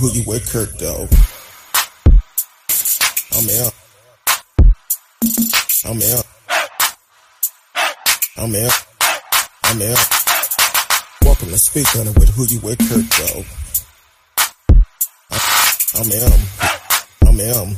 speak 0.00 0.26
with 0.26 0.50
Kurt, 0.50 0.78
though. 0.78 1.06
I'm 3.36 3.48
out. 3.60 3.74
I'm 5.84 6.00
out. 6.00 6.26
I'm 8.38 8.54
out. 8.54 8.86
I'm 9.64 9.82
out. 9.82 10.06
Welcome 11.22 11.48
to 11.48 11.58
speak 11.58 11.94
on 11.96 12.08
it 12.08 12.18
with 12.18 12.30
who 12.30 12.46
you 12.46 12.60
with, 12.60 12.78
Kurt, 12.88 13.04
though. 13.10 13.44
I'm 16.00 16.10
M. 16.10 16.40
I'm 17.28 17.40
M. 17.40 17.76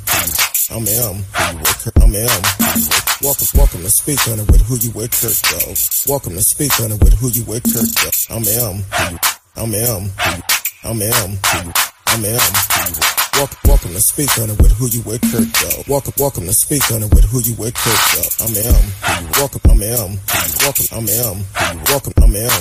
I'm 0.70 0.86
M. 0.86 1.24
Who 1.26 1.52
you 1.52 1.58
with, 1.58 1.78
Kurt? 1.82 2.02
I'm 2.02 2.14
M. 2.14 2.42
Welcome, 3.22 3.46
welcome 3.54 3.82
to 3.82 3.90
speak 3.90 4.28
on 4.28 4.38
it 4.38 4.46
with 4.48 4.62
who 4.62 4.76
you 4.76 4.92
with, 4.92 5.10
Kurt, 5.10 5.42
though. 5.50 5.74
Welcome 6.06 6.34
to 6.34 6.42
speak 6.42 6.78
on 6.80 6.92
it 6.92 7.02
with 7.02 7.14
who 7.14 7.30
you 7.30 7.44
with, 7.44 7.64
Kurt, 7.64 7.90
though. 7.98 8.36
I'm 8.36 8.44
M. 8.46 8.84
I'm 9.56 9.74
M. 9.74 10.10
I'm 10.84 11.02
M. 11.02 11.91
I'm 12.14 12.22
M. 12.26 13.31
Welcome, 13.32 13.58
welcome 13.64 13.92
to 13.94 14.00
speak 14.00 14.30
on 14.38 14.50
it 14.50 14.58
with 14.60 14.72
who 14.76 14.86
you 14.86 15.02
with, 15.02 15.22
Kurt, 15.32 15.48
though. 15.48 15.82
Welcome, 15.88 16.12
welcome 16.18 16.44
to 16.46 16.52
speak 16.52 16.84
on 16.92 17.02
it 17.02 17.10
with 17.14 17.24
who 17.24 17.40
you 17.40 17.54
with, 17.56 17.74
Kurt, 17.74 17.98
though. 18.14 18.44
I'm 18.44 18.54
M. 18.54 18.84
Welcome, 19.34 19.60
I'm 19.66 19.82
M. 19.82 20.10
Welcome, 20.62 20.86
I'm 20.92 21.08
M. 21.08 21.36
Welcome, 21.88 22.12
I'm 22.22 22.36
M. 22.36 22.52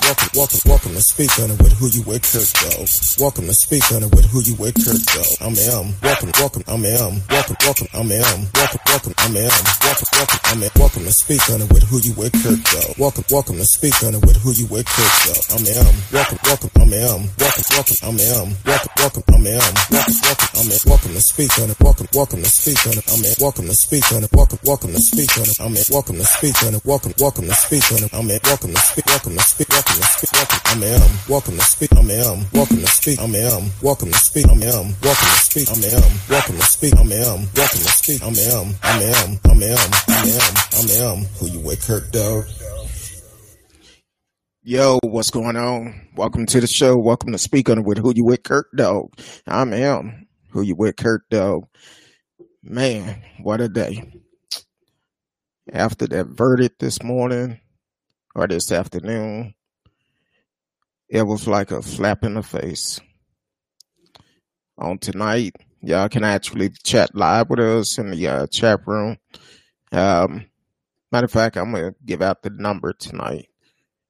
Welcome, 0.00 0.30
welcome, 0.32 0.60
welcome 0.64 0.94
to 0.94 1.02
speak 1.02 1.28
on 1.42 1.50
it 1.50 1.58
with 1.60 1.74
who 1.76 1.90
you 1.90 2.02
with, 2.06 2.22
Kurt, 2.22 2.48
though. 2.48 2.86
Welcome 3.20 3.44
to 3.50 3.52
speak 3.52 3.82
on 3.92 4.04
it 4.06 4.14
with 4.14 4.24
who 4.30 4.40
you 4.40 4.54
with, 4.56 4.78
Kurt, 4.78 5.02
though. 5.12 5.32
I'm 5.44 5.52
M. 5.58 5.92
Welcome, 6.00 6.30
welcome, 6.38 6.64
I'm 6.70 6.84
M. 6.86 7.12
Welcome, 7.28 7.56
welcome, 7.60 7.88
I'm 7.92 8.08
M. 8.08 8.38
Welcome, 8.54 8.80
welcome, 8.88 9.14
I'm 9.18 9.36
M. 9.36 9.52
Welcome, 9.82 10.08
welcome, 10.16 10.40
I'm 10.48 10.62
M. 10.62 10.70
Welcome 10.78 11.04
to 11.04 11.12
speak 11.12 11.42
on 11.50 11.60
it 11.60 11.68
with 11.68 11.82
who 11.90 11.98
you 11.98 12.14
with, 12.14 12.32
Kurt, 12.40 12.62
though. 12.72 12.94
Welcome, 12.96 13.24
welcome 13.28 13.56
to 13.58 13.66
speak 13.66 13.98
on 14.06 14.14
it 14.14 14.22
with 14.24 14.38
who 14.40 14.54
you 14.54 14.70
with, 14.70 14.86
Kurt, 14.86 15.12
though. 15.28 15.60
I'm 15.60 15.66
M. 15.66 15.92
Welcome, 16.14 16.38
welcome, 16.46 16.70
I'm 16.78 16.92
M. 16.94 17.20
Welcome, 17.36 17.66
welcome, 17.74 17.98
I'm 18.06 18.16
M. 18.16 18.48
Welcome, 18.64 18.92
welcome, 18.96 19.24
I'm 19.28 19.44
M. 19.46 19.60
Welcome, 19.90 20.11
welcome, 20.20 20.48
I'm 20.60 20.68
M. 20.68 20.78
Welcome 20.84 21.14
to 21.14 21.20
speak 21.22 21.52
on 21.58 21.70
it. 21.70 21.78
Welcome, 21.80 22.08
welcome 22.12 22.42
to 22.42 22.50
speak 22.50 22.80
on 22.86 22.98
it. 22.98 23.04
I'm 23.08 23.24
M. 23.24 23.34
Welcome 23.40 23.66
to 23.66 23.74
speak 23.74 24.04
on 24.12 24.24
it. 24.24 24.32
Welcome, 24.32 24.58
welcome 24.64 24.92
to 24.92 25.00
speak 25.00 25.32
on 25.38 25.46
it. 25.48 25.56
I'm 25.60 25.72
M. 25.72 25.84
Welcome 25.88 26.16
to 26.16 26.26
speak 26.26 26.56
on 26.64 26.74
it. 26.74 26.84
Welcome, 26.84 27.14
welcome 27.18 27.46
to 27.46 27.54
speak 27.54 27.86
on 27.92 28.04
it. 28.04 28.12
I'm 28.12 28.28
M. 28.28 28.40
Welcome 28.44 28.74
to 28.74 28.80
speak. 28.80 29.06
Welcome 29.06 29.36
to 29.36 29.42
speak. 29.42 29.68
Welcome 29.70 29.96
to 29.96 30.08
speak. 30.12 30.32
Welcome. 30.32 30.60
I'm 30.68 30.82
M. 30.82 31.10
Welcome 31.28 31.56
to 31.56 31.64
speak. 31.64 31.92
I'm 31.96 32.10
M. 32.10 32.38
Welcome 32.52 32.80
to 32.82 32.90
speak. 32.92 33.18
I'm 33.20 33.34
M. 33.34 33.62
Welcome 33.80 34.10
to 34.12 34.20
speak. 34.20 34.48
I'm 34.50 34.60
M. 34.60 34.92
Welcome 35.00 35.28
to 35.30 35.40
speak. 35.40 35.68
I'm 35.70 35.80
M. 35.80 36.12
Welcome 36.28 36.56
to 36.60 36.66
speak. 36.66 36.92
I'm 36.98 37.12
M. 37.12 37.38
Welcome 37.56 37.80
to 37.80 37.92
speak. 37.96 38.20
I'm 38.20 38.36
M. 38.36 38.66
I'm 38.82 39.00
M. 39.00 39.40
I'm 39.48 39.62
M. 39.62 39.90
I'm 40.08 40.28
M. 40.28 40.52
I'm 40.76 40.88
M. 40.90 41.24
Who 41.40 41.46
you 41.48 41.60
with, 41.60 41.80
Kirk 41.86 42.10
Dog? 42.12 42.44
Yo, 44.64 45.00
what's 45.02 45.30
going 45.30 45.56
on? 45.56 46.06
Welcome 46.14 46.46
to 46.46 46.60
the 46.60 46.68
show. 46.68 46.96
Welcome 46.96 47.32
to 47.32 47.38
Speak 47.38 47.68
On 47.68 47.78
It 47.78 47.84
with 47.84 47.98
Who 47.98 48.12
You 48.14 48.24
With 48.24 48.44
Kurt 48.44 48.66
Dog. 48.76 49.12
I'm 49.44 49.72
M. 49.72 50.28
Who 50.50 50.62
You 50.62 50.76
With 50.76 50.94
Kurt 50.94 51.28
Dog. 51.30 51.66
Man, 52.62 53.24
what 53.40 53.60
a 53.60 53.68
day. 53.68 54.22
After 55.72 56.06
that 56.06 56.28
verdict 56.28 56.78
this 56.78 57.02
morning 57.02 57.58
or 58.36 58.46
this 58.46 58.70
afternoon, 58.70 59.54
it 61.08 61.24
was 61.24 61.48
like 61.48 61.72
a 61.72 61.82
slap 61.82 62.22
in 62.22 62.34
the 62.34 62.42
face. 62.44 63.00
On 64.78 64.96
tonight, 64.96 65.56
y'all 65.80 66.08
can 66.08 66.22
actually 66.22 66.70
chat 66.84 67.16
live 67.16 67.50
with 67.50 67.58
us 67.58 67.98
in 67.98 68.12
the 68.12 68.28
uh, 68.28 68.46
chat 68.46 68.86
room. 68.86 69.16
Um, 69.90 70.46
matter 71.10 71.24
of 71.24 71.32
fact, 71.32 71.56
I'm 71.56 71.72
going 71.72 71.90
to 71.90 71.96
give 72.06 72.22
out 72.22 72.44
the 72.44 72.50
number 72.50 72.92
tonight. 72.92 73.48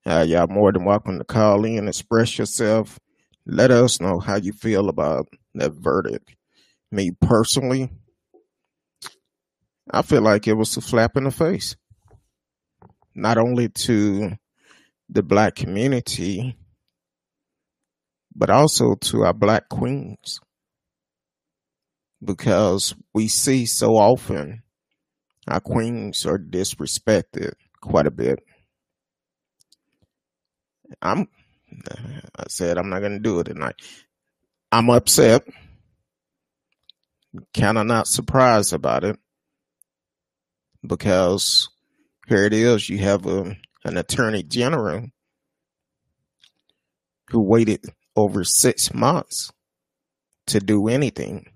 Uh, 0.05 0.25
y'all 0.27 0.49
more 0.49 0.73
than 0.73 0.85
welcome 0.85 1.19
to 1.19 1.25
call 1.25 1.65
in, 1.65 1.87
express 1.87 2.37
yourself. 2.37 2.99
Let 3.47 3.71
us 3.71 4.01
know 4.01 4.19
how 4.19 4.37
you 4.37 4.53
feel 4.53 4.89
about 4.89 5.29
that 5.55 5.73
verdict. 5.75 6.35
Me 6.91 7.13
personally, 7.21 7.89
I 9.89 10.03
feel 10.03 10.23
like 10.23 10.49
it 10.49 10.55
was 10.55 10.77
a 10.77 10.81
slap 10.81 11.17
in 11.17 11.25
the 11.25 11.31
face. 11.31 11.77
Not 13.15 13.39
only 13.39 13.69
to 13.69 14.33
the 15.09 15.23
black 15.23 15.55
community, 15.55 16.57
but 18.35 18.51
also 18.51 18.95
to 19.03 19.23
our 19.23 19.35
black 19.35 19.69
queens. 19.69 20.41
Because 22.25 22.95
we 23.15 23.29
see 23.29 23.67
so 23.67 23.97
often 23.97 24.63
our 25.47 25.61
queens 25.61 26.27
are 26.27 26.39
disrespected 26.39 27.53
quite 27.81 28.07
a 28.07 28.11
bit. 28.13 28.41
I'm 31.01 31.29
I 32.37 32.45
said 32.49 32.79
I'm 32.79 32.91
not 32.91 33.01
gonna 33.01 33.19
do 33.19 33.41
it 33.41 33.45
tonight. 33.45 33.77
I'm 34.71 34.91
upset. 34.91 35.43
Kinda 37.55 37.85
not 37.85 38.07
surprised 38.07 38.73
about 38.73 39.05
it. 39.05 39.19
Because 40.87 41.69
here 42.27 42.45
it 42.45 42.53
is, 42.53 42.89
you 42.89 42.99
have 42.99 43.27
a, 43.27 43.57
an 43.85 43.97
attorney 43.97 44.43
general 44.43 45.07
who 47.31 47.41
waited 47.41 47.85
over 48.17 48.45
six 48.45 48.93
months 48.93 49.51
to 50.47 50.61
do 50.61 50.89
anything. 50.89 51.47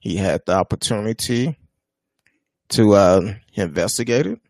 He 0.00 0.16
had 0.16 0.42
the 0.46 0.54
opportunity 0.54 1.58
to 2.70 2.94
uh, 2.94 3.34
investigate 3.54 4.26
it, 4.26 4.40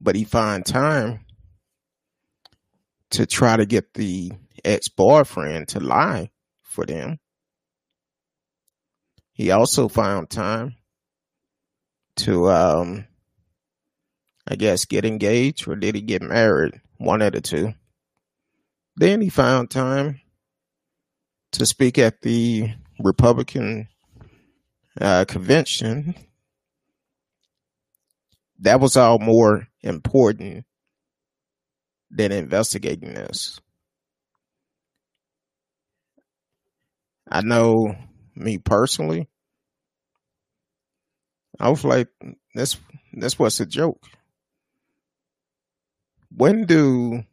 but 0.00 0.14
he 0.14 0.24
found 0.24 0.66
time 0.66 1.24
to 3.10 3.26
try 3.26 3.56
to 3.56 3.66
get 3.66 3.94
the 3.94 4.32
ex 4.64 4.88
boyfriend 4.88 5.68
to 5.68 5.80
lie 5.80 6.30
for 6.62 6.84
them. 6.84 7.18
He 9.32 9.50
also 9.50 9.88
found 9.88 10.30
time 10.30 10.74
to, 12.16 12.50
um, 12.50 13.06
I 14.46 14.56
guess, 14.56 14.84
get 14.84 15.04
engaged 15.04 15.68
or 15.68 15.76
did 15.76 15.94
he 15.94 16.00
get 16.00 16.22
married? 16.22 16.80
One 16.98 17.22
of 17.22 17.32
the 17.32 17.40
two. 17.40 17.74
Then 18.96 19.20
he 19.20 19.28
found 19.28 19.70
time 19.70 20.20
to 21.52 21.64
speak 21.64 21.98
at 21.98 22.22
the 22.22 22.72
Republican 22.98 23.88
uh, 25.00 25.24
convention. 25.26 26.16
That 28.58 28.80
was 28.80 28.96
all 28.96 29.20
more 29.20 29.68
important 29.82 30.64
than 32.10 32.32
investigating 32.32 33.14
this. 33.14 33.60
I 37.30 37.42
know 37.42 37.94
me 38.34 38.58
personally. 38.58 39.28
I 41.60 41.68
was 41.68 41.84
like, 41.84 42.08
this 42.54 42.76
this 43.12 43.38
was 43.38 43.60
a 43.60 43.66
joke. 43.66 44.02
When 46.30 46.64
do 46.66 47.24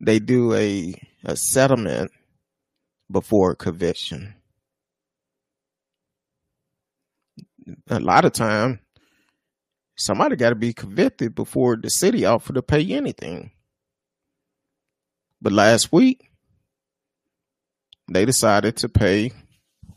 they 0.00 0.18
do 0.18 0.54
a 0.54 0.94
a 1.24 1.36
settlement 1.36 2.12
before 3.10 3.54
conviction? 3.54 4.34
A 7.88 7.98
lot 7.98 8.26
of 8.26 8.32
time, 8.32 8.80
somebody 9.96 10.36
got 10.36 10.50
to 10.50 10.54
be 10.54 10.74
convicted 10.74 11.34
before 11.34 11.76
the 11.76 11.88
city 11.88 12.26
offer 12.26 12.52
to 12.52 12.62
pay 12.62 12.92
anything. 12.92 13.50
But 15.44 15.52
last 15.52 15.92
week, 15.92 16.30
they 18.10 18.24
decided 18.24 18.78
to 18.78 18.88
pay 18.88 19.30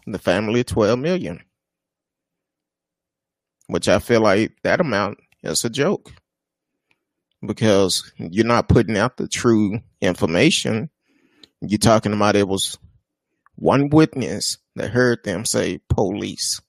the 0.06 0.20
family 0.20 0.66
12 0.66 1.00
million, 1.00 1.40
which 3.68 3.88
I 3.88 4.00
feel 4.00 4.20
like 4.20 4.52
that 4.64 4.82
amount 4.82 5.20
is 5.44 5.64
a 5.64 5.70
joke 5.70 6.12
because 7.42 8.12
you're 8.18 8.46
not 8.46 8.68
putting 8.68 8.98
out 8.98 9.16
the 9.16 9.30
true 9.30 9.80
information. 10.02 10.90
You're 11.62 11.80
talking 11.80 12.12
about 12.12 12.36
it 12.36 12.50
was 12.50 12.78
one 13.56 13.88
witness 13.88 14.58
that 14.76 14.90
heard 14.90 15.24
them 15.24 15.46
say 15.46 15.80
police. 15.88 16.60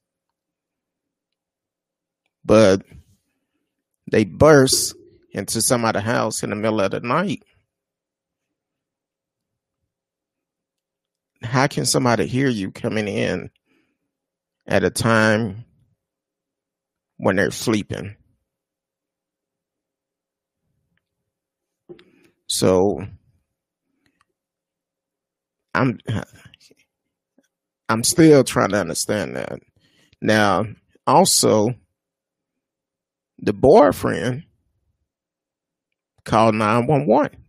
But 2.45 2.83
they 4.09 4.25
burst 4.25 4.95
into 5.33 5.63
some 5.63 5.85
other 5.85 6.01
house 6.01 6.45
in 6.45 6.51
the 6.51 6.57
middle 6.57 6.81
of 6.81 6.93
the 6.93 7.01
night 7.01 7.43
how 11.43 11.67
can 11.67 11.85
somebody 11.85 12.27
hear 12.27 12.49
you 12.49 12.71
coming 12.71 13.09
in 13.09 13.51
at 14.67 14.85
a 14.85 14.91
time 14.91 15.65
when 17.17 17.37
they're 17.37 17.51
sleeping? 17.51 18.17
So 22.49 23.07
I'm 25.75 25.99
I'm 27.89 28.05
still 28.05 28.45
trying 28.45 28.71
to 28.71 28.81
understand 28.81 29.37
that. 29.37 29.61
Now, 30.21 30.65
also 31.07 31.75
the 33.39 33.53
boyfriend 33.53 34.45
called 36.25 36.55
911 36.55 37.45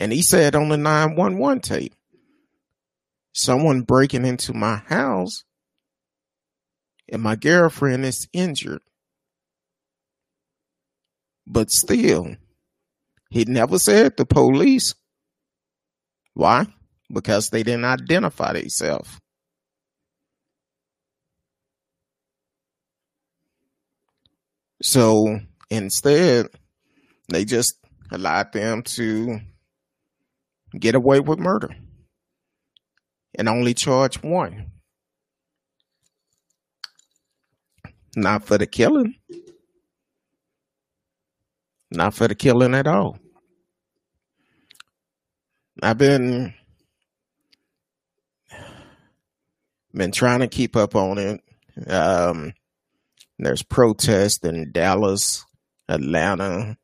And 0.00 0.12
he 0.12 0.22
said 0.22 0.54
on 0.56 0.70
the 0.70 0.78
911 0.78 1.60
tape, 1.60 1.94
someone 3.32 3.82
breaking 3.82 4.24
into 4.24 4.54
my 4.54 4.76
house 4.76 5.44
and 7.12 7.22
my 7.22 7.36
girlfriend 7.36 8.06
is 8.06 8.26
injured. 8.32 8.80
But 11.46 11.70
still, 11.70 12.36
he 13.28 13.44
never 13.44 13.78
said 13.78 14.16
the 14.16 14.24
police. 14.24 14.94
Why? 16.32 16.66
Because 17.12 17.50
they 17.50 17.62
didn't 17.62 17.84
identify 17.84 18.54
themselves. 18.54 19.18
So 24.80 25.40
instead, 25.68 26.46
they 27.28 27.44
just 27.44 27.76
allowed 28.10 28.52
them 28.52 28.82
to 28.82 29.40
get 30.78 30.94
away 30.94 31.20
with 31.20 31.38
murder 31.38 31.70
and 33.36 33.48
only 33.48 33.74
charge 33.74 34.22
one. 34.22 34.72
Not 38.16 38.44
for 38.44 38.58
the 38.58 38.66
killing. 38.66 39.14
Not 41.90 42.14
for 42.14 42.28
the 42.28 42.34
killing 42.34 42.74
at 42.74 42.86
all. 42.86 43.18
I've 45.82 45.98
been 45.98 46.54
been 49.92 50.12
trying 50.12 50.40
to 50.40 50.48
keep 50.48 50.76
up 50.76 50.94
on 50.94 51.18
it. 51.18 51.40
Um, 51.88 52.52
there's 53.38 53.62
protests 53.62 54.44
in 54.44 54.72
Dallas, 54.72 55.44
Atlanta, 55.88 56.76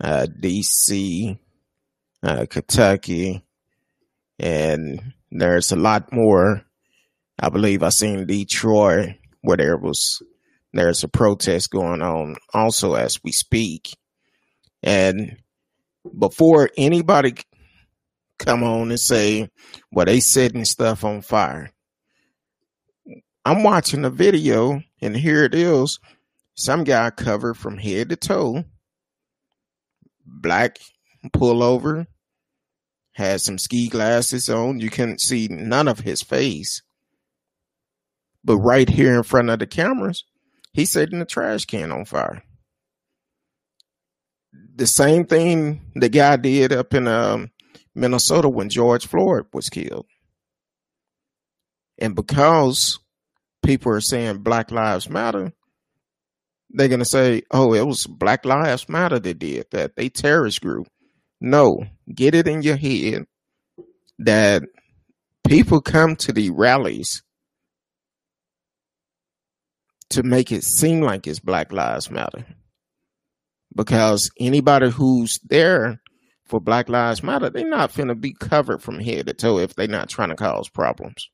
uh, 0.00 0.26
DC, 0.40 1.38
uh, 2.24 2.46
Kentucky, 2.48 3.44
and 4.38 5.12
there's 5.30 5.72
a 5.72 5.76
lot 5.76 6.12
more. 6.12 6.64
I 7.38 7.48
believe 7.50 7.82
I 7.82 7.88
seen 7.90 8.26
Detroit 8.26 9.10
where 9.42 9.56
there 9.56 9.76
was 9.76 10.22
there's 10.72 11.04
a 11.04 11.08
protest 11.08 11.70
going 11.70 12.02
on 12.02 12.36
also 12.52 12.94
as 12.94 13.22
we 13.22 13.30
speak. 13.30 13.96
And 14.82 15.36
before 16.18 16.70
anybody 16.76 17.34
come 18.38 18.64
on 18.64 18.90
and 18.90 19.00
say, 19.00 19.48
well, 19.92 20.06
they 20.06 20.20
setting 20.20 20.64
stuff 20.64 21.04
on 21.04 21.22
fire. 21.22 21.70
I'm 23.44 23.62
watching 23.62 24.02
the 24.02 24.10
video 24.10 24.82
and 25.00 25.16
here 25.16 25.44
it 25.44 25.54
is. 25.54 26.00
Some 26.54 26.84
guy 26.84 27.10
covered 27.10 27.54
from 27.54 27.78
head 27.78 28.08
to 28.10 28.16
toe, 28.16 28.64
black 30.24 30.78
pullover, 31.28 32.06
had 33.14 33.40
some 33.40 33.58
ski 33.58 33.88
glasses 33.88 34.48
on. 34.48 34.80
You 34.80 34.90
couldn't 34.90 35.20
see 35.20 35.48
none 35.48 35.88
of 35.88 36.00
his 36.00 36.22
face. 36.22 36.82
But 38.44 38.58
right 38.58 38.88
here 38.88 39.14
in 39.14 39.22
front 39.22 39.50
of 39.50 39.58
the 39.58 39.66
cameras, 39.66 40.24
he 40.72 40.84
setting 40.84 41.20
the 41.20 41.24
trash 41.24 41.64
can 41.64 41.90
on 41.92 42.04
fire. 42.04 42.42
The 44.76 44.86
same 44.86 45.24
thing 45.24 45.92
the 45.94 46.08
guy 46.08 46.36
did 46.36 46.72
up 46.72 46.92
in 46.94 47.06
um, 47.06 47.50
Minnesota 47.94 48.48
when 48.48 48.68
George 48.68 49.06
Floyd 49.06 49.46
was 49.52 49.68
killed. 49.68 50.06
And 51.98 52.16
because 52.16 52.98
people 53.64 53.92
are 53.92 54.00
saying 54.00 54.38
Black 54.38 54.72
Lives 54.72 55.08
Matter, 55.08 55.52
they're 56.70 56.88
going 56.88 56.98
to 56.98 57.04
say, 57.04 57.42
oh, 57.52 57.72
it 57.72 57.86
was 57.86 58.06
Black 58.06 58.44
Lives 58.44 58.88
Matter 58.88 59.20
that 59.20 59.38
did 59.38 59.66
that. 59.70 59.94
They 59.94 60.08
terrorist 60.08 60.60
group. 60.60 60.88
No, 61.46 61.84
get 62.10 62.34
it 62.34 62.48
in 62.48 62.62
your 62.62 62.78
head 62.78 63.26
that 64.18 64.62
people 65.46 65.82
come 65.82 66.16
to 66.16 66.32
the 66.32 66.48
rallies 66.48 67.22
to 70.08 70.22
make 70.22 70.50
it 70.50 70.64
seem 70.64 71.02
like 71.02 71.26
it's 71.26 71.40
Black 71.40 71.70
Lives 71.70 72.10
Matter. 72.10 72.46
Because 73.76 74.30
anybody 74.40 74.88
who's 74.88 75.38
there 75.44 76.00
for 76.46 76.62
Black 76.62 76.88
Lives 76.88 77.22
Matter, 77.22 77.50
they're 77.50 77.68
not 77.68 77.92
finna 77.92 78.18
be 78.18 78.32
covered 78.32 78.80
from 78.80 78.98
head 78.98 79.26
to 79.26 79.34
toe 79.34 79.58
if 79.58 79.74
they're 79.74 79.86
not 79.86 80.08
trying 80.08 80.30
to 80.30 80.36
cause 80.36 80.70
problems. 80.70 81.28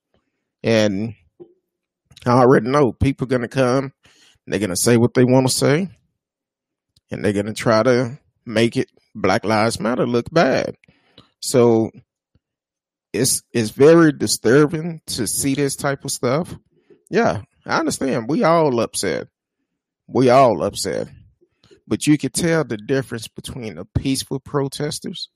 And 0.64 1.14
I 2.26 2.32
already 2.32 2.68
know 2.68 2.90
people 2.90 3.28
gonna 3.28 3.46
come, 3.46 3.92
they're 4.48 4.58
gonna 4.58 4.74
say 4.74 4.96
what 4.96 5.14
they 5.14 5.22
want 5.22 5.46
to 5.46 5.54
say, 5.54 5.88
and 7.12 7.24
they're 7.24 7.32
gonna 7.32 7.54
try 7.54 7.84
to 7.84 8.18
make 8.44 8.76
it 8.76 8.90
Black 9.14 9.44
Lives 9.44 9.80
Matter 9.80 10.06
look 10.06 10.30
bad. 10.30 10.76
So 11.40 11.90
it's 13.12 13.42
it's 13.52 13.70
very 13.70 14.12
disturbing 14.12 15.00
to 15.06 15.26
see 15.26 15.54
this 15.54 15.76
type 15.76 16.04
of 16.04 16.10
stuff. 16.10 16.54
Yeah, 17.10 17.42
I 17.66 17.78
understand. 17.78 18.28
We 18.28 18.44
all 18.44 18.80
upset. 18.80 19.28
We 20.06 20.30
all 20.30 20.62
upset. 20.62 21.08
But 21.86 22.06
you 22.06 22.16
could 22.18 22.34
tell 22.34 22.62
the 22.62 22.76
difference 22.76 23.26
between 23.26 23.74
the 23.74 23.84
peaceful 23.84 24.38
protesters 24.38 25.28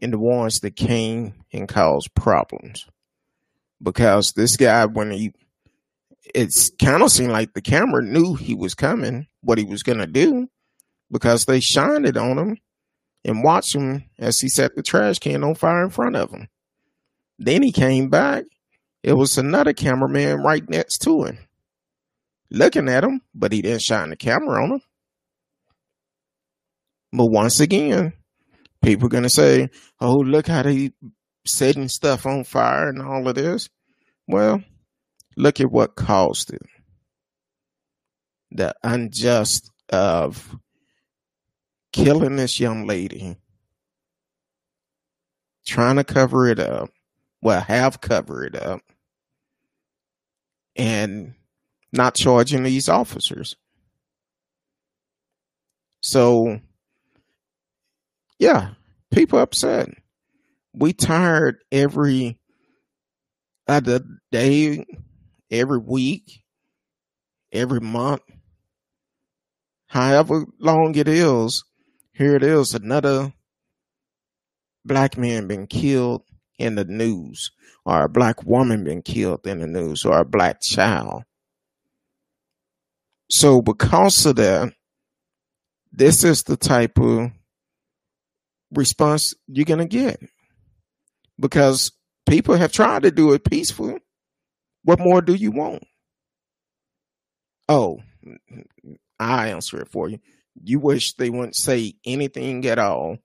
and 0.00 0.12
the 0.12 0.18
ones 0.18 0.60
that 0.60 0.76
came 0.76 1.34
and 1.52 1.68
caused 1.68 2.14
problems. 2.14 2.86
Because 3.82 4.32
this 4.32 4.56
guy, 4.56 4.86
when 4.86 5.10
he, 5.10 5.32
it's 6.34 6.70
kind 6.80 7.02
of 7.02 7.10
seemed 7.10 7.32
like 7.32 7.52
the 7.52 7.60
camera 7.60 8.02
knew 8.02 8.34
he 8.34 8.54
was 8.54 8.74
coming, 8.74 9.26
what 9.42 9.58
he 9.58 9.64
was 9.64 9.82
going 9.82 9.98
to 9.98 10.06
do, 10.06 10.48
because 11.10 11.44
they 11.44 11.60
shined 11.60 12.06
it 12.06 12.16
on 12.16 12.38
him 12.38 12.56
and 13.24 13.44
watched 13.44 13.74
him 13.74 14.04
as 14.18 14.38
he 14.38 14.48
set 14.48 14.74
the 14.74 14.82
trash 14.82 15.18
can 15.18 15.44
on 15.44 15.54
fire 15.54 15.84
in 15.84 15.90
front 15.90 16.16
of 16.16 16.30
him. 16.30 16.48
Then 17.38 17.62
he 17.62 17.72
came 17.72 18.08
back. 18.08 18.44
It 19.02 19.14
was 19.14 19.38
another 19.38 19.72
cameraman 19.72 20.42
right 20.42 20.68
next 20.68 20.98
to 20.98 21.24
him, 21.24 21.38
looking 22.50 22.88
at 22.88 23.04
him, 23.04 23.22
but 23.34 23.52
he 23.52 23.62
didn't 23.62 23.82
shine 23.82 24.10
the 24.10 24.16
camera 24.16 24.62
on 24.62 24.72
him. 24.72 24.80
But 27.12 27.26
once 27.26 27.60
again, 27.60 28.12
people 28.82 29.06
are 29.06 29.10
going 29.10 29.24
to 29.24 29.30
say, 29.30 29.70
oh, 30.00 30.16
look 30.16 30.46
how 30.46 30.62
they 30.62 30.92
setting 31.46 31.88
stuff 31.88 32.26
on 32.26 32.44
fire 32.44 32.88
and 32.88 33.00
all 33.00 33.26
of 33.26 33.34
this. 33.34 33.68
Well, 34.28 34.62
look 35.36 35.60
at 35.60 35.72
what 35.72 35.96
caused 35.96 36.52
it. 36.52 36.62
The 38.50 38.74
unjust 38.82 39.70
of 39.88 40.56
killing 41.92 42.36
this 42.36 42.60
young 42.60 42.86
lady, 42.86 43.36
trying 45.66 45.96
to 45.96 46.04
cover 46.04 46.48
it 46.48 46.58
up, 46.58 46.90
well, 47.42 47.60
have 47.60 48.00
covered 48.00 48.54
it 48.54 48.62
up, 48.62 48.80
and 50.76 51.34
not 51.92 52.14
charging 52.14 52.62
these 52.62 52.88
officers. 52.88 53.56
So 56.02 56.60
yeah, 58.38 58.70
people 59.10 59.38
upset. 59.38 59.88
We 60.72 60.92
tired 60.92 61.56
every 61.70 62.38
other 63.68 64.00
day, 64.32 64.86
every 65.50 65.78
week, 65.78 66.42
every 67.52 67.80
month, 67.80 68.22
however 69.88 70.46
long 70.58 70.94
it 70.94 71.08
is. 71.08 71.62
Here 72.20 72.36
it 72.36 72.42
is, 72.42 72.74
another 72.74 73.32
black 74.84 75.16
man 75.16 75.48
been 75.48 75.66
killed 75.66 76.22
in 76.58 76.74
the 76.74 76.84
news, 76.84 77.50
or 77.86 78.02
a 78.02 78.10
black 78.10 78.44
woman 78.44 78.84
been 78.84 79.00
killed 79.00 79.46
in 79.46 79.60
the 79.60 79.66
news, 79.66 80.04
or 80.04 80.18
a 80.18 80.24
black 80.26 80.60
child. 80.60 81.22
So 83.30 83.62
because 83.62 84.26
of 84.26 84.36
that, 84.36 84.70
this 85.92 86.22
is 86.22 86.42
the 86.42 86.58
type 86.58 86.98
of 86.98 87.30
response 88.70 89.32
you're 89.46 89.64
going 89.64 89.78
to 89.78 89.86
get 89.86 90.20
because 91.38 91.90
people 92.28 92.54
have 92.54 92.70
tried 92.70 93.04
to 93.04 93.10
do 93.10 93.32
it 93.32 93.46
peaceful. 93.46 93.98
What 94.84 95.00
more 95.00 95.22
do 95.22 95.32
you 95.32 95.52
want? 95.52 95.84
Oh, 97.66 98.02
I 99.18 99.48
answer 99.48 99.80
it 99.80 99.88
for 99.88 100.10
you. 100.10 100.18
You 100.62 100.78
wish 100.78 101.14
they 101.14 101.30
wouldn't 101.30 101.56
say 101.56 101.94
anything 102.04 102.66
at 102.66 102.78
all 102.78 103.18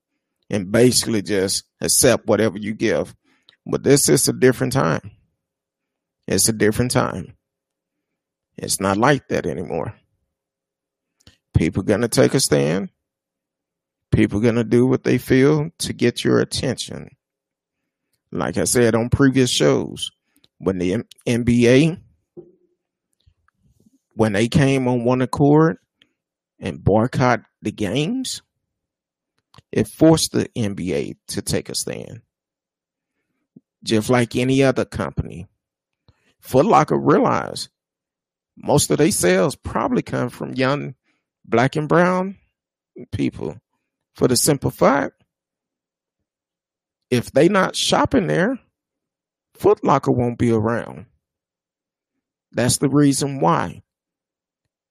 and 0.48 0.70
basically 0.70 1.22
just 1.22 1.64
accept 1.80 2.26
whatever 2.26 2.58
you 2.58 2.74
give. 2.74 3.14
But 3.64 3.82
this 3.82 4.08
is 4.08 4.28
a 4.28 4.32
different 4.32 4.72
time. 4.72 5.10
It's 6.26 6.48
a 6.48 6.52
different 6.52 6.92
time. 6.92 7.36
It's 8.56 8.80
not 8.80 8.96
like 8.96 9.28
that 9.28 9.46
anymore. 9.46 9.94
People 11.54 11.82
going 11.82 12.00
to 12.02 12.08
take 12.08 12.34
a 12.34 12.40
stand. 12.40 12.90
People 14.16 14.40
gonna 14.40 14.64
do 14.64 14.86
what 14.86 15.04
they 15.04 15.18
feel 15.18 15.68
to 15.78 15.92
get 15.92 16.24
your 16.24 16.40
attention. 16.40 17.10
Like 18.32 18.56
I 18.56 18.64
said 18.64 18.94
on 18.94 19.10
previous 19.10 19.50
shows, 19.50 20.10
when 20.56 20.78
the 20.78 21.04
NBA, 21.26 22.00
when 24.14 24.32
they 24.32 24.48
came 24.48 24.88
on 24.88 25.04
one 25.04 25.20
accord 25.20 25.76
and 26.58 26.82
boycott 26.82 27.42
the 27.62 27.72
games, 27.72 28.42
it 29.72 29.88
forced 29.88 30.32
the 30.32 30.48
NBA 30.56 31.16
to 31.28 31.42
take 31.42 31.68
a 31.68 31.74
stand. 31.74 32.22
Just 33.82 34.10
like 34.10 34.36
any 34.36 34.62
other 34.62 34.84
company, 34.84 35.46
Foot 36.40 36.66
Locker 36.66 36.98
realized 36.98 37.68
most 38.56 38.90
of 38.90 38.98
their 38.98 39.10
sales 39.10 39.54
probably 39.54 40.02
come 40.02 40.30
from 40.30 40.54
young 40.54 40.94
black 41.44 41.76
and 41.76 41.88
brown 41.88 42.36
people 43.12 43.58
for 44.14 44.26
the 44.26 44.36
simple 44.36 44.70
fact 44.70 45.22
if 47.10 47.30
they 47.32 47.48
not 47.48 47.76
shopping 47.76 48.26
there, 48.26 48.58
Foot 49.54 49.84
Locker 49.84 50.10
won't 50.10 50.38
be 50.38 50.50
around. 50.50 51.06
That's 52.52 52.78
the 52.78 52.88
reason 52.88 53.40
why 53.40 53.82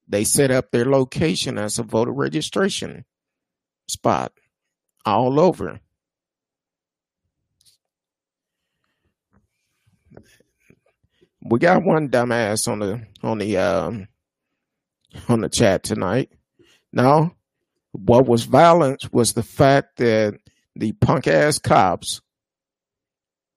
they 0.07 0.23
set 0.23 0.51
up 0.51 0.71
their 0.71 0.85
location 0.85 1.57
as 1.57 1.79
a 1.79 1.83
voter 1.83 2.11
registration 2.11 3.05
spot 3.87 4.31
all 5.05 5.39
over. 5.39 5.79
We 11.47 11.59
got 11.59 11.83
one 11.83 12.09
dumbass 12.09 12.67
on 12.67 12.79
the 12.79 13.05
on 13.21 13.37
the 13.37 13.57
um 13.57 14.07
on 15.29 15.41
the 15.41 15.49
chat 15.49 15.83
tonight. 15.83 16.31
Now, 16.91 17.35
what 17.91 18.25
was 18.25 18.45
violent 18.45 19.13
was 19.13 19.33
the 19.33 19.43
fact 19.43 19.97
that 19.97 20.39
the 20.75 20.93
punk 20.93 21.27
ass 21.27 21.59
cops 21.59 22.21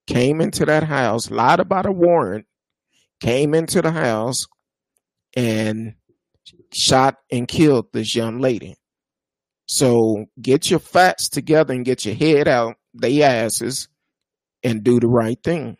came 0.06 0.40
into 0.40 0.64
that 0.66 0.84
house, 0.84 1.30
lied 1.30 1.60
about 1.60 1.86
a 1.86 1.92
warrant, 1.92 2.46
came 3.20 3.54
into 3.54 3.82
the 3.82 3.90
house 3.90 4.46
and 5.36 5.94
shot 6.72 7.16
and 7.30 7.48
killed 7.48 7.86
this 7.92 8.14
young 8.14 8.38
lady. 8.38 8.76
So 9.66 10.26
get 10.40 10.70
your 10.70 10.80
facts 10.80 11.28
together 11.28 11.74
and 11.74 11.84
get 11.84 12.04
your 12.04 12.14
head 12.14 12.48
out 12.48 12.76
they 12.94 13.22
asses 13.22 13.88
and 14.62 14.82
do 14.82 15.00
the 15.00 15.08
right 15.08 15.38
thing. 15.42 15.76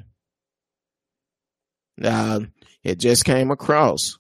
Uh, 2.03 2.41
it 2.85 2.99
just 2.99 3.25
came 3.25 3.51
across. 3.51 4.19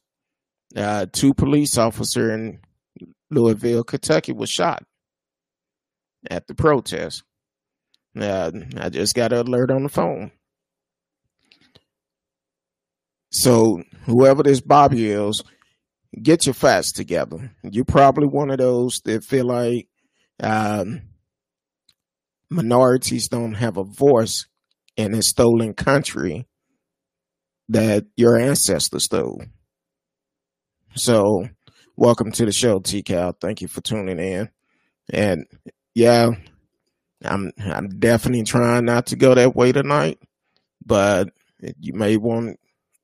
Uh, 0.76 1.06
two 1.12 1.32
police 1.32 1.78
officer 1.78 2.32
in 2.32 2.60
Louisville, 3.30 3.84
Kentucky 3.84 4.32
was 4.32 4.50
shot 4.50 4.82
at 6.30 6.46
the 6.46 6.54
protest. 6.54 7.22
Uh, 8.18 8.50
I 8.76 8.88
just 8.88 9.14
got 9.14 9.32
an 9.32 9.46
alert 9.46 9.70
on 9.70 9.84
the 9.84 9.88
phone. 9.88 10.32
So 13.30 13.82
whoever 14.06 14.42
this 14.42 14.60
Bobby 14.60 15.10
is, 15.10 15.42
get 16.20 16.46
your 16.46 16.54
facts 16.54 16.92
together. 16.92 17.52
You're 17.62 17.84
probably 17.84 18.26
one 18.26 18.50
of 18.50 18.58
those 18.58 19.00
that 19.04 19.24
feel 19.24 19.46
like 19.46 19.88
um, 20.40 21.02
minorities 22.50 23.28
don't 23.28 23.54
have 23.54 23.76
a 23.76 23.84
voice 23.84 24.46
in 24.96 25.14
a 25.14 25.22
stolen 25.22 25.74
country 25.74 26.46
that 27.68 28.06
your 28.16 28.36
ancestors 28.36 29.04
stole. 29.04 29.42
So, 30.94 31.48
welcome 31.96 32.32
to 32.32 32.46
the 32.46 32.52
show, 32.52 32.80
T 32.80 33.02
Cal. 33.02 33.36
Thank 33.38 33.60
you 33.60 33.68
for 33.68 33.80
tuning 33.80 34.18
in. 34.18 34.48
And 35.10 35.46
yeah, 35.94 36.30
I'm 37.24 37.52
I'm 37.58 37.98
definitely 37.98 38.44
trying 38.44 38.86
not 38.86 39.06
to 39.06 39.16
go 39.16 39.34
that 39.34 39.54
way 39.54 39.72
tonight, 39.72 40.18
but 40.84 41.28
you 41.80 41.92
may 41.92 42.16
want 42.16 42.58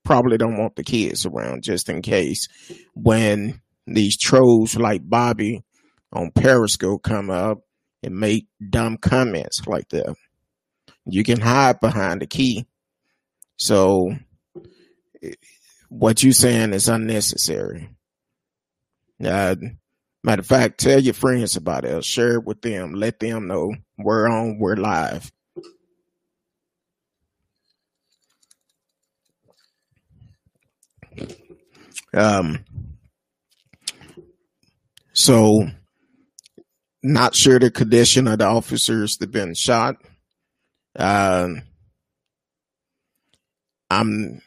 probably 0.05 0.37
don't 0.37 0.59
want 0.59 0.77
the 0.77 0.85
kids 0.85 1.27
around 1.27 1.63
just 1.63 1.89
in 1.89 2.03
case 2.03 2.47
when 2.95 3.61
these 3.87 4.17
trolls 4.19 4.77
like 4.77 5.09
Bobby 5.09 5.63
on 6.13 6.31
Periscope 6.31 7.03
come 7.03 7.31
up 7.31 7.61
and 8.03 8.15
make 8.15 8.47
dumb 8.71 8.97
comments 8.97 9.67
like 9.67 9.89
that. 9.91 10.15
You 11.07 11.25
can 11.25 11.41
hide 11.41 11.81
behind 11.81 12.23
the 12.23 12.27
key. 12.27 12.67
So 13.57 14.15
what 15.89 16.23
you 16.23 16.33
saying 16.33 16.73
is 16.73 16.89
unnecessary. 16.89 17.91
Uh, 19.23 19.57
matter 20.23 20.41
of 20.41 20.47
fact, 20.47 20.81
tell 20.81 21.01
your 21.01 21.15
friends 21.15 21.57
about 21.57 21.85
it. 21.85 22.05
Share 22.05 22.35
it 22.35 22.45
with 22.45 22.63
them. 22.63 22.95
Let 22.95 23.21
them 23.21 23.47
know 23.47 23.73
we're 23.99 24.29
on. 24.29 24.59
We're 24.59 24.77
live. 24.77 25.31
Um, 32.15 32.65
so, 35.13 35.69
not 37.03 37.35
sure 37.35 37.59
the 37.59 37.71
condition 37.71 38.29
of 38.29 38.39
the 38.39 38.47
officers 38.47 39.17
that 39.19 39.31
been 39.31 39.55
shot. 39.55 39.97
Uh, 40.97 41.49
I'm 43.91 44.41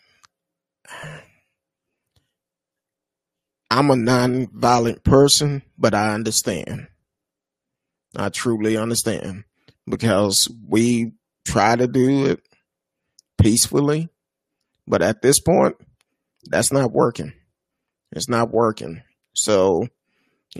I'm 3.70 3.92
a 3.92 3.96
non-violent 3.96 5.04
person, 5.04 5.62
but 5.78 5.94
I 5.94 6.14
understand. 6.14 6.88
I 8.16 8.30
truly 8.30 8.78
understand 8.78 9.44
because 9.88 10.50
we 10.68 11.12
try 11.46 11.76
to 11.76 11.88
do 11.88 12.26
it 12.28 12.42
peacefully, 13.40 14.10
but 14.88 15.02
at 15.02 15.22
this 15.22 15.40
point, 15.40 15.76
that's 16.46 16.72
not 16.72 16.92
working. 16.92 17.34
It's 18.12 18.30
not 18.30 18.52
working. 18.52 19.02
So, 19.34 19.88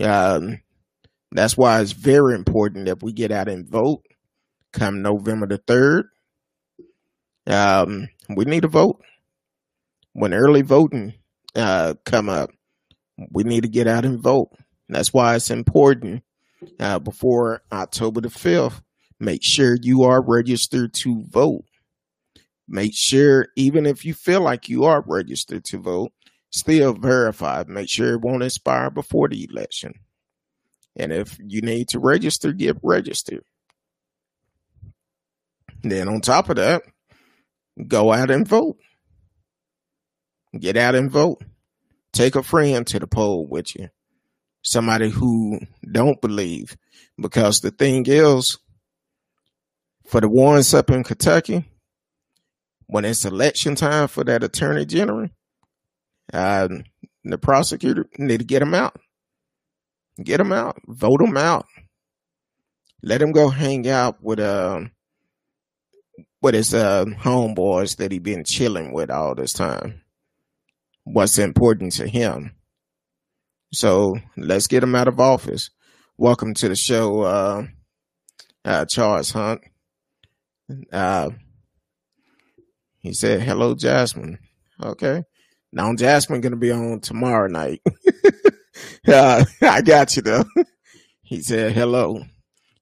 um, 0.00 0.60
that's 1.32 1.56
why 1.56 1.80
it's 1.80 1.92
very 1.92 2.34
important 2.34 2.86
that 2.86 3.02
we 3.02 3.12
get 3.12 3.30
out 3.30 3.48
and 3.48 3.68
vote 3.68 4.02
come 4.72 5.02
November 5.02 5.46
the 5.46 5.58
3rd. 5.58 6.04
Um, 7.46 8.08
we 8.28 8.44
need 8.44 8.62
to 8.62 8.68
vote. 8.68 9.02
When 10.12 10.34
early 10.34 10.62
voting 10.62 11.14
uh, 11.54 11.94
come 12.04 12.28
up, 12.28 12.50
we 13.30 13.44
need 13.44 13.62
to 13.62 13.68
get 13.68 13.86
out 13.86 14.04
and 14.04 14.20
vote. 14.20 14.50
That's 14.88 15.12
why 15.12 15.36
it's 15.36 15.50
important 15.50 16.22
uh, 16.80 16.98
before 16.98 17.62
October 17.70 18.20
the 18.20 18.28
5th. 18.28 18.80
Make 19.20 19.42
sure 19.42 19.76
you 19.80 20.04
are 20.04 20.24
registered 20.24 20.94
to 20.94 21.24
vote. 21.28 21.64
Make 22.68 22.92
sure, 22.94 23.48
even 23.56 23.86
if 23.86 24.04
you 24.04 24.12
feel 24.12 24.42
like 24.42 24.68
you 24.68 24.84
are 24.84 25.02
registered 25.06 25.64
to 25.66 25.78
vote, 25.78 26.12
still 26.50 26.94
verify. 26.94 27.64
Make 27.66 27.88
sure 27.88 28.14
it 28.14 28.20
won't 28.20 28.42
expire 28.42 28.90
before 28.90 29.28
the 29.28 29.46
election. 29.50 29.94
And 30.96 31.12
if 31.12 31.38
you 31.38 31.60
need 31.60 31.88
to 31.90 31.98
register, 31.98 32.52
get 32.52 32.76
registered. 32.82 33.44
Then 35.82 36.08
on 36.08 36.20
top 36.20 36.48
of 36.48 36.56
that, 36.56 36.82
go 37.86 38.12
out 38.12 38.30
and 38.30 38.46
vote. 38.46 38.78
Get 40.58 40.76
out 40.76 40.94
and 40.94 41.10
vote. 41.10 41.42
Take 42.12 42.34
a 42.34 42.42
friend 42.42 42.86
to 42.88 42.98
the 42.98 43.06
poll 43.06 43.46
with 43.46 43.76
you. 43.76 43.90
Somebody 44.62 45.10
who 45.10 45.60
don't 45.90 46.20
believe. 46.20 46.76
Because 47.20 47.60
the 47.60 47.70
thing 47.70 48.04
is, 48.06 48.58
for 50.06 50.20
the 50.20 50.28
ones 50.28 50.72
up 50.74 50.90
in 50.90 51.04
Kentucky, 51.04 51.64
when 52.86 53.04
it's 53.04 53.24
election 53.24 53.74
time 53.74 54.08
for 54.08 54.24
that 54.24 54.42
attorney 54.42 54.86
general, 54.86 55.28
uh, 56.32 56.68
the 57.24 57.38
prosecutor 57.38 58.06
need 58.18 58.38
to 58.38 58.44
get 58.44 58.62
him 58.62 58.74
out. 58.74 58.96
Get 60.22 60.40
him 60.40 60.52
out. 60.52 60.80
Vote 60.86 61.20
him 61.20 61.36
out. 61.36 61.66
Let 63.02 63.22
him 63.22 63.32
go 63.32 63.48
hang 63.48 63.88
out 63.88 64.22
with 64.22 64.40
uh, 64.40 64.80
with 66.42 66.54
his 66.54 66.74
uh, 66.74 67.04
homeboys 67.04 67.96
that 67.96 68.12
he 68.12 68.18
been 68.18 68.44
chilling 68.44 68.92
with 68.92 69.10
all 69.10 69.34
this 69.34 69.52
time. 69.52 70.02
What's 71.04 71.38
important 71.38 71.92
to 71.92 72.08
him. 72.08 72.52
So 73.72 74.16
let's 74.36 74.66
get 74.66 74.82
him 74.82 74.94
out 74.94 75.08
of 75.08 75.20
office. 75.20 75.70
Welcome 76.16 76.54
to 76.54 76.68
the 76.68 76.74
show, 76.74 77.20
uh, 77.20 77.66
uh, 78.64 78.86
Charles 78.86 79.30
Hunt. 79.30 79.60
Uh, 80.92 81.30
he 82.98 83.12
said, 83.12 83.40
hello, 83.40 83.74
Jasmine. 83.74 84.38
Okay. 84.82 85.22
Now 85.72 85.94
Jasmine 85.94 86.42
to 86.42 86.56
be 86.56 86.70
on 86.70 87.00
tomorrow 87.00 87.48
night. 87.48 87.82
uh, 89.08 89.44
I 89.62 89.82
got 89.82 90.16
you 90.16 90.22
though. 90.22 90.44
he 91.22 91.42
said, 91.42 91.72
hello. 91.72 92.22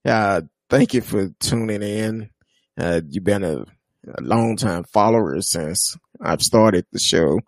Uh, 0.05 0.41
thank 0.69 0.93
you 0.93 1.01
for 1.01 1.29
tuning 1.39 1.83
in. 1.83 2.29
Uh, 2.79 3.01
you've 3.09 3.23
been 3.23 3.43
a, 3.43 3.57
a 3.59 4.21
long 4.21 4.55
time 4.55 4.83
follower 4.93 5.41
since 5.41 5.97
I've 6.21 6.41
started 6.41 6.85
the 6.91 6.99
show 6.99 7.39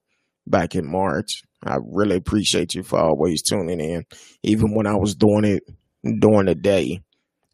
back 0.46 0.75
in 0.75 0.89
March. 0.89 1.43
I 1.63 1.77
really 1.84 2.17
appreciate 2.17 2.74
you 2.74 2.84
for 2.84 3.00
always 3.00 3.41
tuning 3.41 3.79
in. 3.79 4.05
Even 4.43 4.74
when 4.74 4.88
I 4.88 4.96
was 4.96 5.15
doing 5.15 5.46
it 5.46 5.63
during 6.03 6.46
the 6.46 6.55
day, 6.55 7.01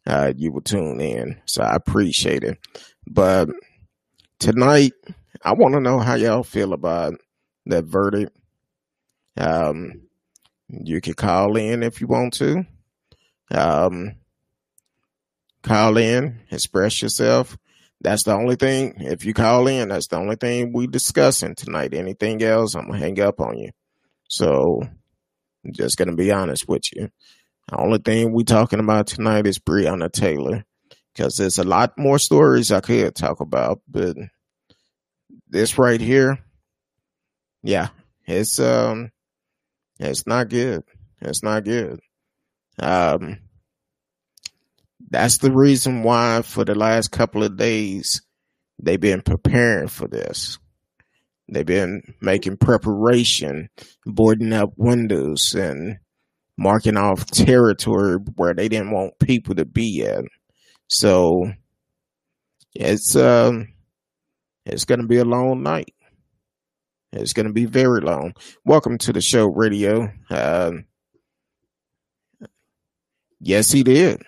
uh, 0.06 0.32
you 0.36 0.52
would 0.52 0.64
tune 0.64 1.00
in. 1.00 1.40
So 1.46 1.62
I 1.62 1.74
appreciate 1.74 2.44
it. 2.44 2.58
But 3.06 3.48
tonight, 4.38 4.92
I 5.44 5.52
want 5.52 5.74
to 5.74 5.80
know 5.80 5.98
how 5.98 6.14
y'all 6.14 6.44
feel 6.44 6.72
about 6.72 7.14
that 7.66 7.84
verdict. 7.84 8.36
Um, 9.36 10.02
you 10.68 11.00
can 11.00 11.14
call 11.14 11.56
in 11.56 11.82
if 11.82 12.00
you 12.00 12.06
want 12.06 12.34
to. 12.34 12.66
Um, 13.50 14.16
call 15.62 15.96
in, 15.96 16.40
express 16.50 17.02
yourself. 17.02 17.56
That's 18.00 18.24
the 18.24 18.34
only 18.34 18.56
thing. 18.56 18.94
If 18.98 19.24
you 19.24 19.34
call 19.34 19.66
in, 19.68 19.88
that's 19.88 20.08
the 20.08 20.16
only 20.16 20.36
thing 20.36 20.72
we 20.72 20.86
discussing 20.86 21.54
tonight. 21.54 21.94
Anything 21.94 22.42
else, 22.42 22.74
I'm 22.74 22.86
gonna 22.86 22.98
hang 22.98 23.20
up 23.20 23.40
on 23.40 23.58
you. 23.58 23.70
So, 24.28 24.82
I'm 24.82 25.72
just 25.72 25.96
gonna 25.96 26.14
be 26.14 26.30
honest 26.32 26.68
with 26.68 26.84
you. 26.94 27.10
The 27.68 27.78
only 27.78 27.98
thing 27.98 28.32
we 28.32 28.44
talking 28.44 28.80
about 28.80 29.08
tonight 29.08 29.46
is 29.46 29.58
Breonna 29.58 30.12
Taylor, 30.12 30.64
because 31.12 31.36
there's 31.36 31.58
a 31.58 31.64
lot 31.64 31.98
more 31.98 32.18
stories 32.18 32.70
I 32.70 32.80
could 32.80 33.14
talk 33.14 33.40
about, 33.40 33.80
but 33.88 34.16
this 35.48 35.78
right 35.78 36.00
here, 36.00 36.38
yeah, 37.66 37.88
it's 38.26 38.60
um, 38.60 39.10
it's 39.98 40.24
not 40.24 40.48
good. 40.48 40.84
It's 41.20 41.42
not 41.42 41.64
good. 41.64 41.98
Um, 42.78 43.38
that's 45.10 45.38
the 45.38 45.50
reason 45.50 46.04
why 46.04 46.42
for 46.42 46.64
the 46.64 46.76
last 46.76 47.10
couple 47.10 47.42
of 47.42 47.56
days 47.56 48.22
they've 48.80 49.00
been 49.00 49.20
preparing 49.20 49.88
for 49.88 50.06
this. 50.06 50.58
They've 51.48 51.66
been 51.66 52.14
making 52.20 52.58
preparation, 52.58 53.68
boarding 54.04 54.52
up 54.52 54.70
windows 54.76 55.52
and 55.54 55.98
marking 56.56 56.96
off 56.96 57.26
territory 57.26 58.18
where 58.36 58.54
they 58.54 58.68
didn't 58.68 58.92
want 58.92 59.18
people 59.18 59.56
to 59.56 59.64
be 59.64 60.04
at. 60.06 60.24
So 60.86 61.50
it's 62.76 63.16
um 63.16 63.72
it's 64.64 64.84
gonna 64.84 65.06
be 65.06 65.18
a 65.18 65.24
long 65.24 65.64
night. 65.64 65.95
It's 67.16 67.32
gonna 67.32 67.52
be 67.52 67.64
very 67.64 68.00
long. 68.00 68.34
Welcome 68.64 68.98
to 68.98 69.12
the 69.12 69.22
show, 69.22 69.46
radio. 69.46 70.12
Uh, 70.28 70.72
yes, 73.40 73.70
he 73.70 73.82
did. 73.82 74.22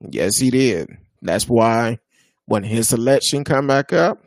Yes, 0.00 0.38
he 0.38 0.50
did. 0.50 0.88
That's 1.22 1.48
why 1.48 1.98
when 2.46 2.64
his 2.64 2.92
election 2.92 3.44
come 3.44 3.66
back 3.68 3.92
up, 3.92 4.18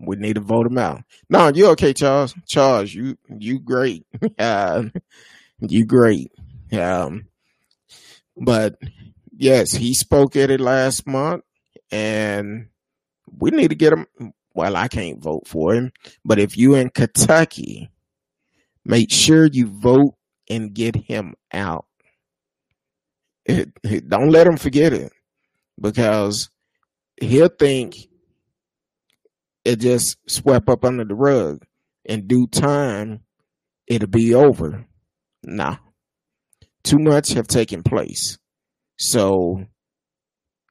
we 0.00 0.16
need 0.16 0.34
to 0.34 0.40
vote 0.40 0.66
him 0.66 0.78
out. 0.78 1.02
No, 1.28 1.48
you 1.48 1.66
okay, 1.68 1.92
Charles? 1.92 2.34
Charles, 2.48 2.94
you 2.94 3.18
you 3.28 3.58
great. 3.58 4.06
uh, 4.38 4.84
you 5.60 5.84
great. 5.84 6.30
Um, 6.72 7.26
but 8.36 8.76
yes, 9.36 9.72
he 9.72 9.92
spoke 9.94 10.34
at 10.36 10.50
it 10.50 10.60
last 10.60 11.06
month, 11.06 11.44
and 11.90 12.68
we 13.38 13.50
need 13.50 13.68
to 13.68 13.74
get 13.76 13.92
him. 13.92 14.06
Well, 14.58 14.74
I 14.74 14.88
can't 14.88 15.22
vote 15.22 15.46
for 15.46 15.72
him, 15.72 15.92
but 16.24 16.40
if 16.40 16.58
you're 16.58 16.78
in 16.78 16.90
Kentucky, 16.90 17.92
make 18.84 19.08
sure 19.08 19.46
you 19.46 19.68
vote 19.68 20.16
and 20.50 20.74
get 20.74 20.96
him 20.96 21.34
out. 21.52 21.86
It, 23.44 23.70
it, 23.84 24.08
don't 24.08 24.30
let 24.30 24.48
him 24.48 24.56
forget 24.56 24.92
it 24.92 25.12
because 25.80 26.50
he'll 27.20 27.50
think 27.56 28.08
it 29.64 29.76
just 29.76 30.16
swept 30.28 30.68
up 30.68 30.84
under 30.84 31.04
the 31.04 31.14
rug. 31.14 31.64
In 32.04 32.26
due 32.26 32.48
time, 32.48 33.20
it'll 33.86 34.08
be 34.08 34.34
over. 34.34 34.84
Nah, 35.44 35.76
too 36.82 36.98
much 36.98 37.28
have 37.28 37.46
taken 37.46 37.84
place. 37.84 38.38
So, 38.98 39.66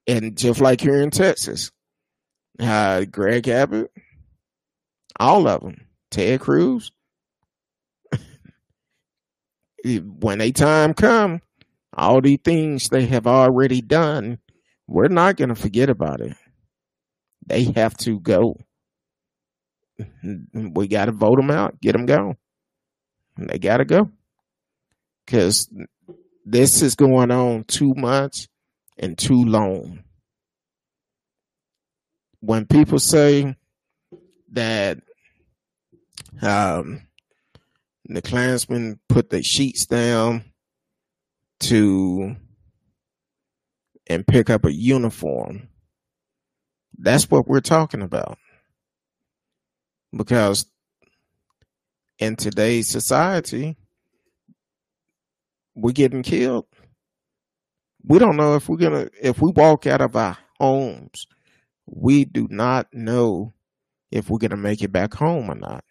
and 0.07 0.37
just 0.37 0.59
like 0.59 0.81
here 0.81 1.01
in 1.01 1.09
Texas, 1.09 1.71
uh, 2.59 3.05
Greg 3.05 3.47
Abbott, 3.47 3.91
all 5.19 5.47
of 5.47 5.61
them, 5.61 5.87
Ted 6.11 6.39
Cruz, 6.39 6.91
when 9.83 10.41
a 10.41 10.51
time 10.51 10.93
come, 10.93 11.41
all 11.93 12.21
the 12.21 12.37
things 12.37 12.89
they 12.89 13.05
have 13.05 13.27
already 13.27 13.81
done, 13.81 14.39
we're 14.87 15.07
not 15.07 15.35
going 15.35 15.49
to 15.49 15.55
forget 15.55 15.89
about 15.89 16.21
it. 16.21 16.35
They 17.45 17.65
have 17.75 17.95
to 17.97 18.19
go. 18.19 18.57
We 20.53 20.87
got 20.87 21.05
to 21.05 21.11
vote 21.11 21.37
them 21.37 21.49
out, 21.49 21.81
get 21.81 21.93
them 21.93 22.05
gone. 22.05 22.37
They 23.37 23.57
got 23.57 23.77
to 23.77 23.85
go 23.85 24.11
because 25.25 25.69
this 26.45 26.81
is 26.81 26.95
going 26.95 27.31
on 27.31 27.63
too 27.65 27.93
much 27.95 28.47
and 28.97 29.17
too 29.17 29.43
long. 29.43 30.03
When 32.47 32.65
people 32.65 32.97
say 32.97 33.57
that 34.53 34.99
um, 36.41 37.01
the 38.05 38.21
Klansmen 38.21 39.01
put 39.09 39.29
their 39.29 39.43
sheets 39.43 39.85
down 39.85 40.45
to 41.59 42.37
and 44.09 44.25
pick 44.25 44.49
up 44.49 44.63
a 44.63 44.71
uniform, 44.71 45.67
that's 46.97 47.29
what 47.29 47.49
we're 47.49 47.59
talking 47.59 48.01
about. 48.01 48.37
Because 50.15 50.67
in 52.19 52.37
today's 52.37 52.87
society, 52.87 53.75
we're 55.75 55.91
getting 55.91 56.23
killed. 56.23 56.67
We 58.05 58.19
don't 58.19 58.37
know 58.37 58.55
if 58.55 58.69
we're 58.69 58.77
gonna 58.77 59.09
if 59.21 59.41
we 59.41 59.51
walk 59.51 59.85
out 59.85 59.99
of 59.99 60.15
our 60.15 60.37
homes, 60.57 61.27
we 61.87 62.25
do 62.25 62.47
not 62.49 62.87
know 62.93 63.53
if 64.11 64.29
we're 64.29 64.37
gonna 64.37 64.57
make 64.57 64.81
it 64.81 64.91
back 64.91 65.13
home 65.13 65.49
or 65.49 65.55
not. 65.55 65.83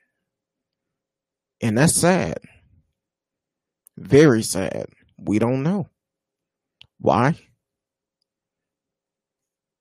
And 1.61 1.79
that's 1.79 1.95
sad. 1.95 2.39
Very 3.97 4.43
sad. 4.43 4.87
We 5.19 5.39
don't 5.39 5.63
know. 5.63 5.89
Why? 6.99 7.35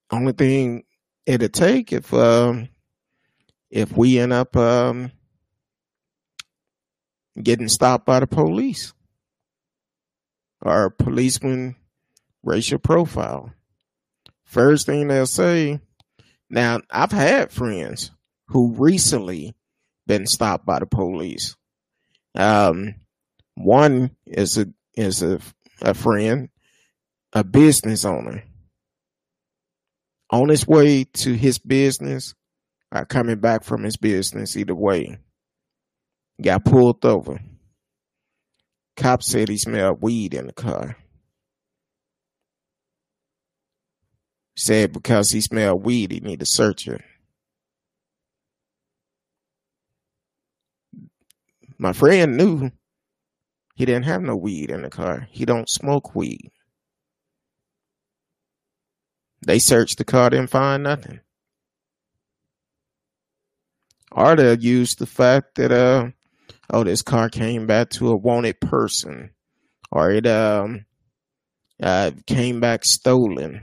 Only 0.09 0.33
thing 0.33 0.83
it'll 1.25 1.49
take 1.49 1.91
if 1.91 2.13
um 2.13 2.69
if 3.69 3.95
we 3.95 4.19
end 4.19 4.31
up 4.31 4.55
um 4.55 5.11
getting 7.41 7.67
stopped 7.67 8.05
by 8.05 8.21
the 8.21 8.27
police 8.27 8.93
or 10.61 10.89
policeman 10.89 11.75
racial 12.43 12.79
profile. 12.79 13.51
First 14.43 14.85
thing 14.85 15.07
they'll 15.07 15.25
say, 15.25 15.81
now 16.49 16.79
I've 16.91 17.11
had 17.11 17.51
friends 17.51 18.11
who 18.47 18.73
recently 18.75 19.55
been 20.07 20.25
stopped 20.27 20.65
by 20.65 20.79
the 20.79 20.85
police. 20.85 21.55
Um, 22.35 22.95
one 23.55 24.11
is 24.25 24.57
a 24.57 24.67
is 24.95 25.23
a, 25.23 25.39
a 25.81 25.93
friend, 25.93 26.49
a 27.33 27.43
business 27.43 28.05
owner, 28.05 28.43
on 30.31 30.49
his 30.49 30.67
way 30.67 31.03
to 31.03 31.33
his 31.33 31.59
business 31.59 32.33
or 32.91 33.05
coming 33.05 33.39
back 33.39 33.63
from 33.63 33.83
his 33.83 33.97
business, 33.97 34.55
either 34.55 34.75
way, 34.75 35.17
got 36.41 36.65
pulled 36.65 37.05
over. 37.05 37.39
Cop 38.97 39.21
said 39.23 39.49
he 39.49 39.57
smelled 39.57 40.01
weed 40.01 40.33
in 40.33 40.47
the 40.47 40.53
car. 40.53 40.97
Said 44.57 44.93
because 44.93 45.31
he 45.31 45.41
smelled 45.41 45.83
weed, 45.83 46.11
he 46.11 46.19
need 46.21 46.39
to 46.39 46.45
search. 46.45 46.87
My 51.77 51.91
friend 51.91 52.37
knew 52.37 52.71
he 53.75 53.85
didn't 53.85 54.05
have 54.05 54.21
no 54.21 54.37
weed 54.37 54.71
in 54.71 54.81
the 54.81 54.89
car. 54.89 55.27
He 55.29 55.43
don't 55.43 55.69
smoke 55.69 56.15
weed. 56.15 56.51
They 59.45 59.59
searched 59.59 59.97
the 59.97 60.05
car, 60.05 60.29
didn't 60.29 60.49
find 60.49 60.83
nothing. 60.83 61.19
Or 64.11 64.35
they 64.35 64.55
used 64.57 64.99
the 64.99 65.05
fact 65.05 65.55
that 65.55 65.71
uh 65.73 66.11
oh, 66.69 66.85
this 66.85 67.01
car 67.01 67.29
came 67.29 67.67
back 67.67 67.89
to 67.91 68.09
a 68.09 68.15
wanted 68.15 68.61
person, 68.61 69.31
or 69.91 70.11
it 70.11 70.25
um 70.25 70.85
uh, 71.83 72.11
came 72.25 72.61
back 72.61 72.85
stolen. 72.85 73.61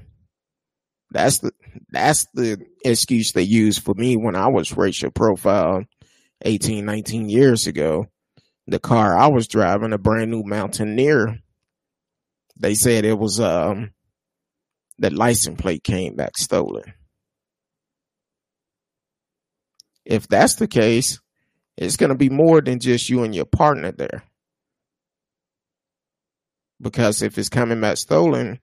That's 1.12 1.38
the 1.38 1.53
that's 1.90 2.27
the 2.35 2.64
excuse 2.85 3.33
they 3.33 3.42
used 3.42 3.83
for 3.83 3.94
me 3.94 4.16
when 4.16 4.35
I 4.35 4.48
was 4.48 4.77
racial 4.77 5.11
profile 5.11 5.85
18, 6.42 6.85
19 6.85 7.29
years 7.29 7.66
ago. 7.66 8.07
The 8.66 8.79
car 8.79 9.16
I 9.16 9.29
was 9.29 9.48
driving, 9.48 9.92
a 9.92 9.98
brand 9.98 10.31
new 10.31 10.42
Mountaineer, 10.44 11.38
they 12.59 12.75
said 12.75 13.05
it 13.05 13.18
was 13.18 13.40
um 13.40 13.90
the 14.98 15.11
license 15.11 15.61
plate 15.61 15.85
came 15.85 16.14
back 16.14 16.37
stolen. 16.37 16.94
If 20.05 20.29
that's 20.29 20.55
the 20.57 20.68
case, 20.68 21.20
it's 21.77 21.96
going 21.96 22.11
to 22.11 22.16
be 22.16 22.29
more 22.29 22.61
than 22.61 22.79
just 22.79 23.09
you 23.09 23.22
and 23.22 23.35
your 23.35 23.44
partner 23.44 23.92
there. 23.92 24.22
Because 26.81 27.22
if 27.22 27.38
it's 27.38 27.48
coming 27.48 27.81
back 27.81 27.96
stolen, 27.96 28.61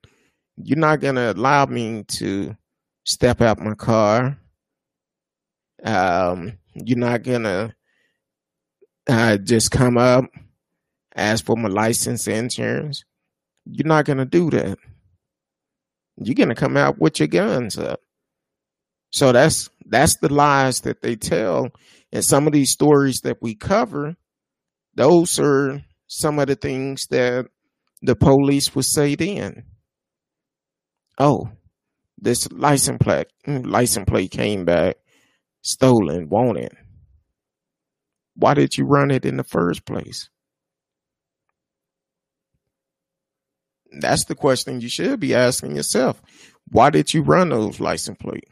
you're 0.64 0.78
not 0.80 1.00
going 1.02 1.16
to 1.16 1.32
allow 1.34 1.66
me 1.66 2.04
to 2.20 2.56
step 3.06 3.42
out 3.42 3.60
my 3.60 3.76
car. 3.76 4.38
Um, 5.84 6.60
you're 6.76 6.98
not 7.00 7.24
going 7.24 7.44
to 7.44 7.76
uh, 9.10 9.38
just 9.38 9.72
come 9.72 9.98
up, 9.98 10.26
ask 11.16 11.46
for 11.46 11.56
my 11.58 11.70
license 11.70 12.28
insurance. 12.28 13.04
You're 13.66 13.88
not 13.88 14.06
going 14.06 14.20
to 14.20 14.26
do 14.26 14.50
that. 14.52 14.78
you're 16.18 16.36
gonna 16.36 16.56
come 16.56 16.78
out 16.78 17.00
with 17.00 17.20
your 17.20 17.28
guns 17.28 17.78
up. 17.78 18.02
So 19.12 19.32
that's 19.32 19.70
that's 19.86 20.18
the 20.18 20.34
lies 20.34 20.82
that 20.82 21.02
they 21.02 21.16
tell. 21.16 21.70
And 22.12 22.24
some 22.24 22.48
of 22.48 22.54
these 22.54 22.72
stories 22.72 23.22
that 23.22 23.38
we 23.42 23.56
cover, 23.56 24.16
those 24.96 25.40
are 25.40 25.82
some 26.08 26.40
of 26.40 26.48
the 26.48 26.56
things 26.56 27.08
that 27.12 27.48
the 28.02 28.16
police 28.16 28.76
would 28.76 28.86
say 28.86 29.16
then. 29.16 29.64
Oh, 31.20 31.50
this 32.18 32.52
license 32.52 32.98
plate 33.02 33.28
mm, 33.46 33.66
license 33.66 34.06
plate 34.08 34.32
came 34.32 34.66
back 34.66 34.98
stolen, 35.62 36.30
won't 36.30 36.58
it? 36.58 36.74
Why 38.36 38.54
did 38.54 38.78
you 38.78 38.86
run 38.86 39.12
it 39.12 39.26
in 39.26 39.38
the 39.38 39.44
first 39.44 39.86
place? 39.86 40.30
That's 43.92 44.26
the 44.26 44.36
question 44.36 44.82
you 44.82 44.88
should 44.88 45.20
be 45.20 45.36
asking 45.36 45.76
yourself. 45.76 46.22
Why 46.70 46.90
did 46.90 47.14
you 47.14 47.22
run 47.22 47.50
those 47.50 47.80
license 47.80 48.18
plates? 48.18 48.50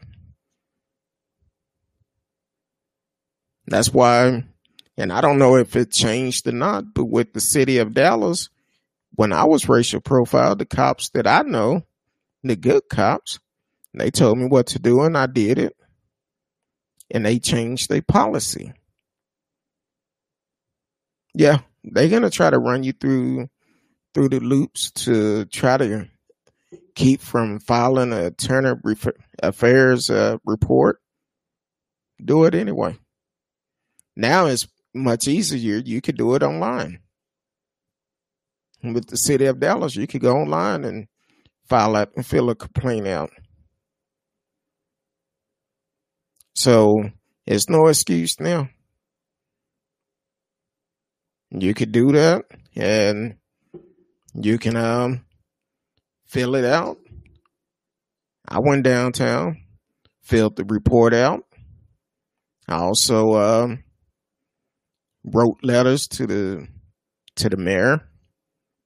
That's 3.66 3.92
why, 3.92 4.44
and 4.96 5.12
I 5.12 5.20
don't 5.20 5.38
know 5.38 5.56
if 5.56 5.76
it 5.76 5.92
changed 5.92 6.46
or 6.46 6.52
not, 6.52 6.94
but 6.94 7.04
with 7.04 7.32
the 7.32 7.40
city 7.40 7.78
of 7.78 7.94
Dallas, 7.94 8.48
when 9.14 9.32
I 9.32 9.44
was 9.44 9.68
racial 9.68 10.00
profiled, 10.00 10.58
the 10.58 10.66
cops 10.66 11.10
that 11.10 11.26
I 11.26 11.42
know, 11.42 11.84
the 12.48 12.56
good 12.56 12.82
cops, 12.90 13.38
they 13.94 14.10
told 14.10 14.38
me 14.38 14.46
what 14.46 14.68
to 14.68 14.78
do 14.78 15.02
and 15.02 15.16
I 15.16 15.26
did 15.26 15.58
it. 15.58 15.76
And 17.10 17.24
they 17.24 17.38
changed 17.38 17.88
their 17.88 18.02
policy. 18.02 18.72
Yeah, 21.34 21.60
they're 21.84 22.08
gonna 22.08 22.30
try 22.30 22.50
to 22.50 22.58
run 22.58 22.82
you 22.82 22.92
through 22.92 23.48
through 24.12 24.28
the 24.28 24.40
loops 24.40 24.90
to 24.90 25.44
try 25.46 25.76
to 25.76 26.08
keep 26.94 27.20
from 27.20 27.60
filing 27.60 28.12
a 28.12 28.26
Internal 28.26 28.78
Affairs 29.42 30.10
uh, 30.10 30.38
report. 30.44 31.00
Do 32.22 32.44
it 32.44 32.54
anyway. 32.54 32.96
Now 34.16 34.46
it's 34.46 34.66
much 34.92 35.28
easier. 35.28 35.76
You 35.76 36.00
could 36.00 36.16
do 36.16 36.34
it 36.34 36.42
online. 36.42 37.00
With 38.82 39.06
the 39.06 39.16
city 39.16 39.46
of 39.46 39.60
Dallas, 39.60 39.96
you 39.96 40.06
could 40.06 40.20
go 40.20 40.36
online 40.36 40.84
and 40.84 41.06
file 41.68 41.96
and 42.16 42.24
fill 42.24 42.50
a 42.50 42.54
complaint 42.54 43.06
out. 43.06 43.30
So 46.54 46.94
it's 47.46 47.68
no 47.68 47.86
excuse 47.86 48.40
now. 48.40 48.68
You 51.50 51.72
could 51.74 51.92
do 51.92 52.12
that 52.12 52.44
and 52.74 53.36
you 54.34 54.58
can 54.58 54.76
um 54.76 55.24
fill 56.26 56.54
it 56.54 56.64
out. 56.64 56.98
I 58.46 58.58
went 58.60 58.84
downtown, 58.84 59.62
filled 60.22 60.56
the 60.56 60.64
report 60.64 61.14
out. 61.14 61.44
I 62.66 62.76
also 62.76 63.34
um 63.34 63.84
wrote 65.24 65.58
letters 65.62 66.06
to 66.08 66.26
the 66.26 66.68
to 67.36 67.48
the 67.48 67.56
mayor, 67.56 68.08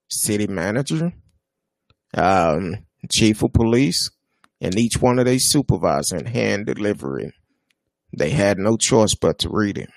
city 0.09 0.47
manager, 0.47 1.13
um, 2.15 2.79
chief 3.11 3.43
of 3.43 3.53
police, 3.53 4.11
and 4.61 4.79
each 4.79 5.01
one 5.01 5.19
of 5.19 5.25
their 5.25 5.39
supervisors 5.39 6.13
and 6.13 6.29
hand 6.29 6.67
delivery. 6.67 7.33
They 8.17 8.31
had 8.31 8.59
no 8.59 8.77
choice 8.77 9.15
but 9.15 9.39
to 9.41 9.49
read 9.51 9.79
it. 9.79 9.91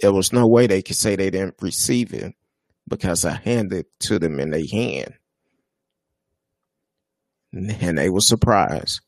There 0.00 0.12
was 0.12 0.32
no 0.32 0.46
way 0.46 0.66
they 0.66 0.82
could 0.82 0.96
say 0.96 1.16
they 1.16 1.30
didn't 1.30 1.56
receive 1.60 2.14
it 2.14 2.34
because 2.88 3.24
I 3.24 3.34
handed 3.34 3.80
it 3.80 3.86
to 4.00 4.18
them 4.18 4.38
in 4.38 4.50
their 4.50 4.66
hand. 4.70 5.14
And 7.52 7.98
they 7.98 8.10
were 8.10 8.20
surprised. 8.20 9.00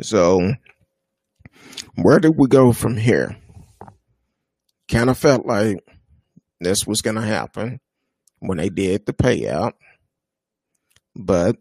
So, 0.00 0.54
where 1.96 2.20
did 2.20 2.34
we 2.36 2.46
go 2.46 2.72
from 2.72 2.96
here? 2.96 3.36
Kind 4.88 5.10
of 5.10 5.18
felt 5.18 5.44
like 5.44 5.78
this 6.60 6.86
was 6.86 7.02
going 7.02 7.16
to 7.16 7.22
happen 7.22 7.80
when 8.40 8.58
they 8.58 8.68
did 8.68 9.06
the 9.06 9.12
payout, 9.12 9.72
but 11.14 11.56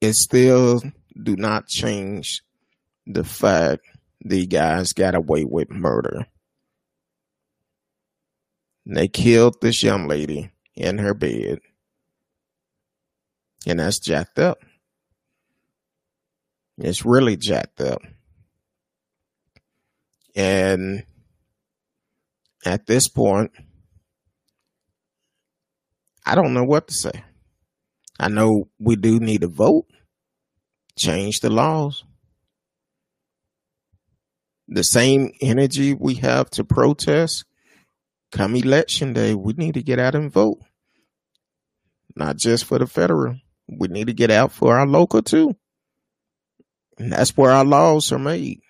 it 0.00 0.14
still 0.14 0.82
do 1.20 1.36
not 1.36 1.66
change 1.66 2.42
the 3.06 3.24
fact 3.24 3.84
the 4.20 4.46
guys 4.46 4.92
got 4.92 5.14
away 5.14 5.44
with 5.44 5.70
murder. 5.70 6.26
They 8.86 9.08
killed 9.08 9.60
this 9.60 9.82
young 9.82 10.08
lady 10.08 10.50
in 10.74 10.98
her 10.98 11.14
bed, 11.14 11.60
and 13.66 13.80
that's 13.80 13.98
jacked 13.98 14.38
up. 14.38 14.58
It's 16.78 17.04
really 17.04 17.36
jacked 17.36 17.80
up. 17.80 18.00
And 20.34 21.04
at 22.68 22.86
this 22.86 23.08
point, 23.08 23.50
I 26.26 26.34
don't 26.34 26.52
know 26.52 26.64
what 26.64 26.88
to 26.88 26.94
say. 26.94 27.24
I 28.20 28.28
know 28.28 28.68
we 28.78 28.96
do 28.96 29.18
need 29.20 29.40
to 29.40 29.48
vote, 29.48 29.86
change 30.96 31.40
the 31.40 31.48
laws. 31.48 32.04
The 34.66 34.84
same 34.84 35.32
energy 35.40 35.94
we 35.94 36.16
have 36.16 36.50
to 36.50 36.64
protest 36.64 37.46
come 38.32 38.54
election 38.54 39.14
day, 39.14 39.34
we 39.34 39.54
need 39.54 39.74
to 39.74 39.82
get 39.82 39.98
out 39.98 40.14
and 40.14 40.30
vote. 40.30 40.58
Not 42.14 42.36
just 42.36 42.66
for 42.66 42.78
the 42.78 42.86
federal, 42.86 43.36
we 43.66 43.88
need 43.88 44.08
to 44.08 44.12
get 44.12 44.30
out 44.30 44.52
for 44.52 44.78
our 44.78 44.86
local 44.86 45.22
too. 45.22 45.56
And 46.98 47.12
that's 47.12 47.34
where 47.34 47.52
our 47.52 47.64
laws 47.64 48.12
are 48.12 48.18
made. 48.18 48.60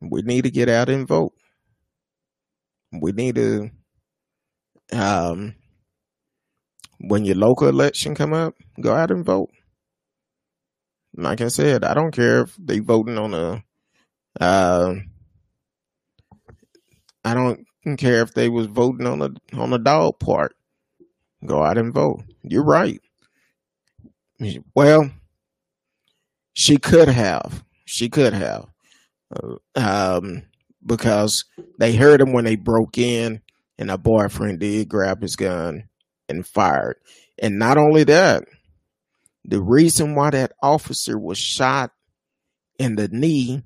We 0.00 0.22
need 0.22 0.44
to 0.44 0.50
get 0.50 0.68
out 0.68 0.88
and 0.88 1.08
vote. 1.08 1.32
We 2.92 3.12
need 3.12 3.34
to, 3.36 3.70
um, 4.92 5.54
when 6.98 7.24
your 7.24 7.36
local 7.36 7.68
election 7.68 8.14
come 8.14 8.32
up, 8.32 8.54
go 8.80 8.94
out 8.94 9.10
and 9.10 9.24
vote. 9.24 9.50
Like 11.14 11.40
I 11.40 11.48
said, 11.48 11.84
I 11.84 11.94
don't 11.94 12.12
care 12.12 12.42
if 12.42 12.56
they 12.58 12.78
voting 12.78 13.18
on 13.18 13.34
a, 13.34 13.64
uh, 14.40 14.94
I 17.24 17.34
don't 17.34 17.66
care 17.98 18.22
if 18.22 18.34
they 18.34 18.48
was 18.48 18.66
voting 18.66 19.06
on 19.06 19.22
a 19.22 19.30
on 19.58 19.72
a 19.72 19.78
dog 19.78 20.18
part. 20.20 20.54
Go 21.44 21.62
out 21.62 21.78
and 21.78 21.92
vote. 21.92 22.22
You're 22.42 22.64
right. 22.64 23.00
Well, 24.74 25.10
she 26.52 26.78
could 26.78 27.08
have. 27.08 27.64
She 27.84 28.08
could 28.08 28.32
have. 28.32 28.66
Uh, 29.34 29.56
um, 29.74 30.42
because 30.86 31.44
they 31.78 31.94
heard 31.94 32.20
him 32.20 32.32
when 32.32 32.44
they 32.44 32.56
broke 32.56 32.98
in, 32.98 33.42
and 33.78 33.90
a 33.90 33.98
boyfriend 33.98 34.60
did 34.60 34.88
grab 34.88 35.20
his 35.20 35.36
gun 35.36 35.88
and 36.28 36.46
fired. 36.46 36.96
And 37.38 37.58
not 37.58 37.76
only 37.76 38.04
that, 38.04 38.44
the 39.44 39.60
reason 39.60 40.14
why 40.14 40.30
that 40.30 40.52
officer 40.62 41.18
was 41.18 41.38
shot 41.38 41.92
in 42.78 42.96
the 42.96 43.08
knee 43.08 43.62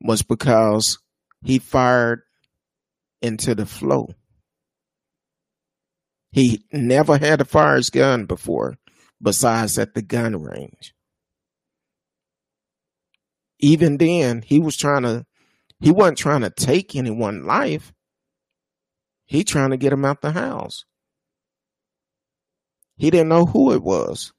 was 0.00 0.22
because 0.22 0.98
he 1.42 1.58
fired 1.58 2.22
into 3.20 3.54
the 3.54 3.66
flow. 3.66 4.08
He 6.30 6.64
never 6.72 7.18
had 7.18 7.38
to 7.40 7.44
fire 7.44 7.76
his 7.76 7.90
gun 7.90 8.26
before, 8.26 8.76
besides 9.22 9.78
at 9.78 9.94
the 9.94 10.02
gun 10.02 10.40
range 10.42 10.94
even 13.64 13.96
then, 13.96 14.42
he 14.42 14.58
was 14.58 14.76
trying 14.76 15.02
to, 15.02 15.24
he 15.80 15.90
wasn't 15.90 16.18
trying 16.18 16.42
to 16.42 16.50
take 16.50 16.96
anyone 16.96 17.44
life. 17.44 17.92
He 19.26 19.44
trying 19.44 19.70
to 19.70 19.76
get 19.76 19.92
him 19.92 20.04
out 20.04 20.20
the 20.20 20.32
house. 20.32 20.84
He 22.96 23.10
didn't 23.10 23.28
know 23.28 23.44
who 23.44 23.72
it 23.72 23.82
was. 23.82 24.32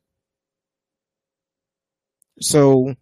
So 2.39 2.95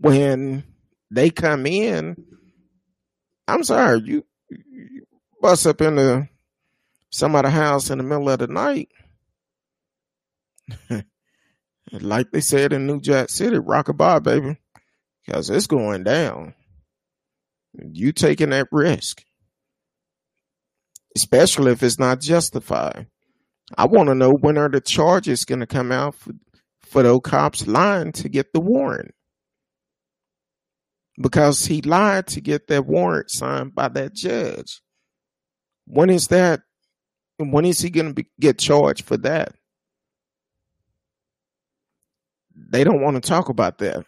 when 0.00 0.64
they 1.10 1.30
come 1.30 1.66
in, 1.66 2.16
I'm 3.48 3.64
sorry, 3.64 4.00
you, 4.04 4.24
you 4.48 5.04
bust 5.40 5.66
up 5.66 5.80
into 5.80 6.28
somebody's 7.10 7.52
house 7.52 7.90
in 7.90 7.98
the 7.98 8.04
middle 8.04 8.30
of 8.30 8.38
the 8.38 8.46
night. 8.46 8.88
like 11.92 12.30
they 12.30 12.40
said 12.40 12.72
in 12.72 12.86
New 12.86 13.00
Jack 13.00 13.28
City, 13.28 13.58
rock 13.58 13.88
a 13.88 14.20
baby 14.20 14.56
because 15.26 15.50
it's 15.50 15.66
going 15.66 16.04
down. 16.04 16.54
You 17.74 18.12
taking 18.12 18.50
that 18.50 18.68
risk, 18.70 19.24
especially 21.16 21.72
if 21.72 21.82
it's 21.82 21.98
not 21.98 22.20
justified. 22.20 23.06
I 23.76 23.86
want 23.86 24.08
to 24.08 24.14
know 24.14 24.32
when 24.32 24.58
are 24.58 24.68
the 24.68 24.80
charges 24.80 25.44
going 25.44 25.60
to 25.60 25.66
come 25.66 25.90
out 25.90 26.14
for, 26.14 26.32
for 26.82 27.02
those 27.02 27.20
cops 27.24 27.66
lying 27.66 28.12
to 28.12 28.28
get 28.28 28.52
the 28.52 28.60
warrant 28.60 29.14
because 31.20 31.66
he 31.66 31.80
lied 31.82 32.26
to 32.28 32.40
get 32.40 32.68
that 32.68 32.86
warrant 32.86 33.30
signed 33.30 33.74
by 33.74 33.88
that 33.88 34.14
judge. 34.14 34.80
When 35.86 36.10
is 36.10 36.28
that? 36.28 36.60
When 37.38 37.64
is 37.64 37.80
he 37.80 37.90
going 37.90 38.14
to 38.14 38.24
get 38.38 38.58
charged 38.58 39.04
for 39.04 39.16
that? 39.18 39.54
They 42.54 42.84
don't 42.84 43.02
want 43.02 43.22
to 43.22 43.26
talk 43.26 43.48
about 43.48 43.78
that. 43.78 44.04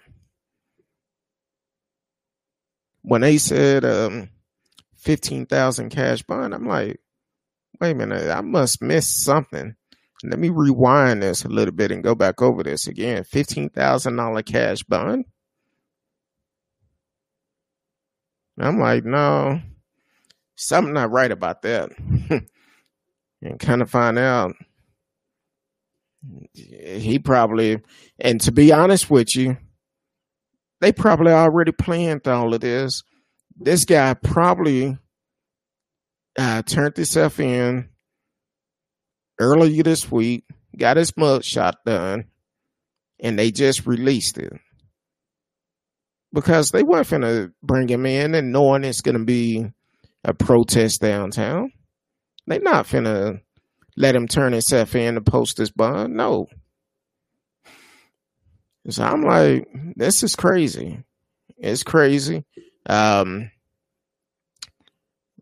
When 3.06 3.20
they 3.20 3.36
said 3.36 3.84
um, 3.84 4.30
fifteen 4.96 5.44
thousand 5.44 5.90
cash 5.90 6.22
bond, 6.22 6.54
I'm 6.54 6.66
like, 6.66 7.00
wait 7.78 7.90
a 7.90 7.94
minute, 7.94 8.30
I 8.30 8.40
must 8.40 8.82
miss 8.82 9.22
something. 9.22 9.76
Let 10.22 10.38
me 10.38 10.48
rewind 10.48 11.22
this 11.22 11.44
a 11.44 11.48
little 11.48 11.74
bit 11.74 11.90
and 11.90 12.02
go 12.02 12.14
back 12.14 12.40
over 12.40 12.62
this 12.62 12.86
again. 12.86 13.24
Fifteen 13.24 13.68
thousand 13.68 14.16
dollar 14.16 14.42
cash 14.42 14.82
bond. 14.84 15.26
I'm 18.58 18.78
like, 18.78 19.04
no, 19.04 19.60
something 20.56 20.94
not 20.94 21.10
right 21.10 21.30
about 21.30 21.60
that. 21.62 21.90
and 23.42 23.60
kind 23.60 23.82
of 23.82 23.90
find 23.90 24.18
out 24.18 24.54
he 26.54 27.18
probably, 27.18 27.82
and 28.18 28.40
to 28.40 28.52
be 28.52 28.72
honest 28.72 29.10
with 29.10 29.36
you, 29.36 29.58
they 30.84 30.92
probably 30.92 31.32
already 31.32 31.72
planned 31.72 32.28
all 32.28 32.52
of 32.52 32.60
this. 32.60 33.04
This 33.56 33.86
guy 33.86 34.12
probably 34.12 34.98
uh, 36.38 36.60
turned 36.60 36.94
himself 36.94 37.40
in 37.40 37.88
earlier 39.40 39.82
this 39.82 40.12
week, 40.12 40.44
got 40.76 40.98
his 40.98 41.16
mug 41.16 41.42
shot 41.42 41.78
done, 41.86 42.26
and 43.18 43.38
they 43.38 43.50
just 43.50 43.86
released 43.86 44.36
it 44.36 44.52
because 46.34 46.68
they 46.68 46.82
weren't 46.82 47.08
gonna 47.08 47.50
bring 47.62 47.88
him 47.88 48.04
in 48.04 48.34
and 48.34 48.52
knowing 48.52 48.84
it's 48.84 49.00
gonna 49.00 49.24
be 49.24 49.64
a 50.22 50.34
protest 50.34 51.00
downtown. 51.00 51.72
They're 52.46 52.60
not 52.60 52.86
finna 52.86 53.40
let 53.96 54.14
him 54.14 54.28
turn 54.28 54.52
himself 54.52 54.94
in 54.94 55.14
to 55.14 55.22
post 55.22 55.56
his 55.56 55.70
bond. 55.70 56.14
No. 56.14 56.48
So 58.88 59.02
I'm 59.02 59.22
like, 59.22 59.68
this 59.96 60.22
is 60.22 60.36
crazy. 60.36 61.02
It's 61.56 61.82
crazy. 61.82 62.44
Um, 62.86 63.50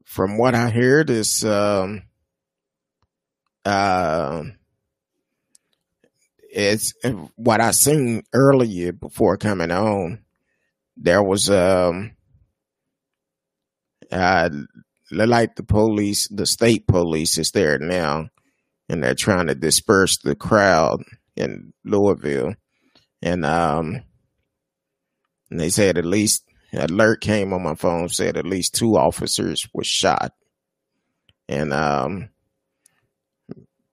from 0.05 0.39
what 0.39 0.55
I 0.55 0.71
hear, 0.71 1.03
this 1.05 1.45
um, 1.45 2.03
uh, 3.65 4.43
it's 6.53 6.93
what 7.37 7.61
I 7.61 7.71
seen 7.71 8.23
earlier 8.33 8.93
before 8.93 9.37
coming 9.39 9.71
on. 9.71 10.23
There 10.97 11.23
was 11.23 11.49
um, 11.49 12.13
uh, 14.11 14.51
like 15.11 15.57
the 15.57 15.63
police, 15.63 16.29
the 16.29 16.47
state 16.47 16.87
police 16.87 17.39
is 17.39 17.51
there 17.53 17.79
now, 17.79 18.29
and 18.89 19.03
they're 19.03 19.15
trying 19.15 19.47
to 19.47 19.55
disperse 19.55 20.19
the 20.19 20.35
crowd 20.35 21.03
in 21.37 21.73
Louisville, 21.85 22.55
and 23.23 23.45
um, 23.45 24.03
and 25.51 25.61
they 25.61 25.71
said 25.71 25.99
at 25.99 26.05
least 26.05 26.45
alert 26.73 27.21
came 27.21 27.53
on 27.53 27.63
my 27.63 27.75
phone 27.75 28.09
said 28.09 28.37
at 28.37 28.47
least 28.47 28.75
two 28.75 28.97
officers 28.97 29.67
were 29.73 29.85
shot, 29.85 30.33
and 31.49 31.73
um, 31.73 32.29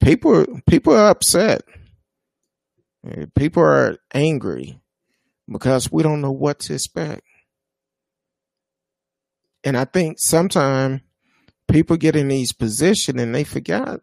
people 0.02 0.46
people 0.68 0.94
are 0.94 1.10
upset. 1.10 1.62
People 3.36 3.64
are 3.64 3.98
angry 4.14 4.78
because 5.50 5.92
we 5.92 6.04
don't 6.04 6.22
know 6.22 6.32
what 6.32 6.60
to 6.60 6.74
expect. 6.74 7.22
And 9.64 9.78
I 9.78 9.86
think 9.86 10.18
sometimes 10.20 11.02
people 11.70 11.98
get 11.98 12.16
in 12.16 12.28
these 12.28 12.52
positions 12.52 13.22
and 13.22 13.34
they 13.34 13.44
forgot. 13.44 14.02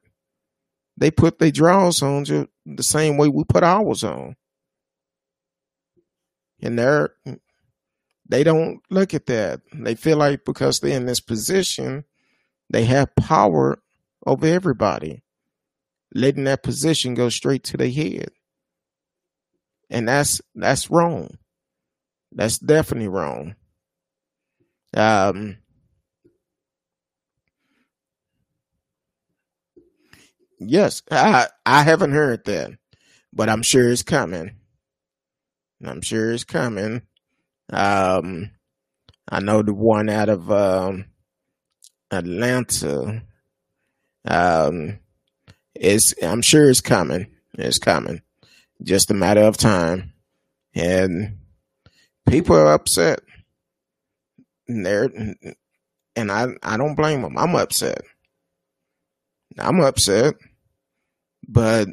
They 0.97 1.11
put 1.11 1.39
their 1.39 1.51
draws 1.51 2.03
on 2.03 2.25
the 2.25 2.83
same 2.83 3.19
way 3.19 3.29
we 3.29 3.45
put 3.45 3.63
ours 3.63 4.03
on. 4.03 4.37
And 6.63 6.79
they're 6.79 7.11
they 8.29 8.43
don't 8.45 8.81
look 8.91 9.15
at 9.15 9.27
that. 9.27 9.61
They 9.73 9.95
feel 9.95 10.17
like 10.19 10.45
because 10.45 10.81
they're 10.81 10.97
in 10.97 11.07
this 11.07 11.21
position, 11.21 12.05
they 12.71 12.85
have 12.85 13.15
power 13.17 13.81
over 14.27 14.47
everybody, 14.47 15.23
letting 16.15 16.45
that 16.45 16.63
position 16.63 17.15
go 17.15 17.29
straight 17.29 17.65
to 17.65 17.77
their 17.77 17.91
head. 17.91 18.31
And 19.91 20.09
that's 20.09 20.41
that's 20.55 20.91
wrong. 20.91 21.39
That's 22.33 22.59
definitely 22.59 23.09
wrong. 23.09 23.55
Um 24.97 25.59
Yes, 30.59 31.03
I 31.11 31.49
I 31.67 31.83
haven't 31.83 32.13
heard 32.13 32.45
that, 32.47 32.73
but 33.33 33.49
I'm 33.49 33.63
sure 33.63 33.91
it's 33.91 34.03
coming. 34.03 34.53
I'm 35.85 36.01
sure 36.03 36.33
it's 36.33 36.45
coming. 36.45 37.03
Um, 37.71 38.51
I 39.29 39.41
know 39.41 39.63
the 39.63 39.75
one 39.75 40.09
out 40.09 40.29
of 40.29 40.51
um, 40.51 41.07
Atlanta. 42.11 43.23
Um, 44.27 44.99
is 45.75 46.15
I'm 46.23 46.43
sure 46.43 46.71
it's 46.71 46.81
coming. 46.81 47.27
It's 47.55 47.79
coming. 47.79 48.23
Just 48.83 49.11
a 49.11 49.15
matter 49.15 49.43
of 49.43 49.57
time, 49.57 50.13
and 50.75 51.39
people 52.27 52.57
are 52.57 52.73
upset. 52.73 53.21
And 54.69 54.85
they're 54.85 55.11
and 56.15 56.33
I 56.33 56.49
I 56.63 56.77
don't 56.77 56.95
blame 56.95 57.23
them. 57.23 57.39
I'm 57.39 57.55
upset. 57.55 58.03
I'm 59.59 59.81
upset, 59.81 60.35
but 61.49 61.89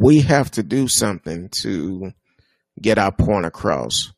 we 0.00 0.20
have 0.20 0.50
to 0.52 0.62
do 0.62 0.88
something 0.88 1.48
to 1.62 2.12
get 2.80 2.98
our 2.98 3.12
point 3.12 3.46
across. 3.46 4.12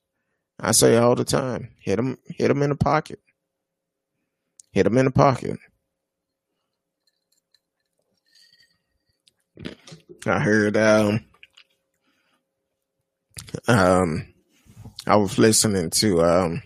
I 0.60 0.72
say 0.72 0.96
all 0.96 1.14
the 1.14 1.24
time, 1.24 1.70
hit 1.80 1.96
them, 1.96 2.18
hit 2.26 2.48
them 2.48 2.62
in 2.62 2.70
the 2.70 2.76
pocket. 2.76 3.20
Hit 4.72 4.84
them 4.84 4.98
in 4.98 5.04
the 5.04 5.10
pocket. 5.10 5.58
I 10.26 10.40
heard 10.40 10.76
um 10.76 11.24
um 13.68 14.34
I 15.06 15.16
was 15.16 15.38
listening 15.38 15.90
to 15.90 16.22
um 16.22 16.62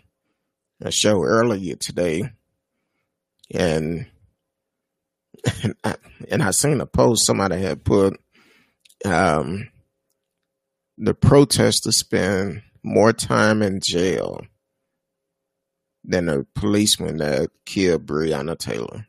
a 0.81 0.91
show 0.91 1.23
earlier 1.23 1.75
today 1.75 2.31
and 3.51 4.07
and 5.63 5.75
I, 5.85 5.97
and 6.31 6.43
I 6.43 6.51
seen 6.53 6.81
a 6.81 6.87
post 6.87 7.27
somebody 7.27 7.61
had 7.61 7.85
put 7.85 8.19
um 9.05 9.69
the 10.97 11.15
protesters 11.15 11.99
spend 11.99 12.63
more 12.83 13.13
time 13.13 13.63
in 13.63 13.81
jail 13.81 14.41
than 16.05 16.27
the 16.27 16.47
policeman 16.55 17.19
that 17.19 17.51
killed 17.65 18.07
Breonna 18.07 18.59
Taylor. 18.59 19.07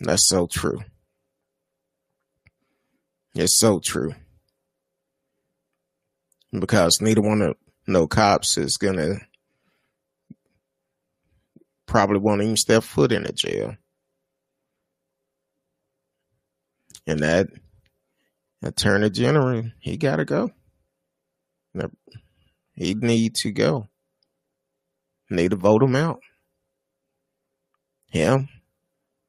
That's 0.00 0.26
so 0.28 0.46
true. 0.46 0.80
It's 3.34 3.58
so 3.58 3.80
true. 3.80 4.14
Because 6.58 7.00
neither 7.00 7.20
one 7.20 7.42
of 7.42 7.56
no 7.86 8.06
cops 8.06 8.56
is 8.56 8.76
gonna 8.76 9.20
probably 11.86 12.18
won't 12.18 12.42
even 12.42 12.56
step 12.56 12.82
foot 12.82 13.12
in 13.12 13.26
a 13.26 13.32
jail. 13.32 13.76
And 17.06 17.20
that 17.20 17.48
attorney 18.66 19.10
general, 19.10 19.70
he 19.80 19.96
gotta 19.96 20.24
go. 20.24 20.50
He 22.74 22.94
need 22.94 23.34
to 23.36 23.52
go. 23.52 23.88
Need 25.30 25.50
to 25.50 25.56
vote 25.56 25.82
him 25.82 25.96
out. 25.96 26.20
Him, 28.08 28.48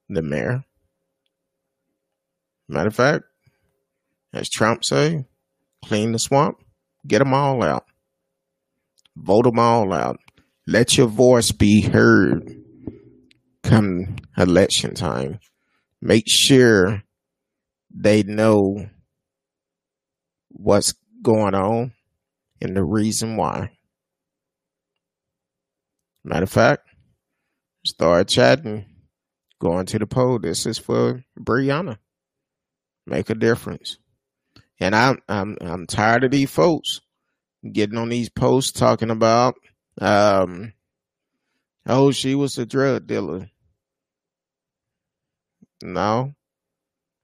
the 0.10 0.22
mayor. 0.22 0.64
Matter 2.68 2.90
of 2.90 2.96
fact, 2.96 3.24
as 4.34 4.50
Trump 4.50 4.84
say, 4.84 5.26
clean 5.86 6.12
the 6.12 6.20
swamp, 6.20 6.58
get 7.08 7.20
them 7.20 7.34
all 7.34 7.64
out. 7.64 7.86
Vote 9.16 9.46
them 9.46 9.58
all 9.60 9.94
out. 9.94 10.20
Let 10.68 10.98
your 10.98 11.08
voice 11.08 11.52
be 11.52 11.82
heard 11.82 12.62
come 13.64 14.18
election 14.38 14.94
time. 14.94 15.40
Make 16.02 16.26
sure 16.28 17.04
they 17.90 18.24
know 18.24 18.90
what's 20.58 20.94
going 21.22 21.56
on 21.56 21.94
and 22.62 22.76
the 22.76 22.84
reason 22.84 23.38
why. 23.38 23.72
Matter 26.24 26.44
of 26.44 26.50
fact, 26.50 26.88
start 27.86 28.28
chatting, 28.28 28.86
going 29.60 29.86
to 29.88 30.00
the 30.00 30.08
poll. 30.08 30.40
This 30.40 30.66
is 30.66 30.78
for 30.78 31.24
Breonna. 31.40 31.98
Make 33.06 33.30
a 33.30 33.36
difference. 33.36 33.98
And 34.80 34.94
I'm 34.94 35.22
I'm 35.30 35.58
I'm 35.62 35.88
tired 35.88 36.24
of 36.24 36.32
these 36.32 36.52
folks 36.52 37.02
getting 37.72 37.98
on 37.98 38.10
these 38.10 38.30
posts 38.30 38.78
talking 38.78 39.10
about 39.10 39.56
um 40.02 40.74
Oh, 41.90 42.12
she 42.12 42.36
was 42.36 42.58
a 42.58 42.66
drug 42.66 43.08
dealer. 43.08 43.50
No. 45.82 46.34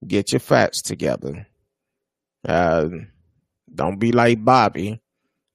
Get 0.08 0.32
your 0.32 0.40
facts 0.40 0.82
together. 0.82 1.48
Uh, 2.48 2.90
don't 3.74 4.00
be 4.00 4.12
like 4.12 4.44
Bobby 4.44 5.02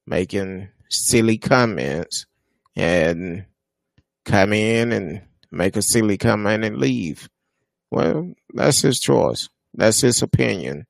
making 0.07 0.69
silly 0.89 1.39
comments 1.39 2.27
and 2.77 3.45
come 4.25 4.53
in 4.53 4.93
and 4.93 5.23
make 5.51 5.77
a 5.77 5.83
silly 5.83 6.19
comment 6.19 6.65
and 6.65 6.79
leave. 6.79 7.29
Well, 7.91 8.33
that's 8.53 8.83
his 8.83 9.01
choice. 9.01 9.49
That's 9.75 10.01
his 10.01 10.23
opinion. 10.23 10.87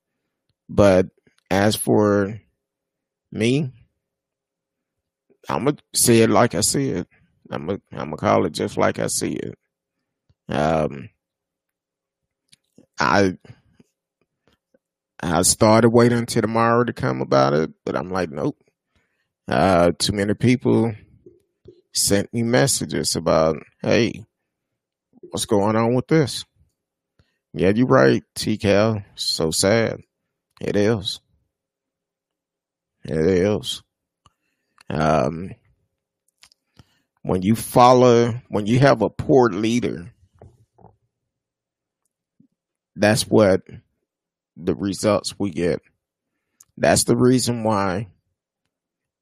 But 0.69 1.07
as 1.51 1.77
for 1.77 2.41
me, 3.33 3.71
I'm 5.49 5.65
gonna 5.65 5.77
say 5.95 6.23
it 6.23 6.31
like 6.31 6.55
I 6.55 6.61
see 6.61 6.91
it. 6.91 7.09
I'm 7.51 7.67
gonna 7.67 7.81
I'm 7.93 8.11
gonna 8.11 8.17
call 8.17 8.45
it 8.47 8.53
just 8.53 8.77
like 8.77 8.99
I 8.99 9.07
see 9.07 9.33
it. 9.33 9.59
Um, 10.49 11.09
I 12.99 13.37
I 15.21 15.43
started 15.43 15.91
waiting 15.91 16.19
until 16.19 16.43
tomorrow 16.43 16.85
to 16.85 16.93
come 16.93 17.21
about 17.21 17.53
it, 17.53 17.71
but 17.85 17.97
I'm 17.97 18.11
like, 18.11 18.31
nope. 18.31 18.57
Uh, 19.49 19.93
too 19.99 20.13
many 20.13 20.35
people 20.35 20.95
sent 21.93 22.33
me 22.33 22.43
messages 22.43 23.17
about, 23.17 23.57
hey, 23.83 24.25
what's 25.31 25.47
going 25.47 25.75
on 25.75 25.95
with 25.95 26.07
this? 26.07 26.45
Yeah, 27.53 27.71
you're 27.71 27.87
right, 27.87 28.23
TCal. 28.37 29.05
So 29.15 29.51
sad. 29.51 30.01
It 30.61 30.77
is. 30.77 31.21
It 33.05 33.19
is. 33.19 33.83
Um, 34.91 35.55
when 37.23 37.43
you 37.43 37.57
follow, 37.57 38.41
when 38.49 38.67
you 38.67 38.79
have 38.79 39.03
a 39.03 39.11
poor 39.11 39.51
leader, 39.51 40.13
that's 42.95 43.27
what 43.27 43.63
the 44.59 44.75
results 44.75 45.39
we 45.39 45.51
get. 45.51 45.81
That's 46.77 47.05
the 47.05 47.17
reason 47.17 47.65
why 47.65 48.09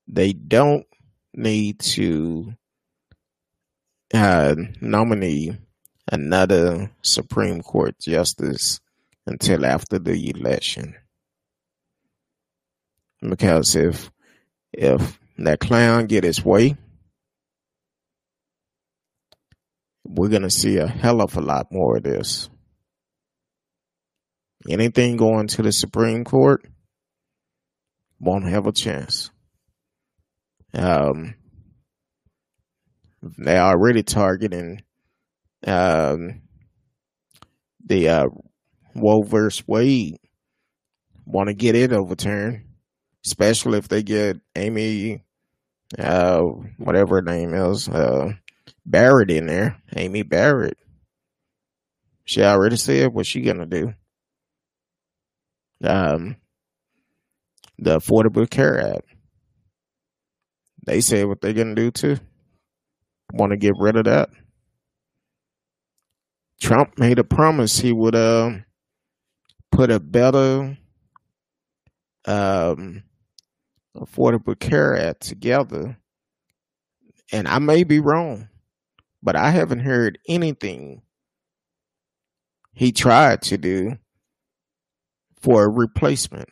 they 0.08 0.32
don't 0.32 0.86
need 1.34 1.78
to 1.80 2.54
uh, 4.12 4.54
nominate 4.80 5.54
another 6.10 6.90
Supreme 7.02 7.62
Court 7.62 7.98
justice 8.00 8.80
until 9.26 9.66
after 9.66 9.98
the 9.98 10.30
election. 10.30 10.94
Because 13.20 13.74
if 13.74 14.10
if 14.72 15.18
that 15.38 15.60
clown 15.60 16.06
get 16.06 16.24
his 16.24 16.44
way, 16.44 16.76
we're 20.04 20.28
gonna 20.28 20.50
see 20.50 20.76
a 20.76 20.86
hell 20.86 21.20
of 21.20 21.36
a 21.36 21.40
lot 21.40 21.72
more 21.72 21.96
of 21.96 22.04
this. 22.04 22.48
Anything 24.68 25.16
going 25.16 25.48
to 25.48 25.62
the 25.62 25.72
Supreme 25.72 26.24
Court 26.24 26.66
won't 28.18 28.48
have 28.48 28.66
a 28.66 28.72
chance. 28.72 29.30
Um, 30.74 31.34
they're 33.22 33.62
already 33.62 34.02
targeting 34.02 34.82
um, 35.66 36.42
the 37.84 38.08
uh, 38.08 38.26
Roe 38.94 39.22
versus 39.22 39.66
Wade. 39.66 40.16
Want 41.24 41.48
to 41.48 41.54
get 41.54 41.74
it 41.74 41.92
overturned, 41.92 42.64
especially 43.24 43.78
if 43.78 43.88
they 43.88 44.02
get 44.02 44.38
Amy, 44.54 45.24
uh, 45.98 46.40
whatever 46.78 47.16
her 47.16 47.22
name 47.22 47.52
is, 47.54 47.88
uh, 47.88 48.32
Barrett 48.84 49.30
in 49.30 49.46
there. 49.46 49.80
Amy 49.96 50.22
Barrett. 50.22 50.78
She 52.24 52.42
already 52.42 52.76
said 52.76 53.12
what 53.12 53.26
she 53.26 53.40
gonna 53.40 53.66
do. 53.66 53.92
Um, 55.84 56.36
the 57.78 57.98
Affordable 57.98 58.48
Care 58.48 58.94
Act. 58.94 59.04
They 60.86 61.00
said 61.00 61.26
what 61.26 61.40
they're 61.40 61.52
gonna 61.52 61.74
do 61.74 61.90
too. 61.90 62.18
Want 63.32 63.50
to 63.50 63.56
get 63.56 63.74
rid 63.78 63.96
of 63.96 64.04
that. 64.04 64.30
Trump 66.60 66.98
made 66.98 67.18
a 67.18 67.24
promise 67.24 67.78
he 67.78 67.92
would 67.92 68.14
uh, 68.14 68.50
put 69.70 69.90
a 69.90 70.00
better 70.00 70.78
um, 72.24 73.02
Affordable 73.96 74.58
Care 74.58 74.96
Act 74.96 75.22
together. 75.22 75.98
And 77.32 77.48
I 77.48 77.58
may 77.58 77.84
be 77.84 77.98
wrong, 77.98 78.48
but 79.22 79.36
I 79.36 79.50
haven't 79.50 79.80
heard 79.80 80.18
anything 80.28 81.02
he 82.72 82.92
tried 82.92 83.42
to 83.42 83.58
do 83.58 83.98
for 85.40 85.64
a 85.64 85.68
replacement. 85.68 86.48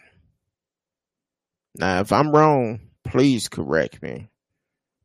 Now, 1.76 2.00
if 2.00 2.12
I'm 2.12 2.30
wrong, 2.30 2.80
please 3.04 3.48
correct 3.48 4.02
me. 4.02 4.28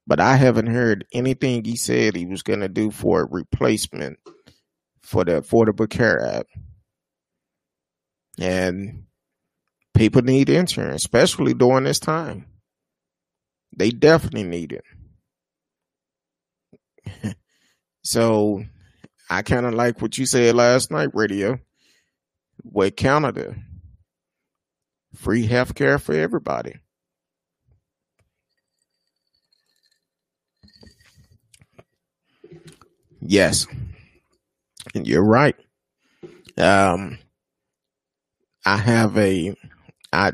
But 0.06 0.20
I 0.20 0.36
haven't 0.36 0.68
heard 0.68 1.06
anything 1.14 1.64
he 1.64 1.76
said 1.76 2.16
he 2.16 2.26
was 2.26 2.42
going 2.42 2.62
to 2.62 2.70
do 2.70 2.90
for 2.90 3.22
a 3.22 3.30
replacement 3.30 4.18
for 5.02 5.24
the 5.24 5.42
Affordable 5.42 5.90
Care 5.90 6.20
Act. 6.20 6.50
And 8.40 9.06
people 9.94 10.22
need 10.22 10.50
insurance, 10.50 11.04
especially 11.04 11.54
during 11.54 11.84
this 11.84 12.00
time. 12.00 12.46
They 13.76 13.92
definitely 13.92 14.44
need 14.44 14.82
it. 17.24 17.36
so 18.04 18.64
I 19.30 19.44
kind 19.44 19.66
of 19.66 19.74
like 19.74 20.02
what 20.02 20.18
you 20.18 20.26
said 20.26 20.56
last 20.56 20.90
night, 20.90 21.10
radio, 21.14 21.60
with 22.64 22.96
Canada. 22.96 23.56
Free 25.20 25.46
health 25.46 25.76
care 25.76 26.00
for 26.00 26.14
everybody. 26.14 26.76
Yes. 33.20 33.68
And 34.96 35.06
you're 35.06 35.26
right. 35.26 35.58
Um, 36.58 37.20
I 38.66 38.78
have 38.78 39.18
a, 39.18 39.54
I, 40.14 40.32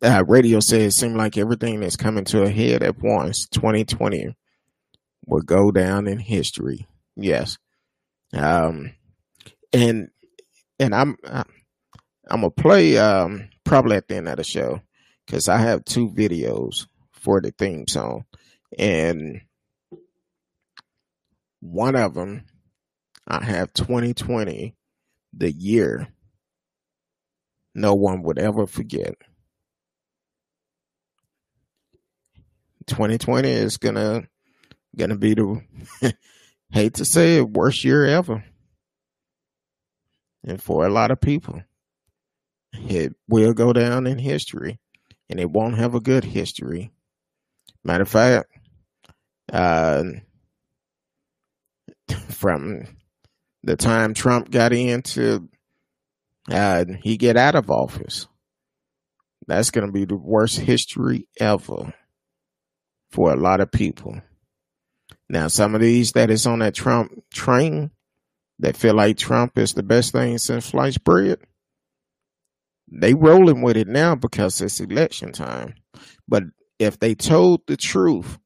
uh, 0.00 0.22
radio 0.28 0.60
says 0.60 0.94
it 0.94 0.96
seemed 0.96 1.16
like 1.16 1.36
everything 1.36 1.80
that's 1.80 1.96
coming 1.96 2.24
to 2.26 2.44
a 2.44 2.48
head 2.48 2.84
at 2.84 3.02
once. 3.02 3.48
2020 3.48 4.36
will 5.26 5.42
go 5.42 5.72
down 5.72 6.06
in 6.06 6.20
history. 6.20 6.86
Yes. 7.16 7.58
Um, 8.32 8.92
and, 9.72 10.10
and 10.78 10.94
I'm, 10.94 11.16
I'm 11.24 11.44
gonna 12.30 12.50
play, 12.50 12.98
um, 12.98 13.48
probably 13.66 13.96
at 13.96 14.08
the 14.08 14.16
end 14.16 14.28
of 14.28 14.36
the 14.36 14.44
show 14.44 14.80
because 15.26 15.48
I 15.48 15.58
have 15.58 15.84
two 15.84 16.08
videos 16.08 16.86
for 17.12 17.40
the 17.40 17.50
theme 17.50 17.86
song 17.88 18.24
and 18.78 19.42
one 21.60 21.96
of 21.96 22.14
them 22.14 22.44
I 23.26 23.44
have 23.44 23.72
2020, 23.72 24.76
the 25.32 25.50
year 25.50 26.08
no 27.74 27.94
one 27.94 28.22
would 28.22 28.38
ever 28.38 28.66
forget. 28.66 29.14
2020 32.86 33.50
is 33.50 33.78
gonna 33.78 34.28
gonna 34.96 35.16
be 35.16 35.34
the 35.34 35.60
hate 36.70 36.94
to 36.94 37.04
say 37.04 37.38
it 37.38 37.50
worst 37.50 37.84
year 37.84 38.06
ever, 38.06 38.44
and 40.44 40.62
for 40.62 40.86
a 40.86 40.90
lot 40.90 41.10
of 41.10 41.20
people, 41.20 41.62
it 42.88 43.14
will 43.28 43.52
go 43.52 43.72
down 43.72 44.06
in 44.06 44.18
history, 44.18 44.78
and 45.28 45.40
it 45.40 45.50
won't 45.50 45.78
have 45.78 45.94
a 45.94 46.00
good 46.00 46.24
history. 46.24 46.92
Matter 47.84 48.02
of 48.02 48.08
fact, 48.08 48.50
uh, 49.52 50.04
from 52.28 52.86
the 53.62 53.76
time 53.76 54.14
Trump 54.14 54.50
got 54.50 54.72
into 54.72 55.48
uh, 56.50 56.84
he 57.02 57.16
get 57.16 57.36
out 57.36 57.54
of 57.54 57.70
office. 57.70 58.26
That's 59.46 59.70
going 59.70 59.86
to 59.86 59.92
be 59.92 60.04
the 60.04 60.16
worst 60.16 60.58
history 60.58 61.28
ever 61.38 61.94
for 63.10 63.32
a 63.32 63.36
lot 63.36 63.60
of 63.60 63.70
people. 63.70 64.20
Now, 65.28 65.48
some 65.48 65.74
of 65.74 65.80
these 65.80 66.12
that 66.12 66.30
is 66.30 66.46
on 66.46 66.60
that 66.60 66.74
Trump 66.74 67.12
train 67.32 67.90
that 68.58 68.76
feel 68.76 68.94
like 68.94 69.16
Trump 69.16 69.58
is 69.58 69.74
the 69.74 69.82
best 69.82 70.12
thing 70.12 70.38
since 70.38 70.66
sliced 70.66 71.04
bread, 71.04 71.38
they 72.88 73.14
rolling 73.14 73.62
with 73.62 73.76
it 73.76 73.88
now 73.88 74.14
because 74.14 74.60
it's 74.60 74.80
election 74.80 75.32
time. 75.32 75.74
But 76.28 76.44
if 76.78 76.98
they 76.98 77.14
told 77.14 77.62
the 77.66 77.76
truth, 77.76 78.38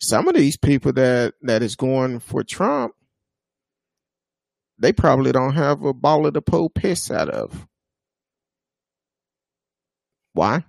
some 0.00 0.28
of 0.28 0.34
these 0.34 0.56
people 0.56 0.92
that 0.92 1.34
that 1.42 1.62
is 1.62 1.76
going 1.76 2.20
for 2.20 2.44
Trump 2.44 2.94
they 4.78 4.92
probably 4.92 5.32
don't 5.32 5.54
have 5.54 5.82
a 5.82 5.92
ball 5.92 6.30
to 6.30 6.40
pull 6.40 6.70
piss 6.70 7.10
out 7.10 7.28
of. 7.28 7.66
Why? 10.32 10.64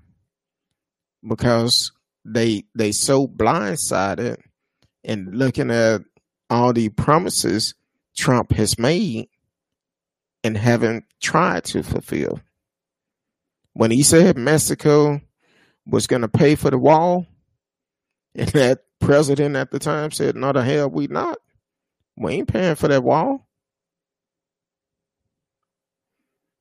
Because 1.27 1.91
they 2.25 2.63
they 2.75 2.91
so 2.91 3.27
blindsided 3.27 4.37
and 5.03 5.35
looking 5.35 5.69
at 5.69 6.01
all 6.49 6.73
the 6.73 6.89
promises 6.89 7.75
Trump 8.17 8.51
has 8.53 8.79
made 8.79 9.29
and 10.43 10.57
haven't 10.57 11.05
tried 11.21 11.65
to 11.65 11.83
fulfill. 11.83 12.39
When 13.79 13.91
he 13.91 14.03
said 14.03 14.37
Mexico 14.37 15.21
was 15.85 16.05
going 16.05 16.23
to 16.23 16.27
pay 16.27 16.55
for 16.55 16.69
the 16.69 16.77
wall, 16.77 17.25
and 18.35 18.49
that 18.49 18.83
president 18.99 19.55
at 19.55 19.71
the 19.71 19.79
time 19.79 20.11
said, 20.11 20.35
No, 20.35 20.51
the 20.51 20.61
hell, 20.61 20.89
we 20.89 21.07
not. 21.07 21.37
We 22.17 22.33
ain't 22.33 22.49
paying 22.49 22.75
for 22.75 22.89
that 22.89 23.03
wall. 23.03 23.47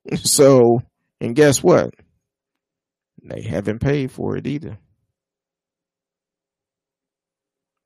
So, 0.23 0.81
and 1.19 1.35
guess 1.35 1.61
what? 1.61 1.93
They 3.21 3.41
haven't 3.41 3.79
paid 3.79 4.13
for 4.13 4.37
it 4.37 4.47
either. 4.47 4.77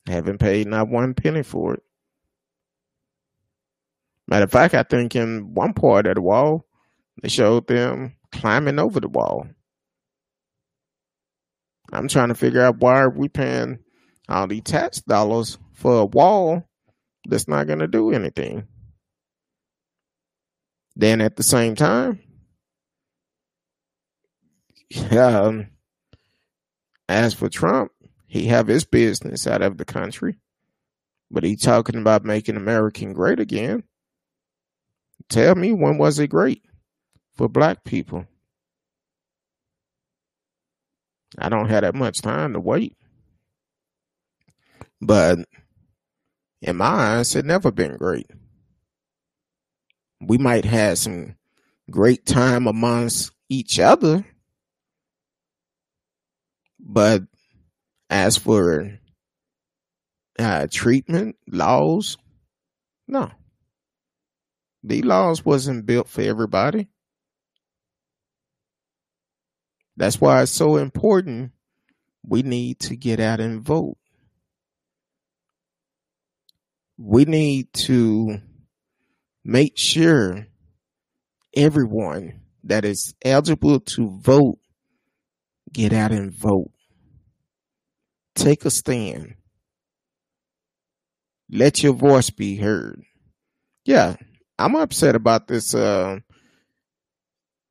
Haven't 0.07 0.37
paid 0.37 0.67
not 0.67 0.89
one 0.89 1.15
penny 1.15 1.41
for 1.41 1.73
it. 1.73 1.83
Matter 4.27 4.43
of 4.45 4.51
fact, 4.51 4.75
I 4.75 4.83
think 4.83 5.15
in 5.15 5.55
one 5.55 5.73
part 5.73 6.05
of 6.05 6.15
the 6.15 6.21
wall, 6.21 6.67
they 7.21 7.29
showed 7.29 7.65
them 7.65 8.15
climbing 8.33 8.79
over 8.79 8.99
the 8.99 9.07
wall. 9.07 9.47
I'm 11.91 12.07
trying 12.07 12.29
to 12.29 12.35
figure 12.35 12.61
out 12.61 12.79
why 12.79 13.01
are 13.01 13.09
we 13.09 13.29
paying 13.29 13.79
all 14.27 14.47
these 14.47 14.63
tax 14.63 15.01
dollars 15.01 15.57
for 15.73 15.99
a 15.99 16.05
wall 16.05 16.67
that's 17.27 17.47
not 17.47 17.67
going 17.67 17.79
to 17.79 17.87
do 17.87 18.11
anything. 18.11 18.67
Then 20.95 21.21
at 21.21 21.35
the 21.35 21.43
same 21.43 21.75
time, 21.75 22.19
um, 25.11 25.67
as 27.07 27.33
for 27.33 27.49
Trump, 27.49 27.91
he 28.27 28.47
have 28.47 28.67
his 28.67 28.85
business 28.85 29.45
out 29.45 29.61
of 29.61 29.77
the 29.77 29.85
country, 29.85 30.39
but 31.29 31.43
he 31.43 31.55
talking 31.55 31.99
about 31.99 32.25
making 32.25 32.57
American 32.57 33.13
great 33.13 33.39
again. 33.39 33.83
Tell 35.29 35.55
me 35.55 35.71
when 35.71 35.97
was 35.97 36.19
it 36.19 36.27
great 36.27 36.63
for 37.35 37.49
black 37.49 37.83
people? 37.83 38.25
I 41.37 41.49
don't 41.49 41.69
have 41.69 41.81
that 41.81 41.95
much 41.95 42.21
time 42.21 42.53
to 42.53 42.59
wait. 42.59 42.95
But 45.01 45.39
in 46.61 46.77
my 46.77 46.85
eyes, 46.85 47.35
it 47.35 47.45
never 47.45 47.71
been 47.71 47.97
great. 47.97 48.29
We 50.21 50.37
might 50.37 50.65
have 50.65 50.97
some 50.97 51.35
great 51.91 52.25
time 52.25 52.67
amongst 52.67 53.31
each 53.49 53.79
other, 53.79 54.25
but 56.79 57.23
as 58.09 58.37
for 58.37 58.99
uh, 60.39 60.67
treatment 60.71 61.35
laws, 61.47 62.17
no. 63.07 63.29
The 64.83 65.01
laws 65.01 65.43
wasn't 65.43 65.85
built 65.85 66.07
for 66.07 66.21
everybody. 66.21 66.89
That's 69.97 70.19
why 70.19 70.41
it's 70.41 70.51
so 70.51 70.77
important. 70.77 71.51
We 72.25 72.41
need 72.41 72.79
to 72.81 72.95
get 72.95 73.19
out 73.19 73.39
and 73.39 73.61
vote. 73.61 73.97
We 76.97 77.25
need 77.25 77.73
to 77.73 78.39
make 79.43 79.77
sure 79.77 80.47
everyone 81.55 82.41
that 82.63 82.85
is 82.85 83.13
eligible 83.23 83.79
to 83.81 84.19
vote 84.21 84.57
get 85.73 85.91
out 85.91 86.11
and 86.11 86.31
vote. 86.31 86.71
Take 88.35 88.63
a 88.65 88.69
stand. 88.69 89.35
Let 91.49 91.83
your 91.83 91.93
voice 91.93 92.29
be 92.29 92.55
heard. 92.55 93.03
Yeah, 93.85 94.15
I'm 94.57 94.75
upset 94.75 95.15
about 95.15 95.47
this 95.47 95.75
uh 95.75 96.19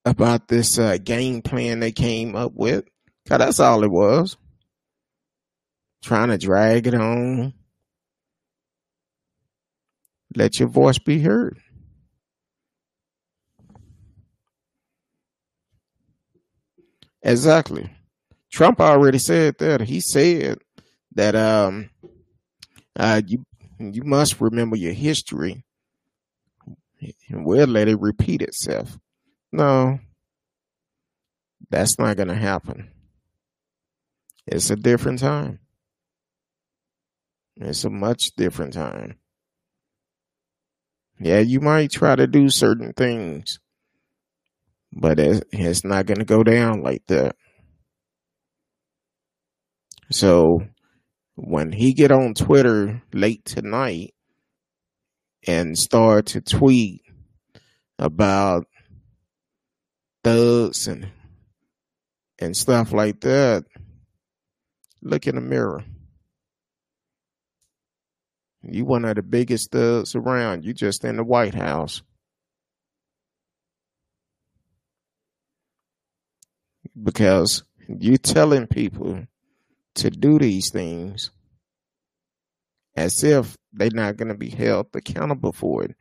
about 0.05 0.49
this 0.49 0.79
uh 0.79 0.99
game 1.03 1.43
plan 1.43 1.81
they 1.81 1.93
came 1.93 2.35
up 2.35 2.53
with. 2.55 2.85
Cause 3.29 3.39
that's 3.39 3.61
all 3.61 3.85
it 3.85 3.91
was. 3.91 4.37
Trying 6.03 6.29
to 6.29 6.39
drag 6.39 6.87
it 6.87 6.95
on. 6.95 7.55
Let 10.35 10.59
your 10.59 10.69
voice 10.69 10.99
be 10.99 11.21
heard. 11.21 11.59
Exactly. 17.23 17.89
Trump 18.51 18.81
already 18.81 19.19
said 19.19 19.57
that. 19.59 19.81
He 19.83 20.01
said 20.01 20.59
that 21.15 21.37
um 21.37 21.91
uh 22.97 23.23
you 23.27 23.45
you 23.79 24.03
must 24.03 24.41
remember 24.41 24.77
your 24.77 24.93
history 24.93 25.65
we'll 27.31 27.67
let 27.67 27.89
it 27.89 28.01
repeat 28.01 28.43
itself. 28.43 28.99
No, 29.53 30.01
that's 31.71 31.99
not 31.99 32.17
going 32.17 32.29
to 32.29 32.35
happen. 32.35 32.91
It's 34.47 34.71
a 34.71 34.77
different 34.77 35.19
time. 35.19 35.59
It's 37.57 37.85
a 37.85 37.91
much 37.91 38.31
different 38.37 38.73
time. 38.73 39.19
Yeah, 41.21 41.41
you 41.41 41.61
might 41.61 41.91
try 41.91 42.17
to 42.17 42.27
do 42.27 42.49
certain 42.49 42.93
things, 42.95 43.61
but 44.93 45.21
it's 45.21 45.85
not 45.85 46.07
going 46.07 46.19
to 46.19 46.25
go 46.25 46.43
down 46.43 46.83
like 46.83 47.07
that. 47.07 47.37
So 50.11 50.67
when 51.37 51.73
he 51.73 51.93
get 51.93 52.11
on 52.11 52.35
Twitter 52.35 53.03
late 53.13 53.45
tonight 53.45 54.15
and 55.47 55.79
start 55.79 56.27
to 56.27 56.41
tweet 56.41 57.03
about 57.99 58.67
thugs 60.25 60.87
and 60.87 61.11
and 62.39 62.57
stuff 62.57 62.93
like 62.93 63.21
that, 63.21 63.65
look 65.01 65.27
in 65.27 65.37
the 65.37 65.41
mirror. 65.41 65.85
You 68.63 68.85
one 68.85 69.05
of 69.05 69.17
the 69.17 69.23
biggest 69.23 69.73
thugs 69.73 70.15
around. 70.15 70.65
You 70.65 70.73
just 70.73 71.05
in 71.05 71.17
the 71.17 71.25
White 71.25 71.55
House. 71.55 72.03
Because 77.01 77.65
you 77.89 78.19
telling 78.19 78.67
people 78.67 79.27
to 79.95 80.11
do 80.11 80.39
these 80.39 80.71
things 80.71 81.31
as 82.97 83.25
if 83.25 83.57
they're 83.73 83.91
not 83.93 84.17
going 84.17 84.29
to 84.29 84.35
be 84.35 84.51
held 84.51 84.89
accountable 84.95 85.53
for 85.53 85.85
it. 85.85 85.97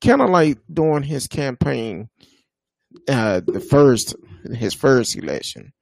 Kind 0.00 0.22
of 0.22 0.30
like 0.30 0.58
during 0.72 1.02
his 1.02 1.26
campaign, 1.26 2.08
uh, 3.08 3.40
the 3.40 3.60
first 3.60 4.14
his 4.54 4.74
first 4.74 5.16
election, 5.16 5.72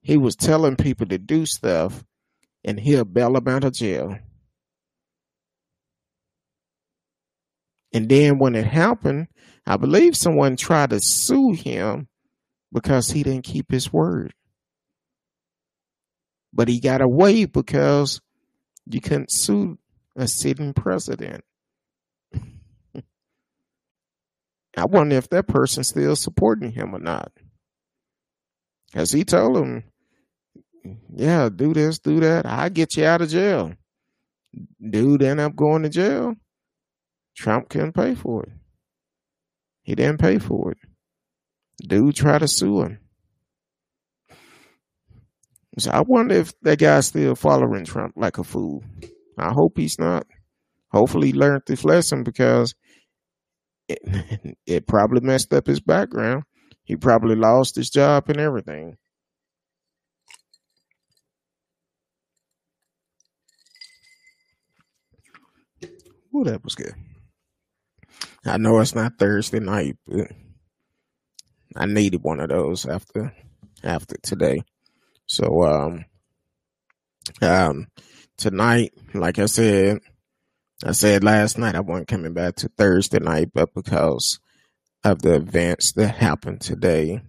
he 0.00 0.16
was 0.16 0.36
telling 0.36 0.76
people 0.76 1.06
to 1.06 1.18
do 1.18 1.46
stuff, 1.46 2.04
and 2.64 2.78
he'll 2.78 3.04
bail 3.04 3.32
them 3.32 3.48
out 3.48 3.64
of 3.64 3.72
jail. 3.72 4.18
And 7.92 8.08
then 8.08 8.38
when 8.38 8.54
it 8.54 8.66
happened, 8.66 9.28
I 9.66 9.76
believe 9.76 10.16
someone 10.16 10.56
tried 10.56 10.90
to 10.90 11.00
sue 11.00 11.52
him 11.52 12.08
because 12.72 13.10
he 13.10 13.22
didn't 13.22 13.44
keep 13.44 13.70
his 13.70 13.92
word. 13.92 14.32
But 16.52 16.68
he 16.68 16.80
got 16.80 17.00
away 17.00 17.44
because 17.44 18.20
you 18.86 19.00
couldn't 19.00 19.30
sue 19.30 19.78
a 20.16 20.26
sitting 20.26 20.72
president. 20.72 21.44
I 24.76 24.86
wonder 24.86 25.16
if 25.16 25.28
that 25.30 25.48
person's 25.48 25.88
still 25.88 26.16
supporting 26.16 26.72
him 26.72 26.94
or 26.94 26.98
not. 26.98 27.32
Because 28.86 29.12
he 29.12 29.24
told 29.24 29.56
him, 29.56 29.84
yeah, 31.14 31.48
do 31.54 31.72
this, 31.72 31.98
do 31.98 32.20
that. 32.20 32.46
I 32.46 32.68
get 32.68 32.96
you 32.96 33.04
out 33.04 33.22
of 33.22 33.28
jail. 33.28 33.72
Dude 34.80 35.22
ended 35.22 35.46
up 35.46 35.56
going 35.56 35.82
to 35.82 35.88
jail. 35.88 36.34
Trump 37.36 37.68
couldn't 37.68 37.92
pay 37.92 38.14
for 38.14 38.44
it. 38.44 38.52
He 39.82 39.94
didn't 39.94 40.20
pay 40.20 40.38
for 40.38 40.72
it. 40.72 40.78
Dude 41.86 42.14
tried 42.14 42.40
to 42.40 42.48
sue 42.48 42.82
him. 42.82 42.98
So 45.78 45.90
I 45.90 46.02
wonder 46.02 46.34
if 46.34 46.52
that 46.62 46.78
guy's 46.78 47.06
still 47.06 47.34
following 47.34 47.84
Trump 47.84 48.12
like 48.16 48.38
a 48.38 48.44
fool. 48.44 48.84
I 49.38 49.52
hope 49.52 49.78
he's 49.78 49.98
not. 49.98 50.26
Hopefully 50.90 51.28
he 51.28 51.32
learned 51.32 51.62
this 51.66 51.84
lesson 51.84 52.22
because 52.22 52.74
it, 53.92 54.56
it 54.66 54.86
probably 54.86 55.20
messed 55.20 55.52
up 55.54 55.66
his 55.66 55.80
background. 55.80 56.44
He 56.84 56.96
probably 56.96 57.36
lost 57.36 57.76
his 57.76 57.90
job 57.90 58.28
and 58.28 58.38
everything. 58.38 58.96
Ooh, 66.34 66.44
that 66.44 66.64
was 66.64 66.74
good. 66.74 66.94
I 68.44 68.56
know 68.58 68.80
it's 68.80 68.94
not 68.94 69.18
Thursday 69.18 69.60
night, 69.60 69.96
but 70.06 70.32
I 71.76 71.86
needed 71.86 72.22
one 72.22 72.40
of 72.40 72.48
those 72.48 72.86
after 72.86 73.34
after 73.84 74.16
today. 74.22 74.62
So 75.26 75.62
um 75.64 76.04
um 77.42 77.88
tonight, 78.36 78.92
like 79.14 79.38
I 79.38 79.46
said, 79.46 80.00
I 80.84 80.92
said 80.92 81.22
last 81.22 81.58
night 81.58 81.76
I 81.76 81.80
wasn't 81.80 82.08
coming 82.08 82.32
back 82.32 82.56
to 82.56 82.68
Thursday 82.68 83.20
night, 83.20 83.50
but 83.54 83.72
because 83.72 84.40
of 85.04 85.22
the 85.22 85.36
events 85.36 85.92
that 85.92 86.16
happened 86.16 86.60
today, 86.60 87.22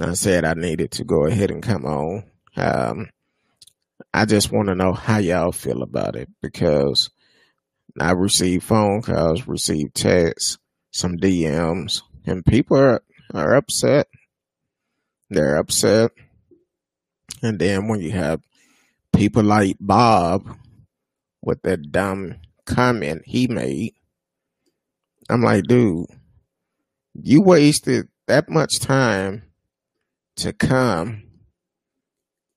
I 0.00 0.14
said 0.14 0.44
I 0.44 0.54
needed 0.54 0.90
to 0.92 1.04
go 1.04 1.26
ahead 1.26 1.52
and 1.52 1.62
come 1.62 1.84
on. 1.84 2.24
Um, 2.56 3.10
I 4.12 4.24
just 4.24 4.50
want 4.50 4.68
to 4.68 4.74
know 4.74 4.92
how 4.92 5.18
y'all 5.18 5.52
feel 5.52 5.82
about 5.82 6.16
it 6.16 6.28
because 6.40 7.10
I 8.00 8.12
received 8.12 8.64
phone 8.64 9.02
calls, 9.02 9.46
received 9.46 9.94
texts, 9.94 10.58
some 10.90 11.18
DMs, 11.18 12.02
and 12.26 12.44
people 12.44 12.76
are, 12.76 13.02
are 13.34 13.54
upset. 13.54 14.08
They're 15.30 15.56
upset. 15.56 16.10
And 17.40 17.58
then 17.58 17.86
when 17.86 18.00
you 18.00 18.10
have 18.10 18.40
people 19.12 19.44
like 19.44 19.76
Bob 19.78 20.56
with 21.42 21.62
that 21.62 21.90
dumb 21.90 22.36
comment 22.64 23.22
he 23.26 23.46
made. 23.46 23.94
I'm 25.28 25.42
like, 25.42 25.64
dude, 25.64 26.06
you 27.14 27.42
wasted 27.42 28.08
that 28.26 28.48
much 28.48 28.78
time 28.78 29.42
to 30.36 30.52
come 30.52 31.24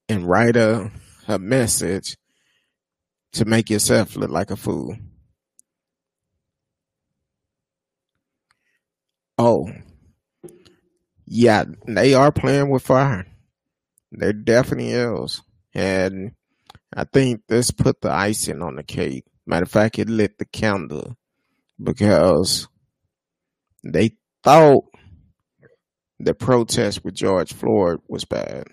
and 0.07 0.27
write 0.27 0.55
a, 0.55 0.91
a 1.27 1.39
message 1.39 2.17
to 3.33 3.45
make 3.45 3.69
yourself 3.69 4.15
look 4.15 4.29
like 4.29 4.51
a 4.51 4.55
fool. 4.55 4.95
Oh, 9.37 9.67
yeah, 11.25 11.65
they 11.87 12.13
are 12.13 12.31
playing 12.31 12.69
with 12.69 12.83
fire. 12.83 13.25
There 14.11 14.31
definitely 14.31 14.91
is. 14.91 15.41
And 15.73 16.31
I 16.95 17.03
think 17.03 17.41
this 17.47 17.71
put 17.71 17.99
the 17.99 18.11
icing 18.11 18.61
on 18.61 18.75
the 18.75 18.83
cake. 18.83 19.25
Matter 19.45 19.63
of 19.63 19.71
fact, 19.71 19.99
it 19.99 20.09
lit 20.09 20.37
the 20.37 20.45
candle 20.45 21.17
because 21.81 22.69
they 23.83 24.11
thought 24.43 24.85
the 26.19 26.33
protest 26.33 27.03
with 27.03 27.13
George 27.13 27.53
Floyd 27.53 27.99
was 28.07 28.23
bad. 28.23 28.67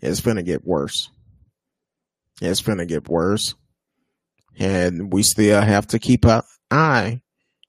It's 0.00 0.20
gonna 0.20 0.44
get 0.44 0.64
worse. 0.64 1.10
It's 2.40 2.62
gonna 2.62 2.86
get 2.86 3.08
worse. 3.08 3.56
And 4.56 5.12
we 5.12 5.24
still 5.24 5.60
have 5.60 5.88
to 5.88 5.98
keep 5.98 6.24
an 6.24 6.42
eye 6.70 7.22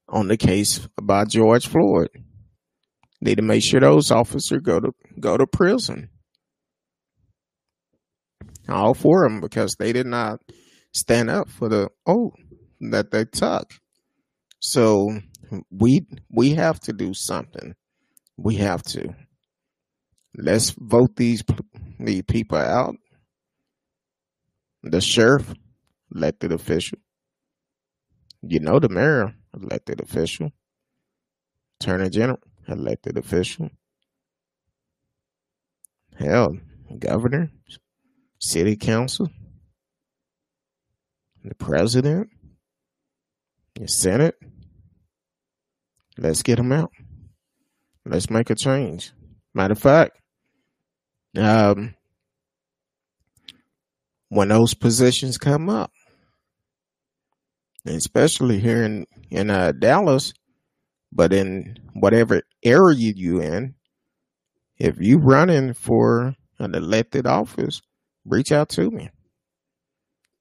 on 0.08 0.28
the 0.28 0.38
case 0.38 0.88
about 1.00 1.30
George 1.30 1.68
Floyd. 1.68 2.10
Need 3.22 3.36
to 3.36 3.42
make 3.42 3.64
sure 3.64 3.80
those 3.80 4.12
officers 4.12 4.62
go 4.62 4.80
to 4.80 4.94
go 5.20 5.36
to 5.36 5.48
prison 5.48 6.10
all 8.70 8.94
for 8.94 9.24
them 9.24 9.42
because 9.42 9.76
they 9.76 9.94
did 9.94 10.08
not 10.08 10.40
stand 10.94 11.30
up 11.30 11.50
for 11.50 11.70
the 11.70 11.90
oath 12.06 12.34
that 12.82 13.12
they 13.12 13.26
took. 13.26 13.74
So 14.60 15.20
we 15.72 16.06
we 16.30 16.52
have 16.56 16.80
to 16.82 16.94
do 16.94 17.14
something. 17.14 17.76
We 18.38 18.56
have 18.56 18.84
to. 18.84 19.16
Let's 20.36 20.72
vote 20.78 21.16
these 21.16 21.44
these 22.00 22.24
people 22.24 22.58
out. 22.58 22.96
The 24.84 25.02
sheriff, 25.02 25.54
elected 26.14 26.52
official. 26.52 27.00
You 28.42 28.60
know 28.60 28.80
the 28.80 28.90
mayor, 28.90 29.34
elected 29.54 30.02
official. 30.02 30.52
Attorney 31.80 32.10
general, 32.10 32.40
elected 32.68 33.18
official. 33.18 33.70
Hell, 36.18 36.58
governor, 36.98 37.52
city 38.40 38.76
council, 38.76 39.30
the 41.44 41.56
president, 41.56 42.30
the 43.76 43.88
Senate. 43.88 44.36
Let's 46.18 46.42
get 46.42 46.56
them 46.56 46.72
out. 46.72 46.92
Let's 48.06 48.30
make 48.30 48.50
a 48.50 48.56
change. 48.56 49.12
Matter 49.54 49.74
of 49.74 49.80
fact, 49.80 50.18
um, 51.38 51.96
when 54.30 54.50
those 54.50 54.74
positions 54.74 55.38
come 55.38 55.70
up, 55.70 55.92
especially 57.86 58.60
here 58.60 58.84
in 58.84 59.06
in 59.30 59.50
uh, 59.50 59.72
Dallas, 59.74 60.34
but 61.12 61.34
in 61.34 61.78
whatever 61.94 62.42
area 62.64 63.14
you 63.16 63.42
in, 63.42 63.76
if 64.78 65.00
you 65.00 65.18
running 65.18 65.74
for 65.74 66.36
an 66.60 66.76
elected 66.76 67.26
office, 67.28 67.82
reach 68.28 68.52
out 68.52 68.70
to 68.70 68.90
me. 68.92 69.10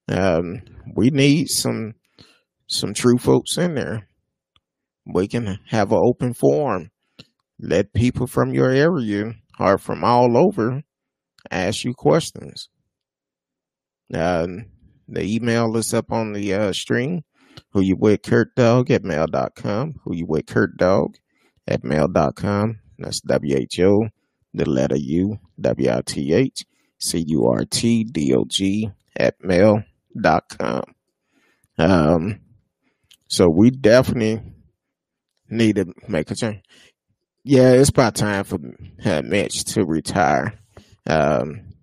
Um, 0.08 0.62
we 0.94 1.10
need 1.10 1.48
some 1.48 1.94
some 2.66 2.94
true 2.94 3.18
folks 3.18 3.56
in 3.56 3.74
there. 3.74 4.08
We 5.06 5.28
can 5.28 5.58
have 5.68 5.92
an 5.92 6.00
open 6.02 6.34
forum. 6.34 6.90
Let 7.58 7.92
people 7.92 8.26
from 8.26 8.52
your 8.52 8.70
area 8.70 9.34
or 9.58 9.78
from 9.78 10.04
all 10.04 10.36
over 10.36 10.82
ask 11.50 11.84
you 11.84 11.94
questions. 11.94 12.68
Uh, 14.12 14.46
the 15.08 15.22
email 15.22 15.76
is 15.76 15.94
up 15.94 16.10
on 16.12 16.32
the 16.32 16.52
uh, 16.52 16.72
stream. 16.72 17.22
Who 17.72 17.82
you 17.82 17.96
with 17.98 18.22
Curt 18.22 18.54
Dog 18.54 18.90
at 18.90 19.02
mail.com. 19.04 19.94
Who 20.04 20.14
you 20.14 20.26
with 20.26 20.46
Curt 20.46 20.76
Dog 20.76 21.16
at 21.66 21.84
mail.com. 21.84 22.80
That's 22.98 23.20
W 23.20 23.56
H 23.56 23.80
O, 23.80 24.08
the 24.52 24.68
letter 24.68 24.96
U, 24.96 25.38
W 25.60 25.90
I 25.90 26.02
T 26.04 26.32
H. 26.34 26.64
C 26.98 27.24
U 27.28 27.46
R 27.46 27.64
T 27.64 28.04
D 28.04 28.34
O 28.34 28.44
G 28.44 28.90
at 29.16 29.42
mail.com. 29.42 30.82
Um, 31.78 32.40
so 33.28 33.48
we 33.48 33.70
definitely 33.70 34.40
need 35.48 35.76
to 35.76 35.92
make 36.08 36.30
a 36.30 36.34
change. 36.34 36.62
Yeah, 37.44 37.72
it's 37.72 37.90
about 37.90 38.14
time 38.14 38.44
for 38.44 38.58
uh, 39.04 39.22
Mitch 39.22 39.64
to 39.74 39.84
retire. 39.84 40.54
Um, 41.08 41.74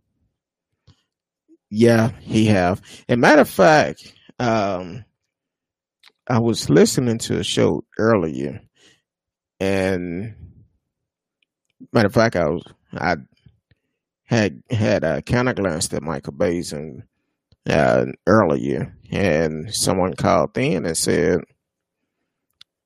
yeah, 1.70 2.12
he 2.20 2.46
have. 2.48 2.82
And 3.08 3.22
matter 3.22 3.42
of 3.42 3.50
fact, 3.50 4.14
um, 4.40 5.06
I 6.28 6.40
was 6.40 6.70
listening 6.70 7.18
to 7.20 7.40
a 7.40 7.44
show 7.44 7.84
earlier, 7.98 8.62
and 9.60 10.36
matter 11.92 12.08
of 12.08 12.14
fact, 12.14 12.36
I 12.36 12.50
was 12.50 12.64
I 12.94 13.16
had 14.26 14.64
had 14.70 15.04
a 15.04 15.22
counter 15.22 15.54
glanced 15.54 15.94
at 15.94 16.02
Michael 16.02 16.34
Baisden 16.34 17.04
uh, 17.70 18.06
earlier, 18.26 18.96
and 19.12 19.74
someone 19.74 20.14
called 20.14 20.58
in 20.58 20.86
and 20.86 20.98
said 20.98 21.42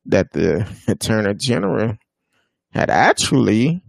that 0.05 0.31
the 0.31 0.67
Attorney 0.87 1.33
General 1.35 1.97
had 2.71 2.89
actually 2.89 3.81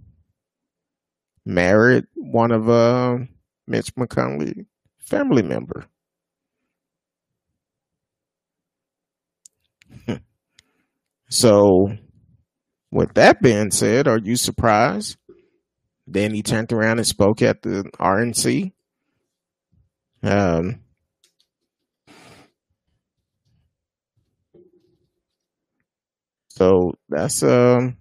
married 1.44 2.04
one 2.14 2.50
of 2.50 2.68
uh, 2.68 3.18
Mitch 3.66 3.94
McConnell 3.94 4.66
family 4.98 5.42
member. 5.42 5.86
so, 11.28 11.96
with 12.90 13.14
that 13.14 13.40
being 13.40 13.70
said, 13.70 14.06
are 14.06 14.18
you 14.18 14.36
surprised 14.36 15.16
then 16.10 16.32
he 16.34 16.42
turned 16.42 16.72
around 16.72 16.98
and 16.98 17.06
spoke 17.06 17.42
at 17.42 17.62
the 17.62 17.84
RNC. 17.98 18.72
Um, 20.22 20.80
so 26.48 26.94
that's 27.08 27.42
um 27.42 27.98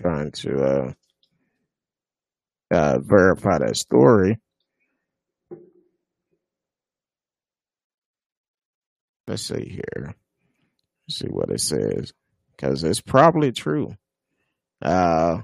trying 0.00 0.30
to 0.30 0.62
uh, 0.62 0.92
uh 2.72 2.98
verify 3.00 3.58
that 3.58 3.76
story. 3.76 4.38
Let's 9.26 9.42
see 9.42 9.68
here. 9.68 10.14
Let's 11.06 11.18
see 11.18 11.26
what 11.26 11.50
it 11.50 11.60
says 11.60 12.12
because 12.56 12.82
it's 12.82 13.02
probably 13.02 13.52
true. 13.52 13.94
Uh, 14.80 15.42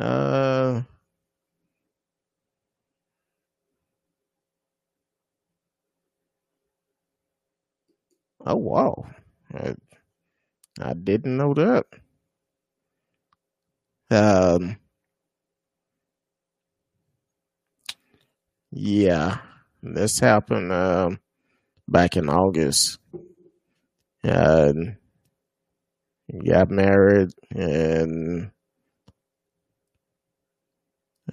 Uh, 0.00 0.82
oh 8.46 8.56
wow, 8.56 9.06
I, 9.54 9.74
I 10.80 10.94
didn't 10.94 11.36
know 11.36 11.54
that. 11.54 11.86
Um, 14.10 14.78
yeah, 18.72 19.38
this 19.82 20.18
happened 20.20 20.72
um, 20.72 21.20
back 21.88 22.16
in 22.16 22.28
August. 22.28 22.98
And 24.22 24.96
got 26.46 26.70
married 26.70 27.30
and 27.54 28.50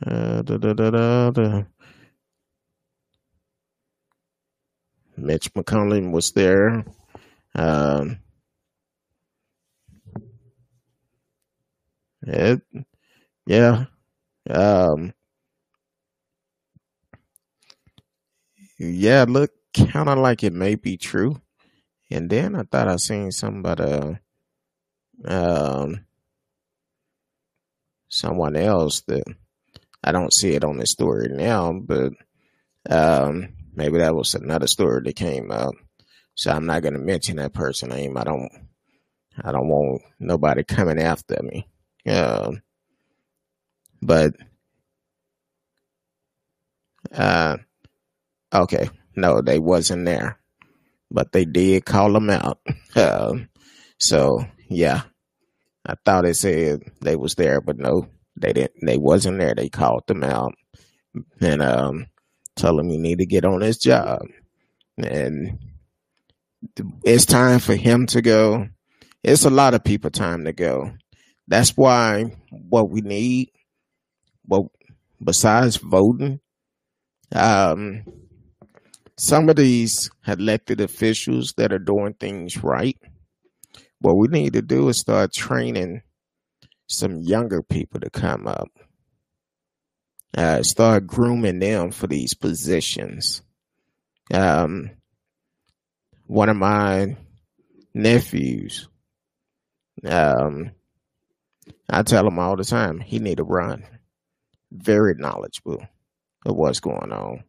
Uh, 0.06 0.42
da, 0.44 0.58
da, 0.58 0.74
da, 0.74 1.32
da. 1.32 1.64
Mitch 5.18 5.52
McConnell 5.54 6.12
was 6.12 6.32
there. 6.32 6.86
Um, 7.56 8.20
it, 12.22 12.62
yeah. 13.48 13.86
Um, 14.50 15.14
yeah, 18.78 19.26
look 19.28 19.52
kind 19.76 20.10
of 20.10 20.20
like 20.20 20.44
it 20.44 20.54
may 20.54 20.76
be 20.76 20.98
true. 20.98 21.42
And 22.10 22.30
then 22.30 22.56
I 22.56 22.64
thought 22.64 22.88
I 22.88 22.96
seen 22.98 23.32
something 23.32 23.60
about 23.60 24.20
um, 25.26 26.06
someone 28.08 28.56
else 28.56 29.02
that 29.08 29.24
I 30.04 30.12
don't 30.12 30.34
see 30.34 30.54
it 30.54 30.64
on 30.64 30.78
the 30.78 30.88
story 30.88 31.28
now, 31.30 31.74
but 31.74 32.14
um, 32.90 33.50
maybe 33.74 33.98
that 34.00 34.16
was 34.16 34.36
another 34.36 34.68
story 34.68 35.02
that 35.04 35.16
came 35.16 35.52
up. 35.52 35.74
So 36.36 36.52
I'm 36.52 36.66
not 36.66 36.84
gonna 36.84 37.00
mention 37.00 37.38
that 37.38 37.54
person 37.54 37.90
name. 37.90 38.18
I 38.18 38.24
don't 38.24 38.52
I 39.44 39.52
don't 39.52 39.68
want 39.68 40.02
nobody 40.20 40.64
coming 40.64 41.00
after 41.00 41.42
me. 41.44 41.68
Um, 42.08 42.62
but 44.02 44.34
uh, 47.12 47.58
okay, 48.54 48.90
no, 49.16 49.42
they 49.42 49.60
wasn't 49.60 50.06
there, 50.06 50.40
but 51.12 51.32
they 51.32 51.46
did 51.46 51.86
call 51.86 52.14
them 52.14 52.30
out. 52.30 52.60
Um, 52.96 53.50
so 54.00 54.44
yeah, 54.70 55.04
I 55.86 55.96
thought 56.04 56.26
it 56.26 56.36
said 56.36 56.82
they 57.02 57.16
was 57.16 57.36
there, 57.36 57.62
but 57.62 57.78
no, 57.78 58.08
they 58.40 58.54
didn't. 58.54 58.86
They 58.86 58.98
wasn't 58.98 59.40
there. 59.40 59.56
They 59.56 59.70
called 59.70 60.06
them 60.08 60.24
out 60.24 60.54
and 61.42 61.62
um, 61.62 62.08
told 62.56 62.80
them 62.80 62.90
you 62.90 63.00
need 63.00 63.20
to 63.20 63.26
get 63.26 63.46
on 63.46 63.60
this 63.60 63.78
job, 63.78 64.22
and 64.98 65.60
it's 67.04 67.26
time 67.26 67.60
for 67.60 67.76
him 67.76 68.06
to 68.08 68.22
go. 68.22 68.68
It's 69.24 69.46
a 69.46 69.50
lot 69.50 69.74
of 69.74 69.84
people 69.84 70.10
time 70.10 70.46
to 70.46 70.54
go. 70.54 70.92
That's 71.48 71.76
why 71.76 72.36
what 72.50 72.90
we 72.90 73.02
need, 73.02 73.52
well, 74.46 74.72
besides 75.24 75.78
voting, 75.78 76.40
um, 77.34 78.04
some 79.18 79.50
of 79.50 79.56
these 79.56 80.10
elected 80.28 80.80
officials 80.82 81.54
that 81.58 81.74
are 81.74 81.80
doing 81.80 82.14
things 82.14 82.64
right, 82.64 82.98
what 84.00 84.18
we 84.18 84.28
need 84.28 84.54
to 84.54 84.62
do 84.62 84.90
is 84.90 85.00
start 85.00 85.34
training 85.34 86.04
some 86.88 87.22
younger 87.22 87.62
people 87.62 88.00
to 88.00 88.10
come 88.10 88.48
up. 88.48 88.70
Uh, 90.36 90.62
start 90.62 91.08
grooming 91.08 91.60
them 91.60 91.92
for 91.92 92.08
these 92.08 92.34
positions. 92.34 93.42
Um, 94.34 94.92
one 96.26 96.50
of 96.50 96.58
my 96.58 97.16
nephews, 97.94 98.90
um, 100.06 100.72
I 101.90 102.04
tell 102.04 102.28
him 102.28 102.40
all 102.40 102.56
the 102.58 102.64
time 102.64 103.00
he 103.00 103.20
need 103.20 103.38
to 103.38 103.44
run. 103.44 103.84
Very 104.72 105.16
knowledgeable 105.18 105.82
of 106.46 106.56
what's 106.56 106.82
going 106.82 107.12
on. 107.12 107.44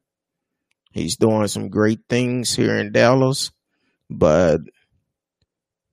He's 0.93 1.17
doing 1.17 1.49
some 1.49 1.69
great 1.69 2.01
things 2.09 2.55
here 2.55 2.77
in 2.77 2.93
Dallas, 2.93 3.51
but 4.09 4.61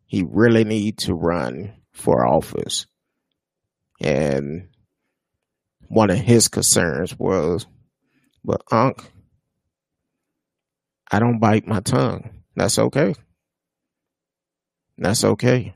he 0.06 0.24
really 0.28 0.64
need 0.64 1.00
to 1.00 1.14
run 1.14 1.74
for 1.92 2.26
office. 2.26 2.86
And 4.02 4.70
one 5.88 6.10
of 6.10 6.18
his 6.18 6.48
concerns 6.48 7.18
was, 7.18 7.66
but 8.44 8.62
Unc, 8.72 9.04
I 11.12 11.20
don't 11.20 11.40
bite 11.40 11.68
my 11.68 11.80
tongue. 11.80 12.42
That's 12.56 12.80
okay. 12.80 13.16
That's 14.98 15.24
okay. 15.24 15.76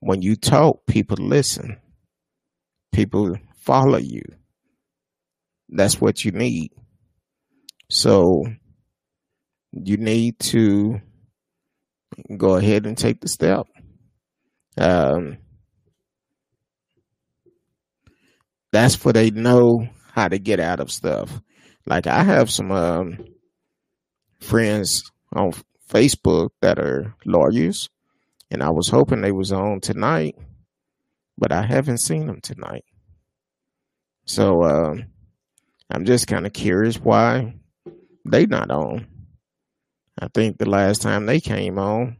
When 0.00 0.22
you 0.22 0.36
talk, 0.36 0.86
people 0.86 1.16
listen. 1.18 1.78
People 2.92 3.36
follow 3.60 3.98
you. 3.98 4.22
That's 5.68 6.00
what 6.00 6.24
you 6.24 6.32
need. 6.32 6.70
So 7.90 8.44
you 9.72 9.96
need 9.96 10.38
to 10.40 11.00
go 12.36 12.56
ahead 12.56 12.86
and 12.86 12.96
take 12.96 13.20
the 13.20 13.28
step. 13.28 13.66
Um, 14.76 15.38
that's 18.78 19.04
where 19.04 19.12
they 19.12 19.30
know 19.30 19.88
how 20.12 20.28
to 20.28 20.38
get 20.38 20.60
out 20.60 20.78
of 20.78 20.92
stuff. 20.92 21.42
Like 21.84 22.06
I 22.06 22.22
have 22.22 22.48
some 22.48 22.70
um, 22.70 23.18
friends 24.40 25.10
on 25.34 25.52
Facebook 25.90 26.50
that 26.60 26.78
are 26.78 27.12
lawyers, 27.26 27.88
and 28.52 28.62
I 28.62 28.70
was 28.70 28.88
hoping 28.88 29.20
they 29.20 29.32
was 29.32 29.50
on 29.50 29.80
tonight, 29.80 30.36
but 31.36 31.50
I 31.50 31.62
haven't 31.62 31.98
seen 31.98 32.26
them 32.28 32.40
tonight. 32.40 32.84
So 34.26 34.62
um, 34.62 35.06
I'm 35.90 36.04
just 36.04 36.28
kind 36.28 36.46
of 36.46 36.52
curious 36.52 37.00
why 37.00 37.54
they 38.24 38.46
not 38.46 38.70
on. 38.70 39.08
I 40.20 40.28
think 40.32 40.58
the 40.58 40.70
last 40.70 41.02
time 41.02 41.26
they 41.26 41.40
came 41.40 41.80
on, 41.80 42.16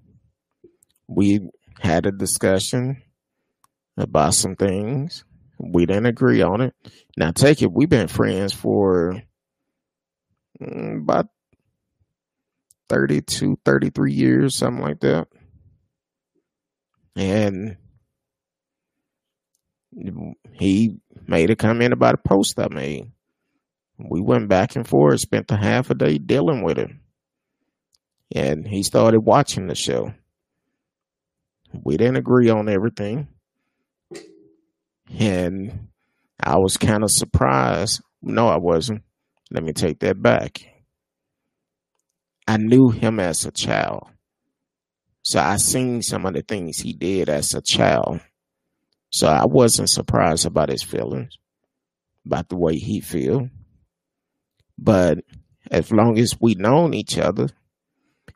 we 1.06 1.50
had 1.78 2.06
a 2.06 2.12
discussion 2.12 3.02
about 3.96 4.34
some 4.34 4.56
things. 4.56 5.24
We 5.58 5.86
didn't 5.86 6.06
agree 6.06 6.42
on 6.42 6.60
it. 6.60 6.74
Now, 7.16 7.32
take 7.32 7.62
it, 7.62 7.72
we've 7.72 7.88
been 7.88 8.08
friends 8.08 8.52
for 8.52 9.22
mm, 10.60 11.02
about 11.02 11.26
32, 12.88 13.58
33 13.64 14.12
years, 14.12 14.56
something 14.56 14.82
like 14.82 15.00
that. 15.00 15.28
And 17.16 17.76
he 20.52 20.96
made 21.26 21.50
a 21.50 21.56
comment 21.56 21.92
about 21.92 22.14
a 22.14 22.28
post 22.28 22.58
I 22.58 22.68
made. 22.68 23.10
We 23.98 24.20
went 24.20 24.48
back 24.48 24.76
and 24.76 24.86
forth, 24.86 25.20
spent 25.20 25.50
a 25.50 25.56
half 25.56 25.90
a 25.90 25.94
day 25.94 26.18
dealing 26.18 26.62
with 26.62 26.78
him. 26.78 27.00
And 28.32 28.66
he 28.66 28.82
started 28.82 29.20
watching 29.20 29.66
the 29.66 29.74
show. 29.74 30.12
We 31.72 31.96
didn't 31.96 32.16
agree 32.16 32.48
on 32.48 32.68
everything. 32.68 33.28
And 35.16 35.88
I 36.42 36.58
was 36.58 36.76
kind 36.76 37.02
of 37.02 37.10
surprised. 37.10 38.02
No, 38.22 38.48
I 38.48 38.58
wasn't. 38.58 39.02
Let 39.50 39.62
me 39.62 39.72
take 39.72 40.00
that 40.00 40.20
back. 40.20 40.60
I 42.46 42.56
knew 42.56 42.90
him 42.90 43.20
as 43.20 43.44
a 43.44 43.50
child. 43.50 44.08
So 45.22 45.40
I 45.40 45.56
seen 45.56 46.02
some 46.02 46.26
of 46.26 46.34
the 46.34 46.42
things 46.42 46.78
he 46.78 46.92
did 46.92 47.28
as 47.28 47.54
a 47.54 47.60
child. 47.60 48.20
So 49.10 49.26
I 49.26 49.44
wasn't 49.46 49.90
surprised 49.90 50.46
about 50.46 50.70
his 50.70 50.82
feelings, 50.82 51.36
about 52.24 52.48
the 52.48 52.56
way 52.56 52.76
he 52.76 53.00
feel. 53.00 53.48
But 54.78 55.18
as 55.70 55.90
long 55.90 56.18
as 56.18 56.40
we 56.40 56.54
known 56.54 56.94
each 56.94 57.18
other, 57.18 57.48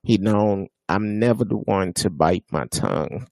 he 0.02 0.18
known 0.18 0.68
I'm 0.88 1.18
never 1.18 1.44
the 1.44 1.56
one 1.56 1.92
to 1.94 2.10
bite 2.10 2.44
my 2.50 2.66
tongue. 2.66 3.26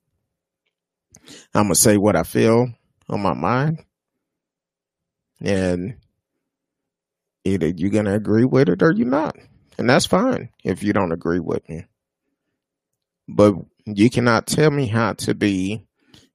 I'm 1.55 1.65
gonna 1.65 1.75
say 1.75 1.97
what 1.97 2.17
I 2.17 2.23
feel 2.23 2.69
on 3.11 3.21
my 3.21 3.35
mind, 3.35 3.85
and 5.41 5.97
either 7.45 7.69
you're 7.69 7.91
gonna 7.91 8.15
agree 8.15 8.45
with 8.45 8.69
it 8.69 8.83
or 8.83 8.93
you're 8.93 9.07
not, 9.07 9.37
and 9.79 9.89
that's 9.89 10.07
fine 10.07 10.51
if 10.65 10.83
you 10.83 10.93
don't 10.93 11.13
agree 11.13 11.41
with 11.41 11.69
me. 11.69 11.85
But 13.29 13.55
you 13.87 14.11
cannot 14.11 14.47
tell 14.47 14.71
me 14.71 14.87
how 14.87 15.15
to 15.15 15.35
be 15.35 15.87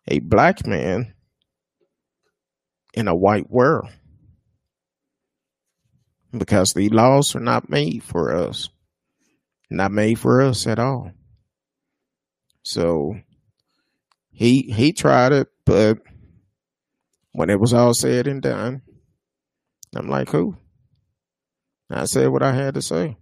a 0.08 0.20
black 0.20 0.68
man 0.68 1.14
in 2.94 3.08
a 3.08 3.16
white 3.16 3.50
world 3.50 3.90
because 6.32 6.74
the 6.74 6.90
laws 6.90 7.36
are 7.36 7.42
not 7.42 7.70
made 7.70 8.04
for 8.04 8.36
us, 8.36 8.70
not 9.70 9.92
made 9.92 10.20
for 10.20 10.42
us 10.42 10.68
at 10.68 10.80
all. 10.80 11.12
So 12.64 13.16
he 14.32 14.64
he 14.64 14.92
tried 14.92 15.32
it, 15.32 15.48
but 15.66 16.00
when 17.36 17.50
it 17.50 17.60
was 17.60 17.74
all 17.74 17.94
said 17.94 18.28
and 18.28 18.42
done, 18.42 18.82
I'm 19.94 20.08
like, 20.08 20.30
who? 20.30 20.56
I 21.90 22.06
said 22.06 22.30
what 22.30 22.42
I 22.42 22.54
had 22.54 22.76
to 22.76 22.82
say. 22.82 23.18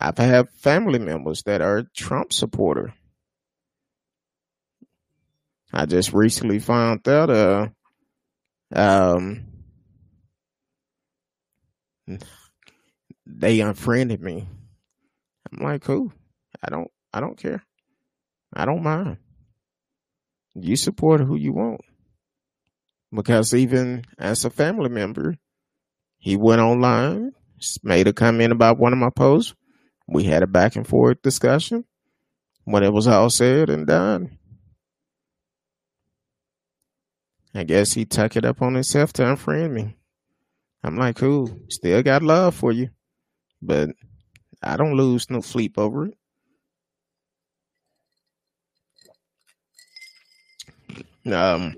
I've 0.00 0.18
had 0.18 0.48
family 0.50 0.98
members 0.98 1.44
that 1.44 1.60
are 1.60 1.84
Trump 1.94 2.32
supporter. 2.32 2.92
I 5.72 5.86
just 5.86 6.12
recently 6.12 6.58
found 6.58 7.06
out 7.08 7.30
uh 7.30 7.68
um 8.74 9.46
they 13.26 13.60
unfriended 13.60 14.20
me. 14.20 14.48
I'm 15.50 15.64
like, 15.64 15.84
who? 15.84 16.12
I 16.60 16.68
don't 16.68 16.90
I 17.14 17.20
don't 17.20 17.38
care. 17.38 17.62
I 18.52 18.64
don't 18.64 18.82
mind. 18.82 19.18
You 20.54 20.74
support 20.74 21.20
who 21.20 21.36
you 21.36 21.52
want. 21.52 21.82
Because 23.14 23.54
even 23.54 24.04
as 24.18 24.44
a 24.44 24.50
family 24.50 24.88
member, 24.88 25.36
he 26.18 26.36
went 26.36 26.60
online, 26.60 27.32
made 27.82 28.08
a 28.08 28.12
comment 28.12 28.52
about 28.52 28.78
one 28.78 28.92
of 28.92 28.98
my 28.98 29.10
posts. 29.10 29.54
We 30.08 30.24
had 30.24 30.42
a 30.42 30.46
back 30.46 30.76
and 30.76 30.86
forth 30.86 31.22
discussion. 31.22 31.84
When 32.64 32.84
it 32.84 32.92
was 32.92 33.08
all 33.08 33.28
said 33.28 33.70
and 33.70 33.86
done, 33.86 34.38
I 37.54 37.64
guess 37.64 37.92
he 37.92 38.04
took 38.04 38.36
it 38.36 38.44
up 38.44 38.62
on 38.62 38.74
himself 38.74 39.12
to 39.14 39.22
unfriend 39.22 39.72
me. 39.72 39.96
I'm 40.84 40.96
like, 40.96 41.16
cool, 41.16 41.50
still 41.68 42.02
got 42.02 42.22
love 42.22 42.54
for 42.54 42.72
you, 42.72 42.90
but 43.60 43.90
I 44.62 44.76
don't 44.76 44.94
lose 44.94 45.28
no 45.28 45.40
sleep 45.40 45.76
over 45.76 46.06
it. 46.06 46.14
Um, 51.32 51.76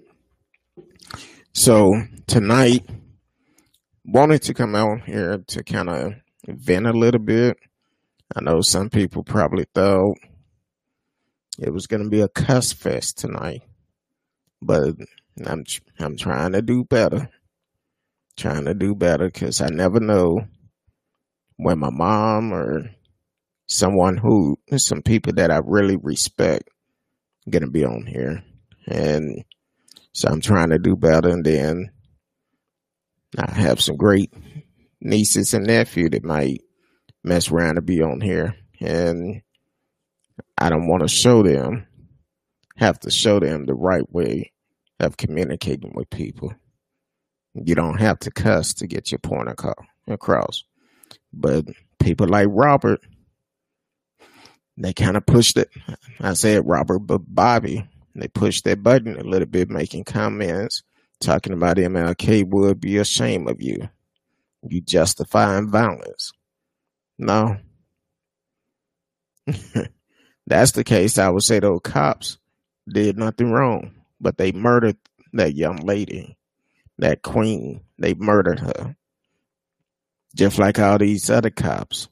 so 1.55 1.95
tonight, 2.27 2.85
wanted 4.05 4.43
to 4.43 4.55
come 4.55 4.75
out 4.75 5.05
here 5.05 5.39
to 5.47 5.63
kind 5.63 5.89
of 5.89 6.13
vent 6.47 6.87
a 6.87 6.93
little 6.93 7.21
bit. 7.21 7.57
I 8.35 8.41
know 8.41 8.61
some 8.61 8.91
people 8.91 9.23
probably 9.23 9.67
thought 9.75 10.17
it 11.59 11.71
was 11.71 11.87
going 11.87 12.03
to 12.03 12.11
be 12.11 12.21
a 12.21 12.29
cuss 12.29 12.73
fest 12.73 13.19
tonight, 13.19 13.63
but 14.61 14.95
I'm 15.47 15.65
I'm 15.99 16.17
trying 16.17 16.53
to 16.53 16.63
do 16.63 16.85
better. 16.85 17.31
Trying 18.37 18.65
to 18.65 18.75
do 18.75 18.97
better 18.97 19.27
because 19.27 19.61
I 19.61 19.69
never 19.69 20.01
know 20.01 20.49
when 21.57 21.79
my 21.79 21.91
mom 21.91 22.53
or 22.53 22.91
someone 23.67 24.17
who 24.17 24.59
some 24.77 25.03
people 25.03 25.33
that 25.35 25.53
I 25.53 25.61
really 25.65 25.97
respect 25.97 26.69
gonna 27.49 27.71
be 27.71 27.85
on 27.85 28.07
here. 28.07 28.43
And 28.87 29.45
so 30.15 30.29
I'm 30.29 30.41
trying 30.41 30.71
to 30.71 30.79
do 30.79 30.97
better 30.97 31.29
and 31.29 31.45
then 31.45 31.91
I 33.37 33.51
have 33.51 33.81
some 33.81 33.97
great 33.97 34.33
nieces 35.01 35.55
and 35.55 35.67
nephew 35.67 36.09
that 36.11 36.25
might 36.25 36.61
mess 37.25 37.51
around 37.51 37.75
to 37.77 37.83
be 37.83 38.01
on 38.01 38.21
here. 38.21 38.55
And 38.81 39.43
I 40.57 40.71
don't 40.71 40.87
want 40.87 41.03
to 41.03 41.09
show 41.09 41.43
them, 41.43 41.87
have 42.77 43.01
to 43.01 43.11
show 43.11 43.41
them 43.41 43.67
the 43.67 43.75
right 43.75 44.09
way 44.13 44.53
of 45.01 45.17
communicating 45.17 45.93
with 45.95 46.11
people. 46.11 46.55
You 47.55 47.75
don't 47.75 47.99
have 47.99 48.21
to 48.21 48.31
cuss 48.31 48.75
to 48.75 48.87
get 48.87 49.11
your 49.11 49.19
point 49.19 49.49
across. 50.09 50.65
But 51.33 51.67
people 51.99 52.29
like 52.29 52.49
Robert, 52.51 53.01
they 54.77 54.93
kind 54.93 55.17
of 55.17 55.27
pushed 55.27 55.57
it. 55.57 55.71
I 56.21 56.35
said 56.35 56.67
Robert, 56.67 57.01
but 57.01 57.23
Bobby, 57.27 57.89
they 58.15 58.29
pushed 58.29 58.65
that 58.65 58.83
button 58.83 59.19
a 59.19 59.25
little 59.25 59.49
bit, 59.49 59.71
making 59.71 60.05
comments 60.05 60.83
talking 61.21 61.53
about 61.53 61.77
MLK 61.77 62.49
would 62.49 62.81
be 62.81 62.99
ashamed 62.99 63.49
of 63.49 63.61
you. 63.61 63.89
You 64.69 64.81
justifying 64.81 65.71
violence. 65.71 66.33
No. 67.19 67.57
That's 70.47 70.73
the 70.73 70.85
case. 70.85 71.19
I 71.19 71.29
would 71.29 71.43
say 71.43 71.61
those 71.61 71.81
cops 71.83 72.39
did 72.89 73.19
nothing 73.19 73.51
wrong, 73.51 73.93
but 74.21 74.37
they 74.37 74.53
murdered 74.53 74.97
that 75.33 75.55
young 75.55 75.77
lady, 75.77 76.37
that 76.99 77.23
queen. 77.23 77.81
They 77.99 78.15
murdered 78.15 78.61
her. 78.61 78.97
Just 80.35 80.59
like 80.59 80.79
all 80.79 80.99
these 80.99 81.31
other 81.31 81.51
cops 81.51 82.09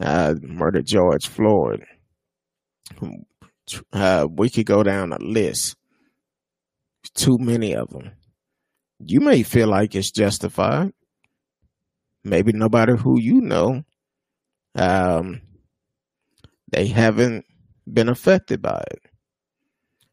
uh, 0.00 0.34
murdered 0.40 0.86
George 0.86 1.28
Floyd. 1.28 1.84
Uh, 3.92 4.26
we 4.30 4.50
could 4.50 4.66
go 4.66 4.82
down 4.82 5.12
a 5.12 5.18
list. 5.18 5.76
Too 7.14 7.36
many 7.38 7.74
of 7.74 7.90
them. 7.90 8.12
You 9.04 9.20
may 9.20 9.42
feel 9.42 9.68
like 9.68 9.94
it's 9.94 10.10
justified. 10.10 10.92
Maybe 12.24 12.52
nobody 12.52 12.96
who 12.96 13.20
you 13.20 13.40
know, 13.40 13.82
um, 14.76 15.40
they 16.70 16.86
haven't 16.86 17.44
been 17.92 18.08
affected 18.08 18.62
by 18.62 18.82
it. 18.90 19.00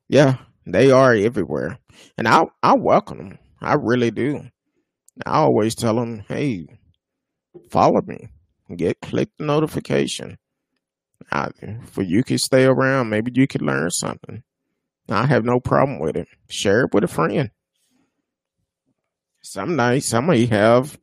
Yeah, 0.07 0.37
they 0.65 0.89
are 0.91 1.13
everywhere, 1.13 1.77
and 2.17 2.27
I 2.27 2.45
I 2.63 2.73
welcome 2.73 3.17
them. 3.17 3.39
I 3.61 3.75
really 3.75 4.09
do. 4.11 4.41
I 5.25 5.37
always 5.39 5.75
tell 5.75 5.95
them, 5.95 6.23
hey, 6.27 6.65
follow 7.69 8.01
me, 8.01 8.29
get 8.75 9.01
click 9.01 9.29
the 9.37 9.45
notification. 9.45 10.37
I, 11.31 11.49
for 11.85 12.01
you 12.01 12.23
can 12.23 12.37
stay 12.37 12.65
around. 12.65 13.09
Maybe 13.09 13.31
you 13.33 13.47
could 13.47 13.61
learn 13.61 13.91
something. 13.91 14.43
I 15.09 15.25
have 15.25 15.45
no 15.45 15.59
problem 15.59 15.99
with 15.99 16.15
it. 16.15 16.27
Share 16.49 16.81
it 16.81 16.93
with 16.93 17.03
a 17.03 17.07
friend. 17.07 17.51
Some 19.41 19.75
nights 19.75 20.13
I 20.13 20.19
may 20.19 20.45
have. 20.47 20.97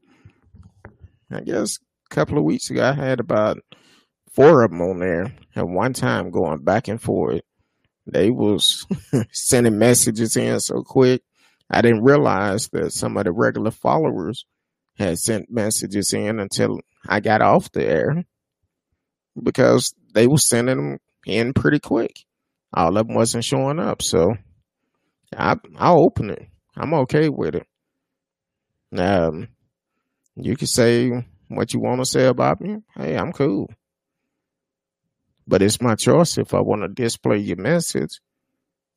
I 1.30 1.40
guess 1.40 1.78
a 2.10 2.14
couple 2.14 2.38
of 2.38 2.44
weeks 2.44 2.70
ago 2.70 2.88
I 2.88 2.92
had 2.92 3.18
about 3.18 3.58
four 4.30 4.62
of 4.62 4.70
them 4.70 4.82
on 4.82 5.00
there 5.00 5.34
at 5.56 5.66
one 5.66 5.92
time 5.92 6.30
going 6.30 6.62
back 6.62 6.88
and 6.88 7.00
forth. 7.00 7.42
They 8.06 8.30
was 8.30 8.86
sending 9.32 9.78
messages 9.78 10.36
in 10.36 10.60
so 10.60 10.82
quick. 10.82 11.22
I 11.68 11.82
didn't 11.82 12.04
realize 12.04 12.68
that 12.68 12.92
some 12.92 13.16
of 13.16 13.24
the 13.24 13.32
regular 13.32 13.72
followers 13.72 14.44
had 14.98 15.18
sent 15.18 15.50
messages 15.50 16.12
in 16.12 16.38
until 16.38 16.80
I 17.08 17.20
got 17.20 17.42
off 17.42 17.72
the 17.72 17.84
air 17.84 18.24
because 19.42 19.92
they 20.16 20.26
were 20.26 20.38
sending 20.38 20.76
them 20.76 20.98
in 21.26 21.52
pretty 21.52 21.78
quick. 21.78 22.24
All 22.72 22.96
of 22.96 23.06
them 23.06 23.14
wasn't 23.14 23.44
showing 23.44 23.78
up, 23.78 24.00
so 24.02 24.34
I 25.36 25.56
I'll 25.76 26.02
open 26.02 26.30
it. 26.30 26.48
I'm 26.74 26.94
okay 26.94 27.28
with 27.28 27.54
it. 27.54 27.66
Um, 28.98 29.48
you 30.34 30.56
can 30.56 30.66
say 30.66 31.10
what 31.48 31.74
you 31.74 31.80
want 31.80 32.00
to 32.00 32.06
say 32.06 32.26
about 32.26 32.60
me. 32.60 32.78
Hey, 32.96 33.16
I'm 33.16 33.32
cool. 33.32 33.70
But 35.46 35.62
it's 35.62 35.80
my 35.82 35.94
choice 35.94 36.38
if 36.38 36.54
I 36.54 36.60
want 36.60 36.82
to 36.82 36.88
display 36.88 37.36
your 37.38 37.58
message. 37.58 38.20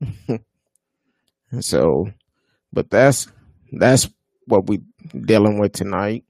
so, 1.60 2.06
but 2.72 2.90
that's 2.90 3.28
that's 3.74 4.10
what 4.46 4.68
we 4.68 4.80
dealing 5.14 5.60
with 5.60 5.74
tonight. 5.74 6.24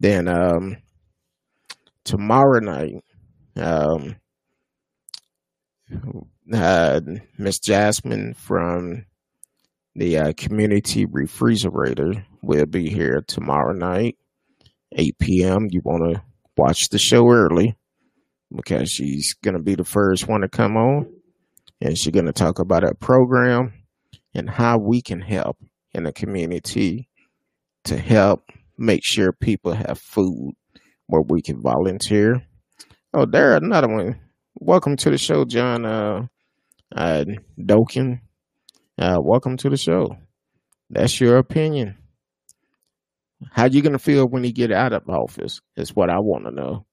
Then 0.00 0.28
um 0.28 0.76
tomorrow 2.04 2.60
night, 2.60 3.02
um 3.58 4.16
uh 6.52 7.00
Miss 7.36 7.58
Jasmine 7.58 8.34
from 8.34 9.04
the 9.94 10.16
uh, 10.18 10.32
community 10.36 11.06
refrigerator 11.06 12.24
will 12.42 12.66
be 12.66 12.88
here 12.88 13.24
tomorrow 13.26 13.72
night, 13.72 14.16
8 14.92 15.18
p.m. 15.18 15.68
You 15.70 15.80
want 15.84 16.14
to 16.14 16.22
watch 16.56 16.88
the 16.88 16.98
show 16.98 17.28
early 17.28 17.76
because 18.54 18.90
she's 18.90 19.34
going 19.42 19.54
to 19.56 19.62
be 19.62 19.74
the 19.74 19.84
first 19.84 20.28
one 20.28 20.42
to 20.42 20.48
come 20.48 20.76
on 20.76 21.12
and 21.80 21.98
she's 21.98 22.12
going 22.12 22.26
to 22.26 22.32
talk 22.32 22.58
about 22.58 22.82
her 22.82 22.94
program 22.94 23.72
and 24.34 24.48
how 24.48 24.78
we 24.78 25.02
can 25.02 25.20
help 25.20 25.58
in 25.92 26.04
the 26.04 26.12
community 26.12 27.08
to 27.84 27.98
help 27.98 28.44
make 28.76 29.04
sure 29.04 29.32
people 29.32 29.72
have 29.72 29.98
food 29.98 30.54
where 31.06 31.22
we 31.22 31.42
can 31.42 31.60
volunteer. 31.60 32.46
Oh, 33.18 33.26
there 33.26 33.56
another 33.56 33.88
one. 33.88 34.20
Welcome 34.54 34.94
to 34.98 35.10
the 35.10 35.18
show, 35.18 35.44
John 35.44 35.84
uh, 35.84 36.26
uh, 36.94 37.24
Dokin. 37.58 38.20
Uh, 38.96 39.16
welcome 39.20 39.56
to 39.56 39.68
the 39.68 39.76
show. 39.76 40.16
That's 40.88 41.20
your 41.20 41.38
opinion. 41.38 41.96
How 43.50 43.64
you 43.64 43.82
gonna 43.82 43.98
feel 43.98 44.28
when 44.28 44.44
he 44.44 44.52
get 44.52 44.70
out 44.70 44.92
of 44.92 45.08
office? 45.08 45.60
Is 45.76 45.96
what 45.96 46.10
I 46.10 46.20
want 46.20 46.44
to 46.44 46.52
know. 46.52 46.86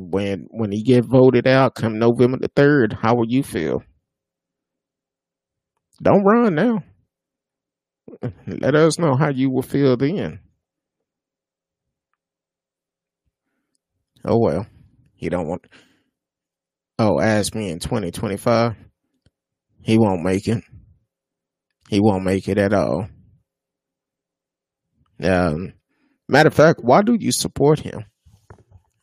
When 0.00 0.48
when 0.50 0.72
he 0.72 0.82
get 0.82 1.04
voted 1.04 1.46
out, 1.46 1.76
come 1.76 2.00
November 2.00 2.38
the 2.40 2.48
third, 2.48 2.98
how 3.00 3.14
will 3.14 3.28
you 3.28 3.44
feel? 3.44 3.84
Don't 6.02 6.24
run 6.24 6.56
now. 6.56 6.82
Let 8.48 8.74
us 8.74 8.98
know 8.98 9.14
how 9.14 9.30
you 9.30 9.48
will 9.48 9.62
feel 9.62 9.96
then. 9.96 10.40
Oh 14.24 14.38
well, 14.38 14.66
he 15.22 15.28
don't 15.28 15.46
want. 15.46 15.68
Oh, 16.98 17.20
ask 17.20 17.54
me 17.54 17.70
in 17.70 17.78
twenty 17.78 18.10
twenty 18.10 18.36
five. 18.36 18.74
He 19.80 19.96
won't 19.96 20.24
make 20.24 20.48
it. 20.48 20.64
He 21.88 22.00
won't 22.00 22.24
make 22.24 22.48
it 22.48 22.58
at 22.58 22.72
all. 22.74 23.06
Um, 25.22 25.74
matter 26.28 26.48
of 26.48 26.54
fact, 26.54 26.80
why 26.82 27.02
do 27.02 27.16
you 27.18 27.30
support 27.30 27.78
him? 27.78 28.04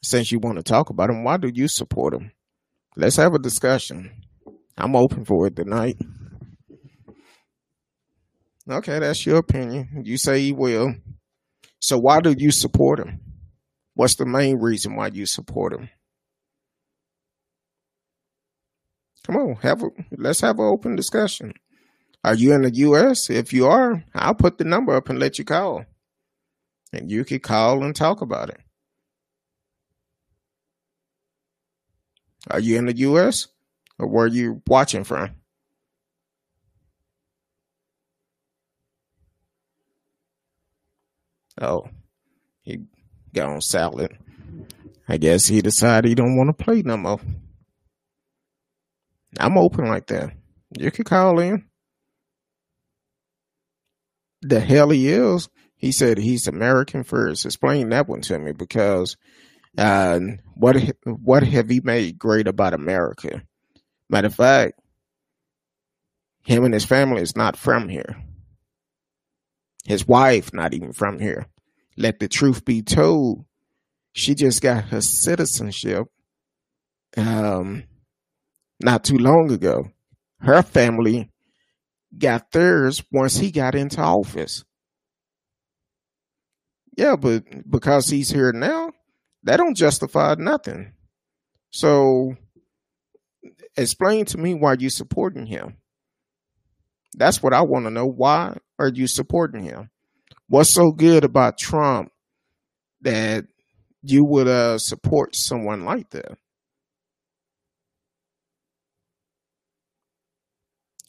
Since 0.03 0.29
you 0.33 0.39
want 0.39 0.57
to 0.57 0.63
talk 0.63 0.89
about 0.89 1.09
him, 1.09 1.23
why 1.23 1.37
do 1.37 1.49
you 1.53 1.69
support 1.69 2.13
him? 2.13 2.31
Let's 2.97 3.15
have 3.15 3.33
a 3.33 3.39
discussion. 3.39 4.11
I'm 4.77 4.97
open 4.97 5.23
for 5.23 5.47
it 5.47 5.55
tonight. 5.55 5.95
Okay, 8.69 8.99
that's 8.99 9.25
your 9.25 9.37
opinion. 9.37 10.03
You 10.03 10.17
say 10.17 10.41
he 10.41 10.51
will. 10.51 10.95
So 11.79 11.97
why 11.97 12.19
do 12.19 12.35
you 12.37 12.51
support 12.51 12.99
him? 12.99 13.21
What's 13.93 14.15
the 14.15 14.25
main 14.25 14.57
reason 14.57 14.97
why 14.97 15.07
you 15.13 15.25
support 15.25 15.73
him? 15.73 15.89
Come 19.29 19.41
on, 19.41 19.55
have 19.57 19.83
a 19.83 19.89
let's 20.17 20.41
have 20.41 20.57
an 20.57 20.65
open 20.65 20.95
discussion. 20.95 21.53
Are 22.23 22.33
you 22.33 22.51
in 22.51 22.63
the 22.63 22.73
U.S.? 22.73 23.29
If 23.29 23.53
you 23.53 23.67
are, 23.67 24.03
I'll 24.15 24.33
put 24.33 24.57
the 24.57 24.63
number 24.63 24.95
up 24.95 25.07
and 25.07 25.19
let 25.19 25.37
you 25.37 25.45
call. 25.45 25.85
And 26.91 27.11
you 27.11 27.23
can 27.23 27.39
call 27.39 27.83
and 27.83 27.95
talk 27.95 28.21
about 28.21 28.49
it. 28.49 28.59
Are 32.49 32.59
you 32.59 32.77
in 32.79 32.87
the 32.87 32.97
U.S.? 32.97 33.49
Or 33.99 34.07
where 34.07 34.25
you 34.25 34.63
watching 34.65 35.03
from? 35.03 35.35
Oh, 41.61 41.87
he 42.63 42.79
got 43.31 43.49
on 43.49 43.61
salad. 43.61 44.17
I 45.07 45.17
guess 45.17 45.45
he 45.45 45.61
decided 45.61 46.09
he 46.09 46.15
don't 46.15 46.35
want 46.35 46.47
to 46.57 46.63
play 46.63 46.81
no 46.81 46.97
more. 46.97 47.19
I'm 49.37 49.57
open 49.57 49.87
like 49.87 50.07
that. 50.07 50.31
You 50.77 50.91
can 50.91 51.03
call 51.05 51.39
in. 51.39 51.65
The 54.41 54.59
hell 54.59 54.89
he 54.89 55.09
is. 55.09 55.49
He 55.75 55.91
said 55.91 56.17
he's 56.17 56.47
American 56.47 57.03
first. 57.03 57.45
Explain 57.45 57.89
that 57.89 58.07
one 58.07 58.21
to 58.21 58.39
me 58.39 58.51
because 58.51 59.17
uh, 59.77 60.19
what 60.55 60.77
what 61.05 61.43
have 61.43 61.69
he 61.69 61.81
made 61.81 62.17
great 62.17 62.47
about 62.47 62.73
America? 62.73 63.43
Matter 64.09 64.27
of 64.27 64.35
fact, 64.35 64.79
him 66.43 66.63
and 66.63 66.73
his 66.73 66.85
family 66.85 67.21
is 67.21 67.35
not 67.35 67.55
from 67.55 67.89
here. 67.89 68.17
His 69.85 70.07
wife 70.07 70.53
not 70.53 70.73
even 70.73 70.93
from 70.93 71.19
here. 71.19 71.47
Let 71.97 72.19
the 72.19 72.27
truth 72.27 72.65
be 72.65 72.81
told, 72.81 73.45
she 74.13 74.35
just 74.35 74.61
got 74.61 74.85
her 74.85 75.01
citizenship 75.01 76.07
um, 77.17 77.83
not 78.79 79.03
too 79.03 79.17
long 79.17 79.51
ago. 79.51 79.89
Her 80.39 80.61
family 80.61 81.31
got 82.17 82.51
theirs 82.51 83.03
once 83.11 83.37
he 83.37 83.51
got 83.51 83.75
into 83.75 84.01
office. 84.01 84.63
Yeah, 86.97 87.15
but 87.15 87.43
because 87.69 88.09
he's 88.09 88.29
here 88.29 88.51
now, 88.51 88.91
that 89.43 89.57
don't 89.57 89.75
justify 89.75 90.35
nothing. 90.37 90.93
So 91.71 92.35
explain 93.77 94.25
to 94.25 94.37
me 94.37 94.53
why 94.53 94.75
you 94.79 94.89
supporting 94.89 95.45
him. 95.45 95.77
That's 97.15 97.41
what 97.41 97.53
I 97.53 97.61
want 97.61 97.85
to 97.85 97.91
know. 97.91 98.05
Why 98.05 98.57
are 98.77 98.89
you 98.89 99.07
supporting 99.07 99.63
him? 99.63 99.89
What's 100.47 100.73
so 100.73 100.91
good 100.91 101.23
about 101.23 101.57
Trump 101.57 102.11
that 103.01 103.45
you 104.01 104.25
would 104.25 104.47
uh, 104.47 104.77
support 104.77 105.35
someone 105.35 105.85
like 105.85 106.09
that? 106.11 106.37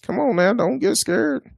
Come 0.03 0.19
on, 0.19 0.37
man. 0.37 0.57
Don't 0.57 0.79
get 0.79 0.97
scared. 0.97 1.51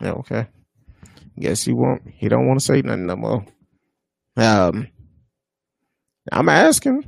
Yeah, 0.00 0.12
okay. 0.12 0.48
Guess 1.38 1.64
he 1.64 1.72
won't. 1.72 2.02
He 2.08 2.28
don't 2.28 2.46
want 2.46 2.60
to 2.60 2.64
say 2.64 2.82
nothing 2.82 3.06
no 3.06 3.16
more. 3.16 3.46
Um, 4.36 4.88
I'm 6.30 6.48
asking. 6.48 7.04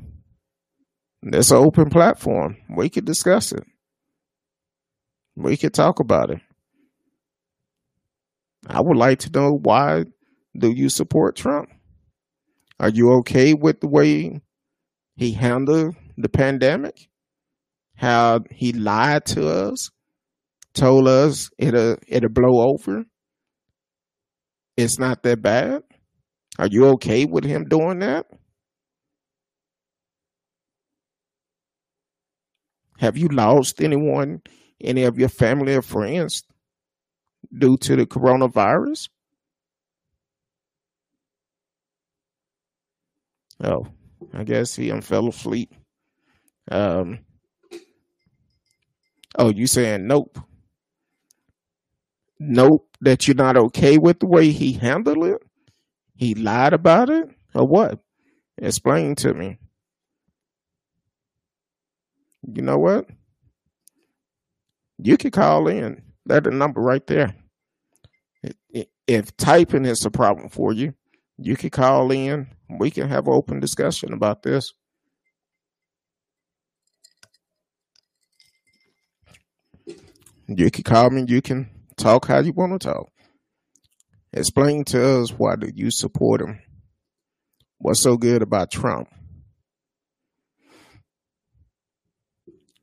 It's 1.23 1.51
an 1.51 1.57
open 1.57 1.91
platform. 1.91 2.57
We 2.69 2.91
could 2.91 3.05
discuss 3.05 3.53
it. 3.53 3.65
We 5.37 5.57
could 5.57 5.75
talk 5.75 5.99
about 6.01 6.31
it. 6.31 6.41
I 8.67 8.81
would 8.81 8.97
like 8.97 9.19
to 9.21 9.31
know 9.31 9.53
why 9.53 10.05
do 10.57 10.71
you 10.71 10.89
support 10.89 11.37
Trump? 11.37 11.71
Are 12.79 12.89
you 12.89 13.13
okay 13.15 13.55
with 13.55 13.81
the 13.81 13.89
way 13.89 14.41
he 15.17 15.33
handled 15.33 15.97
the 16.17 16.29
pandemic? 16.29 17.09
How 17.97 18.41
he 18.51 18.73
lied 18.73 19.25
to 19.27 19.49
us, 19.49 19.91
told 20.75 21.07
us 21.07 21.49
it'll 21.59 21.97
it'll 22.09 22.29
blow 22.29 22.69
over. 22.69 23.05
It's 24.77 24.99
not 24.99 25.23
that 25.23 25.41
bad. 25.41 25.83
Are 26.59 26.67
you 26.67 26.87
okay 26.95 27.25
with 27.25 27.45
him 27.45 27.65
doing 27.65 28.01
that? 28.01 28.27
Have 32.99 33.17
you 33.17 33.29
lost 33.29 33.81
anyone, 33.81 34.43
any 34.81 35.05
of 35.05 35.19
your 35.19 35.29
family 35.29 35.75
or 35.75 35.83
friends 35.83 36.43
due 37.57 37.77
to 37.79 37.97
the 37.97 38.07
coronavirus? 38.07 39.09
Oh, 43.63 43.87
I 44.35 44.45
guess 44.45 44.75
he 44.75 44.91
fell 45.01 45.29
asleep. 45.29 45.73
Um. 46.71 47.21
Oh, 49.39 49.51
you 49.51 49.67
saying 49.67 50.07
nope? 50.07 50.39
Nope. 52.39 52.89
That 53.01 53.27
you're 53.29 53.37
not 53.37 53.57
okay 53.57 53.99
with 53.99 54.21
the 54.21 54.27
way 54.27 54.51
he 54.51 54.73
handled 54.73 55.25
it. 55.25 55.43
He 56.17 56.35
lied 56.35 56.73
about 56.73 57.11
it, 57.11 57.29
or 57.55 57.67
what? 57.67 58.01
Explain 58.59 59.15
to 59.17 59.35
me. 59.35 59.59
You 62.53 62.63
know 62.63 62.79
what? 62.79 63.09
You 64.99 65.17
can 65.17 65.31
call 65.31 65.69
in. 65.69 66.03
That 66.27 66.47
number 66.47 66.81
right 66.81 67.07
there. 67.07 67.35
If 69.07 69.37
typing 69.37 69.85
is 69.85 70.05
a 70.07 70.11
problem 70.11 70.49
for 70.49 70.73
you, 70.73 70.95
you 71.39 71.57
can 71.57 71.71
call 71.71 72.11
in. 72.11 72.49
We 72.69 72.91
can 72.91 73.09
have 73.09 73.27
an 73.27 73.35
open 73.35 73.61
discussion 73.61 74.13
about 74.13 74.43
this. 74.43 74.73
You 80.47 80.71
can 80.71 80.85
call 80.85 81.11
me. 81.11 81.25
You 81.27 81.41
can 81.43 81.71
talk 81.97 82.27
how 82.27 82.41
you 82.41 82.53
want 82.53 82.81
to 82.81 82.89
talk. 82.89 83.11
Explain 84.33 84.85
to 84.87 85.21
us 85.21 85.31
why 85.31 85.57
do 85.57 85.71
you 85.75 85.91
support 85.91 86.41
him? 86.41 86.59
What's 87.79 88.01
so 88.01 88.17
good 88.17 88.43
about 88.43 88.71
Trump? 88.71 89.09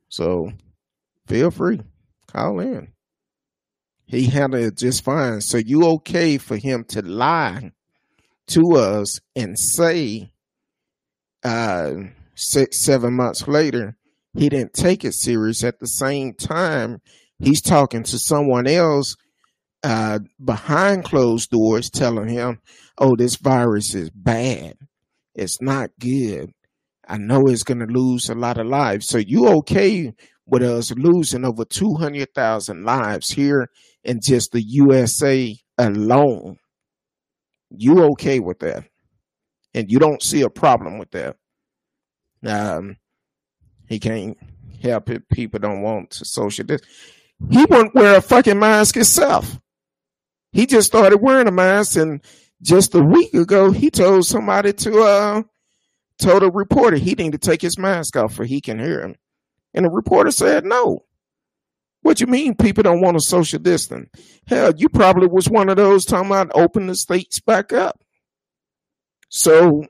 So 0.08 0.52
feel 1.26 1.50
free, 1.50 1.80
call 2.26 2.60
in. 2.60 2.92
He 4.06 4.26
handled 4.26 4.62
it 4.62 4.76
just 4.76 5.04
fine. 5.04 5.40
So 5.40 5.56
you 5.56 5.84
okay 5.86 6.36
for 6.38 6.56
him 6.56 6.84
to 6.88 7.02
lie 7.02 7.72
to 8.48 8.76
us 8.76 9.20
and 9.34 9.58
say 9.58 10.32
uh, 11.44 11.92
six, 12.34 12.80
seven 12.84 13.14
months 13.14 13.46
later, 13.46 13.96
he 14.34 14.48
didn't 14.48 14.72
take 14.72 15.04
it 15.04 15.14
serious. 15.14 15.64
At 15.64 15.78
the 15.78 15.86
same 15.86 16.34
time, 16.34 17.00
he's 17.38 17.60
talking 17.60 18.02
to 18.04 18.18
someone 18.18 18.66
else 18.66 19.16
uh, 19.82 20.20
behind 20.42 21.04
closed 21.04 21.50
doors 21.50 21.90
telling 21.90 22.28
him, 22.28 22.60
oh, 22.98 23.16
this 23.16 23.36
virus 23.36 23.94
is 23.94 24.10
bad. 24.10 24.74
It's 25.34 25.60
not 25.60 25.90
good. 25.98 26.52
I 27.08 27.18
know 27.18 27.42
it's 27.46 27.64
going 27.64 27.80
to 27.80 27.86
lose 27.86 28.28
a 28.28 28.34
lot 28.34 28.58
of 28.58 28.66
lives. 28.66 29.08
So 29.08 29.18
you 29.18 29.48
okay 29.58 30.12
with 30.46 30.62
us 30.62 30.92
losing 30.92 31.44
over 31.44 31.64
200,000 31.64 32.84
lives 32.84 33.30
here 33.30 33.68
in 34.04 34.20
just 34.22 34.52
the 34.52 34.62
USA 34.62 35.56
alone? 35.78 36.58
You 37.76 38.04
okay 38.04 38.38
with 38.38 38.60
that? 38.60 38.84
And 39.74 39.90
you 39.90 39.98
don't 39.98 40.22
see 40.22 40.42
a 40.42 40.50
problem 40.50 40.98
with 40.98 41.10
that? 41.12 41.36
Um, 42.44 42.96
he 43.88 43.98
can't 43.98 44.36
help 44.82 45.10
it. 45.10 45.28
People 45.28 45.60
don't 45.60 45.82
want 45.82 46.10
to 46.10 46.24
social 46.24 46.66
this. 46.66 46.82
He 47.50 47.64
wouldn't 47.64 47.94
wear 47.94 48.18
a 48.18 48.22
fucking 48.22 48.58
mask 48.58 48.94
himself. 48.94 49.58
He 50.52 50.66
just 50.66 50.86
started 50.86 51.18
wearing 51.18 51.48
a 51.48 51.52
mask, 51.52 51.96
and 51.96 52.20
just 52.60 52.94
a 52.94 53.02
week 53.02 53.32
ago, 53.34 53.70
he 53.70 53.90
told 53.90 54.26
somebody 54.26 54.72
to 54.72 55.00
uh 55.00 55.42
told 56.18 56.42
a 56.42 56.50
reporter 56.50 56.96
he 56.96 57.14
needed 57.14 57.32
to 57.32 57.38
take 57.50 57.62
his 57.62 57.78
mask 57.78 58.16
off 58.16 58.34
for 58.34 58.44
he 58.44 58.60
can 58.60 58.78
hear 58.78 59.00
him, 59.00 59.16
and 59.74 59.84
the 59.84 59.90
reporter 59.90 60.30
said 60.30 60.64
no. 60.64 61.04
What 62.02 62.20
you 62.20 62.26
mean 62.26 62.56
people 62.56 62.82
don't 62.82 63.00
want 63.00 63.16
to 63.16 63.20
social 63.20 63.60
distance? 63.60 64.10
Hell, 64.46 64.74
you 64.76 64.88
probably 64.88 65.28
was 65.28 65.48
one 65.48 65.68
of 65.68 65.76
those 65.76 66.04
talking 66.04 66.26
about 66.26 66.50
open 66.54 66.88
the 66.88 66.96
states 66.96 67.40
back 67.40 67.72
up. 67.72 68.02
So, 69.28 69.84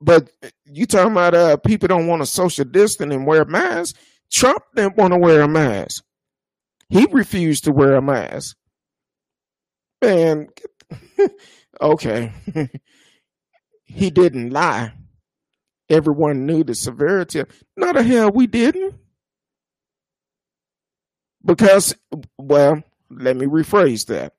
but 0.00 0.30
you 0.64 0.86
talking 0.86 1.12
about 1.12 1.34
uh, 1.34 1.56
people 1.58 1.88
don't 1.88 2.06
want 2.06 2.22
to 2.22 2.26
social 2.26 2.64
distance 2.64 3.14
and 3.14 3.26
wear 3.26 3.44
masks. 3.44 3.98
Trump 4.32 4.62
didn't 4.74 4.96
want 4.96 5.12
to 5.12 5.18
wear 5.18 5.42
a 5.42 5.48
mask. 5.48 6.02
He 6.88 7.06
refused 7.10 7.64
to 7.64 7.72
wear 7.72 7.94
a 7.94 8.02
mask. 8.02 8.56
Man, 10.02 10.48
okay. 11.80 12.32
he 13.84 14.10
didn't 14.10 14.50
lie. 14.50 14.92
Everyone 15.88 16.46
knew 16.46 16.64
the 16.64 16.74
severity. 16.74 17.44
Not 17.76 17.94
the 17.94 18.02
hell 18.02 18.30
we 18.32 18.46
didn't. 18.46 18.95
Because, 21.46 21.94
well, 22.36 22.82
let 23.08 23.36
me 23.36 23.46
rephrase 23.46 24.06
that. 24.06 24.34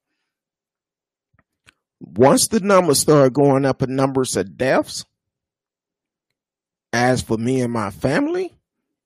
Once 2.00 2.50
the 2.50 2.60
numbers 2.60 3.00
started 3.00 3.34
going 3.34 3.66
up 3.66 3.82
in 3.82 3.96
numbers 3.96 4.36
of 4.36 4.58
deaths, 4.58 5.06
As 6.94 7.22
for 7.22 7.38
me 7.38 7.62
and 7.62 7.72
my 7.72 7.92
family, 7.92 8.54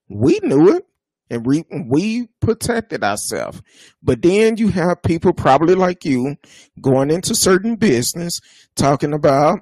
we 0.07 0.39
knew 0.43 0.75
it 0.77 0.85
and 1.29 1.45
we, 1.45 1.65
we 1.89 2.27
protected 2.39 3.03
ourselves. 3.03 3.61
But 4.03 4.21
then 4.21 4.57
you 4.57 4.69
have 4.69 5.01
people 5.01 5.33
probably 5.33 5.75
like 5.75 6.05
you 6.05 6.35
going 6.79 7.09
into 7.11 7.33
certain 7.33 7.75
business 7.75 8.39
talking 8.75 9.13
about, 9.13 9.59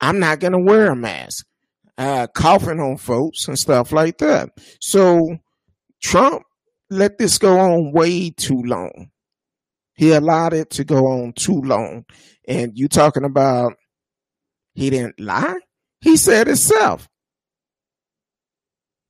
I'm 0.00 0.18
not 0.18 0.40
going 0.40 0.52
to 0.52 0.58
wear 0.58 0.90
a 0.90 0.96
mask, 0.96 1.46
uh, 1.98 2.28
coughing 2.28 2.80
on 2.80 2.96
folks 2.96 3.46
and 3.46 3.58
stuff 3.58 3.92
like 3.92 4.18
that. 4.18 4.50
So 4.80 5.38
Trump 6.02 6.42
let 6.90 7.18
this 7.18 7.38
go 7.38 7.58
on 7.58 7.92
way 7.92 8.30
too 8.30 8.62
long. 8.62 9.10
He 9.94 10.12
allowed 10.12 10.52
it 10.52 10.70
to 10.70 10.84
go 10.84 11.06
on 11.06 11.32
too 11.32 11.60
long. 11.60 12.04
And 12.46 12.72
you 12.74 12.88
talking 12.88 13.24
about 13.24 13.74
he 14.74 14.90
didn't 14.90 15.18
lie? 15.18 15.58
He 16.00 16.16
said 16.16 16.48
itself. 16.48 17.08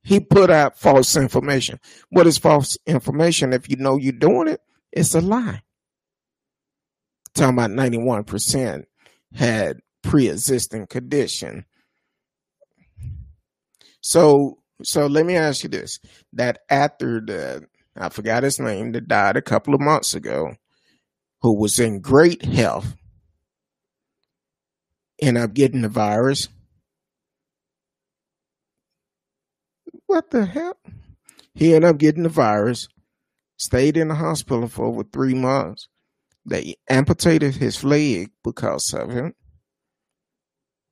He 0.01 0.19
put 0.19 0.49
out 0.49 0.79
false 0.79 1.15
information. 1.15 1.79
What 2.09 2.25
is 2.25 2.37
false 2.37 2.77
information? 2.87 3.53
If 3.53 3.69
you 3.69 3.75
know 3.75 3.97
you're 3.97 4.13
doing 4.13 4.47
it, 4.47 4.61
it's 4.91 5.13
a 5.13 5.21
lie. 5.21 5.61
Talking 7.35 7.53
about 7.53 7.69
91% 7.71 8.85
had 9.35 9.77
pre-existing 10.01 10.87
condition. 10.87 11.65
So 14.01 14.58
so 14.83 15.07
let 15.07 15.25
me 15.25 15.35
ask 15.35 15.63
you 15.63 15.69
this: 15.69 15.99
that 16.33 16.59
actor 16.69 17.21
that 17.27 17.63
I 17.95 18.09
forgot 18.09 18.43
his 18.43 18.59
name 18.59 18.93
that 18.93 19.07
died 19.07 19.37
a 19.37 19.41
couple 19.41 19.73
of 19.73 19.81
months 19.81 20.13
ago, 20.13 20.55
who 21.41 21.59
was 21.59 21.79
in 21.79 21.99
great 21.99 22.43
health, 22.45 22.95
ended 25.21 25.43
up 25.43 25.53
getting 25.53 25.81
the 25.81 25.89
virus. 25.89 26.47
What 30.05 30.31
the 30.31 30.45
hell? 30.45 30.77
He 31.53 31.75
ended 31.75 31.89
up 31.89 31.97
getting 31.97 32.23
the 32.23 32.29
virus, 32.29 32.87
stayed 33.57 33.97
in 33.97 34.07
the 34.07 34.15
hospital 34.15 34.67
for 34.67 34.85
over 34.85 35.03
three 35.03 35.33
months. 35.33 35.87
They 36.45 36.75
amputated 36.89 37.55
his 37.55 37.83
leg 37.83 38.31
because 38.43 38.93
of 38.93 39.11
him. 39.11 39.35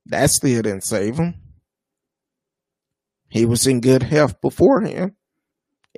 That 0.06 0.30
still 0.30 0.62
didn't 0.62 0.84
save 0.84 1.16
him. 1.16 1.34
He 3.28 3.44
was 3.44 3.66
in 3.66 3.80
good 3.80 4.02
health 4.02 4.40
beforehand, 4.40 5.12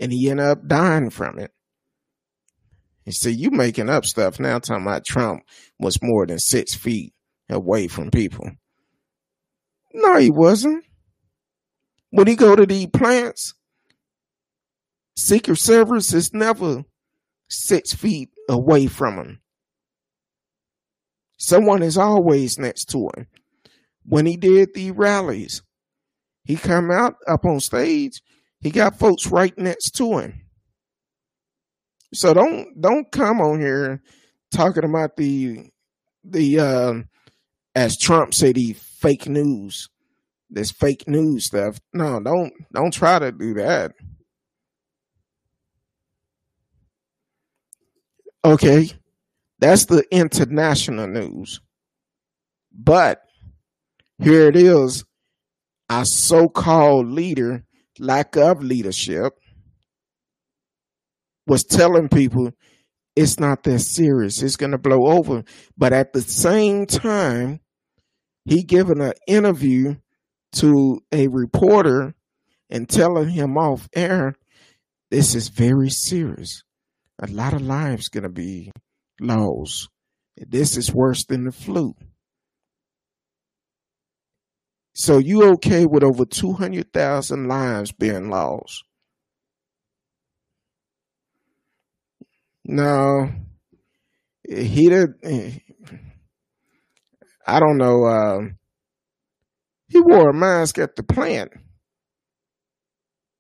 and 0.01 0.13
he 0.13 0.31
ended 0.31 0.47
up 0.47 0.67
dying 0.67 1.11
from 1.11 1.39
it. 1.39 1.53
You 3.07 3.13
see, 3.13 3.31
you 3.31 3.51
making 3.51 3.89
up 3.89 4.05
stuff 4.05 4.39
now 4.39 4.59
talking 4.59 4.85
about 4.85 5.05
Trump 5.05 5.43
was 5.79 6.03
more 6.03 6.27
than 6.27 6.39
six 6.39 6.75
feet 6.75 7.13
away 7.49 7.89
from 7.89 8.11
people. 8.11 8.51
No, 9.93 10.17
he 10.17 10.31
wasn't. 10.31 10.85
When 12.11 12.27
he 12.27 12.37
go 12.37 12.57
to 12.57 12.67
the 12.67 12.87
plants, 12.89 13.55
Secret 15.17 15.57
Service 15.57 16.13
is 16.13 16.33
never 16.33 16.85
six 17.49 17.93
feet 17.93 18.31
away 18.49 18.87
from 18.87 19.17
him. 19.17 19.41
Someone 21.37 21.83
is 21.83 21.97
always 21.97 22.59
next 22.59 22.87
to 22.91 23.11
him. 23.17 23.27
When 24.05 24.27
he 24.27 24.37
did 24.37 24.75
the 24.75 24.91
rallies, 24.91 25.63
he 26.51 26.57
come 26.57 26.91
out 26.91 27.15
up 27.29 27.45
on 27.45 27.61
stage, 27.61 28.21
he 28.61 28.73
got 28.73 28.99
folks 28.99 29.29
right 29.29 29.57
next 29.57 29.93
to 29.93 30.19
him. 30.19 30.41
So 32.13 32.35
don't 32.35 32.69
don't 32.81 33.09
come 33.13 33.41
on 33.41 33.61
here 33.61 34.03
talking 34.51 34.83
about 34.83 35.17
the 35.17 35.71
the 36.25 36.59
uh, 36.59 36.95
as 37.77 37.97
Trump 37.97 38.35
said 38.35 38.57
the 38.57 38.73
fake 38.73 39.29
news, 39.29 39.89
this 40.51 40.73
fake 40.73 41.07
news 41.07 41.47
stuff. 41.47 41.79
No, 41.93 42.19
don't 42.19 42.53
don't 42.73 42.93
try 42.93 43.21
to 43.21 43.31
do 43.31 43.55
that. 43.55 43.93
Okay, 48.45 48.91
that's 49.61 49.85
the 49.85 50.03
international 50.11 51.07
news. 51.07 51.61
But 52.73 53.23
here 54.19 54.49
it 54.49 54.57
is 54.57 55.05
our 55.91 56.05
so 56.05 56.49
called 56.49 57.09
leader, 57.09 57.65
lack 57.99 58.37
of 58.37 58.63
leadership, 58.63 59.35
was 61.47 61.65
telling 61.65 62.09
people 62.09 62.53
it's 63.17 63.41
not 63.41 63.65
that 63.65 63.81
serious. 63.81 64.41
It's 64.41 64.57
going 64.57 64.71
to 64.71 64.79
blow 64.79 65.09
over. 65.09 65.43
But 65.77 65.93
at 65.93 66.13
the 66.13 66.23
same 66.23 66.87
time, 66.87 67.61
he 68.45 68.63
given 68.63 69.01
an 69.01 69.15
interview 69.27 69.97
to 70.53 71.01
a 71.13 71.27
reporter 71.27 72.15
and 72.71 72.89
telling 72.89 73.29
him 73.29 73.59
off 73.59 73.89
air, 73.95 74.35
this 75.11 75.35
is 75.35 75.49
very 75.49 75.91
serious. 75.91 76.63
A 77.21 77.27
lot 77.27 77.53
of 77.53 77.63
lives 77.63 78.09
going 78.09 78.23
to 78.23 78.31
be 78.31 78.71
lost. 79.21 79.89
This 80.37 80.77
is 80.77 80.95
worse 80.95 81.25
than 81.27 81.45
the 81.45 81.53
flu. 81.53 81.95
So 85.01 85.17
you 85.17 85.45
okay 85.53 85.87
with 85.87 86.05
over 86.05 86.27
200,000 86.27 87.49
lives 87.49 87.91
being 87.91 88.29
lost? 88.29 88.85
No, 92.67 93.31
he 94.47 94.91
did. 94.91 95.15
I 97.47 97.61
don't 97.61 97.79
know. 97.79 98.05
Uh, 98.05 98.41
he 99.89 100.01
wore 100.03 100.29
a 100.29 100.35
mask 100.35 100.77
at 100.77 100.97
the 100.97 101.03
plant. 101.03 101.53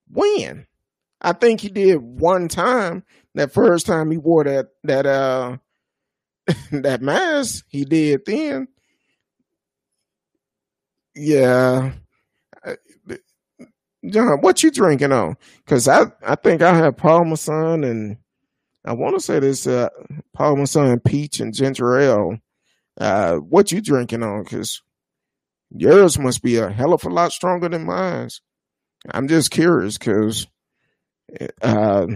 When? 0.08 0.66
I 1.20 1.34
think 1.34 1.60
he 1.60 1.68
did 1.68 1.96
one 1.98 2.48
time. 2.48 3.04
That 3.34 3.52
first 3.52 3.84
time 3.84 4.10
he 4.10 4.16
wore 4.16 4.44
that 4.44 4.68
that 4.84 5.04
uh 5.04 5.58
that 6.72 7.02
mask, 7.02 7.66
he 7.68 7.84
did 7.84 8.22
then 8.24 8.68
yeah. 11.20 11.92
Uh, 12.64 12.74
John, 14.08 14.38
what 14.40 14.62
you 14.62 14.70
drinking 14.70 15.12
on? 15.12 15.36
Because 15.58 15.86
I, 15.86 16.06
I 16.26 16.34
think 16.36 16.62
I 16.62 16.74
have 16.74 16.96
Parmesan 16.96 17.84
and 17.84 18.16
I 18.84 18.94
want 18.94 19.14
to 19.16 19.20
say 19.20 19.38
this 19.40 19.66
uh, 19.66 19.90
Parmesan 20.32 21.00
peach 21.00 21.40
and 21.40 21.54
ginger 21.54 21.98
ale. 21.98 22.38
Uh, 22.98 23.36
what 23.36 23.72
you 23.72 23.82
drinking 23.82 24.22
on? 24.22 24.42
Because 24.42 24.82
yours 25.70 26.18
must 26.18 26.42
be 26.42 26.56
a 26.56 26.70
hell 26.70 26.94
of 26.94 27.04
a 27.04 27.10
lot 27.10 27.32
stronger 27.32 27.68
than 27.68 27.84
mine. 27.84 28.30
I'm 29.10 29.28
just 29.28 29.50
curious 29.50 29.98
because 29.98 30.46
uh, 31.62 32.06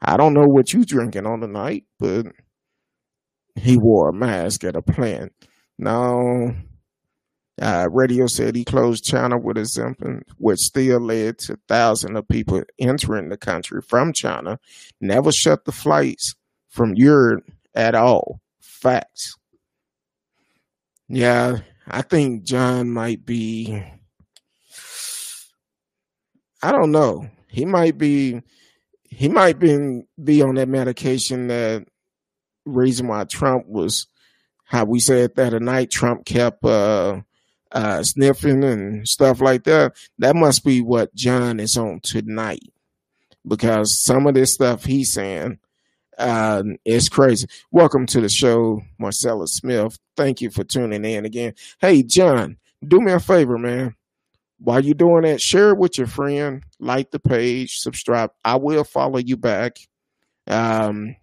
I 0.00 0.16
don't 0.16 0.34
know 0.34 0.46
what 0.46 0.72
you 0.72 0.84
drinking 0.84 1.26
on 1.26 1.40
tonight, 1.40 1.84
but 1.98 2.26
he 3.56 3.76
wore 3.76 4.10
a 4.10 4.12
mask 4.12 4.64
at 4.64 4.76
a 4.76 4.82
plant. 4.82 5.32
Now 5.76 6.54
uh, 7.60 7.88
radio 7.90 8.26
said 8.26 8.56
he 8.56 8.64
closed 8.64 9.04
China 9.04 9.38
with 9.38 9.56
a 9.56 9.60
exemption, 9.60 10.24
which 10.38 10.60
still 10.60 11.00
led 11.00 11.38
to 11.38 11.58
thousands 11.68 12.18
of 12.18 12.28
people 12.28 12.62
entering 12.78 13.28
the 13.28 13.36
country 13.36 13.80
from 13.80 14.12
China. 14.12 14.58
Never 15.00 15.30
shut 15.30 15.64
the 15.64 15.72
flights 15.72 16.34
from 16.68 16.94
Europe 16.94 17.44
at 17.74 17.94
all. 17.94 18.40
Facts. 18.60 19.36
Yeah, 21.08 21.58
I 21.86 22.02
think 22.02 22.42
John 22.44 22.90
might 22.90 23.24
be. 23.24 23.82
I 26.62 26.72
don't 26.72 26.92
know. 26.92 27.28
He 27.48 27.64
might 27.64 27.98
be. 27.98 28.42
He 29.04 29.28
might 29.28 29.60
be 29.60 30.02
be 30.22 30.42
on 30.42 30.56
that 30.56 30.68
medication. 30.68 31.46
That 31.46 31.86
reason 32.64 33.06
why 33.06 33.24
Trump 33.24 33.66
was, 33.68 34.08
how 34.64 34.86
we 34.86 34.98
said 34.98 35.36
that 35.36 35.54
a 35.54 35.60
night 35.60 35.90
Trump 35.90 36.24
kept. 36.24 36.64
uh 36.64 37.20
uh, 37.74 38.02
sniffing 38.02 38.64
and 38.64 39.06
stuff 39.06 39.40
like 39.40 39.64
that. 39.64 39.94
That 40.18 40.36
must 40.36 40.64
be 40.64 40.80
what 40.80 41.14
John 41.14 41.60
is 41.60 41.76
on 41.76 42.00
tonight 42.02 42.72
because 43.46 44.02
some 44.02 44.26
of 44.26 44.34
this 44.34 44.54
stuff 44.54 44.84
he's 44.84 45.12
saying 45.12 45.58
uh, 46.16 46.62
is 46.84 47.08
crazy. 47.08 47.46
Welcome 47.72 48.06
to 48.06 48.20
the 48.20 48.28
show, 48.28 48.80
Marcella 48.98 49.48
Smith. 49.48 49.98
Thank 50.16 50.40
you 50.40 50.50
for 50.50 50.64
tuning 50.64 51.04
in 51.04 51.24
again. 51.24 51.54
Hey, 51.80 52.02
John, 52.04 52.56
do 52.86 53.00
me 53.00 53.12
a 53.12 53.20
favor, 53.20 53.58
man. 53.58 53.96
While 54.58 54.84
you're 54.84 54.94
doing 54.94 55.22
that, 55.22 55.40
share 55.40 55.70
it 55.70 55.78
with 55.78 55.98
your 55.98 56.06
friend, 56.06 56.62
like 56.78 57.10
the 57.10 57.18
page, 57.18 57.78
subscribe. 57.78 58.30
I 58.44 58.56
will 58.56 58.84
follow 58.84 59.18
you 59.18 59.36
back. 59.36 59.78
Um, 60.46 61.16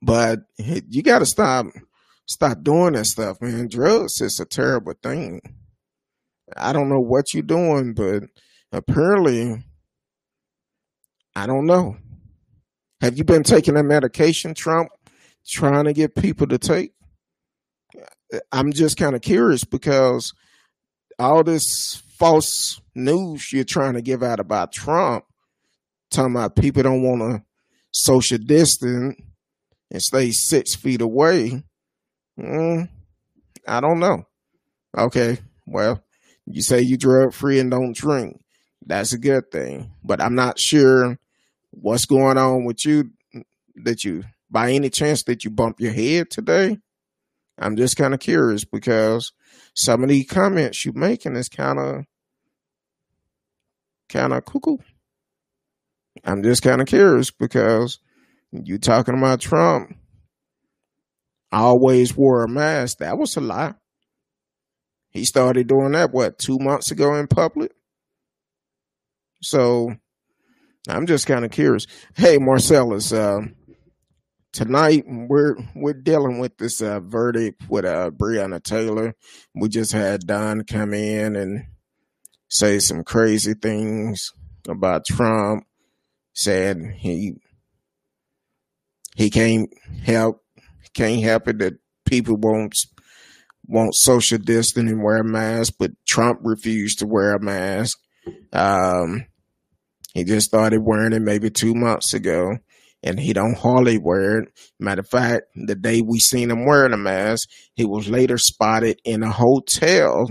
but 0.00 0.40
you 0.58 1.02
got 1.02 1.18
to 1.18 1.26
stop 1.26 1.66
Stop 2.26 2.62
doing 2.62 2.94
that 2.94 3.06
stuff, 3.06 3.40
man. 3.40 3.68
Drugs 3.68 4.20
is 4.20 4.40
a 4.40 4.44
terrible 4.44 4.94
thing. 5.02 5.40
I 6.56 6.72
don't 6.72 6.88
know 6.88 7.00
what 7.00 7.34
you're 7.34 7.42
doing, 7.42 7.94
but 7.94 8.24
apparently, 8.72 9.62
I 11.34 11.46
don't 11.46 11.66
know. 11.66 11.96
Have 13.00 13.18
you 13.18 13.24
been 13.24 13.42
taking 13.42 13.74
that 13.74 13.84
medication, 13.84 14.54
Trump, 14.54 14.90
trying 15.46 15.84
to 15.84 15.92
get 15.92 16.14
people 16.14 16.46
to 16.48 16.58
take? 16.58 16.92
I'm 18.50 18.72
just 18.72 18.96
kind 18.96 19.14
of 19.14 19.20
curious 19.22 19.64
because 19.64 20.32
all 21.18 21.42
this 21.42 22.02
false 22.18 22.80
news 22.94 23.52
you're 23.52 23.64
trying 23.64 23.94
to 23.94 24.02
give 24.02 24.22
out 24.22 24.40
about 24.40 24.72
Trump, 24.72 25.24
talking 26.10 26.34
about 26.34 26.56
people 26.56 26.82
don't 26.82 27.02
want 27.02 27.20
to 27.20 27.44
social 27.90 28.38
distance 28.38 29.16
and 29.90 30.02
stay 30.02 30.30
six 30.30 30.74
feet 30.74 31.00
away. 31.00 31.62
Mm, 32.38 32.88
I 33.66 33.80
don't 33.80 34.00
know. 34.00 34.26
Okay, 34.96 35.38
well, 35.66 36.02
you 36.46 36.62
say 36.62 36.80
you 36.80 36.96
drug 36.96 37.32
free 37.32 37.58
and 37.58 37.70
don't 37.70 37.96
drink. 37.96 38.42
That's 38.84 39.12
a 39.12 39.18
good 39.18 39.50
thing, 39.50 39.92
but 40.02 40.20
I'm 40.20 40.34
not 40.34 40.58
sure 40.58 41.18
what's 41.70 42.04
going 42.04 42.36
on 42.38 42.64
with 42.64 42.84
you 42.84 43.10
that 43.76 44.04
you 44.04 44.24
by 44.50 44.72
any 44.72 44.90
chance 44.90 45.22
that 45.24 45.44
you 45.44 45.50
bump 45.50 45.80
your 45.80 45.92
head 45.92 46.30
today? 46.30 46.78
I'm 47.58 47.76
just 47.76 47.96
kind 47.96 48.12
of 48.12 48.20
curious 48.20 48.64
because 48.64 49.32
some 49.74 50.02
of 50.02 50.10
the 50.10 50.24
comments 50.24 50.84
you're 50.84 50.94
making 50.94 51.36
is 51.36 51.48
kind 51.48 51.78
of 51.78 52.04
kind 54.08 54.32
of 54.32 54.44
cuckoo. 54.44 54.76
I'm 56.24 56.42
just 56.42 56.62
kind 56.62 56.82
of 56.82 56.86
curious 56.86 57.30
because 57.30 57.98
you 58.52 58.78
talking 58.78 59.16
about 59.16 59.40
Trump 59.40 59.96
always 61.52 62.16
wore 62.16 62.42
a 62.42 62.48
mask. 62.48 62.98
That 62.98 63.18
was 63.18 63.36
a 63.36 63.40
lie. 63.40 63.74
He 65.10 65.24
started 65.24 65.66
doing 65.66 65.92
that 65.92 66.12
what 66.12 66.38
two 66.38 66.58
months 66.58 66.90
ago 66.90 67.14
in 67.14 67.26
public. 67.26 67.72
So 69.42 69.94
I'm 70.88 71.06
just 71.06 71.26
kind 71.26 71.44
of 71.44 71.50
curious. 71.50 71.86
Hey, 72.16 72.38
Marcellus, 72.38 73.12
uh, 73.12 73.40
tonight 74.52 75.04
we're 75.06 75.56
we're 75.74 75.92
dealing 75.92 76.38
with 76.38 76.56
this 76.56 76.80
uh, 76.80 77.00
verdict 77.00 77.62
with 77.68 77.84
uh, 77.84 78.10
Breonna 78.10 78.62
Taylor. 78.62 79.14
We 79.54 79.68
just 79.68 79.92
had 79.92 80.26
Don 80.26 80.64
come 80.64 80.94
in 80.94 81.36
and 81.36 81.64
say 82.48 82.78
some 82.78 83.04
crazy 83.04 83.54
things 83.54 84.30
about 84.68 85.04
Trump, 85.06 85.66
said 86.32 86.78
he 86.96 87.34
he 89.14 89.28
can't 89.28 89.68
help 90.04 90.40
can't 90.94 91.22
help 91.22 91.48
it 91.48 91.58
that 91.58 91.74
people 92.04 92.36
won't 92.36 92.74
won't 93.66 93.94
social 93.94 94.38
distance 94.38 94.90
and 94.90 95.02
wear 95.02 95.18
a 95.18 95.24
mask, 95.24 95.74
but 95.78 95.92
Trump 96.06 96.40
refused 96.42 96.98
to 96.98 97.06
wear 97.06 97.34
a 97.34 97.40
mask. 97.40 97.98
Um, 98.52 99.26
he 100.14 100.24
just 100.24 100.46
started 100.46 100.82
wearing 100.82 101.12
it 101.12 101.22
maybe 101.22 101.48
two 101.48 101.74
months 101.74 102.12
ago, 102.12 102.58
and 103.02 103.18
he 103.18 103.32
don't 103.32 103.56
hardly 103.56 103.98
wear 103.98 104.40
it. 104.40 104.48
Matter 104.78 105.00
of 105.00 105.08
fact, 105.08 105.44
the 105.54 105.74
day 105.74 106.02
we 106.02 106.18
seen 106.18 106.50
him 106.50 106.66
wearing 106.66 106.92
a 106.92 106.98
mask, 106.98 107.48
he 107.74 107.84
was 107.84 108.08
later 108.08 108.36
spotted 108.36 109.00
in 109.04 109.22
a 109.22 109.30
hotel 109.30 110.28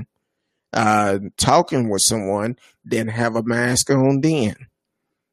uh, 0.73 1.19
talking 1.37 1.89
with 1.89 2.01
someone, 2.01 2.57
didn't 2.87 3.11
have 3.11 3.35
a 3.35 3.43
mask 3.43 3.89
on 3.89 4.21
then. 4.21 4.55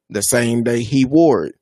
The 0.09 0.21
same 0.21 0.63
day 0.63 0.81
he 0.81 1.05
wore 1.05 1.45
it. 1.45 1.55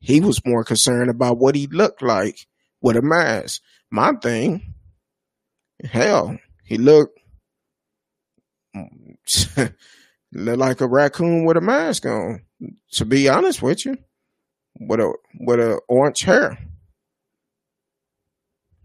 He 0.00 0.20
was 0.20 0.40
more 0.46 0.62
concerned 0.62 1.10
about 1.10 1.38
what 1.38 1.56
he 1.56 1.66
looked 1.66 2.02
like 2.02 2.46
with 2.80 2.96
a 2.96 3.02
mask. 3.02 3.62
My 3.90 4.12
thing, 4.12 4.74
hell, 5.84 6.38
he 6.64 6.78
looked 6.78 7.18
looked 10.32 10.58
like 10.58 10.80
a 10.80 10.88
raccoon 10.88 11.44
with 11.44 11.56
a 11.56 11.60
mask 11.60 12.06
on. 12.06 12.42
To 12.92 13.04
be 13.04 13.28
honest 13.28 13.62
with 13.62 13.84
you, 13.86 13.96
with 14.80 15.00
a 15.00 15.14
with 15.40 15.60
a 15.60 15.80
orange 15.88 16.22
hair. 16.22 16.58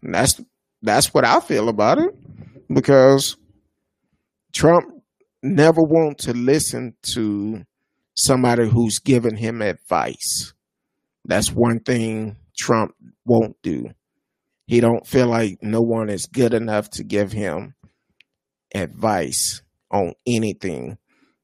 And 0.02 0.14
that's 0.14 0.40
that's 0.82 1.14
what 1.14 1.26
I 1.26 1.40
feel 1.40 1.70
about 1.70 1.98
it 2.00 2.14
because 2.72 3.38
Trump 4.52 4.86
never 5.42 5.82
want 5.82 6.20
to 6.20 6.34
listen 6.34 6.96
to 7.14 7.66
somebody 8.16 8.70
who's 8.70 9.00
giving 9.00 9.36
him 9.38 9.62
advice. 9.62 10.54
That's 11.26 11.52
one 11.52 11.80
thing 11.80 12.36
Trump 12.58 12.94
won't 13.26 13.56
do. 13.62 13.92
He 14.66 14.80
don't 14.80 15.06
feel 15.06 15.28
like 15.28 15.58
no 15.62 15.82
one 15.82 16.10
is 16.10 16.26
good 16.26 16.54
enough 16.54 16.90
to 16.92 17.04
give 17.04 17.32
him 17.32 17.76
advice 18.74 19.62
on 19.92 20.14
anything. 20.26 20.98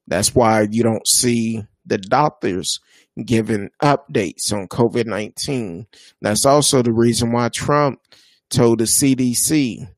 That's 0.06 0.34
why 0.34 0.66
you 0.70 0.82
don't 0.82 1.06
see 1.06 1.64
the 1.86 1.98
doctors 1.98 2.80
giving 3.24 3.70
updates 3.82 4.52
on 4.52 4.68
COVID 4.68 5.06
19. 5.06 5.86
That's 6.20 6.46
also 6.46 6.82
the 6.82 6.92
reason 6.92 7.32
why 7.32 7.48
Trump 7.50 8.00
told 8.50 8.78
the 8.78 8.84
CDC 8.84 9.88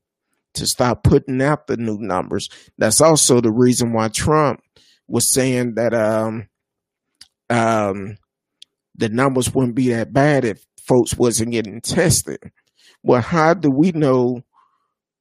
to 0.53 0.67
stop 0.67 1.03
putting 1.03 1.41
out 1.41 1.67
the 1.67 1.77
new 1.77 1.97
numbers. 1.97 2.49
That's 2.77 3.01
also 3.01 3.41
the 3.41 3.51
reason 3.51 3.93
why 3.93 4.09
Trump 4.09 4.61
was 5.07 5.33
saying 5.33 5.75
that 5.75 5.93
um, 5.93 6.47
um, 7.49 8.17
the 8.95 9.09
numbers 9.09 9.53
wouldn't 9.53 9.75
be 9.75 9.89
that 9.89 10.13
bad 10.13 10.45
if 10.45 10.65
folks 10.85 11.17
wasn't 11.17 11.51
getting 11.51 11.81
tested. 11.81 12.39
Well, 13.01 13.21
how 13.21 13.53
do 13.53 13.69
we 13.69 13.91
know 13.91 14.43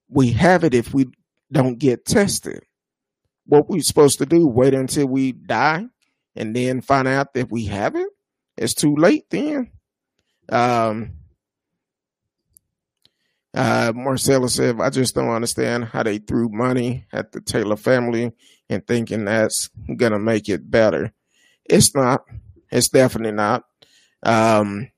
we 0.08 0.32
have 0.32 0.64
it 0.64 0.74
if 0.74 0.92
we 0.94 1.06
don't 1.50 1.78
get 1.78 2.04
tested? 2.04 2.62
What 3.46 3.68
we 3.68 3.80
supposed 3.80 4.18
to 4.18 4.26
do? 4.26 4.46
Wait 4.46 4.74
until 4.74 5.06
we 5.06 5.32
die 5.32 5.86
and 6.36 6.54
then 6.54 6.80
find 6.80 7.08
out 7.08 7.34
that 7.34 7.50
we 7.50 7.66
have 7.66 7.96
it? 7.96 8.08
It's 8.56 8.74
too 8.74 8.94
late 8.94 9.24
then. 9.30 9.70
Um, 10.48 11.12
uh, 13.54 13.92
Marcella 13.94 14.48
said, 14.48 14.80
I 14.80 14.90
just 14.90 15.14
don't 15.14 15.28
understand 15.28 15.84
how 15.84 16.02
they 16.02 16.18
threw 16.18 16.48
money 16.48 17.06
at 17.12 17.32
the 17.32 17.40
Taylor 17.40 17.76
family 17.76 18.32
and 18.68 18.86
thinking 18.86 19.24
that's 19.24 19.68
going 19.96 20.12
to 20.12 20.18
make 20.18 20.48
it 20.48 20.70
better. 20.70 21.12
It's 21.64 21.94
not. 21.94 22.22
It's 22.70 22.88
definitely 22.88 23.32
not. 23.32 23.64
Um, 24.22 24.88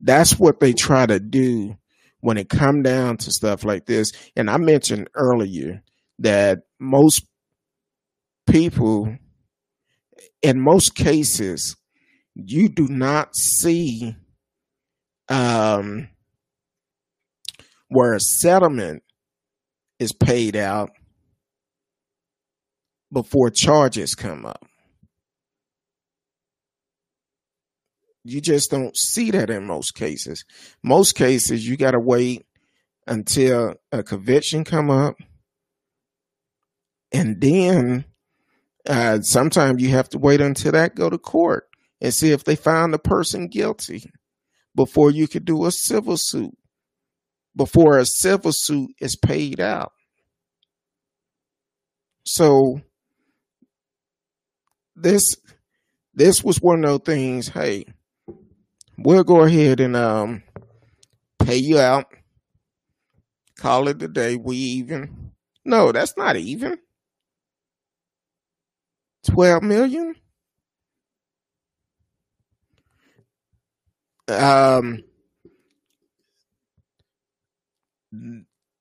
that's 0.00 0.38
what 0.38 0.60
they 0.60 0.72
try 0.72 1.06
to 1.06 1.18
do 1.18 1.76
when 2.20 2.36
it 2.36 2.48
come 2.48 2.82
down 2.82 3.16
to 3.18 3.30
stuff 3.30 3.64
like 3.64 3.86
this. 3.86 4.12
And 4.36 4.50
I 4.50 4.56
mentioned 4.56 5.08
earlier 5.14 5.82
that 6.20 6.60
most 6.78 7.26
people, 8.48 9.16
in 10.42 10.60
most 10.60 10.94
cases, 10.94 11.76
you 12.34 12.68
do 12.68 12.88
not 12.88 13.34
see 13.34 14.16
um, 15.28 16.08
where 17.88 18.14
a 18.14 18.20
settlement 18.20 19.02
is 19.98 20.12
paid 20.12 20.56
out 20.56 20.90
before 23.12 23.50
charges 23.50 24.14
come 24.14 24.46
up. 24.46 24.67
You 28.28 28.40
just 28.40 28.70
don't 28.70 28.96
see 28.96 29.30
that 29.30 29.50
in 29.50 29.66
most 29.66 29.94
cases. 29.94 30.44
Most 30.82 31.14
cases, 31.14 31.66
you 31.66 31.76
got 31.76 31.92
to 31.92 32.00
wait 32.00 32.46
until 33.06 33.74
a 33.90 34.02
conviction 34.02 34.64
come 34.64 34.90
up, 34.90 35.16
and 37.10 37.40
then 37.40 38.04
uh, 38.86 39.20
sometimes 39.20 39.82
you 39.82 39.90
have 39.90 40.08
to 40.10 40.18
wait 40.18 40.40
until 40.40 40.72
that 40.72 40.94
go 40.94 41.08
to 41.08 41.18
court 41.18 41.68
and 42.00 42.12
see 42.12 42.32
if 42.32 42.44
they 42.44 42.56
find 42.56 42.92
the 42.92 42.98
person 42.98 43.48
guilty 43.48 44.10
before 44.74 45.10
you 45.10 45.26
could 45.26 45.44
do 45.44 45.64
a 45.64 45.72
civil 45.72 46.16
suit 46.16 46.54
before 47.58 47.98
a 47.98 48.06
civil 48.06 48.52
suit 48.54 48.90
is 49.00 49.16
paid 49.16 49.60
out. 49.60 49.92
So 52.24 52.80
this 54.94 55.34
this 56.14 56.42
was 56.42 56.58
one 56.58 56.84
of 56.84 56.90
those 56.90 57.14
things, 57.14 57.48
hey, 57.48 57.84
we'll 58.98 59.24
go 59.24 59.42
ahead 59.44 59.80
and 59.80 59.96
um 59.96 60.42
pay 61.38 61.56
you 61.56 61.78
out. 61.78 62.06
Call 63.56 63.88
it 63.88 64.02
a 64.02 64.08
day. 64.08 64.36
We 64.36 64.56
even. 64.56 65.32
No, 65.64 65.92
that's 65.92 66.16
not 66.16 66.36
even. 66.36 66.78
12 69.24 69.62
million? 69.62 70.14
Um 74.28 75.02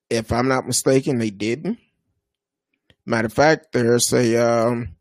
if 0.09 0.31
I'm 0.31 0.47
not 0.47 0.65
mistaken, 0.65 1.17
they 1.17 1.29
didn't. 1.29 1.79
Matter 3.05 3.27
of 3.27 3.33
fact, 3.33 3.67
there's 3.71 4.11
a 4.13 4.37
um, 4.37 4.95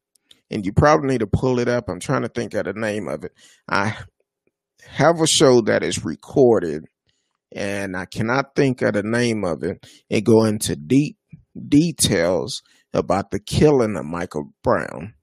and 0.50 0.64
you 0.64 0.72
probably 0.72 1.08
need 1.08 1.20
to 1.20 1.26
pull 1.26 1.58
it 1.58 1.68
up. 1.68 1.88
I'm 1.88 2.00
trying 2.00 2.22
to 2.22 2.28
think 2.28 2.54
of 2.54 2.64
the 2.64 2.72
name 2.72 3.08
of 3.08 3.24
it. 3.24 3.32
I 3.68 3.96
have 4.88 5.20
a 5.20 5.26
show 5.26 5.60
that 5.62 5.82
is 5.82 6.04
recorded, 6.04 6.84
and 7.54 7.96
I 7.96 8.06
cannot 8.06 8.54
think 8.54 8.82
of 8.82 8.94
the 8.94 9.02
name 9.02 9.44
of 9.44 9.62
it, 9.62 9.86
and 10.10 10.24
go 10.24 10.44
into 10.44 10.76
deep 10.76 11.16
details 11.68 12.62
about 12.92 13.30
the 13.30 13.40
killing 13.40 13.96
of 13.96 14.04
Michael 14.04 14.52
Brown. 14.62 15.14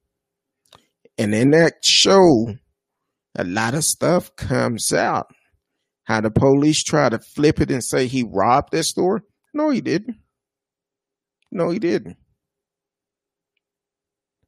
And 1.18 1.34
in 1.34 1.52
that 1.52 1.76
show, 1.84 2.56
a 3.36 3.44
lot 3.44 3.74
of 3.74 3.84
stuff 3.84 4.36
comes 4.36 4.92
out 4.94 5.28
how 6.04 6.20
the 6.22 6.32
police 6.32 6.84
try 6.84 7.10
to 7.10 7.20
flip 7.20 7.62
it 7.62 7.72
and 7.72 7.84
say 7.84 8.08
he 8.08 8.24
robbed 8.24 8.72
that 8.72 8.84
store? 8.84 9.24
No, 9.54 9.70
he 9.70 9.82
didn't. 9.82 10.18
No, 11.52 11.70
he 11.70 11.80
didn't. 11.80 12.18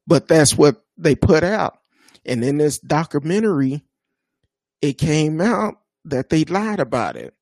But 0.07 0.27
that's 0.27 0.57
what 0.57 0.83
they 0.97 1.15
put 1.15 1.43
out. 1.43 1.77
And 2.25 2.43
in 2.43 2.57
this 2.57 2.79
documentary, 2.79 3.84
it 4.85 4.97
came 4.99 5.41
out 5.41 5.75
that 6.05 6.29
they 6.29 6.45
lied 6.45 6.79
about 6.79 7.15
it. 7.15 7.33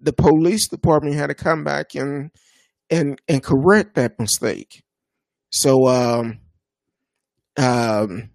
The 0.00 0.12
police 0.12 0.68
department 0.68 1.14
had 1.14 1.28
to 1.28 1.34
come 1.34 1.64
back 1.64 1.94
and 1.94 2.30
and 2.90 3.20
and 3.28 3.42
correct 3.42 3.94
that 3.94 4.18
mistake. 4.18 4.82
So 5.50 5.86
um 5.86 6.40
um 7.56 8.30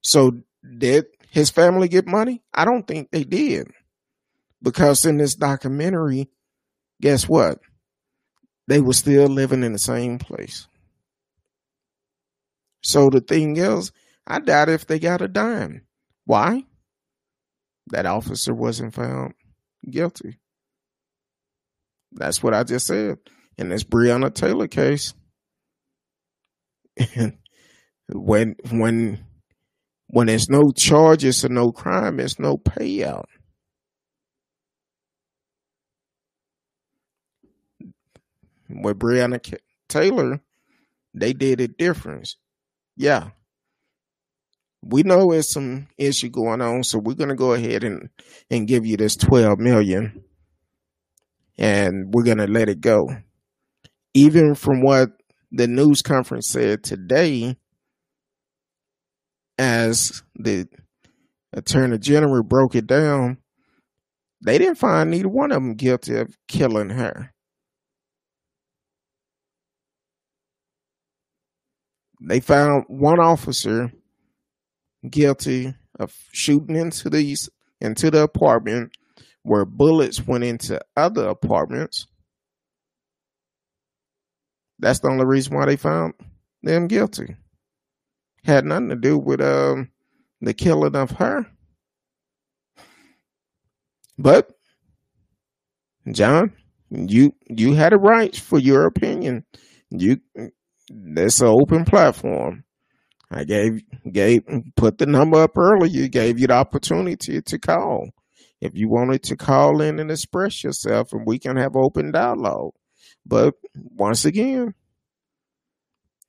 so 0.00 0.32
did 0.78 1.06
his 1.30 1.50
family 1.50 1.88
get 1.88 2.06
money? 2.06 2.42
I 2.54 2.64
don't 2.64 2.86
think 2.86 3.10
they 3.10 3.24
did. 3.24 3.68
Because 4.62 5.04
in 5.04 5.18
this 5.18 5.34
documentary, 5.34 6.28
guess 7.00 7.28
what? 7.28 7.58
They 8.66 8.80
were 8.80 8.92
still 8.92 9.26
living 9.28 9.62
in 9.62 9.72
the 9.72 9.78
same 9.78 10.18
place. 10.18 10.66
So 12.82 13.08
the 13.10 13.20
thing 13.20 13.56
is, 13.56 13.92
I 14.26 14.40
doubt 14.40 14.68
if 14.68 14.86
they 14.86 14.98
got 14.98 15.22
a 15.22 15.28
dime. 15.28 15.82
Why? 16.28 16.62
That 17.86 18.04
officer 18.04 18.52
wasn't 18.52 18.92
found 18.92 19.32
guilty. 19.90 20.38
That's 22.12 22.42
what 22.42 22.52
I 22.52 22.64
just 22.64 22.86
said. 22.86 23.16
In 23.56 23.70
this 23.70 23.82
Breonna 23.82 24.34
Taylor 24.34 24.68
case, 24.68 25.14
when 28.12 28.56
when 28.70 29.24
when 30.08 30.26
there's 30.26 30.50
no 30.50 30.70
charges 30.70 31.46
or 31.46 31.48
no 31.48 31.72
crime, 31.72 32.18
there's 32.18 32.38
no 32.38 32.58
payout. 32.58 33.24
With 38.68 38.98
Breonna 38.98 39.40
Taylor, 39.88 40.42
they 41.14 41.32
did 41.32 41.62
a 41.62 41.68
difference. 41.68 42.36
Yeah. 42.98 43.30
We 44.82 45.02
know 45.02 45.30
there's 45.30 45.50
some 45.50 45.88
issue 45.98 46.28
going 46.30 46.60
on, 46.60 46.84
so 46.84 46.98
we're 46.98 47.14
gonna 47.14 47.34
go 47.34 47.52
ahead 47.52 47.84
and, 47.84 48.10
and 48.50 48.68
give 48.68 48.86
you 48.86 48.96
this 48.96 49.16
twelve 49.16 49.58
million 49.58 50.24
and 51.58 52.14
we're 52.14 52.22
gonna 52.22 52.46
let 52.46 52.68
it 52.68 52.80
go. 52.80 53.08
Even 54.14 54.54
from 54.54 54.82
what 54.82 55.10
the 55.50 55.66
news 55.66 56.02
conference 56.02 56.48
said 56.48 56.84
today, 56.84 57.56
as 59.58 60.22
the 60.36 60.68
attorney 61.52 61.98
general 61.98 62.44
broke 62.44 62.76
it 62.76 62.86
down, 62.86 63.38
they 64.44 64.56
didn't 64.56 64.76
find 64.76 65.10
neither 65.10 65.28
one 65.28 65.50
of 65.50 65.56
them 65.56 65.74
guilty 65.74 66.14
of 66.16 66.36
killing 66.46 66.90
her. 66.90 67.32
They 72.20 72.40
found 72.40 72.84
one 72.88 73.20
officer 73.20 73.92
guilty 75.10 75.74
of 75.98 76.14
shooting 76.32 76.76
into 76.76 77.10
these 77.10 77.48
into 77.80 78.10
the 78.10 78.22
apartment 78.22 78.92
where 79.42 79.64
bullets 79.64 80.26
went 80.26 80.44
into 80.44 80.80
other 80.96 81.28
apartments. 81.28 82.06
That's 84.78 85.00
the 85.00 85.08
only 85.08 85.24
reason 85.24 85.54
why 85.54 85.66
they 85.66 85.76
found 85.76 86.14
them 86.62 86.86
guilty. 86.86 87.36
Had 88.44 88.64
nothing 88.64 88.90
to 88.90 88.96
do 88.96 89.18
with 89.18 89.40
um, 89.40 89.90
the 90.40 90.54
killing 90.54 90.94
of 90.94 91.12
her. 91.12 91.46
But 94.16 94.50
John, 96.10 96.52
you 96.90 97.34
you 97.48 97.74
had 97.74 97.92
a 97.92 97.98
right 97.98 98.34
for 98.34 98.58
your 98.58 98.86
opinion. 98.86 99.44
You 99.90 100.20
that's 100.90 101.40
an 101.40 101.48
open 101.48 101.84
platform. 101.84 102.64
I 103.30 103.44
gave 103.44 103.82
gave 104.10 104.42
put 104.76 104.98
the 104.98 105.06
number 105.06 105.42
up 105.42 105.56
earlier. 105.56 106.08
Gave 106.08 106.38
you 106.38 106.46
the 106.46 106.54
opportunity 106.54 107.42
to 107.42 107.58
call 107.58 108.08
if 108.60 108.74
you 108.74 108.88
wanted 108.88 109.22
to 109.24 109.36
call 109.36 109.80
in 109.80 109.98
and 109.98 110.10
express 110.10 110.64
yourself, 110.64 111.12
and 111.12 111.26
we 111.26 111.38
can 111.38 111.56
have 111.56 111.76
open 111.76 112.10
dialogue. 112.10 112.72
But 113.26 113.54
once 113.74 114.24
again, 114.24 114.74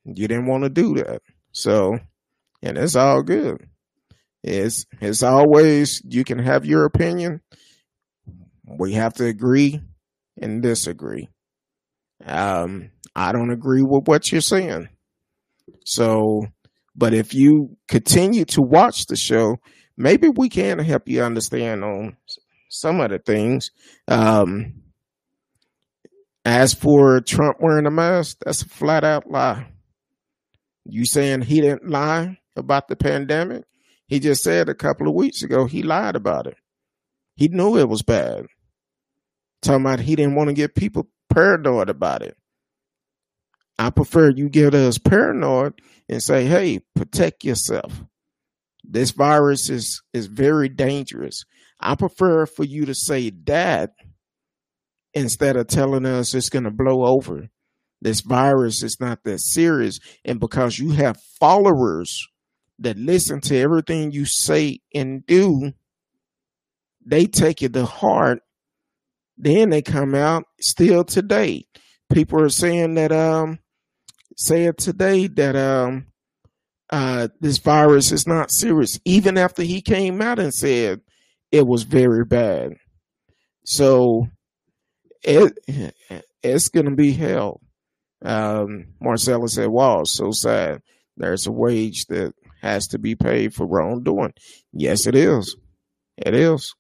you 0.04 0.28
didn't 0.28 0.48
want 0.48 0.64
to 0.64 0.70
do 0.70 0.96
that. 0.96 1.22
So, 1.52 2.00
and 2.62 2.78
it's 2.78 2.96
all 2.96 3.24
good. 3.24 3.68
It's 4.44 4.86
it's 5.02 5.24
always 5.24 6.02
you 6.06 6.24
can 6.24 6.40
have 6.40 6.66
your 6.66 6.86
opinion. 6.86 7.42
We 8.66 8.94
have 8.94 9.16
to 9.16 9.26
agree 9.26 9.82
and 10.40 10.62
disagree. 10.62 11.30
Um, 12.26 12.92
I 13.16 13.32
don't 13.32 13.52
agree 13.52 13.82
with 13.82 14.08
what 14.08 14.32
you're 14.32 14.42
saying. 14.42 14.90
So, 15.86 16.48
but 17.00 17.14
if 17.14 17.34
you 17.34 17.78
continue 17.88 18.44
to 18.44 18.62
watch 18.62 19.06
the 19.06 19.16
show, 19.16 19.58
maybe 19.96 20.28
we 20.28 20.50
can 20.50 20.80
help 20.80 21.08
you 21.08 21.24
understand 21.24 21.82
on 21.82 22.18
some 22.70 23.00
of 23.00 23.10
the 23.10 23.20
things. 23.20 23.72
Um, 24.10 24.84
as 26.44 26.74
for 26.74 27.22
Trump 27.22 27.58
wearing 27.62 27.86
a 27.86 27.92
mask, 27.92 28.40
that's 28.44 28.64
a 28.64 28.68
flat 28.68 29.06
out 29.06 29.32
lie. 29.32 29.72
You 30.84 31.06
saying 31.06 31.44
he 31.44 31.62
didn't 31.62 31.90
lie 31.90 32.38
about 32.58 32.90
the 32.90 32.98
pandemic? 32.98 33.64
He 34.08 34.20
just 34.20 34.44
said 34.44 34.68
a 34.68 34.76
couple 34.76 35.08
of 35.08 35.14
weeks 35.14 35.42
ago 35.42 35.68
he 35.68 35.84
lied 35.84 36.18
about 36.18 36.48
it. 36.48 36.58
He 37.38 37.48
knew 37.48 37.78
it 37.78 37.88
was 37.88 38.04
bad. 38.04 38.48
Talking 39.62 39.86
about 39.86 40.02
he 40.02 40.18
didn't 40.18 40.36
want 40.36 40.50
to 40.50 40.54
get 40.54 40.76
people 40.76 41.08
paranoid 41.30 41.90
about 41.90 42.24
it. 42.24 42.36
I 43.78 43.90
prefer 43.90 44.32
you 44.32 44.50
get 44.50 44.74
us 44.74 44.98
paranoid 44.98 45.80
and 46.10 46.22
say, 46.22 46.46
hey, 46.46 46.80
protect 46.96 47.44
yourself. 47.44 48.04
This 48.84 49.12
virus 49.12 49.70
is, 49.70 50.02
is 50.12 50.26
very 50.26 50.68
dangerous. 50.68 51.46
I 51.80 51.96
prefer 51.96 52.48
for 52.48 52.64
you 52.64 52.86
to 52.86 52.96
say 52.96 53.30
that 53.46 53.92
instead 55.14 55.56
of 55.56 55.68
telling 55.68 56.06
us 56.06 56.34
it's 56.34 56.50
going 56.50 56.64
to 56.64 56.72
blow 56.72 57.06
over. 57.06 57.50
This 58.02 58.22
virus 58.22 58.82
is 58.82 58.98
not 59.00 59.24
that 59.24 59.40
serious. 59.40 60.00
And 60.26 60.40
because 60.40 60.80
you 60.80 60.92
have 60.92 61.22
followers 61.40 62.28
that 62.80 62.98
listen 62.98 63.42
to 63.42 63.58
everything 63.58 64.12
you 64.12 64.26
say 64.26 64.80
and 64.96 65.26
do, 65.26 65.74
they 67.06 67.26
take 67.26 67.62
it 67.62 67.74
to 67.74 67.86
heart. 67.86 68.40
Then 69.38 69.70
they 69.70 69.82
come 69.82 70.16
out 70.16 70.46
still 70.60 71.04
today. 71.04 71.66
People 72.12 72.42
are 72.42 72.50
saying 72.50 72.96
that 72.96 73.12
um 73.12 73.60
said 74.40 74.78
today 74.78 75.28
that 75.28 75.56
um, 75.58 76.08
uh, 76.90 77.28
this 77.42 77.58
virus 77.58 78.14
is 78.14 78.26
not 78.26 78.52
serious, 78.52 78.98
even 79.04 79.38
after 79.38 79.64
he 79.64 79.82
came 79.82 80.22
out 80.22 80.40
and 80.40 80.54
said 80.54 81.02
it 81.52 81.68
was 81.68 81.84
very 81.84 82.24
bad. 82.24 82.76
So 83.66 84.28
it 85.24 85.60
it's 86.42 86.70
gonna 86.70 86.96
be 86.96 87.12
hell. 87.12 87.60
Um, 88.24 88.94
Marcella 89.02 89.50
said, 89.50 89.68
"Wow, 89.68 90.04
so 90.06 90.32
sad. 90.32 90.82
There's 91.18 91.46
a 91.46 91.52
wage 91.52 92.06
that 92.06 92.34
has 92.62 92.88
to 92.88 92.98
be 92.98 93.16
paid 93.16 93.54
for 93.54 93.68
wrongdoing." 93.68 94.34
Yes, 94.72 95.06
it 95.06 95.16
is. 95.16 95.58
It 96.18 96.34
is. 96.34 96.74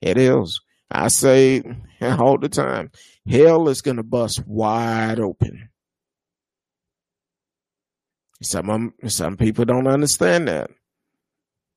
It 0.00 0.18
is. 0.18 0.60
I 0.88 1.08
say 1.08 1.62
all 2.00 2.38
the 2.38 2.48
time, 2.48 2.92
hell 3.28 3.68
is 3.68 3.82
gonna 3.82 4.04
bust 4.04 4.46
wide 4.46 5.18
open. 5.18 5.68
Some 8.46 8.94
some 9.06 9.36
people 9.36 9.64
don't 9.64 9.88
understand 9.88 10.48
that. 10.48 10.70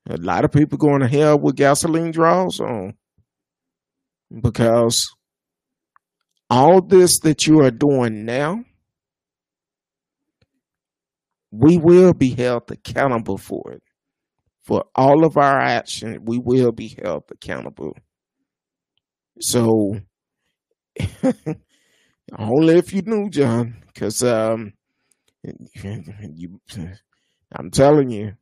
A 0.09 0.17
lot 0.17 0.45
of 0.45 0.51
people 0.51 0.77
going 0.77 1.01
to 1.01 1.07
hell 1.07 1.37
with 1.39 1.55
gasoline 1.55 2.11
draws 2.11 2.59
on 2.59 2.95
because 4.41 5.07
all 6.49 6.81
this 6.81 7.19
that 7.19 7.45
you 7.45 7.59
are 7.61 7.71
doing 7.71 8.25
now, 8.25 8.63
we 11.51 11.77
will 11.77 12.13
be 12.13 12.29
held 12.29 12.71
accountable 12.71 13.37
for 13.37 13.73
it. 13.73 13.83
For 14.63 14.85
all 14.95 15.25
of 15.25 15.37
our 15.37 15.59
action, 15.59 16.19
we 16.25 16.37
will 16.37 16.71
be 16.71 16.95
held 17.01 17.23
accountable. 17.31 17.97
So, 19.39 19.99
only 22.37 22.77
if 22.77 22.93
you 22.93 23.01
knew, 23.01 23.29
John, 23.29 23.77
because 23.87 24.21
um, 24.21 24.73
you, 25.43 26.59
I'm 27.51 27.71
telling 27.71 28.09
you, 28.09 28.33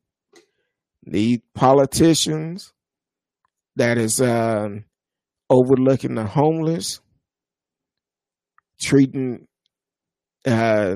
the 1.04 1.42
politicians 1.54 2.74
that 3.76 3.98
is 3.98 4.20
um, 4.20 4.86
overlooking 5.50 6.16
the 6.16 6.26
homeless, 6.26 7.00
treating 8.80 9.48
uh, 10.46 10.96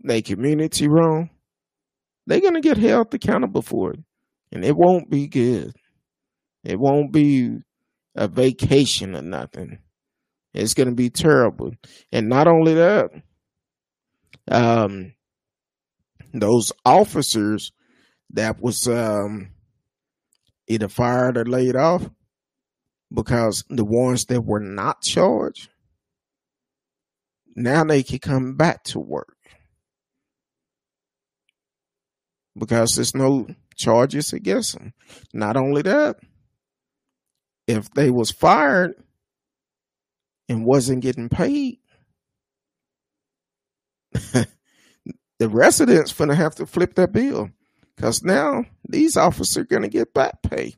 their 0.00 0.22
community 0.22 0.88
wrong, 0.88 1.30
they're 2.26 2.40
gonna 2.40 2.60
get 2.60 2.76
held 2.76 3.14
accountable 3.14 3.62
for 3.62 3.92
it, 3.92 4.00
and 4.52 4.64
it 4.64 4.76
won't 4.76 5.08
be 5.10 5.28
good. 5.28 5.72
It 6.64 6.78
won't 6.78 7.12
be 7.12 7.58
a 8.14 8.28
vacation 8.28 9.16
or 9.16 9.22
nothing. 9.22 9.78
It's 10.52 10.74
gonna 10.74 10.94
be 10.94 11.08
terrible, 11.08 11.70
and 12.12 12.28
not 12.28 12.48
only 12.48 12.74
that 12.74 13.10
um, 14.50 15.14
those 16.32 16.72
officers 16.84 17.72
that 18.30 18.60
was 18.60 18.86
um, 18.86 19.50
either 20.66 20.88
fired 20.88 21.36
or 21.36 21.44
laid 21.44 21.76
off 21.76 22.08
because 23.12 23.64
the 23.68 23.84
ones 23.84 24.26
that 24.26 24.42
were 24.42 24.60
not 24.60 25.02
charged 25.02 25.68
now 27.58 27.82
they 27.82 28.02
can 28.02 28.18
come 28.20 28.54
back 28.54 28.84
to 28.84 29.00
work 29.00 29.36
because 32.56 32.94
there's 32.94 33.14
no 33.14 33.46
charges 33.76 34.32
against 34.32 34.74
them. 34.74 34.92
Not 35.32 35.56
only 35.56 35.82
that, 35.82 36.16
if 37.66 37.90
they 37.90 38.10
was 38.10 38.30
fired 38.30 38.94
and 40.48 40.64
wasn't 40.64 41.02
getting 41.02 41.28
paid, 41.28 41.78
the 45.38 45.48
residents 45.48 46.12
gonna 46.12 46.34
have 46.34 46.54
to 46.56 46.66
flip 46.66 46.94
that 46.94 47.12
bill 47.12 47.50
because 47.96 48.22
now 48.22 48.64
these 48.88 49.16
officers 49.16 49.56
are 49.58 49.64
gonna 49.64 49.88
get 49.88 50.14
back 50.14 50.42
pay. 50.42 50.74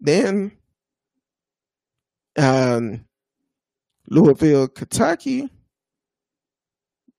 Then, 0.00 0.52
um, 2.36 3.06
Louisville, 4.08 4.68
Kentucky. 4.68 5.48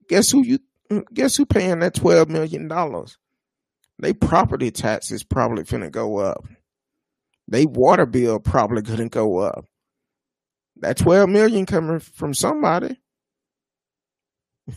Guess 0.07 0.29
who 0.31 0.43
you 0.43 0.59
guess 1.13 1.35
who 1.35 1.45
paying 1.45 1.79
that 1.79 1.95
twelve 1.95 2.29
million 2.29 2.67
dollars? 2.67 3.17
They 3.99 4.13
property 4.13 4.71
taxes 4.71 5.23
probably 5.23 5.63
finna 5.63 5.89
go 5.91 6.17
up. 6.17 6.45
They 7.47 7.65
water 7.65 8.05
bill 8.05 8.39
probably 8.39 8.81
gonna 8.83 9.09
go 9.09 9.39
up. 9.39 9.65
That 10.77 10.97
twelve 10.97 11.29
million 11.29 11.65
coming 11.65 11.99
from 11.99 12.33
somebody. 12.33 12.99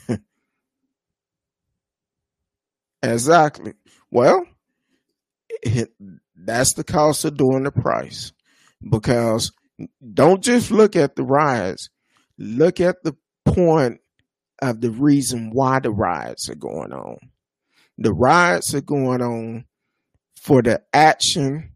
exactly. 3.02 3.74
Well, 4.10 4.44
it, 5.62 5.90
that's 6.36 6.74
the 6.74 6.84
cost 6.84 7.24
of 7.24 7.36
doing 7.36 7.64
the 7.64 7.72
price. 7.72 8.32
Because 8.88 9.52
don't 10.14 10.42
just 10.42 10.70
look 10.70 10.96
at 10.96 11.16
the 11.16 11.24
riots, 11.24 11.88
look 12.38 12.80
at 12.80 13.02
the 13.02 13.16
point 13.44 14.00
of 14.60 14.80
the 14.80 14.90
reason 14.90 15.50
why 15.52 15.80
the 15.80 15.90
riots 15.90 16.48
are 16.48 16.54
going 16.54 16.92
on. 16.92 17.18
The 17.96 18.12
riots 18.12 18.74
are 18.74 18.80
going 18.80 19.22
on 19.22 19.64
for 20.36 20.62
the 20.62 20.82
action 20.92 21.72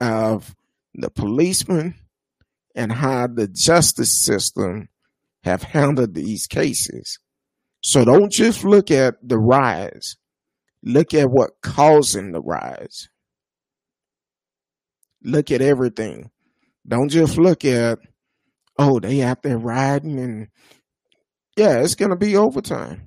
of 0.00 0.54
the 0.94 1.10
policemen 1.10 1.94
and 2.74 2.92
how 2.92 3.26
the 3.26 3.48
justice 3.48 4.24
system 4.24 4.88
have 5.44 5.62
handled 5.62 6.14
these 6.14 6.46
cases. 6.46 7.18
So 7.82 8.04
don't 8.04 8.32
just 8.32 8.64
look 8.64 8.90
at 8.90 9.16
the 9.22 9.38
rise. 9.38 10.16
Look 10.82 11.14
at 11.14 11.30
what 11.30 11.60
causing 11.62 12.32
the 12.32 12.40
rise. 12.40 13.08
Look 15.22 15.50
at 15.50 15.62
everything. 15.62 16.30
Don't 16.86 17.08
just 17.08 17.38
look 17.38 17.64
at, 17.64 17.98
oh, 18.78 19.00
they 19.00 19.22
out 19.22 19.42
there 19.42 19.58
riding 19.58 20.18
and 20.18 20.48
yeah, 21.56 21.80
it's 21.80 21.94
gonna 21.94 22.16
be 22.16 22.36
overtime. 22.36 23.06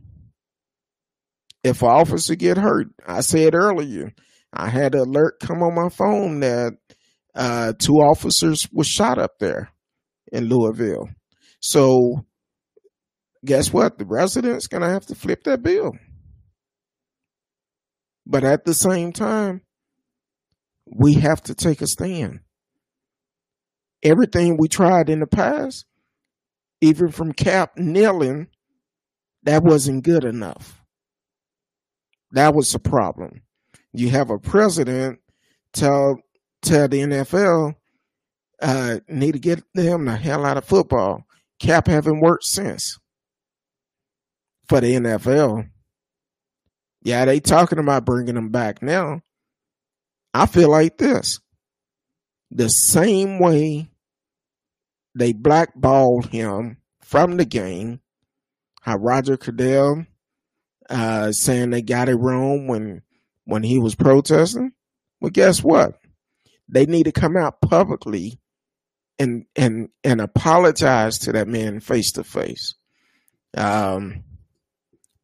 If 1.63 1.81
an 1.81 1.89
officer 1.89 2.35
get 2.35 2.57
hurt, 2.57 2.87
I 3.05 3.21
said 3.21 3.53
earlier, 3.53 4.13
I 4.53 4.69
had 4.69 4.95
an 4.95 5.01
alert 5.01 5.39
come 5.39 5.61
on 5.61 5.75
my 5.75 5.89
phone 5.89 6.39
that 6.39 6.73
uh, 7.37 7.73
two 7.77 7.97
officers 7.97 8.67
were 8.73 8.83
shot 8.83 9.19
up 9.19 9.37
there 9.39 9.69
in 10.31 10.45
Louisville. 10.45 11.09
So 11.59 12.25
guess 13.45 13.71
what? 13.71 13.97
The 13.97 14.05
residents 14.05 14.67
gonna 14.67 14.89
have 14.89 15.05
to 15.05 15.15
flip 15.15 15.43
that 15.43 15.61
bill. 15.61 15.93
But 18.25 18.43
at 18.43 18.65
the 18.65 18.73
same 18.73 19.13
time, 19.13 19.61
we 20.85 21.13
have 21.13 21.41
to 21.43 21.55
take 21.55 21.81
a 21.81 21.87
stand. 21.87 22.39
Everything 24.03 24.57
we 24.57 24.67
tried 24.67 25.09
in 25.09 25.19
the 25.19 25.27
past, 25.27 25.85
even 26.81 27.11
from 27.11 27.33
Kap 27.33 27.77
kneeling, 27.77 28.47
that 29.43 29.63
wasn't 29.63 30.03
good 30.03 30.23
enough. 30.23 30.83
That 32.31 32.53
was 32.53 32.71
the 32.71 32.79
problem. 32.79 33.43
You 33.93 34.09
have 34.09 34.29
a 34.29 34.39
president 34.39 35.19
tell 35.71 36.17
tell 36.61 36.87
the 36.87 37.01
NFL 37.01 37.75
uh, 38.61 38.99
need 39.07 39.33
to 39.33 39.39
get 39.39 39.63
them 39.73 40.05
the 40.05 40.15
hell 40.15 40.45
out 40.45 40.57
of 40.57 40.65
football. 40.65 41.25
Kap 41.59 41.87
haven't 41.87 42.19
worked 42.19 42.45
since 42.45 42.99
for 44.67 44.81
the 44.81 44.93
NFL. 44.93 45.69
Yeah, 47.01 47.25
they 47.25 47.39
talking 47.39 47.79
about 47.79 48.05
bringing 48.05 48.35
them 48.35 48.49
back 48.49 48.81
now. 48.81 49.21
I 50.33 50.45
feel 50.45 50.69
like 50.69 50.97
this. 50.97 51.39
The 52.51 52.69
same 52.69 53.39
way 53.39 53.89
they 55.15 55.33
blackballed 55.33 56.27
him 56.27 56.77
from 57.01 57.37
the 57.37 57.45
game, 57.45 58.01
how 58.81 58.97
Roger 58.97 59.37
Goodell 59.37 60.05
uh, 60.89 61.31
saying 61.31 61.71
they 61.71 61.81
got 61.81 62.09
it 62.09 62.15
wrong 62.15 62.67
when 62.67 63.01
when 63.45 63.63
he 63.63 63.79
was 63.79 63.95
protesting. 63.95 64.73
Well, 65.19 65.31
guess 65.31 65.63
what? 65.63 65.99
They 66.69 66.85
need 66.85 67.03
to 67.03 67.11
come 67.11 67.37
out 67.37 67.61
publicly 67.61 68.39
and 69.19 69.45
and 69.55 69.89
and 70.03 70.21
apologize 70.21 71.17
to 71.19 71.31
that 71.31 71.47
man 71.47 71.79
face 71.79 72.11
to 72.13 72.23
face. 72.23 72.75
Um, 73.55 74.23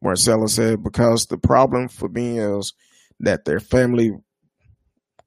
Marcella 0.02 0.48
said 0.48 0.82
because 0.82 1.26
the 1.26 1.38
problem 1.38 1.88
for 1.88 2.08
me 2.08 2.38
is 2.38 2.72
that 3.20 3.44
their 3.44 3.60
family 3.60 4.12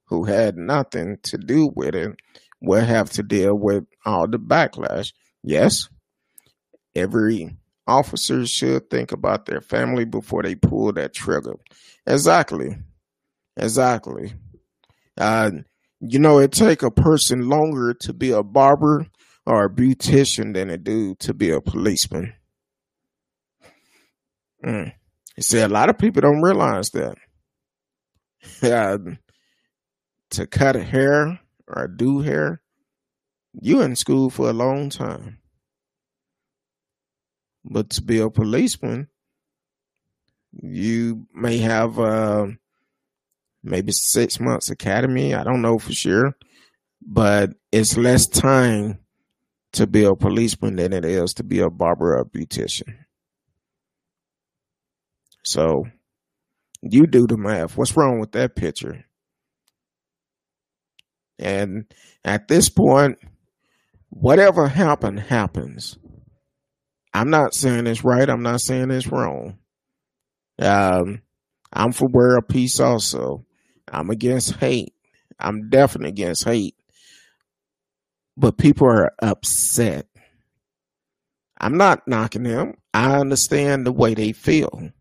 who 0.05 0.25
had 0.25 0.57
nothing 0.57 1.17
to 1.23 1.37
do 1.37 1.71
with 1.75 1.95
it 1.95 2.15
will 2.61 2.83
have 2.83 3.09
to 3.11 3.23
deal 3.23 3.55
with 3.55 3.85
all 4.05 4.27
the 4.27 4.39
backlash. 4.39 5.13
Yes, 5.43 5.89
every 6.95 7.55
officer 7.87 8.45
should 8.45 8.89
think 8.89 9.11
about 9.11 9.45
their 9.45 9.61
family 9.61 10.05
before 10.05 10.43
they 10.43 10.55
pull 10.55 10.91
that 10.93 11.13
trigger. 11.13 11.55
Exactly. 12.05 12.77
Exactly. 13.55 14.33
Uh, 15.17 15.51
you 15.99 16.19
know, 16.19 16.39
it 16.39 16.51
take 16.51 16.83
a 16.83 16.91
person 16.91 17.49
longer 17.49 17.93
to 17.93 18.13
be 18.13 18.31
a 18.31 18.43
barber 18.43 19.07
or 19.45 19.65
a 19.65 19.69
beautician 19.69 20.53
than 20.53 20.69
it 20.69 20.83
do 20.83 21.15
to 21.15 21.33
be 21.33 21.49
a 21.49 21.61
policeman. 21.61 22.33
Mm. 24.63 24.93
See, 25.39 25.59
a 25.59 25.67
lot 25.67 25.89
of 25.89 25.97
people 25.97 26.21
don't 26.21 26.41
realize 26.41 26.89
that. 26.91 27.17
Uh, 28.63 28.97
to 30.29 30.47
cut 30.47 30.75
a 30.75 30.83
hair 30.83 31.39
or 31.67 31.87
do 31.87 32.19
hair, 32.19 32.61
you 33.53 33.81
in 33.81 33.95
school 33.95 34.29
for 34.29 34.49
a 34.49 34.53
long 34.53 34.89
time. 34.89 35.39
But 37.65 37.89
to 37.91 38.01
be 38.01 38.19
a 38.19 38.29
policeman, 38.29 39.09
you 40.53 41.27
may 41.33 41.57
have 41.57 41.99
uh, 41.99 42.47
maybe 43.69 43.91
six 43.91 44.39
months 44.39 44.69
academy. 44.69 45.33
I 45.33 45.43
don't 45.43 45.61
know 45.61 45.77
for 45.77 45.93
sure, 45.93 46.35
but 47.01 47.51
it's 47.71 47.97
less 47.97 48.27
time 48.27 48.99
to 49.73 49.87
be 49.87 50.03
a 50.03 50.15
policeman 50.15 50.75
than 50.75 50.93
it 50.93 51.05
is 51.05 51.33
to 51.35 51.43
be 51.43 51.59
a 51.59 51.69
barber 51.69 52.15
or 52.15 52.21
a 52.21 52.25
beautician. 52.25 52.95
So 55.43 55.85
you 56.81 57.07
do 57.07 57.27
the 57.27 57.37
math. 57.37 57.77
What's 57.77 57.95
wrong 57.95 58.19
with 58.19 58.31
that 58.33 58.55
picture? 58.55 59.05
And 61.39 61.85
at 62.23 62.47
this 62.47 62.69
point, 62.69 63.19
whatever 64.09 64.67
happened, 64.67 65.19
happens. 65.19 65.97
I'm 67.13 67.29
not 67.29 67.53
saying 67.53 67.87
it's 67.87 68.03
right. 68.03 68.29
I'm 68.29 68.43
not 68.43 68.61
saying 68.61 68.91
it's 68.91 69.07
wrong. 69.07 69.57
Um, 70.59 71.21
I'm 71.71 71.91
for 71.91 72.07
world 72.07 72.47
peace 72.47 72.79
also. 72.79 73.45
I'm 73.91 74.09
against 74.09 74.55
hate. 74.55 74.93
I'm 75.39 75.69
definitely 75.69 76.09
against 76.09 76.43
hate. 76.43 76.75
But 78.35 78.57
people 78.57 78.87
are 78.87 79.13
upset. 79.21 80.07
I'm 81.59 81.77
not 81.77 82.07
knocking 82.07 82.43
them. 82.43 82.75
I 82.93 83.17
understand 83.17 83.85
the 83.85 83.91
way 83.91 84.13
they 84.13 84.31
feel. 84.31 84.91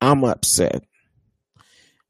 I'm 0.00 0.24
upset. 0.24 0.84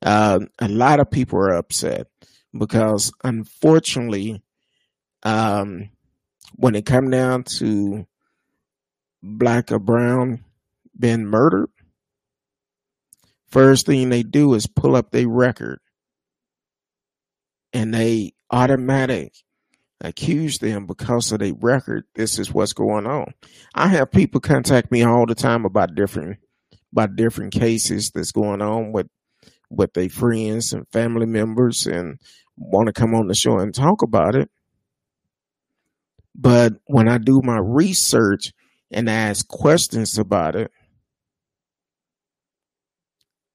Uh, 0.03 0.41
a 0.59 0.69
lot 0.69 1.01
of 1.01 1.11
people 1.11 1.39
are 1.39 1.55
upset 1.55 2.09
because 2.57 3.13
unfortunately, 3.23 4.43
um, 5.23 5.91
when 6.57 6.75
it 6.75 6.85
come 6.85 7.11
down 7.11 7.45
to 7.45 8.07
black 9.23 9.73
or 9.73 9.79
brown 9.79 10.45
being 10.99 11.25
murdered, 11.25 11.71
first 13.49 13.87
thing 13.87 14.11
they 14.11 14.23
do 14.23 14.53
is 14.55 14.67
pull 14.67 14.95
up 14.95 15.11
their 15.11 15.29
record 15.29 15.81
and 17.75 17.93
they 17.93 18.33
automatic 18.51 19.35
accuse 20.01 20.59
them 20.59 20.87
because 20.87 21.33
of 21.33 21.41
their 21.41 21.53
record. 21.61 22.05
This 22.15 22.39
is 22.39 22.53
what's 22.53 22.73
going 22.73 23.07
on. 23.07 23.35
I 23.75 23.89
have 23.89 24.11
people 24.11 24.41
contact 24.41 24.91
me 24.91 25.03
all 25.03 25.27
the 25.27 25.35
time 25.35 25.65
about 25.65 25.95
different 25.95 26.39
about 26.93 27.17
different 27.17 27.53
cases 27.53 28.13
that's 28.15 28.31
going 28.31 28.63
on 28.63 28.93
with 28.93 29.09
with 29.69 29.93
their 29.95 30.09
friends 30.09 30.73
and 30.73 30.87
family 30.93 31.27
members 31.27 31.87
and 31.87 32.19
want 32.57 32.87
to 32.87 32.93
come 32.93 33.15
on 33.15 33.27
the 33.27 33.35
show 33.35 33.59
and 33.59 33.75
talk 33.75 34.03
about 34.03 34.37
it. 34.37 34.49
But 36.37 36.75
when 36.87 37.09
I 37.09 37.19
do 37.19 37.41
my 37.43 37.59
research 37.61 38.53
and 38.91 39.09
ask 39.09 39.47
questions 39.49 40.19
about 40.19 40.55
it, 40.55 40.71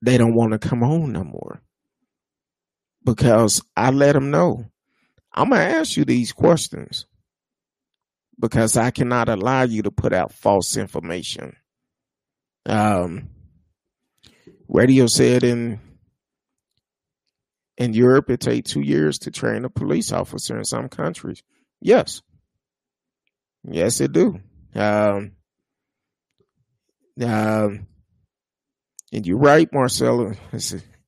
they 0.01 0.17
don't 0.17 0.35
want 0.35 0.51
to 0.51 0.59
come 0.59 0.83
on 0.83 1.13
no 1.13 1.23
more 1.23 1.61
because 3.15 3.61
I 3.75 3.89
let 3.89 4.13
them 4.13 4.29
know 4.29 4.65
I'm 5.33 5.49
going 5.49 5.61
to 5.67 5.77
ask 5.77 5.97
you 5.97 6.05
these 6.05 6.31
questions 6.31 7.05
because 8.39 8.77
I 8.77 8.91
cannot 8.91 9.29
allow 9.29 9.63
you 9.63 9.83
to 9.83 9.91
put 9.91 10.13
out 10.13 10.33
false 10.33 10.77
information. 10.77 11.55
Um, 12.65 13.29
radio 14.67 15.07
said 15.07 15.43
in 15.43 15.79
in 17.77 17.93
Europe 17.93 18.29
it 18.29 18.41
takes 18.41 18.71
two 18.71 18.81
years 18.81 19.19
to 19.19 19.31
train 19.31 19.65
a 19.65 19.69
police 19.69 20.11
officer 20.11 20.57
in 20.57 20.65
some 20.65 20.89
countries. 20.89 21.41
Yes, 21.81 22.21
yes, 23.63 24.01
it 24.01 24.11
do. 24.11 24.39
Um, 24.75 25.31
um, 27.21 27.87
and 29.11 29.25
you're 29.25 29.37
right, 29.37 29.71
Marcella. 29.73 30.35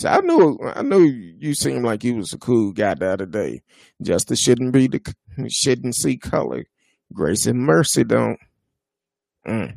So 0.00 0.08
I 0.08 0.20
knew 0.22 0.58
I 0.62 0.80
knew 0.80 1.02
you 1.02 1.52
seemed 1.52 1.84
like 1.84 2.04
you 2.04 2.16
was 2.16 2.32
a 2.32 2.38
cool 2.38 2.72
guy 2.72 2.94
the 2.94 3.10
other 3.10 3.26
day. 3.26 3.60
Justice 4.00 4.40
shouldn't 4.40 4.72
be 4.72 4.86
the 4.86 5.14
shouldn't 5.50 5.94
see 5.94 6.16
color. 6.16 6.64
Grace 7.12 7.44
and 7.44 7.58
mercy 7.58 8.04
don't. 8.04 8.38
Mm. 9.46 9.76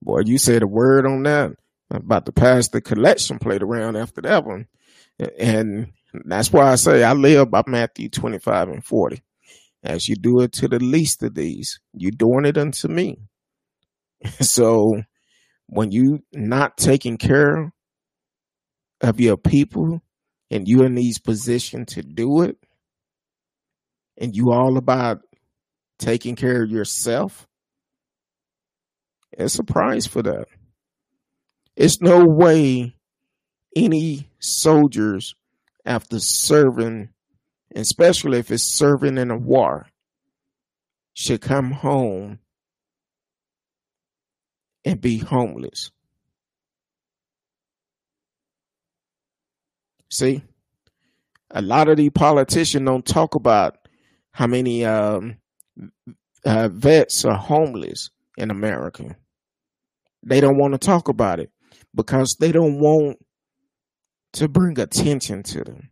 Boy, 0.00 0.22
you 0.24 0.38
said 0.38 0.62
a 0.62 0.66
word 0.66 1.04
on 1.04 1.24
that. 1.24 1.50
I'm 1.90 1.98
about 1.98 2.24
to 2.24 2.32
pass 2.32 2.68
the 2.68 2.80
collection 2.80 3.38
plate 3.38 3.62
around 3.62 3.96
after 3.96 4.22
that 4.22 4.46
one. 4.46 4.68
And 5.38 5.92
that's 6.24 6.50
why 6.50 6.72
I 6.72 6.76
say 6.76 7.04
I 7.04 7.12
live 7.12 7.50
by 7.50 7.62
Matthew 7.66 8.08
25 8.08 8.68
and 8.70 8.82
40. 8.82 9.22
As 9.84 10.08
you 10.08 10.16
do 10.16 10.40
it 10.40 10.52
to 10.52 10.68
the 10.68 10.78
least 10.78 11.22
of 11.24 11.34
these, 11.34 11.78
you're 11.92 12.10
doing 12.10 12.46
it 12.46 12.56
unto 12.56 12.88
me. 12.88 13.18
So 14.40 15.02
when 15.66 15.92
you 15.92 16.20
not 16.32 16.78
taking 16.78 17.18
care 17.18 17.70
of 19.02 19.20
your 19.20 19.36
people 19.36 20.00
and 20.50 20.66
you're 20.66 20.86
in 20.86 20.94
these 20.94 21.18
positions 21.18 21.94
to 21.94 22.02
do 22.02 22.42
it. 22.42 22.56
And 24.18 24.36
you 24.36 24.52
all 24.52 24.76
about 24.76 25.22
taking 25.98 26.36
care 26.36 26.62
of 26.62 26.70
yourself. 26.70 27.46
It's 29.32 29.58
a 29.58 29.64
price 29.64 30.06
for 30.06 30.22
that. 30.22 30.46
It's 31.74 32.00
no 32.00 32.24
way 32.24 32.94
any 33.74 34.28
soldiers 34.38 35.34
after 35.84 36.20
serving 36.20 37.08
especially 37.74 38.38
if 38.38 38.50
it's 38.50 38.76
serving 38.76 39.18
in 39.18 39.30
a 39.30 39.36
war 39.36 39.86
should 41.14 41.40
come 41.40 41.70
home 41.70 42.38
and 44.84 45.00
be 45.00 45.18
homeless 45.18 45.90
See, 50.12 50.42
a 51.50 51.62
lot 51.62 51.88
of 51.88 51.96
these 51.96 52.10
politicians 52.10 52.84
don't 52.84 53.06
talk 53.06 53.34
about 53.34 53.78
how 54.32 54.46
many 54.46 54.84
um, 54.84 55.38
uh, 56.44 56.68
vets 56.68 57.24
are 57.24 57.38
homeless 57.38 58.10
in 58.36 58.50
America. 58.50 59.16
They 60.22 60.42
don't 60.42 60.58
want 60.58 60.74
to 60.74 60.78
talk 60.78 61.08
about 61.08 61.40
it 61.40 61.50
because 61.94 62.36
they 62.38 62.52
don't 62.52 62.78
want 62.78 63.24
to 64.34 64.48
bring 64.48 64.78
attention 64.78 65.44
to 65.44 65.64
them. 65.64 65.88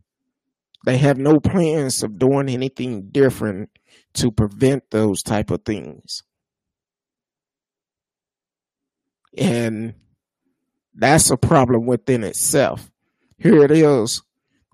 They 0.85 0.99
have 0.99 1.17
no 1.17 1.41
plans 1.41 2.03
of 2.03 2.19
doing 2.19 2.51
anything 2.51 3.09
different 3.11 3.71
to 4.15 4.31
prevent 4.31 4.91
those 4.91 5.23
type 5.23 5.51
of 5.51 5.65
things. 5.65 6.23
And 9.39 9.95
that's 10.95 11.31
a 11.31 11.39
problem 11.39 11.87
within 11.87 12.23
itself 12.23 12.90
here 13.41 13.65
it 13.65 13.71
is. 13.71 14.23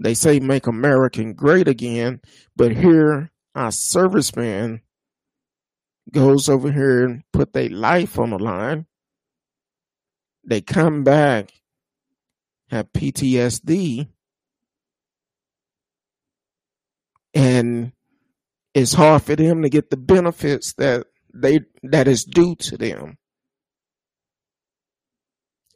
They 0.02 0.14
say 0.14 0.40
make 0.40 0.66
American 0.66 1.32
great 1.32 1.68
again, 1.68 2.20
but 2.54 2.72
here 2.72 3.30
our 3.54 3.70
serviceman 3.70 4.80
goes 6.12 6.48
over 6.48 6.70
here 6.70 7.04
and 7.04 7.22
put 7.32 7.52
their 7.52 7.70
life 7.70 8.18
on 8.18 8.30
the 8.30 8.38
line. 8.38 8.86
They 10.44 10.60
come 10.60 11.02
back, 11.04 11.50
have 12.70 12.92
PTSD, 12.92 14.08
and 17.34 17.92
it's 18.74 18.92
hard 18.92 19.22
for 19.22 19.36
them 19.36 19.62
to 19.62 19.68
get 19.68 19.90
the 19.90 19.96
benefits 19.96 20.74
that 20.74 21.06
they 21.32 21.60
that 21.82 22.08
is 22.08 22.24
due 22.24 22.54
to 22.56 22.76
them. 22.76 23.16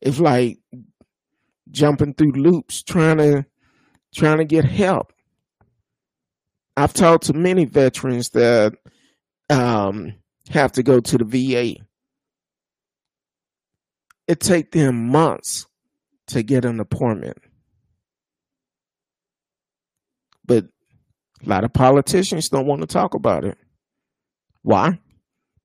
It's 0.01 0.21
like 0.21 0.59
jumping 1.71 2.15
through 2.15 2.33
loops 2.33 2.83
trying 2.83 3.19
to 3.19 3.47
trying 4.15 4.39
to 4.39 4.45
get 4.45 4.65
help. 4.65 5.13
I've 6.77 6.95
talked 6.95 7.25
to 7.27 7.33
many 7.33 7.65
veterans 7.65 8.31
that 8.31 8.75
um, 9.49 10.15
have 10.51 10.73
to 10.73 10.83
go 10.83 11.01
to 11.01 11.19
the 11.19 11.25
VA. 11.25 11.77
It 14.27 14.41
take 14.41 14.73
them 14.73 15.09
months 15.09 15.67
to 16.29 16.43
get 16.43 16.65
an 16.65 16.81
appointment. 16.81 17.39
But 20.47 20.67
a 21.45 21.49
lot 21.49 21.65
of 21.65 21.73
politicians 21.73 22.49
don't 22.49 22.67
want 22.67 22.81
to 22.83 22.87
talk 22.87 23.15
about 23.15 23.45
it. 23.45 23.59
Why? 24.63 25.01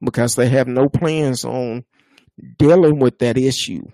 Because 0.03 0.35
they 0.35 0.49
have 0.49 0.67
no 0.67 0.89
plans 0.89 1.45
on 1.45 1.85
dealing 2.57 2.99
with 2.99 3.19
that 3.19 3.37
issue. 3.37 3.85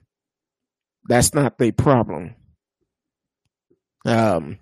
That's 1.11 1.33
not 1.33 1.57
their 1.57 1.73
problem. 1.73 2.35
Um, 4.05 4.59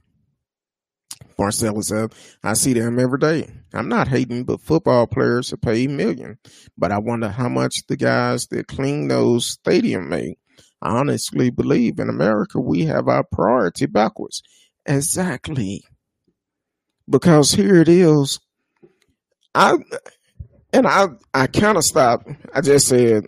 Marcella 1.38 1.84
said, 1.84 2.12
I 2.44 2.54
see 2.54 2.74
them 2.74 2.98
every 2.98 3.20
day. 3.20 3.52
I'm 3.72 3.88
not 3.88 4.08
hating, 4.08 4.46
but 4.46 4.60
football 4.60 5.06
players 5.06 5.54
are 5.54 5.58
paid 5.58 5.92
million. 5.92 6.40
But 6.76 6.92
I 6.92 6.98
wonder 6.98 7.30
how 7.30 7.50
much 7.50 7.86
the 7.86 7.96
guys 7.96 8.48
that 8.48 8.68
clean 8.68 9.10
those 9.10 9.46
stadium 9.46 10.10
make. 10.10 10.40
I 10.82 10.98
honestly 10.98 11.52
believe 11.52 12.00
in 12.00 12.10
America 12.10 12.60
we 12.60 12.86
have 12.86 13.08
our 13.08 13.24
priority 13.24 13.86
backwards. 13.86 14.42
Exactly. 14.88 15.84
Because 17.08 17.52
here 17.52 17.76
it 17.76 17.90
is. 17.90 18.40
I 19.54 19.76
and 20.74 20.88
I 20.88 21.10
I 21.32 21.46
kind 21.46 21.78
of 21.78 21.84
stopped. 21.84 22.28
I 22.56 22.62
just 22.62 22.88
said 22.88 23.28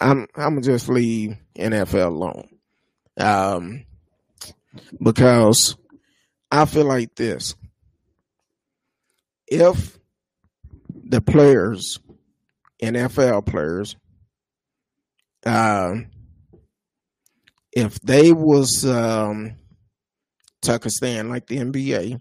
I'm 0.00 0.26
I'm 0.36 0.54
gonna 0.54 0.60
just 0.60 0.88
leave 0.88 1.36
NFL 1.56 2.06
alone. 2.06 2.48
Um, 3.18 3.84
because 5.02 5.76
I 6.50 6.64
feel 6.64 6.84
like 6.84 7.14
this. 7.14 7.54
If 9.46 9.98
the 10.88 11.20
players, 11.20 11.98
NFL 12.82 13.46
players, 13.46 13.96
uh, 15.44 15.94
if 17.72 17.98
they 18.00 18.32
was 18.32 18.84
um, 18.84 19.56
a 20.66 20.90
stand 20.90 21.30
like 21.30 21.46
the 21.46 21.58
NBA, 21.58 22.20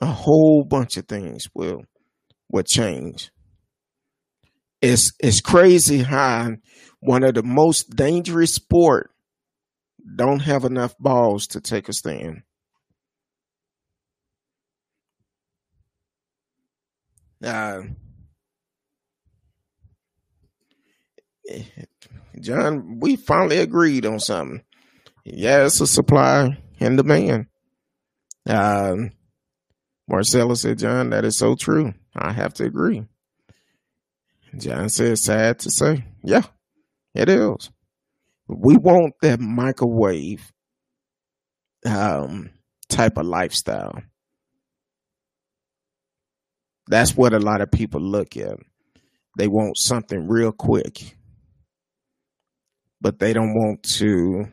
a 0.00 0.06
whole 0.06 0.64
bunch 0.64 0.96
of 0.96 1.06
things 1.06 1.48
will 1.54 1.84
would 2.50 2.66
change 2.66 3.30
it's 4.82 5.12
it's 5.20 5.40
crazy 5.40 5.98
how 5.98 6.56
one 7.00 7.22
of 7.22 7.34
the 7.34 7.42
most 7.42 7.94
dangerous 7.96 8.54
sport 8.54 9.10
don't 10.16 10.40
have 10.40 10.64
enough 10.64 10.94
balls 10.98 11.46
to 11.48 11.60
take 11.60 11.88
a 11.88 11.92
stand. 11.92 12.42
Uh, 17.42 17.82
John, 22.40 23.00
we 23.00 23.16
finally 23.16 23.58
agreed 23.58 24.06
on 24.06 24.20
something. 24.20 24.62
Yeah, 25.24 25.66
it's 25.66 25.80
a 25.80 25.86
supply 25.86 26.58
and 26.80 26.96
demand. 26.96 27.46
Uh, 28.48 28.96
Marcella 30.08 30.56
said, 30.56 30.78
John, 30.78 31.10
that 31.10 31.24
is 31.24 31.38
so 31.38 31.54
true. 31.54 31.94
I 32.14 32.32
have 32.32 32.54
to 32.54 32.64
agree. 32.64 33.06
John 34.58 34.88
said, 34.88 35.18
sad 35.18 35.58
to 35.60 35.70
say. 35.70 36.04
Yeah, 36.22 36.42
it 37.14 37.28
is. 37.28 37.70
We 38.48 38.76
want 38.76 39.14
that 39.22 39.40
microwave 39.40 40.52
um, 41.86 42.50
type 42.88 43.16
of 43.16 43.26
lifestyle. 43.26 44.02
That's 46.88 47.16
what 47.16 47.32
a 47.32 47.38
lot 47.38 47.60
of 47.60 47.70
people 47.70 48.00
look 48.00 48.36
at. 48.36 48.58
They 49.38 49.48
want 49.48 49.78
something 49.78 50.28
real 50.28 50.52
quick, 50.52 51.16
but 53.00 53.18
they 53.18 53.32
don't 53.32 53.54
want 53.54 53.82
to 53.94 54.46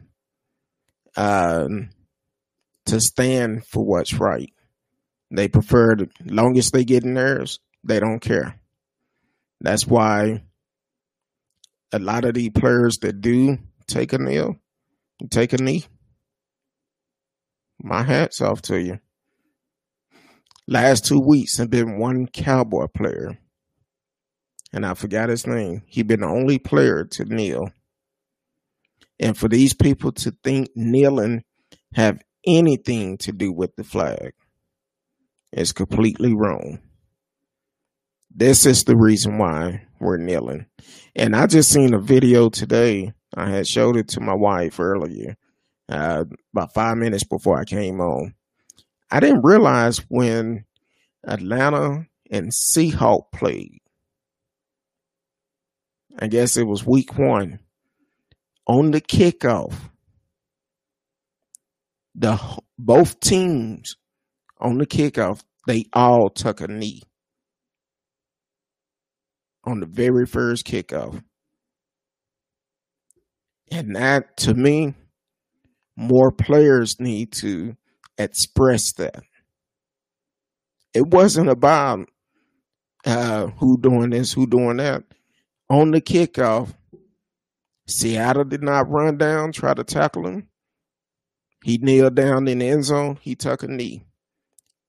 um, 1.17 1.89
to 2.85 3.01
stand 3.01 3.65
for 3.65 3.84
what's 3.84 4.13
right. 4.13 4.53
They 5.31 5.47
prefer 5.47 5.95
the 5.95 6.09
longest 6.23 6.71
they 6.71 6.85
get 6.85 7.03
in 7.03 7.15
theirs, 7.15 7.59
they 7.84 7.99
don't 7.99 8.19
care. 8.19 8.59
That's 9.61 9.86
why 9.86 10.44
a 11.91 11.99
lot 11.99 12.26
of 12.26 12.34
the 12.34 12.49
players 12.49 12.99
that 12.99 13.22
do 13.22 13.57
take 13.88 14.14
a 14.14 14.18
kneel, 14.18 14.56
take 15.30 15.53
a 15.53 15.57
knee. 15.57 15.86
My 17.81 18.03
hat's 18.03 18.41
off 18.41 18.61
to 18.64 18.80
you. 18.80 18.99
Last 20.68 21.06
two 21.06 21.19
weeks 21.19 21.57
have 21.57 21.69
been 21.69 21.98
one 21.98 22.27
cowboy 22.27 22.88
player, 22.95 23.40
and 24.72 24.86
I 24.86 24.94
forgot 24.94 25.30
his 25.30 25.48
name. 25.48 25.81
He 25.88 26.03
been 26.03 26.22
the 26.22 26.27
only 26.27 26.60
player 26.60 27.06
to 27.06 27.26
kneel. 27.26 27.72
And 29.19 29.38
for 29.38 29.49
these 29.49 29.73
people 29.73 30.11
to 30.14 30.31
think 30.44 30.69
kneeling 30.76 31.44
have 31.94 32.22
anything 32.45 33.18
to 33.19 33.31
do 33.31 33.52
with 33.52 33.76
the 33.76 33.84
flag 33.84 34.34
is 35.52 35.73
completely 35.73 36.34
wrong. 36.34 36.80
This 38.31 38.65
is 38.65 38.84
the 38.84 38.95
reason 38.95 39.38
why 39.38 39.85
we're 39.99 40.18
kneeling. 40.18 40.68
And 41.15 41.35
I 41.35 41.47
just 41.47 41.72
seen 41.72 41.93
a 41.93 41.99
video 41.99 42.49
today. 42.49 43.11
I 43.35 43.49
had 43.49 43.68
showed 43.68 43.97
it 43.97 44.10
to 44.10 44.22
my 44.22 44.35
wife 44.35 44.80
earlier, 44.80 45.35
uh, 45.89 46.26
about 46.53 46.73
five 46.73 46.97
minutes 46.97 47.23
before 47.23 47.60
I 47.60 47.65
came 47.65 47.99
on. 47.99 48.35
I 49.11 49.19
didn't 49.19 49.41
realize 49.43 49.97
when 50.10 50.65
Atlanta 51.26 52.06
and 52.31 52.51
Seahawk 52.51 53.31
played. 53.34 53.80
I 56.19 56.27
guess 56.27 56.57
it 56.57 56.68
was 56.68 56.85
week 56.85 57.18
one. 57.18 57.60
On 58.68 58.91
the 58.91 59.01
kickoff, 59.01 59.73
the 62.14 62.39
both 62.77 63.19
teams 63.19 63.95
on 64.60 64.77
the 64.77 64.85
kickoff, 64.85 65.41
they 65.65 65.85
all 65.93 66.30
took 66.30 66.61
a 66.61 66.68
knee 66.68 67.01
on 69.69 69.79
the 69.79 69.85
very 69.85 70.25
first 70.25 70.65
kickoff. 70.65 71.23
And 73.71 73.95
that, 73.95 74.35
to 74.37 74.53
me, 74.53 74.95
more 75.95 76.31
players 76.31 76.99
need 76.99 77.31
to 77.33 77.75
express 78.17 78.93
that. 78.93 79.23
It 80.93 81.07
wasn't 81.07 81.49
about 81.49 82.09
uh, 83.05 83.47
who 83.59 83.77
doing 83.79 84.09
this, 84.09 84.33
who 84.33 84.47
doing 84.47 84.77
that. 84.77 85.03
On 85.69 85.91
the 85.91 86.01
kickoff, 86.01 86.73
Seattle 87.87 88.43
did 88.43 88.63
not 88.63 88.89
run 88.89 89.17
down, 89.17 89.51
try 89.51 89.73
to 89.73 89.83
tackle 89.83 90.25
him. 90.25 90.47
He 91.63 91.77
kneeled 91.77 92.15
down 92.15 92.47
in 92.47 92.59
the 92.59 92.69
end 92.69 92.85
zone. 92.85 93.19
He 93.21 93.35
took 93.35 93.63
a 93.63 93.67
knee. 93.67 94.03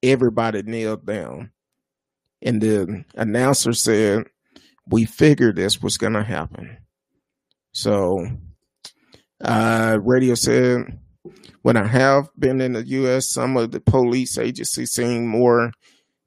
Everybody 0.02 0.62
kneeled 0.62 1.04
down. 1.04 1.50
And 2.40 2.62
the 2.62 3.04
announcer 3.14 3.72
said, 3.72 4.24
we 4.90 5.04
figured 5.04 5.56
this 5.56 5.80
was 5.80 5.96
going 5.96 6.14
to 6.14 6.22
happen. 6.22 6.78
So, 7.72 8.26
uh, 9.40 9.98
radio 10.02 10.34
said, 10.34 10.98
when 11.62 11.76
I 11.76 11.86
have 11.86 12.28
been 12.38 12.60
in 12.60 12.72
the 12.72 12.86
U.S., 12.86 13.30
some 13.30 13.56
of 13.56 13.70
the 13.70 13.80
police 13.80 14.36
agencies 14.38 14.92
seem 14.92 15.26
more 15.26 15.72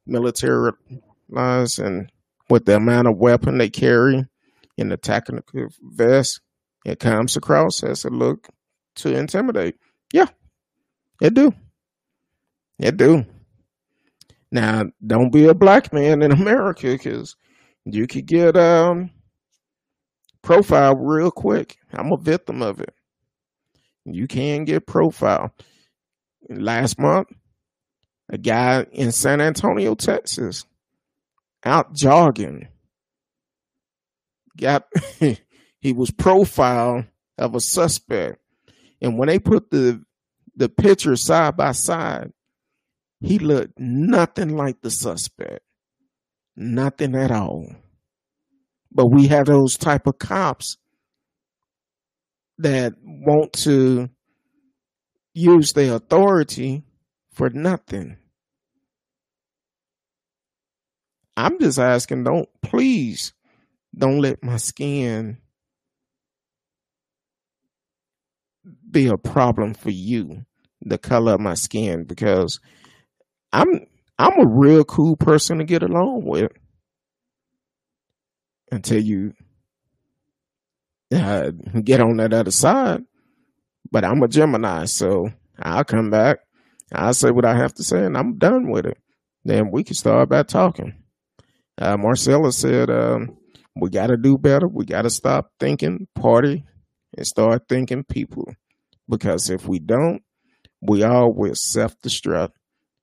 militarized 0.06 1.78
and 1.78 2.10
with 2.48 2.64
the 2.66 2.76
amount 2.76 3.08
of 3.08 3.16
weapon 3.16 3.58
they 3.58 3.70
carry 3.70 4.24
in 4.76 4.88
the 4.88 4.96
tactical 4.96 5.68
vest, 5.82 6.40
it 6.84 7.00
comes 7.00 7.36
across 7.36 7.82
as 7.82 8.04
a 8.04 8.10
look 8.10 8.48
to 8.96 9.16
intimidate. 9.16 9.76
Yeah, 10.12 10.26
it 11.20 11.34
do. 11.34 11.54
It 12.78 12.96
do. 12.96 13.24
Now, 14.50 14.84
don't 15.04 15.32
be 15.32 15.46
a 15.46 15.54
black 15.54 15.92
man 15.92 16.22
in 16.22 16.32
America 16.32 16.88
because 16.88 17.34
you 17.84 18.06
could 18.06 18.26
get 18.26 18.56
um 18.56 19.10
profile 20.42 20.94
real 20.96 21.30
quick. 21.30 21.76
I'm 21.92 22.12
a 22.12 22.18
victim 22.20 22.62
of 22.62 22.80
it. 22.80 22.94
You 24.04 24.26
can 24.26 24.64
get 24.64 24.86
profile. 24.86 25.54
Last 26.50 26.98
month, 26.98 27.28
a 28.28 28.36
guy 28.36 28.86
in 28.92 29.12
San 29.12 29.40
Antonio, 29.40 29.94
Texas, 29.94 30.66
out 31.64 31.94
jogging, 31.94 32.68
got 34.58 34.86
he 35.80 35.92
was 35.92 36.10
profile 36.10 37.04
of 37.38 37.54
a 37.54 37.60
suspect. 37.60 38.38
And 39.00 39.18
when 39.18 39.28
they 39.28 39.38
put 39.38 39.70
the 39.70 40.02
the 40.56 40.68
picture 40.68 41.16
side 41.16 41.56
by 41.56 41.72
side, 41.72 42.32
he 43.20 43.38
looked 43.38 43.78
nothing 43.78 44.56
like 44.56 44.80
the 44.82 44.90
suspect. 44.90 45.60
Nothing 46.56 47.14
at 47.14 47.30
all. 47.30 47.74
But 48.92 49.06
we 49.06 49.26
have 49.28 49.46
those 49.46 49.76
type 49.76 50.06
of 50.06 50.18
cops 50.18 50.76
that 52.58 52.94
want 53.02 53.52
to 53.52 54.08
use 55.32 55.72
their 55.72 55.94
authority 55.94 56.84
for 57.32 57.50
nothing. 57.50 58.16
I'm 61.36 61.58
just 61.58 61.80
asking, 61.80 62.24
don't 62.24 62.48
please 62.62 63.32
don't 63.96 64.20
let 64.20 64.42
my 64.42 64.56
skin 64.56 65.38
be 68.90 69.08
a 69.08 69.16
problem 69.16 69.74
for 69.74 69.90
you, 69.90 70.44
the 70.80 70.98
color 70.98 71.34
of 71.34 71.40
my 71.40 71.54
skin, 71.54 72.04
because 72.04 72.60
I'm 73.52 73.86
I'm 74.18 74.38
a 74.40 74.46
real 74.46 74.84
cool 74.84 75.16
person 75.16 75.58
to 75.58 75.64
get 75.64 75.82
along 75.82 76.24
with 76.24 76.52
until 78.70 79.00
you 79.02 79.34
uh, 81.14 81.50
get 81.82 82.00
on 82.00 82.16
that 82.18 82.32
other 82.32 82.50
side. 82.50 83.04
But 83.90 84.04
I'm 84.04 84.22
a 84.22 84.28
Gemini, 84.28 84.86
so 84.86 85.30
I'll 85.58 85.84
come 85.84 86.10
back. 86.10 86.38
I'll 86.92 87.14
say 87.14 87.30
what 87.30 87.44
I 87.44 87.56
have 87.56 87.74
to 87.74 87.84
say, 87.84 88.04
and 88.04 88.16
I'm 88.16 88.38
done 88.38 88.70
with 88.70 88.86
it. 88.86 88.98
Then 89.44 89.70
we 89.70 89.84
can 89.84 89.94
start 89.94 90.28
back 90.28 90.48
talking. 90.48 90.94
Uh, 91.80 91.96
Marcella 91.96 92.52
said, 92.52 92.90
um, 92.90 93.36
"We 93.76 93.90
got 93.90 94.08
to 94.08 94.16
do 94.16 94.38
better. 94.38 94.68
We 94.68 94.84
got 94.84 95.02
to 95.02 95.10
stop 95.10 95.50
thinking 95.60 96.06
party 96.14 96.64
and 97.16 97.26
start 97.26 97.62
thinking 97.68 98.04
people, 98.04 98.54
because 99.08 99.50
if 99.50 99.66
we 99.66 99.78
don't, 99.80 100.22
we 100.82 101.02
all 101.02 101.32
will 101.32 101.54
self 101.54 101.94
destruct." 102.00 102.52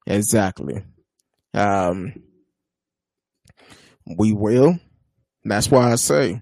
Exactly. 0.08 0.84
Um, 1.54 2.14
we 4.18 4.34
will. 4.34 4.80
That's 5.44 5.70
why 5.70 5.92
I 5.92 5.96
say 5.96 6.42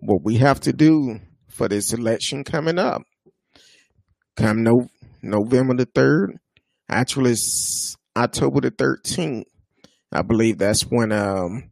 what 0.00 0.22
we 0.22 0.36
have 0.36 0.60
to 0.60 0.72
do 0.72 1.20
for 1.48 1.68
this 1.68 1.92
election 1.92 2.44
coming 2.44 2.78
up. 2.78 3.02
Come 4.36 4.62
no, 4.62 4.88
November 5.22 5.74
the 5.74 5.86
3rd, 5.86 6.38
actually 6.88 7.32
it's 7.32 7.96
October 8.16 8.60
the 8.60 8.70
13th. 8.70 9.44
I 10.12 10.22
believe 10.22 10.58
that's 10.58 10.82
when 10.82 11.12
um, 11.12 11.70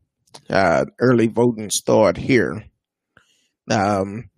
uh, 0.48 0.84
early 1.00 1.28
voting 1.28 1.70
start 1.70 2.16
here. 2.16 2.64
Um, 3.70 4.30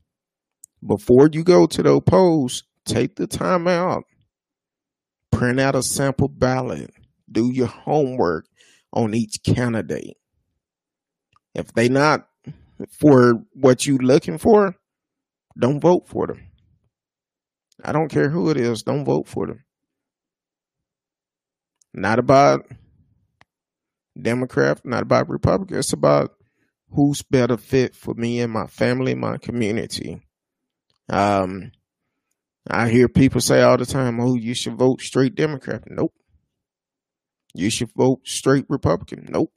before 0.87 1.31
you 1.33 1.45
go 1.45 1.67
to 1.67 1.83
the 1.83 2.01
polls, 2.01 2.65
take 2.85 3.17
the 3.17 3.27
time 3.27 3.67
out, 3.67 4.05
print 5.31 5.61
out 5.61 5.75
a 5.75 5.83
sample 5.83 6.29
ballot, 6.29 6.91
do 7.35 7.53
your 7.53 7.67
homework 7.67 8.47
on 8.93 9.15
each 9.15 9.43
candidate. 9.43 10.17
If 11.55 11.73
they 11.75 11.89
not 11.89 12.27
for 12.99 13.45
what 13.53 13.87
you 13.87 13.99
looking 13.99 14.39
for, 14.39 14.75
don't 15.59 15.81
vote 15.81 16.09
for 16.09 16.27
them. 16.27 16.47
I 17.85 17.93
don't 17.93 18.09
care 18.09 18.31
who 18.31 18.51
it 18.51 18.57
is, 18.57 18.83
don't 18.83 19.05
vote 19.05 19.29
for 19.29 19.47
them. 19.47 19.65
Not 21.93 22.19
about 22.19 22.67
Democrat, 24.21 24.81
not 24.85 25.03
about 25.03 25.29
Republican. 25.29 25.79
It's 25.79 25.93
about 25.93 26.33
who's 26.91 27.23
better 27.23 27.57
fit 27.57 27.95
for 27.95 28.15
me 28.15 28.41
and 28.41 28.53
my 28.53 28.67
family, 28.67 29.15
my 29.15 29.39
community. 29.39 30.23
Um, 31.09 31.73
I 32.69 32.89
hear 32.89 33.09
people 33.09 33.41
say 33.41 33.63
all 33.63 33.77
the 33.77 33.87
time, 33.87 34.21
"Oh, 34.21 34.35
you 34.35 34.55
should 34.55 34.77
vote 34.77 35.03
straight 35.03 35.35
Democrat." 35.35 35.85
Nope. 35.89 36.15
You 37.55 37.71
should 37.71 37.91
vote 37.97 38.21
straight 38.25 38.67
Republican. 38.69 39.29
Nope. 39.31 39.53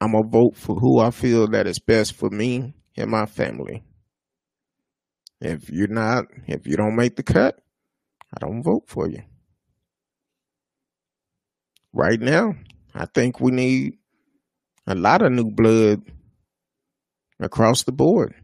I'm 0.00 0.12
gonna 0.12 0.28
vote 0.28 0.56
for 0.56 0.76
who 0.76 0.98
I 0.98 1.10
feel 1.10 1.48
that 1.48 1.66
is 1.66 1.78
best 1.78 2.14
for 2.14 2.30
me 2.30 2.74
and 2.96 3.10
my 3.10 3.26
family. 3.26 3.82
If 5.40 5.70
you're 5.70 5.88
not, 5.88 6.26
if 6.46 6.66
you 6.66 6.76
don't 6.76 6.96
make 6.96 7.16
the 7.16 7.22
cut, 7.22 7.60
I 8.34 8.38
don't 8.40 8.62
vote 8.62 8.84
for 8.86 9.08
you. 9.08 9.22
Right 11.92 12.20
now, 12.20 12.54
I 12.94 13.06
think 13.06 13.40
we 13.40 13.50
need 13.50 13.98
a 14.86 14.94
lot 14.94 15.22
of 15.22 15.32
new 15.32 15.50
blood 15.50 16.02
across 17.40 17.82
the 17.82 17.92
board. 17.92 18.34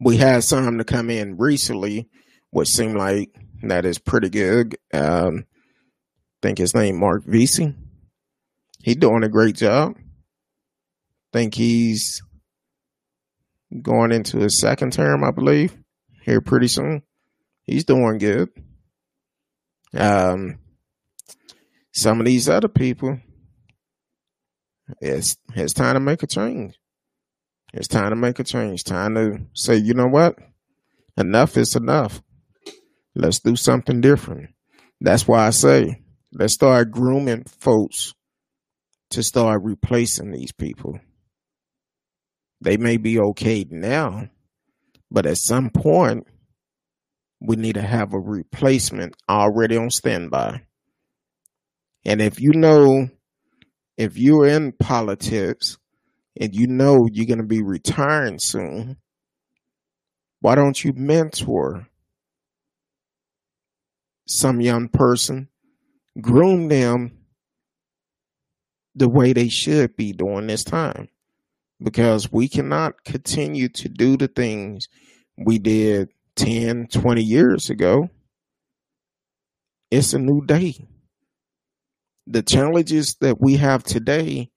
We 0.00 0.16
had 0.16 0.44
some 0.44 0.78
to 0.78 0.84
come 0.84 1.10
in 1.10 1.36
recently, 1.36 2.08
which 2.50 2.68
seemed 2.68 2.96
like 2.96 3.34
that 3.62 3.84
is 3.84 3.98
pretty 3.98 4.30
good. 4.30 4.76
Um, 4.92 5.46
I 5.48 6.46
think 6.46 6.58
his 6.58 6.74
name 6.74 6.98
Mark 6.98 7.24
Vesey. 7.24 7.74
He 8.82 8.94
doing 8.94 9.24
a 9.24 9.28
great 9.28 9.56
job. 9.56 9.96
Think 11.32 11.54
he's 11.54 12.22
going 13.82 14.12
into 14.12 14.38
his 14.38 14.60
second 14.60 14.92
term, 14.92 15.22
I 15.22 15.30
believe, 15.30 15.76
here 16.22 16.40
pretty 16.40 16.68
soon. 16.68 17.02
He's 17.64 17.84
doing 17.84 18.18
good. 18.18 18.48
Um, 19.94 20.58
some 21.92 22.20
of 22.20 22.26
these 22.26 22.48
other 22.48 22.68
people, 22.68 23.18
it's 25.00 25.36
it's 25.54 25.74
time 25.74 25.94
to 25.94 26.00
make 26.00 26.22
a 26.22 26.26
change. 26.26 26.78
It's 27.72 27.88
time 27.88 28.10
to 28.10 28.16
make 28.16 28.38
a 28.38 28.44
change. 28.44 28.84
Time 28.84 29.14
to 29.14 29.40
say, 29.54 29.76
you 29.76 29.94
know 29.94 30.08
what? 30.08 30.36
Enough 31.16 31.56
is 31.56 31.76
enough. 31.76 32.22
Let's 33.20 33.40
do 33.40 33.54
something 33.54 34.00
different. 34.00 34.48
That's 34.98 35.28
why 35.28 35.46
I 35.46 35.50
say 35.50 36.00
let's 36.32 36.54
start 36.54 36.90
grooming 36.90 37.44
folks 37.44 38.14
to 39.10 39.22
start 39.22 39.60
replacing 39.62 40.30
these 40.30 40.52
people. 40.52 40.98
They 42.62 42.78
may 42.78 42.96
be 42.96 43.20
okay 43.20 43.66
now, 43.68 44.30
but 45.10 45.26
at 45.26 45.36
some 45.36 45.68
point, 45.68 46.28
we 47.40 47.56
need 47.56 47.74
to 47.74 47.82
have 47.82 48.14
a 48.14 48.18
replacement 48.18 49.14
already 49.28 49.76
on 49.76 49.90
standby. 49.90 50.62
And 52.06 52.22
if 52.22 52.40
you 52.40 52.52
know, 52.54 53.10
if 53.98 54.16
you're 54.16 54.46
in 54.46 54.72
politics 54.72 55.76
and 56.40 56.54
you 56.54 56.68
know 56.68 57.06
you're 57.12 57.26
going 57.26 57.36
to 57.36 57.44
be 57.44 57.62
retiring 57.62 58.38
soon, 58.38 58.96
why 60.40 60.54
don't 60.54 60.82
you 60.82 60.94
mentor 60.94 61.86
some 64.30 64.60
young 64.60 64.88
person, 64.88 65.48
groom 66.20 66.68
them 66.68 67.12
the 68.94 69.08
way 69.08 69.32
they 69.32 69.48
should 69.48 69.96
be 69.96 70.12
during 70.12 70.46
this 70.46 70.64
time? 70.64 71.08
Because 71.82 72.30
we 72.30 72.48
cannot 72.48 73.04
continue 73.04 73.68
to 73.70 73.88
do 73.88 74.16
the 74.16 74.28
things 74.28 74.88
we 75.36 75.58
did 75.58 76.10
10, 76.36 76.88
20 76.88 77.22
years 77.22 77.70
ago. 77.70 78.08
It's 79.90 80.12
a 80.12 80.18
new 80.18 80.44
day. 80.44 80.86
The 82.26 82.42
challenges 82.42 83.16
that 83.20 83.40
we 83.40 83.56
have 83.56 83.82
today 83.82 84.50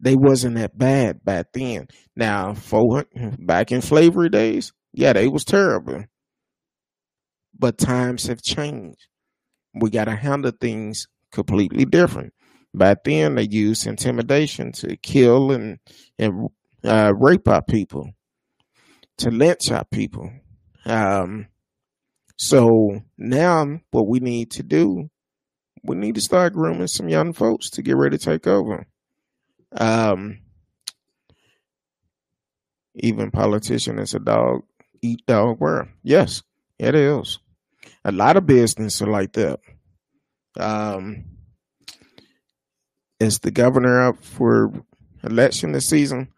they 0.00 0.14
wasn't 0.14 0.56
that 0.56 0.76
bad 0.76 1.24
back 1.24 1.52
then. 1.52 1.88
Now, 2.14 2.54
for 2.54 3.04
back 3.38 3.72
in 3.72 3.82
slavery 3.82 4.28
days, 4.28 4.72
yeah, 4.92 5.12
they 5.12 5.28
was 5.28 5.44
terrible. 5.44 6.04
But 7.58 7.78
times 7.78 8.26
have 8.26 8.42
changed. 8.42 9.06
We 9.74 9.90
got 9.90 10.04
to 10.04 10.16
handle 10.16 10.52
things 10.58 11.06
completely 11.32 11.84
different. 11.84 12.32
Back 12.74 13.04
then, 13.04 13.36
they 13.36 13.48
used 13.48 13.86
intimidation 13.86 14.72
to 14.72 14.96
kill 14.96 15.52
and 15.52 15.78
and 16.18 16.48
uh, 16.84 17.12
rape 17.16 17.48
our 17.48 17.62
people, 17.62 18.10
to 19.18 19.30
lynch 19.30 19.70
our 19.70 19.84
people. 19.84 20.30
Um, 20.84 21.46
so 22.36 23.00
now, 23.16 23.80
what 23.90 24.06
we 24.06 24.20
need 24.20 24.50
to 24.52 24.62
do, 24.62 25.08
we 25.82 25.96
need 25.96 26.16
to 26.16 26.20
start 26.20 26.52
grooming 26.52 26.86
some 26.86 27.08
young 27.08 27.32
folks 27.32 27.70
to 27.70 27.82
get 27.82 27.96
ready 27.96 28.18
to 28.18 28.24
take 28.24 28.46
over. 28.46 28.86
Um, 29.72 30.40
even 32.94 33.30
politician 33.30 33.98
is 33.98 34.14
a 34.14 34.18
dog 34.18 34.62
eat 35.02 35.24
dog 35.26 35.60
world. 35.60 35.88
Yes, 36.02 36.42
it 36.78 36.94
is. 36.94 37.38
A 38.06 38.12
lot 38.12 38.36
of 38.36 38.46
business 38.46 39.02
are 39.02 39.10
like 39.10 39.32
that. 39.32 39.58
Um, 40.56 41.24
is 43.18 43.40
the 43.40 43.50
governor 43.50 44.00
up 44.00 44.22
for 44.22 44.72
election 45.24 45.72
this 45.72 45.88
season? 45.88 46.28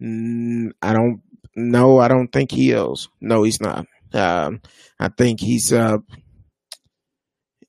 I 0.00 0.92
don't 0.92 1.22
know. 1.56 1.98
I 1.98 2.06
don't 2.06 2.28
think 2.28 2.52
he 2.52 2.70
is. 2.70 3.08
No, 3.20 3.42
he's 3.42 3.60
not. 3.60 3.88
Um, 4.12 4.60
I 5.00 5.08
think 5.08 5.40
he's 5.40 5.72
up. 5.72 6.04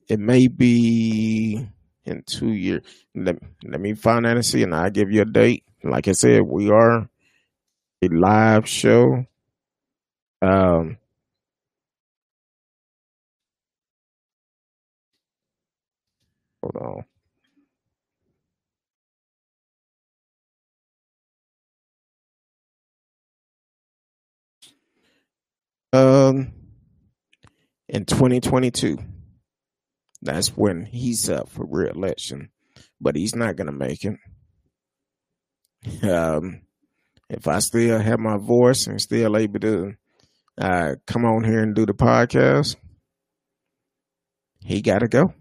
It 0.07 0.19
may 0.19 0.47
be 0.47 1.67
in 2.05 2.23
two 2.27 2.51
years. 2.51 2.83
Let, 3.15 3.37
let 3.63 3.81
me 3.81 3.95
find 3.95 4.27
out 4.27 4.35
and 4.35 4.45
see, 4.45 4.61
and 4.61 4.75
I'll 4.75 4.91
give 4.91 5.11
you 5.11 5.23
a 5.23 5.25
date. 5.25 5.63
Like 5.83 6.07
I 6.07 6.11
said, 6.11 6.43
we 6.43 6.69
are 6.69 7.09
a 8.03 8.07
live 8.07 8.69
show. 8.69 9.25
Um, 10.43 10.97
on. 16.75 17.05
Um, 25.93 26.51
in 27.87 28.05
2022. 28.05 28.97
That's 30.21 30.49
when 30.49 30.85
he's 30.85 31.29
up 31.29 31.49
for 31.49 31.65
reelection, 31.65 32.49
but 32.99 33.15
he's 33.15 33.35
not 33.35 33.55
to 33.67 33.71
make 33.71 34.03
it. 34.03 34.17
Um, 36.03 36.61
if 37.29 37.47
I 37.47 37.59
still 37.59 37.99
have 37.99 38.19
my 38.19 38.37
voice 38.37 38.87
and 38.87 38.99
still 38.99 39.37
able 39.37 39.59
to 39.59 39.93
uh, 40.57 40.95
come 41.05 41.23
on 41.23 41.43
here 41.43 41.61
and 41.61 41.75
do 41.75 41.85
the 41.85 41.93
podcast, 41.93 42.75
he 44.59 44.81
got 44.81 44.99
to 44.99 45.07
go. 45.07 45.33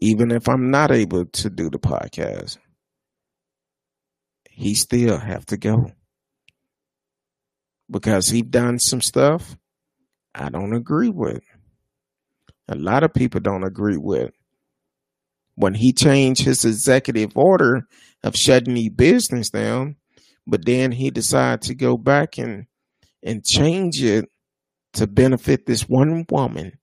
Even 0.00 0.30
if 0.30 0.48
I'm 0.48 0.70
not 0.70 0.90
able 0.90 1.26
to 1.26 1.50
do 1.50 1.70
the 1.70 1.78
podcast, 1.78 2.58
he 4.50 4.74
still 4.74 5.18
have 5.18 5.46
to 5.46 5.56
go 5.56 5.92
because 7.90 8.28
he 8.28 8.42
done 8.42 8.78
some 8.78 9.00
stuff 9.00 9.56
I 10.34 10.50
don't 10.50 10.74
agree 10.74 11.08
with 11.08 11.42
a 12.68 12.74
lot 12.76 13.02
of 13.02 13.14
people 13.14 13.40
don't 13.40 13.64
agree 13.64 13.96
with. 13.96 14.30
When 15.54 15.74
he 15.74 15.92
changed 15.92 16.44
his 16.44 16.64
executive 16.64 17.32
order 17.34 17.88
of 18.22 18.36
shutting 18.36 18.74
the 18.74 18.90
business 18.90 19.50
down, 19.50 19.96
but 20.46 20.64
then 20.64 20.92
he 20.92 21.10
decided 21.10 21.62
to 21.62 21.74
go 21.74 21.96
back 21.96 22.38
and 22.38 22.66
and 23.22 23.44
change 23.44 24.02
it 24.02 24.26
to 24.92 25.06
benefit 25.06 25.66
this 25.66 25.88
one 25.88 26.24
woman, 26.30 26.78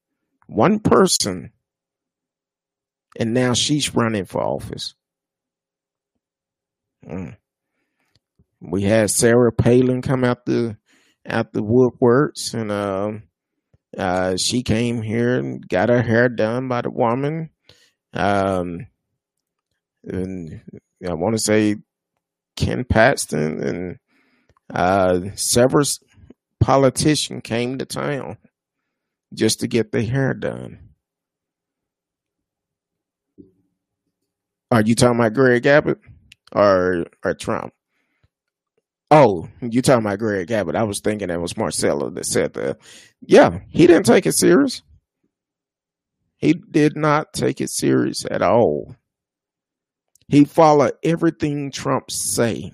one 0.46 0.80
person, 0.80 1.52
and 3.18 3.34
now 3.34 3.54
she's 3.54 3.94
running 3.94 4.24
for 4.24 4.42
office. 4.42 4.94
Mm. 7.06 7.36
We 8.60 8.82
had 8.82 9.10
Sarah 9.10 9.52
Palin 9.52 10.02
come 10.02 10.24
out 10.24 10.44
the 10.44 10.76
out 11.26 11.52
the 11.52 11.62
woodworks 11.62 12.54
and 12.54 12.70
um, 12.70 13.24
uh, 13.96 14.36
she 14.36 14.62
came 14.62 15.02
here 15.02 15.38
and 15.38 15.66
got 15.66 15.88
her 15.88 16.02
hair 16.02 16.28
done 16.28 16.68
by 16.68 16.82
the 16.82 16.90
woman. 16.90 17.50
Um, 18.12 18.86
and 20.04 20.60
I 21.06 21.14
want 21.14 21.34
to 21.34 21.42
say 21.42 21.76
Ken 22.56 22.84
Paxton 22.84 23.62
and 23.62 23.98
uh, 24.72 25.30
several 25.34 25.84
politicians 26.60 27.42
came 27.44 27.78
to 27.78 27.86
town 27.86 28.38
just 29.34 29.60
to 29.60 29.68
get 29.68 29.92
their 29.92 30.02
hair 30.02 30.34
done. 30.34 30.85
Are 34.70 34.82
you 34.82 34.94
talking 34.94 35.18
about 35.18 35.34
Greg 35.34 35.66
Abbott 35.66 35.98
or 36.52 37.06
or 37.24 37.34
Trump? 37.34 37.72
Oh, 39.10 39.48
you 39.60 39.82
talking 39.82 40.04
about 40.04 40.18
Greg 40.18 40.50
Abbott? 40.50 40.74
I 40.74 40.82
was 40.82 41.00
thinking 41.00 41.30
it 41.30 41.40
was 41.40 41.56
Marcelo 41.56 42.10
that 42.10 42.26
said 42.26 42.54
that. 42.54 42.78
Yeah, 43.20 43.60
he 43.68 43.86
didn't 43.86 44.06
take 44.06 44.26
it 44.26 44.32
serious. 44.32 44.82
He 46.38 46.54
did 46.54 46.96
not 46.96 47.32
take 47.32 47.60
it 47.60 47.70
serious 47.70 48.24
at 48.28 48.42
all. 48.42 48.96
He 50.28 50.44
followed 50.44 50.94
everything 51.04 51.70
Trump 51.70 52.10
say. 52.10 52.72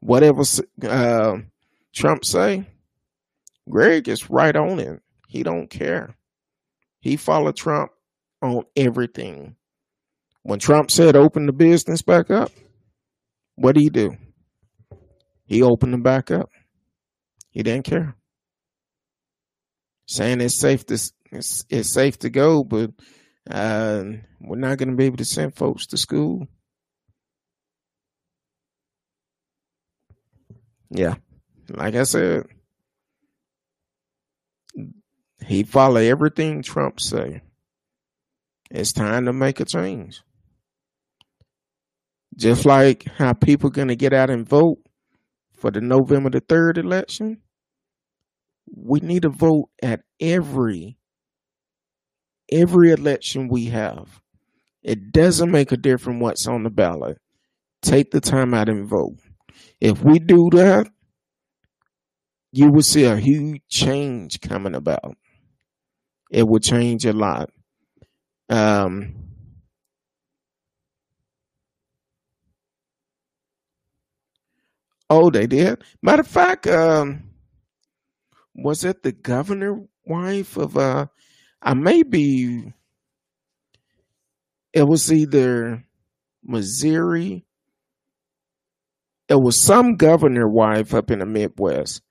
Whatever 0.00 0.42
uh, 0.86 1.38
Trump 1.94 2.24
say, 2.26 2.66
Greg 3.68 4.08
is 4.08 4.28
right 4.28 4.54
on 4.54 4.78
it. 4.78 5.00
He 5.26 5.42
don't 5.42 5.70
care. 5.70 6.14
He 7.00 7.16
followed 7.16 7.56
Trump 7.56 7.90
on 8.44 8.64
everything. 8.76 9.56
When 10.42 10.58
Trump 10.58 10.90
said 10.90 11.16
open 11.16 11.46
the 11.46 11.52
business 11.52 12.02
back 12.02 12.30
up, 12.30 12.50
what 13.56 13.74
did 13.74 13.82
he 13.82 13.90
do? 13.90 14.16
He 15.46 15.62
opened 15.62 15.92
them 15.92 16.02
back 16.02 16.30
up. 16.30 16.50
He 17.50 17.62
didn't 17.62 17.86
care. 17.86 18.16
Saying 20.06 20.40
it's 20.40 20.60
safe 20.60 20.84
to 20.86 20.94
it's 21.32 21.64
it's 21.70 21.92
safe 21.92 22.18
to 22.20 22.30
go, 22.30 22.62
but 22.62 22.90
uh, 23.50 24.04
we're 24.40 24.58
not 24.58 24.78
going 24.78 24.90
to 24.90 24.96
be 24.96 25.04
able 25.04 25.16
to 25.16 25.24
send 25.24 25.56
folks 25.56 25.86
to 25.86 25.96
school. 25.96 26.46
Yeah, 30.90 31.14
like 31.70 31.94
I 31.94 32.02
said, 32.02 32.46
he 35.44 35.64
follow 35.64 35.96
everything 35.96 36.62
Trump 36.62 37.00
say. 37.00 37.42
It's 38.70 38.92
time 38.92 39.26
to 39.26 39.32
make 39.32 39.60
a 39.60 39.64
change. 39.64 40.22
Just 42.36 42.64
like 42.66 43.06
how 43.16 43.32
people 43.32 43.70
going 43.70 43.88
to 43.88 43.96
get 43.96 44.12
out 44.12 44.30
and 44.30 44.48
vote 44.48 44.78
for 45.52 45.70
the 45.70 45.80
November 45.80 46.30
the 46.30 46.40
3rd 46.40 46.78
election, 46.78 47.42
we 48.74 49.00
need 49.00 49.22
to 49.22 49.28
vote 49.28 49.68
at 49.82 50.00
every 50.20 50.98
every 52.50 52.90
election 52.90 53.48
we 53.48 53.66
have. 53.66 54.20
It 54.82 55.12
doesn't 55.12 55.50
make 55.50 55.72
a 55.72 55.76
difference 55.76 56.20
what's 56.20 56.46
on 56.46 56.62
the 56.62 56.70
ballot. 56.70 57.18
Take 57.82 58.10
the 58.10 58.20
time 58.20 58.52
out 58.52 58.68
and 58.68 58.88
vote. 58.88 59.16
If 59.80 60.02
we 60.02 60.18
do 60.18 60.50
that, 60.52 60.88
you 62.52 62.70
will 62.70 62.82
see 62.82 63.04
a 63.04 63.16
huge 63.16 63.62
change 63.68 64.40
coming 64.40 64.74
about. 64.74 65.16
It 66.30 66.46
will 66.46 66.60
change 66.60 67.04
a 67.04 67.12
lot. 67.12 67.50
Um, 68.48 69.14
oh, 75.08 75.30
they 75.30 75.46
did. 75.46 75.82
Matter 76.02 76.20
of 76.20 76.28
fact, 76.28 76.66
um, 76.66 77.30
was 78.54 78.84
it 78.84 79.02
the 79.02 79.12
governor 79.12 79.80
wife 80.06 80.56
of 80.56 80.76
uh 80.76 81.06
I 81.62 81.74
may 81.74 82.02
be 82.02 82.72
it 84.72 84.82
was 84.82 85.12
either 85.12 85.84
Missouri. 86.42 87.46
It 89.28 89.40
was 89.40 89.62
some 89.62 89.96
governor 89.96 90.48
wife 90.48 90.92
up 90.92 91.10
in 91.10 91.20
the 91.20 91.26
Midwest 91.26 92.02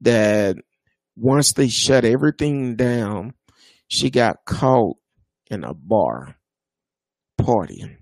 that 0.00 0.56
once 1.16 1.52
they 1.52 1.68
shut 1.68 2.04
everything 2.04 2.76
down, 2.76 3.34
she 3.88 4.08
got 4.08 4.44
caught 4.46 4.96
in 5.50 5.64
a 5.64 5.74
bar 5.74 6.36
partying. 7.40 7.96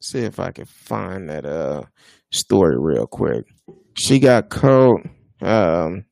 See 0.00 0.20
if 0.20 0.38
I 0.38 0.50
can 0.50 0.66
find 0.66 1.28
that 1.30 1.46
uh 1.46 1.84
story 2.30 2.76
real 2.78 3.06
quick 3.06 3.46
she 3.96 4.18
got 4.18 4.50
caught. 4.50 5.02
Um, 5.40 6.04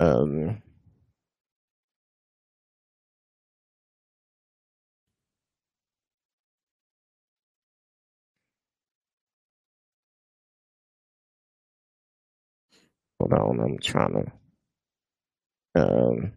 um, 0.00 0.62
on, 13.32 13.60
I'm 13.60 13.78
trying 13.78 14.12
to. 14.14 14.32
Um, 15.82 16.32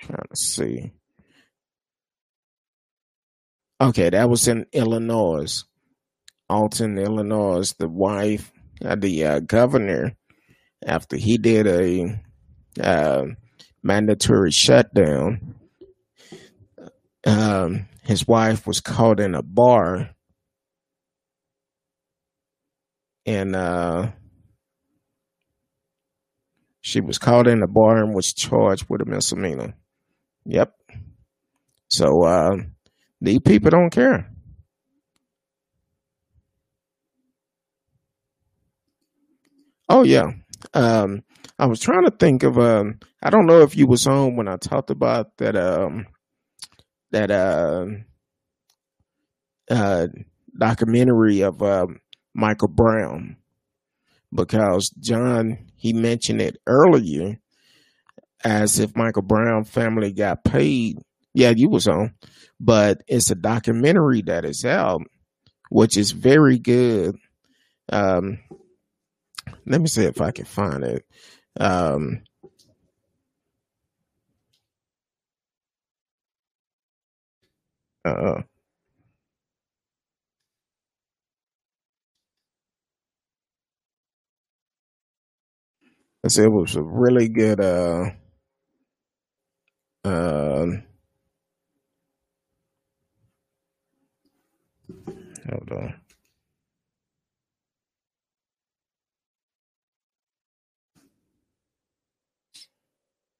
trying 0.00 0.26
to 0.30 0.36
see. 0.36 0.92
Okay, 3.80 4.10
that 4.10 4.28
was 4.28 4.46
in 4.46 4.66
Illinois, 4.72 5.64
Alton, 6.48 6.98
Illinois. 6.98 7.72
The 7.78 7.88
wife, 7.88 8.52
uh, 8.84 8.96
the 8.96 9.24
uh, 9.24 9.40
governor, 9.40 10.16
after 10.84 11.16
he 11.16 11.38
did 11.38 11.66
a 11.66 12.20
uh, 12.80 13.24
mandatory 13.82 14.50
shutdown, 14.52 15.56
um, 17.26 17.86
his 18.04 18.26
wife 18.26 18.66
was 18.66 18.80
caught 18.80 19.20
in 19.20 19.34
a 19.34 19.42
bar 19.42 20.10
and 23.26 23.54
uh, 23.54 24.10
she 26.80 27.00
was 27.00 27.18
caught 27.18 27.46
in 27.46 27.60
the 27.60 27.66
bar 27.66 27.98
and 27.98 28.14
was 28.14 28.32
charged 28.32 28.86
with 28.88 29.00
a 29.00 29.04
misdemeanor. 29.04 29.74
Yep. 30.46 30.74
So 31.88 32.22
uh, 32.24 32.56
these 33.20 33.40
people 33.40 33.70
don't 33.70 33.90
care. 33.90 34.28
Oh 39.88 40.02
yeah. 40.02 40.32
Um, 40.74 41.22
I 41.58 41.66
was 41.66 41.80
trying 41.80 42.04
to 42.04 42.10
think 42.10 42.42
of 42.42 42.58
um 42.58 42.98
I 43.22 43.30
don't 43.30 43.46
know 43.46 43.60
if 43.60 43.76
you 43.76 43.86
was 43.86 44.06
on 44.06 44.36
when 44.36 44.48
I 44.48 44.56
talked 44.56 44.90
about 44.90 45.36
that 45.38 45.56
um 45.56 46.06
that 47.10 47.30
uh 47.30 47.86
uh 49.70 50.06
documentary 50.58 51.40
of 51.42 51.62
uh, 51.62 51.86
Michael 52.34 52.68
Brown 52.68 53.36
because 54.34 54.90
John 55.00 55.58
he 55.76 55.92
mentioned 55.92 56.40
it 56.40 56.56
earlier 56.66 57.38
as 58.44 58.78
if 58.78 58.96
Michael 58.96 59.22
Brown 59.22 59.64
family 59.64 60.12
got 60.12 60.44
paid. 60.44 60.98
Yeah, 61.34 61.52
you 61.56 61.68
was 61.68 61.88
on 61.88 62.14
but 62.64 63.02
it's 63.08 63.30
a 63.30 63.34
documentary 63.34 64.22
that 64.22 64.44
is 64.44 64.64
out, 64.64 65.02
which 65.68 65.96
is 65.96 66.12
very 66.12 66.60
good. 66.60 67.16
Um, 67.90 68.38
let 69.66 69.80
me 69.80 69.88
see 69.88 70.04
if 70.04 70.20
I 70.20 70.30
can 70.30 70.44
find 70.44 70.84
it. 70.84 71.04
Um, 71.58 72.22
uh, 78.04 78.42
it 86.24 86.48
was 86.48 86.76
a 86.76 86.82
really 86.82 87.28
good 87.28 87.60
uh, 87.60 88.10
uh, 90.04 90.66
Hold 95.48 95.72
on. 95.72 95.94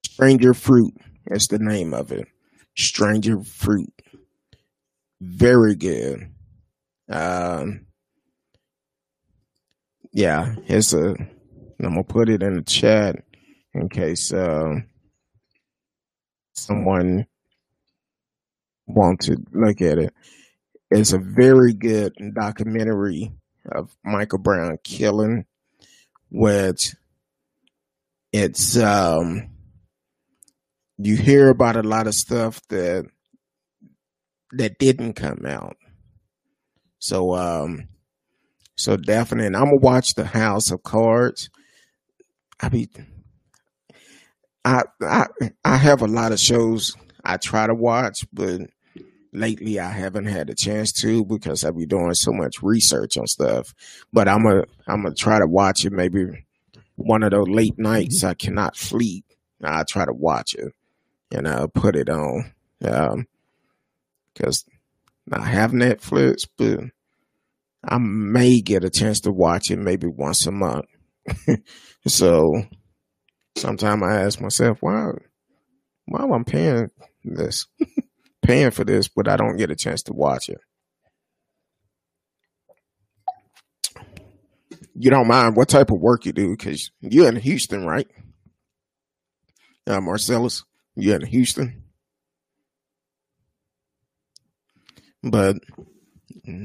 Stranger 0.04 0.52
Fruit 0.54 0.94
is 1.26 1.46
the 1.46 1.59
name 1.59 1.94
of 1.94 2.12
it. 2.12 2.28
Stranger 2.76 3.42
Fruit. 3.42 3.92
Very 5.20 5.74
good. 5.74 6.30
Um, 7.09 7.86
yeah, 10.12 10.56
it's 10.66 10.92
a. 10.92 11.14
I'm 11.82 11.90
gonna 11.90 12.04
put 12.04 12.28
it 12.28 12.42
in 12.42 12.56
the 12.56 12.62
chat 12.62 13.16
in 13.74 13.88
case 13.88 14.32
uh, 14.32 14.74
someone 16.54 17.26
wants 18.86 19.26
to 19.26 19.36
look 19.52 19.80
at 19.80 19.98
it. 19.98 20.14
It's 20.90 21.12
a 21.12 21.18
very 21.18 21.72
good 21.72 22.12
documentary 22.34 23.32
of 23.70 23.90
Michael 24.04 24.38
Brown 24.38 24.78
killing, 24.84 25.46
which 26.30 26.94
it's 28.32 28.76
um 28.76 29.48
you 30.98 31.16
hear 31.16 31.48
about 31.48 31.76
a 31.76 31.82
lot 31.82 32.06
of 32.06 32.14
stuff 32.14 32.60
that 32.68 33.06
that 34.52 34.78
didn't 34.78 35.14
come 35.14 35.46
out. 35.46 35.76
So 36.98 37.34
um 37.34 37.88
so 38.76 38.96
definitely 38.96 39.46
and 39.46 39.56
I'm 39.56 39.64
gonna 39.64 39.76
watch 39.76 40.14
the 40.14 40.24
House 40.24 40.70
of 40.70 40.82
Cards. 40.82 41.48
I 42.62 42.68
be 42.68 42.89
I 44.64 44.84
I 45.02 45.26
I 45.64 45.76
have 45.76 46.02
a 46.02 46.06
lot 46.06 46.32
of 46.32 46.39
shows 46.39 46.94
I 47.24 47.36
try 47.36 47.66
to 47.66 47.74
watch, 47.74 48.24
but 48.32 48.62
lately 49.32 49.80
I 49.80 49.90
haven't 49.90 50.26
had 50.26 50.48
a 50.51 50.55
chance 50.55 50.93
to 51.02 51.24
because 51.24 51.64
I 51.64 51.72
be 51.72 51.86
doing 51.86 52.14
so 52.14 52.32
much 52.32 52.62
research 52.62 53.16
on 53.16 53.26
stuff. 53.26 53.74
But 54.12 54.28
I'm 54.28 54.47
a 54.47 54.64
I'm 54.86 55.02
gonna 55.02 55.14
try 55.14 55.39
to 55.40 55.47
watch 55.47 55.84
it 55.84 55.93
maybe 55.93 56.47
one 56.94 57.22
of 57.22 57.32
those 57.32 57.48
late 57.48 57.78
nights 57.78 58.22
I 58.22 58.34
cannot 58.34 58.76
sleep. 58.76 59.24
I 59.62 59.82
try 59.84 60.05
to 60.05 60.12
watch 60.12 60.55
it 60.55 60.72
and 61.32 61.48
I 61.48 61.66
put 61.66 61.97
it 61.97 62.09
on. 62.09 62.52
Um, 62.84 63.26
because 64.34 64.64
I 65.30 65.44
have 65.44 65.72
Netflix, 65.72 66.48
but 66.56 66.80
I 67.84 67.98
may 67.98 68.60
get 68.60 68.84
a 68.84 68.90
chance 68.90 69.20
to 69.20 69.32
watch 69.32 69.70
it 69.70 69.78
maybe 69.78 70.06
once 70.06 70.47
a 70.47 70.52
month. 70.52 70.86
so 72.06 72.62
sometimes 73.56 74.02
I 74.02 74.22
ask 74.22 74.40
myself, 74.40 74.78
why 74.80 75.12
why 76.06 76.22
am 76.22 76.32
I 76.32 76.42
paying 76.44 76.90
this? 77.24 77.66
paying 78.42 78.70
for 78.72 78.84
this, 78.84 79.08
but 79.08 79.28
I 79.28 79.36
don't 79.36 79.56
get 79.56 79.70
a 79.70 79.76
chance 79.76 80.02
to 80.04 80.12
watch 80.12 80.48
it. 80.48 80.58
you 84.94 85.10
don't 85.10 85.28
mind 85.28 85.56
what 85.56 85.68
type 85.68 85.90
of 85.90 86.00
work 86.00 86.26
you 86.26 86.32
do 86.32 86.50
because 86.50 86.90
you're 87.00 87.28
in 87.28 87.36
Houston, 87.36 87.84
right? 87.84 88.08
Uh, 89.86 90.00
Marcellus, 90.00 90.64
you're 90.94 91.16
in 91.16 91.26
Houston. 91.26 91.82
But 95.22 95.56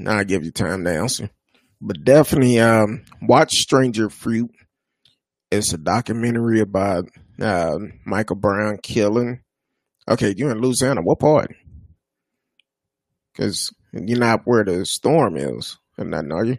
I'll 0.06 0.24
give 0.24 0.44
you 0.44 0.52
time 0.52 0.84
to 0.84 0.92
answer. 0.92 1.30
But 1.80 2.04
definitely 2.04 2.60
um, 2.60 3.04
watch 3.22 3.54
Stranger 3.54 4.10
Fruit. 4.10 4.52
It's 5.52 5.74
a 5.74 5.78
documentary 5.78 6.60
about 6.60 7.06
uh, 7.40 7.78
Michael 8.06 8.36
Brown 8.36 8.80
killing. 8.82 9.42
Okay, 10.10 10.34
you're 10.36 10.52
in 10.52 10.62
Louisiana. 10.62 11.02
What 11.02 11.20
part? 11.20 11.54
Because 13.32 13.72
you're 13.94 14.18
not 14.18 14.42
where 14.46 14.64
the 14.64 14.86
storm 14.86 15.38
is, 15.38 15.78
and 15.98 16.12
nothing, 16.12 16.32
are 16.32 16.46
you? 16.46 16.58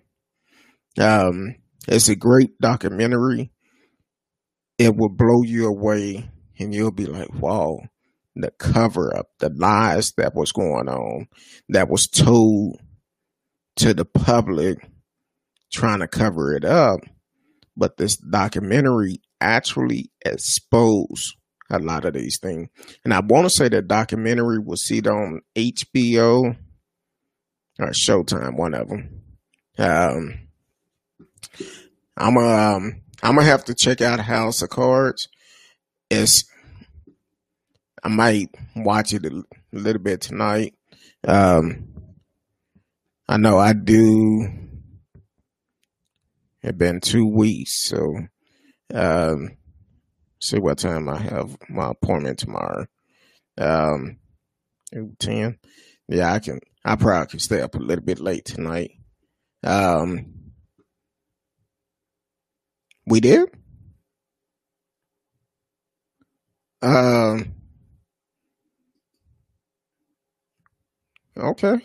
Um, 0.98 1.56
it's 1.86 2.08
a 2.08 2.16
great 2.16 2.58
documentary. 2.60 3.50
It 4.78 4.94
will 4.94 5.08
blow 5.08 5.42
you 5.42 5.66
away, 5.66 6.30
and 6.58 6.72
you'll 6.74 6.92
be 6.92 7.06
like, 7.06 7.32
"Wow!" 7.34 7.80
The 8.36 8.52
cover 8.52 9.16
up, 9.16 9.28
the 9.40 9.48
lies 9.48 10.12
that 10.16 10.34
was 10.34 10.52
going 10.52 10.88
on, 10.88 11.26
that 11.70 11.88
was 11.88 12.06
told 12.06 12.80
to 13.76 13.94
the 13.94 14.04
public, 14.04 14.78
trying 15.72 16.00
to 16.00 16.08
cover 16.08 16.54
it 16.54 16.64
up. 16.64 17.00
But 17.76 17.96
this 17.96 18.16
documentary 18.16 19.20
actually 19.40 20.10
exposed 20.24 21.36
a 21.70 21.78
lot 21.78 22.04
of 22.04 22.14
these 22.14 22.38
things. 22.40 22.68
And 23.04 23.12
I 23.12 23.20
want 23.20 23.46
to 23.46 23.50
say 23.50 23.68
that 23.68 23.88
documentary 23.88 24.58
was 24.58 24.82
seen 24.82 25.06
on 25.06 25.42
HBO 25.56 26.56
or 27.78 27.86
Showtime, 27.90 28.56
one 28.56 28.74
of 28.74 28.88
them. 28.88 29.22
Um, 29.78 30.48
I'm 32.16 32.36
um 32.36 33.02
I'm 33.22 33.36
gonna 33.36 33.44
have 33.44 33.64
to 33.66 33.74
check 33.74 34.00
out 34.00 34.18
House 34.18 34.62
of 34.62 34.70
Cards. 34.70 35.28
It's 36.10 36.44
I 38.02 38.08
might 38.08 38.48
watch 38.74 39.12
it 39.12 39.24
a 39.24 39.42
little 39.72 40.02
bit 40.02 40.20
tonight. 40.20 40.74
Um, 41.26 41.88
I 43.28 43.36
know 43.36 43.58
I 43.58 43.72
do. 43.72 44.48
It's 46.62 46.76
been 46.76 47.00
two 47.00 47.26
weeks, 47.26 47.74
so 47.88 48.16
um, 48.92 49.56
see 50.40 50.58
what 50.58 50.78
time 50.78 51.08
I 51.08 51.18
have 51.18 51.56
my 51.68 51.90
appointment 51.90 52.38
tomorrow. 52.38 52.86
Um, 53.56 54.18
ten. 55.18 55.58
Yeah, 56.08 56.32
I 56.32 56.38
can. 56.38 56.60
I 56.84 56.96
probably 56.96 57.26
can 57.28 57.38
stay 57.38 57.60
up 57.60 57.74
a 57.74 57.78
little 57.78 58.04
bit 58.04 58.18
late 58.20 58.44
tonight. 58.44 58.92
Um, 59.62 60.34
we 63.06 63.20
did. 63.20 63.48
Um. 66.82 67.54
Okay. 71.36 71.78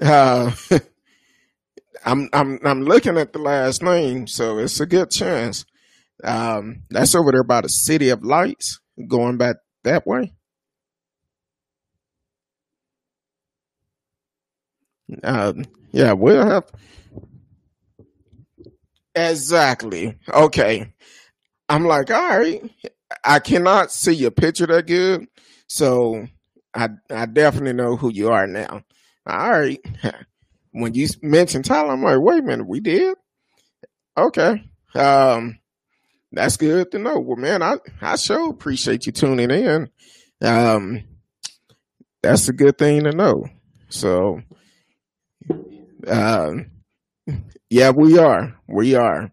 Uh, 0.00 0.52
I'm 2.04 2.28
I'm 2.32 2.58
I'm 2.64 2.82
looking 2.84 3.18
at 3.18 3.32
the 3.32 3.38
last 3.38 3.82
name, 3.82 4.26
so 4.26 4.58
it's 4.58 4.80
a 4.80 4.86
good 4.86 5.10
chance. 5.10 5.64
Um, 6.22 6.82
that's 6.90 7.14
over 7.14 7.32
there 7.32 7.44
by 7.44 7.62
the 7.62 7.68
City 7.68 8.10
of 8.10 8.24
Lights, 8.24 8.80
going 9.08 9.36
back 9.38 9.56
that 9.84 10.06
way. 10.06 10.32
Um, 15.22 15.64
yeah, 15.92 16.12
we'll 16.12 16.46
have 16.46 16.70
exactly. 19.14 20.16
Okay, 20.32 20.92
I'm 21.68 21.84
like, 21.86 22.10
all 22.10 22.38
right. 22.38 22.62
I 23.24 23.38
cannot 23.38 23.92
see 23.92 24.14
your 24.14 24.30
picture 24.30 24.66
that 24.66 24.86
good, 24.86 25.28
so 25.68 26.26
I 26.74 26.90
I 27.10 27.26
definitely 27.26 27.74
know 27.74 27.96
who 27.96 28.10
you 28.12 28.30
are 28.30 28.46
now. 28.46 28.82
All 29.26 29.50
right. 29.50 29.80
When 30.74 30.92
you 30.92 31.06
mentioned 31.22 31.64
Tyler, 31.64 31.92
I'm 31.92 32.02
like, 32.02 32.18
wait 32.20 32.40
a 32.40 32.42
minute, 32.42 32.66
we 32.66 32.80
did? 32.80 33.16
Okay. 34.18 34.64
Um, 34.96 35.60
that's 36.32 36.56
good 36.56 36.90
to 36.90 36.98
know. 36.98 37.20
Well, 37.20 37.36
man, 37.36 37.62
I 37.62 37.76
I 38.02 38.16
sure 38.16 38.50
appreciate 38.50 39.06
you 39.06 39.12
tuning 39.12 39.52
in. 39.52 39.88
Um, 40.42 41.04
that's 42.24 42.48
a 42.48 42.52
good 42.52 42.76
thing 42.76 43.04
to 43.04 43.12
know. 43.12 43.46
So, 43.88 44.40
um, 46.08 46.70
yeah, 47.70 47.90
we 47.90 48.18
are, 48.18 48.56
we 48.66 48.96
are. 48.96 49.30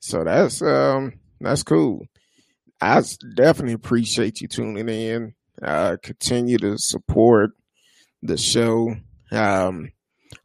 So 0.00 0.22
that's 0.22 0.60
um 0.60 1.14
that's 1.40 1.62
cool. 1.62 2.04
I 2.82 3.02
definitely 3.34 3.72
appreciate 3.72 4.42
you 4.42 4.48
tuning 4.48 4.90
in. 4.90 5.34
Uh, 5.62 5.96
continue 6.02 6.58
to 6.58 6.76
support 6.76 7.52
the 8.22 8.36
show. 8.36 8.96
Um, 9.32 9.92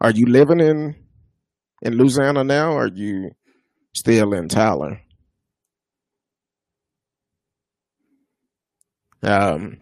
are 0.01 0.11
you 0.11 0.25
living 0.25 0.59
in 0.59 0.95
in 1.81 1.93
Louisiana 1.97 2.43
now? 2.43 2.73
Or 2.73 2.85
are 2.85 2.87
you 2.87 3.31
still 3.93 4.33
in 4.33 4.49
Tyler? 4.49 5.01
Um, 9.21 9.79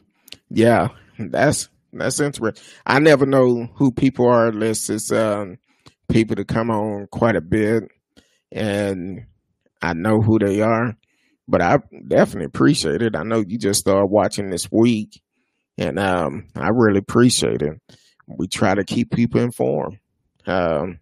yeah, 0.49 0.89
that's 1.19 1.69
that's 1.93 2.19
interesting. 2.19 2.63
I 2.85 2.99
never 2.99 3.25
know 3.25 3.67
who 3.75 3.91
people 3.91 4.27
are 4.27 4.47
unless 4.47 4.89
it's 4.89 5.11
um, 5.11 5.57
people 6.09 6.35
that 6.35 6.47
come 6.47 6.69
on 6.69 7.07
quite 7.11 7.35
a 7.35 7.41
bit, 7.41 7.83
and 8.51 9.25
I 9.81 9.93
know 9.93 10.21
who 10.21 10.39
they 10.39 10.61
are. 10.61 10.95
But 11.47 11.61
I 11.61 11.79
definitely 12.07 12.45
appreciate 12.45 13.01
it. 13.01 13.15
I 13.15 13.23
know 13.23 13.43
you 13.47 13.57
just 13.57 13.79
started 13.79 14.07
watching 14.07 14.49
this 14.49 14.69
week, 14.71 15.21
and 15.77 15.97
um, 15.97 16.47
I 16.55 16.69
really 16.69 16.99
appreciate 16.99 17.61
it. 17.61 17.79
We 18.27 18.47
try 18.47 18.75
to 18.75 18.83
keep 18.83 19.11
people 19.11 19.41
informed. 19.41 19.99
Um, 20.45 20.99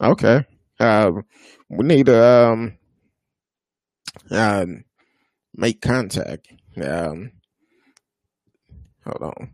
okay, 0.00 0.44
uh, 0.80 1.12
we 1.68 1.86
need 1.86 2.06
to 2.06 2.24
um, 2.24 2.78
uh, 4.30 4.66
make 5.54 5.80
contact. 5.80 6.48
Um, 6.82 7.32
hold 9.04 9.34
on. 9.34 9.50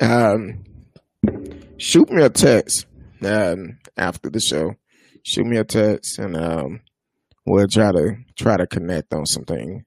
Um, 0.00 0.64
shoot 1.76 2.10
me 2.10 2.22
a 2.22 2.30
text 2.30 2.86
um, 3.24 3.78
after 3.96 4.30
the 4.30 4.40
show. 4.40 4.74
Shoot 5.22 5.46
me 5.46 5.56
a 5.56 5.64
text, 5.64 6.18
and 6.18 6.36
um, 6.36 6.80
we'll 7.46 7.68
try 7.68 7.92
to 7.92 8.16
try 8.36 8.56
to 8.56 8.66
connect 8.66 9.12
on 9.12 9.26
something. 9.26 9.84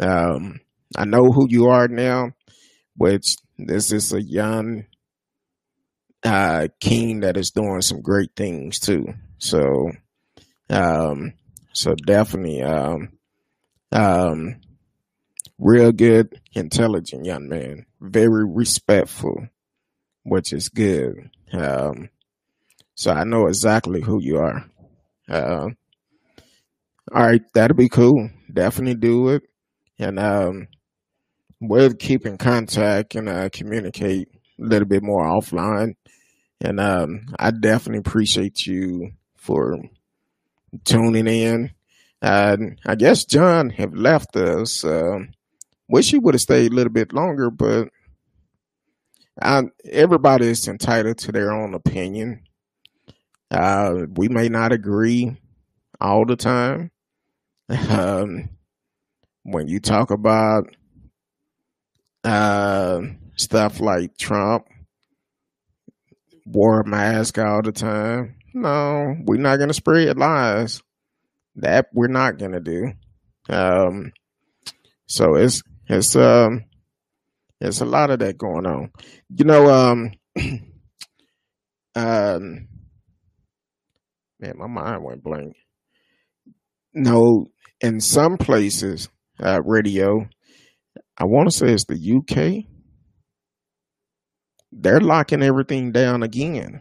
Um, 0.00 0.60
I 0.96 1.04
know 1.04 1.30
who 1.30 1.46
you 1.48 1.68
are 1.68 1.88
now, 1.88 2.32
which 2.96 3.36
this 3.58 3.92
is 3.92 4.12
a 4.12 4.22
young 4.22 4.86
uh, 6.24 6.68
king 6.80 7.20
that 7.20 7.36
is 7.36 7.50
doing 7.50 7.82
some 7.82 8.00
great 8.00 8.30
things 8.34 8.78
too. 8.80 9.14
So, 9.38 9.92
um, 10.70 11.34
so 11.72 11.94
definitely, 11.94 12.62
um, 12.62 13.10
um, 13.92 14.60
real 15.58 15.92
good, 15.92 16.40
intelligent 16.54 17.24
young 17.24 17.48
man, 17.48 17.86
very 18.00 18.44
respectful, 18.46 19.48
which 20.24 20.52
is 20.52 20.68
good. 20.68 21.30
Um, 21.52 22.08
so 22.94 23.12
I 23.12 23.24
know 23.24 23.46
exactly 23.46 24.00
who 24.00 24.20
you 24.20 24.38
are. 24.38 24.64
Uh, 25.28 25.68
all 27.12 27.26
right, 27.26 27.42
that'll 27.54 27.76
be 27.76 27.88
cool. 27.88 28.30
Definitely 28.52 28.94
do 28.94 29.28
it, 29.28 29.42
and 29.98 30.18
um, 30.18 30.68
we'll 31.60 31.94
keep 31.94 32.26
in 32.26 32.38
contact 32.38 33.14
and 33.14 33.28
uh, 33.28 33.48
communicate 33.52 34.28
a 34.58 34.62
little 34.62 34.88
bit 34.88 35.02
more 35.02 35.24
offline. 35.24 35.94
And 36.60 36.80
um, 36.80 37.26
I 37.38 37.50
definitely 37.50 37.98
appreciate 37.98 38.66
you 38.66 39.12
for 39.36 39.78
tuning 40.84 41.26
in. 41.26 41.70
I 42.22 42.94
guess 42.96 43.24
John 43.24 43.70
have 43.70 43.94
left 43.94 44.36
us. 44.36 44.84
Uh, 44.84 45.18
wish 45.88 46.10
he 46.10 46.18
would 46.18 46.34
have 46.34 46.40
stayed 46.40 46.72
a 46.72 46.74
little 46.74 46.92
bit 46.92 47.12
longer, 47.12 47.50
but 47.50 47.88
I, 49.40 49.64
everybody 49.84 50.46
is 50.46 50.66
entitled 50.68 51.18
to 51.18 51.32
their 51.32 51.52
own 51.52 51.74
opinion. 51.74 52.44
Uh, 53.50 54.06
we 54.16 54.28
may 54.28 54.48
not 54.48 54.72
agree 54.72 55.36
all 56.00 56.24
the 56.24 56.36
time. 56.36 56.90
Um, 57.70 58.50
when 59.42 59.68
you 59.68 59.80
talk 59.80 60.10
about 60.10 60.66
uh, 62.24 63.00
stuff 63.36 63.80
like 63.80 64.16
Trump, 64.16 64.66
wore 66.46 66.80
a 66.80 66.86
mask 66.86 67.38
all 67.38 67.62
the 67.62 67.72
time. 67.72 68.36
No, 68.54 69.16
we're 69.24 69.40
not 69.40 69.56
going 69.56 69.68
to 69.68 69.74
spread 69.74 70.16
lies. 70.16 70.82
That 71.56 71.86
we're 71.92 72.08
not 72.08 72.38
going 72.38 72.52
to 72.52 72.60
do. 72.60 72.92
Um, 73.48 74.12
so 75.06 75.36
it's 75.36 75.62
it's 75.86 76.16
um 76.16 76.64
it's 77.60 77.80
a 77.80 77.84
lot 77.84 78.10
of 78.10 78.18
that 78.20 78.38
going 78.38 78.66
on. 78.66 78.90
You 79.28 79.44
know, 79.44 79.70
um, 79.70 80.12
um, 81.94 82.68
Man, 84.44 84.58
my 84.58 84.66
mind 84.66 85.02
went 85.02 85.22
blank. 85.22 85.56
No, 86.92 87.46
in 87.80 88.00
some 88.00 88.36
places, 88.36 89.08
uh, 89.42 89.62
radio, 89.64 90.28
I 91.16 91.24
want 91.24 91.50
to 91.50 91.56
say 91.56 91.72
it's 91.72 91.84
the 91.84 91.94
UK. 91.94 92.64
They're 94.72 95.00
locking 95.00 95.42
everything 95.42 95.92
down 95.92 96.22
again. 96.22 96.80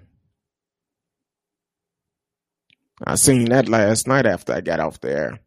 I 3.06 3.16
seen 3.16 3.46
that 3.50 3.70
last 3.70 4.08
night 4.08 4.26
after 4.26 4.54
I 4.54 4.62
got 4.62 4.80
off 4.80 5.00
there. 5.02 5.40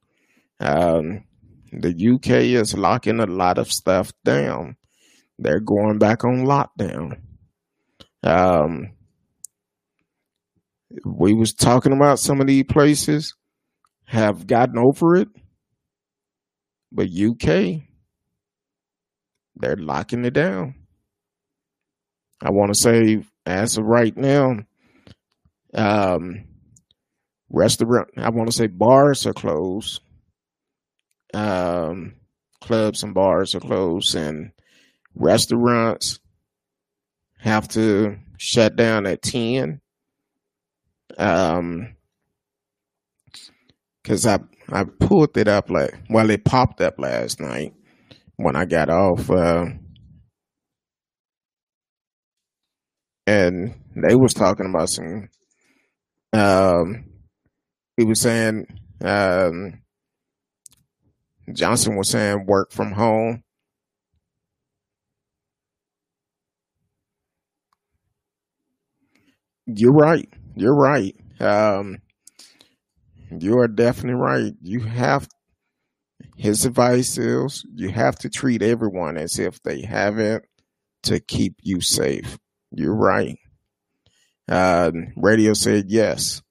Um, 0.61 1.25
the 1.73 2.15
UK 2.15 2.31
is 2.61 2.75
locking 2.75 3.19
a 3.21 3.27
lot 3.27 3.59
of 3.59 3.73
stuff 3.73 4.13
down. 4.25 4.77
They're 5.39 5.61
going 5.61 5.99
back 5.99 6.25
on 6.25 6.47
lockdown. 6.47 7.21
Um, 8.23 8.93
we 11.05 11.35
was 11.35 11.53
talking 11.53 11.93
about 11.93 12.19
some 12.19 12.41
of 12.41 12.47
these 12.47 12.65
places 12.65 13.35
have 14.05 14.47
gotten 14.47 14.79
over 14.79 15.17
it, 15.17 15.29
but 16.93 17.09
UK, 17.09 17.83
they're 19.57 19.77
locking 19.77 20.25
it 20.25 20.35
down. 20.35 20.75
I 22.43 22.51
want 22.51 22.73
to 22.75 22.81
say, 22.81 23.25
as 23.47 23.79
of 23.79 23.85
right 23.85 24.17
now, 24.17 24.57
um, 25.75 26.45
restaurant, 27.49 28.09
I 28.17 28.31
want 28.31 28.51
to 28.51 28.57
say 28.57 28.67
bars 28.67 29.27
are 29.27 29.33
closed, 29.33 30.01
um, 31.33 32.15
clubs 32.61 33.03
and 33.03 33.15
bars 33.15 33.55
are 33.55 33.61
closed, 33.61 34.15
and 34.15 34.53
restaurants 35.15 36.21
have 37.39 37.69
to 37.69 38.19
shut 38.39 38.77
down 38.77 39.07
at 39.07 39.23
10 39.23 39.81
um 41.19 41.95
because 44.03 44.27
i 44.27 44.39
i 44.71 44.85
pulled 44.85 45.37
it 45.37 45.49
up 45.49 45.71
like 45.71 45.95
well 46.11 46.29
it 46.29 46.45
popped 46.45 46.81
up 46.81 46.99
last 46.99 47.41
night 47.41 47.73
when 48.37 48.57
i 48.57 48.65
got 48.65 48.89
off 48.89 49.31
uh 49.31 49.67
and 53.27 53.75
they 53.95 54.15
was 54.15 54.35
talking 54.35 54.67
about 54.67 54.89
some 54.89 55.29
um 56.33 57.05
he 57.97 58.05
was 58.05 58.21
saying 58.21 58.67
um 59.03 59.81
johnson 61.53 61.97
was 61.97 62.11
saying 62.11 62.47
work 62.47 62.73
from 62.73 62.93
home 62.93 63.43
you're 69.67 69.93
right 69.93 70.29
you're 70.57 70.75
right. 70.75 71.15
Um, 71.39 71.99
you 73.31 73.59
are 73.59 73.69
definitely 73.69 74.19
right. 74.19 74.55
You 74.63 74.81
have 74.81 75.29
his 76.37 76.65
advice 76.65 77.19
is 77.19 77.65
you 77.75 77.91
have 77.91 78.17
to 78.21 78.31
treat 78.31 78.63
everyone 78.63 79.17
as 79.17 79.39
if 79.39 79.63
they 79.63 79.83
haven't 79.83 80.45
to 81.05 81.21
keep 81.21 81.57
you 81.63 81.81
safe. 81.81 82.39
You're 82.71 82.95
right. 82.95 83.39
Uh, 84.49 84.93
radio 85.17 85.55
said 85.55 85.87
yes. 85.89 86.43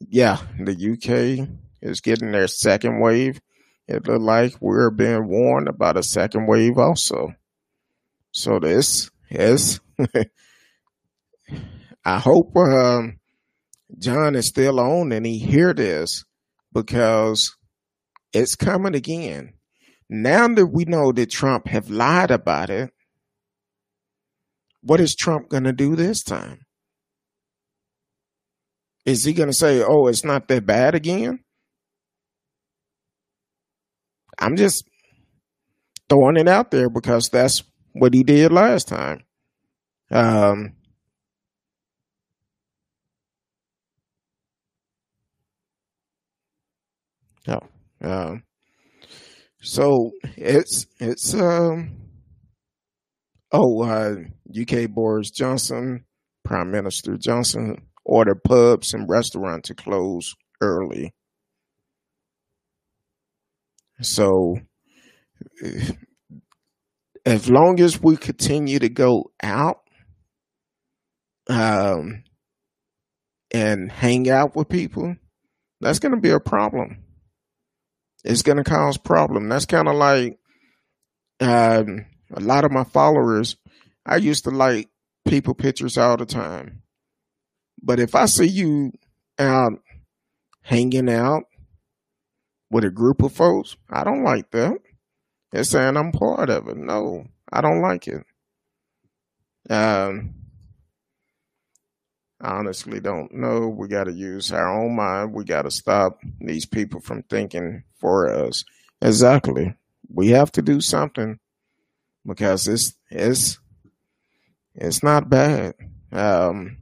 Yeah, 0.00 0.38
the 0.58 0.72
UK 0.72 1.48
is 1.80 2.00
getting 2.00 2.32
their 2.32 2.48
second 2.48 3.00
wave. 3.00 3.40
It 3.88 4.06
looked 4.06 4.22
like 4.22 4.54
we're 4.60 4.90
being 4.90 5.28
warned 5.28 5.68
about 5.68 5.96
a 5.96 6.02
second 6.02 6.46
wave 6.46 6.78
also. 6.78 7.34
So 8.32 8.58
this 8.58 9.10
is, 9.30 9.80
I 12.04 12.18
hope 12.18 12.56
um, 12.56 13.18
John 13.98 14.34
is 14.34 14.48
still 14.48 14.80
on 14.80 15.12
and 15.12 15.26
he 15.26 15.38
hear 15.38 15.74
this 15.74 16.24
because 16.72 17.56
it's 18.32 18.54
coming 18.56 18.94
again. 18.94 19.54
Now 20.08 20.48
that 20.48 20.66
we 20.66 20.84
know 20.84 21.12
that 21.12 21.30
Trump 21.30 21.68
have 21.68 21.90
lied 21.90 22.30
about 22.30 22.70
it, 22.70 22.90
what 24.82 25.00
is 25.00 25.14
Trump 25.14 25.48
going 25.48 25.64
to 25.64 25.72
do 25.72 25.96
this 25.96 26.22
time? 26.22 26.60
Is 29.04 29.24
he 29.24 29.32
going 29.32 29.48
to 29.48 29.54
say, 29.54 29.82
"Oh, 29.82 30.06
it's 30.06 30.24
not 30.24 30.48
that 30.48 30.66
bad 30.66 30.94
again"? 30.94 31.40
I'm 34.38 34.56
just 34.56 34.84
throwing 36.08 36.36
it 36.36 36.48
out 36.48 36.70
there 36.70 36.88
because 36.88 37.28
that's 37.28 37.62
what 37.92 38.14
he 38.14 38.22
did 38.22 38.52
last 38.52 38.88
time. 38.88 39.24
Um, 40.10 40.74
Um, 48.02 48.42
so 49.60 50.10
it's 50.36 50.86
it's 50.98 51.34
um 51.34 51.96
oh 53.52 53.82
uh, 53.82 54.14
UK 54.50 54.90
Boris 54.90 55.30
Johnson, 55.30 56.04
Prime 56.44 56.70
Minister 56.70 57.16
Johnson 57.16 57.76
ordered 58.04 58.42
pubs 58.42 58.92
and 58.92 59.08
restaurants 59.08 59.68
to 59.68 59.74
close 59.74 60.34
early. 60.60 61.14
So 64.00 64.56
as 67.24 67.48
long 67.48 67.78
as 67.78 68.02
we 68.02 68.16
continue 68.16 68.80
to 68.80 68.88
go 68.88 69.30
out 69.40 69.82
um, 71.48 72.24
and 73.52 73.92
hang 73.92 74.28
out 74.28 74.56
with 74.56 74.68
people, 74.68 75.14
that's 75.80 76.00
going 76.00 76.14
to 76.14 76.20
be 76.20 76.30
a 76.30 76.40
problem 76.40 77.04
it's 78.24 78.42
going 78.42 78.58
to 78.58 78.64
cause 78.64 78.98
problem. 78.98 79.48
That's 79.48 79.66
kind 79.66 79.88
of 79.88 79.94
like 79.94 80.38
um, 81.40 82.06
a 82.32 82.40
lot 82.40 82.64
of 82.64 82.72
my 82.72 82.84
followers. 82.84 83.56
I 84.06 84.16
used 84.16 84.44
to 84.44 84.50
like 84.50 84.88
people 85.26 85.54
pictures 85.54 85.98
all 85.98 86.16
the 86.16 86.26
time, 86.26 86.82
but 87.82 88.00
if 88.00 88.14
I 88.14 88.26
see 88.26 88.46
you 88.46 88.92
out 89.38 89.74
hanging 90.62 91.08
out 91.08 91.44
with 92.70 92.84
a 92.84 92.90
group 92.90 93.22
of 93.22 93.32
folks, 93.32 93.76
I 93.88 94.04
don't 94.04 94.24
like 94.24 94.50
that. 94.52 94.78
They're 95.50 95.64
saying 95.64 95.96
I'm 95.96 96.12
part 96.12 96.48
of 96.48 96.68
it. 96.68 96.76
No, 96.76 97.26
I 97.52 97.60
don't 97.60 97.82
like 97.82 98.08
it. 98.08 98.24
Um, 99.68 100.34
Honestly 102.42 102.98
don't 103.00 103.32
know. 103.32 103.68
We 103.68 103.86
got 103.86 104.04
to 104.04 104.12
use 104.12 104.50
our 104.52 104.68
own 104.68 104.96
mind. 104.96 105.32
We 105.32 105.44
got 105.44 105.62
to 105.62 105.70
stop 105.70 106.20
these 106.40 106.66
people 106.66 107.00
from 107.00 107.22
thinking 107.22 107.84
for 108.00 108.28
us. 108.28 108.64
Exactly. 109.00 109.76
We 110.12 110.28
have 110.30 110.50
to 110.52 110.62
do 110.62 110.80
something 110.80 111.38
because 112.26 112.66
it's 112.66 112.94
it's 113.10 113.58
it's 114.74 115.02
not 115.04 115.30
bad. 115.30 115.74
Um, 116.10 116.78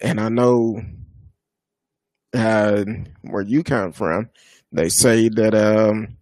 and 0.00 0.20
I 0.20 0.28
know 0.28 0.80
uh, 2.32 2.84
where 3.22 3.42
you 3.42 3.64
come 3.64 3.92
from. 3.92 4.30
They 4.72 4.88
say 4.90 5.28
that 5.28 5.54
um, 5.54 6.16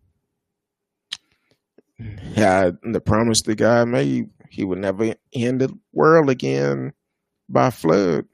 yeah, 2.35 2.71
the 2.83 3.01
promise 3.01 3.43
that 3.43 3.57
God 3.57 3.89
made, 3.89 4.31
He 4.49 4.65
would 4.65 4.79
never 4.79 5.15
end 5.35 5.61
the 5.61 5.79
world 5.93 6.31
again 6.31 6.95
by 7.49 7.71
flood. 7.71 8.27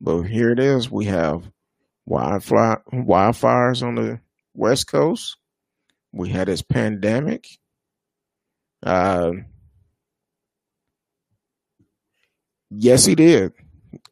But 0.00 0.22
here 0.22 0.50
it 0.50 0.60
is. 0.60 0.90
We 0.90 1.06
have 1.06 1.50
wildfire, 2.06 2.82
wildfires 2.92 3.86
on 3.86 3.96
the 3.96 4.20
West 4.54 4.86
Coast. 4.86 5.36
We 6.12 6.28
had 6.30 6.48
this 6.48 6.62
pandemic. 6.62 7.46
Uh, 8.82 9.32
yes, 12.70 13.04
he 13.04 13.14
did. 13.14 13.52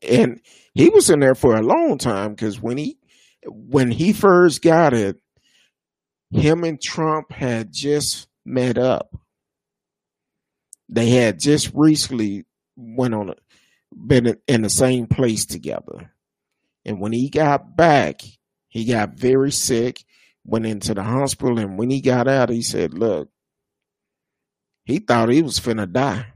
And 0.02 0.40
he 0.74 0.88
was 0.88 1.10
in 1.10 1.20
there 1.20 1.34
for 1.34 1.56
a 1.56 1.62
long 1.62 1.98
time 1.98 2.32
because 2.32 2.60
when 2.60 2.78
he 2.78 2.98
when 3.46 3.90
he 3.90 4.12
first 4.12 4.62
got 4.62 4.92
it, 4.92 5.20
him 6.30 6.64
and 6.64 6.80
Trump 6.80 7.30
had 7.30 7.72
just 7.72 8.28
met 8.44 8.76
up. 8.78 9.14
They 10.88 11.10
had 11.10 11.38
just 11.38 11.70
recently 11.74 12.44
went 12.76 13.14
on 13.14 13.30
a, 13.30 13.34
been 13.96 14.36
in 14.46 14.62
the 14.62 14.70
same 14.70 15.06
place 15.06 15.46
together. 15.46 16.12
And 16.84 17.00
when 17.00 17.12
he 17.12 17.30
got 17.30 17.76
back, 17.76 18.22
he 18.68 18.84
got 18.84 19.18
very 19.18 19.50
sick, 19.50 20.04
went 20.44 20.66
into 20.66 20.94
the 20.94 21.02
hospital, 21.02 21.58
and 21.58 21.78
when 21.78 21.90
he 21.90 22.00
got 22.00 22.28
out, 22.28 22.50
he 22.50 22.62
said, 22.62 22.94
Look, 22.94 23.30
he 24.84 24.98
thought 24.98 25.30
he 25.30 25.42
was 25.42 25.58
finna 25.58 25.90
die. 25.90 26.26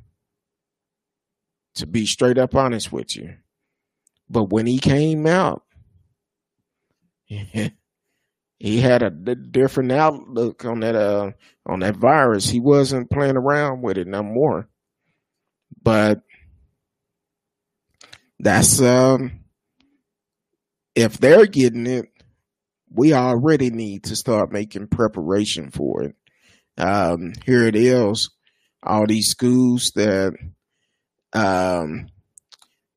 To 1.77 1.87
be 1.87 2.05
straight 2.05 2.37
up 2.37 2.55
honest 2.55 2.91
with 2.91 3.15
you. 3.15 3.37
But 4.29 4.45
when 4.51 4.67
he 4.67 4.79
came 4.79 5.27
out, 5.27 5.63
he 7.29 8.81
had 8.81 9.03
a 9.03 9.11
different 9.11 9.93
outlook 9.93 10.65
on 10.65 10.81
that 10.81 10.97
uh, 10.97 11.31
on 11.65 11.81
that 11.81 11.97
virus. 11.97 12.49
He 12.49 12.59
wasn't 12.59 13.11
playing 13.11 13.37
around 13.37 13.83
with 13.83 13.99
it 13.99 14.09
no 14.09 14.23
more. 14.23 14.69
But 15.83 16.23
that's 18.43 18.81
um 18.81 19.41
if 20.95 21.19
they're 21.19 21.47
getting 21.47 21.87
it, 21.87 22.07
we 22.93 23.15
already 23.15 23.71
need 23.71 24.05
to 24.05 24.17
start 24.17 24.53
making 24.53 24.89
preparation 24.89 25.71
for 25.71 26.03
it. 26.03 26.17
Um, 26.77 27.33
here 27.45 27.67
it 27.67 27.77
is, 27.77 28.31
all 28.83 29.07
these 29.07 29.29
schools 29.29 29.93
that 29.95 30.35
um, 31.33 32.09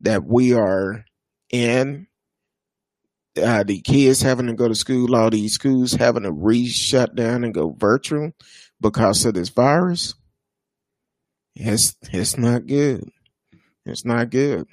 that 0.01 0.23
we 0.25 0.53
are 0.53 1.05
in. 1.49 2.07
Uh, 3.35 3.63
the 3.63 3.81
kids 3.81 4.21
having 4.21 4.45
to 4.45 4.53
go 4.53 4.67
to 4.67 4.75
school, 4.75 5.15
all 5.15 5.31
these 5.31 5.53
schools 5.53 5.93
having 5.93 6.21
to 6.21 6.31
re 6.31 6.67
shut 6.67 7.15
down 7.15 7.43
and 7.43 7.51
go 7.51 7.75
virtual 7.79 8.31
because 8.79 9.25
of 9.25 9.33
this 9.33 9.49
virus. 9.49 10.13
It's 11.55 11.95
it's 12.11 12.37
not 12.37 12.67
good. 12.67 13.09
It's 13.87 14.05
not 14.05 14.29
good. 14.29 14.67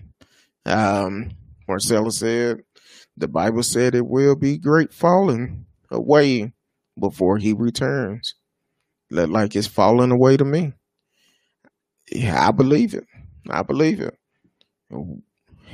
Um, 0.66 1.30
Marcella 1.66 2.10
said 2.10 2.62
the 3.16 3.28
Bible 3.28 3.62
said 3.62 3.94
it 3.94 4.06
will 4.06 4.36
be 4.36 4.58
great 4.58 4.92
falling 4.92 5.66
away 5.90 6.52
before 6.98 7.38
he 7.38 7.52
returns. 7.52 8.34
Look 9.10 9.30
like 9.30 9.56
it's 9.56 9.66
falling 9.66 10.10
away 10.10 10.36
to 10.36 10.44
me. 10.44 10.72
Yeah, 12.10 12.48
I 12.48 12.50
believe 12.50 12.94
it. 12.94 13.04
I 13.48 13.62
believe 13.62 14.00
it. 14.00 14.16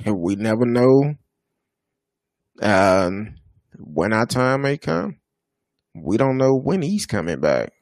We 0.05 0.37
never 0.37 0.67
know 0.67 1.15
um, 2.61 3.37
when 3.79 4.13
our 4.13 4.27
time 4.27 4.63
may 4.63 4.79
come. 4.79 5.19
We 5.95 6.17
don't 6.17 6.37
know 6.37 6.55
when 6.55 6.83
he's 6.83 7.07
coming 7.07 7.41
back. 7.41 7.73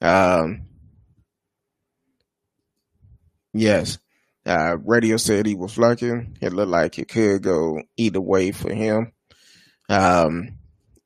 Um, 0.00 0.62
yes, 3.52 3.98
uh, 4.46 4.76
radio 4.84 5.16
said 5.16 5.46
he 5.46 5.54
was 5.54 5.74
flunking. 5.74 6.36
It 6.40 6.52
looked 6.52 6.70
like 6.70 6.98
it 6.98 7.08
could 7.08 7.42
go 7.42 7.82
either 7.96 8.20
way 8.20 8.52
for 8.52 8.72
him. 8.72 9.12
Um, 9.88 10.58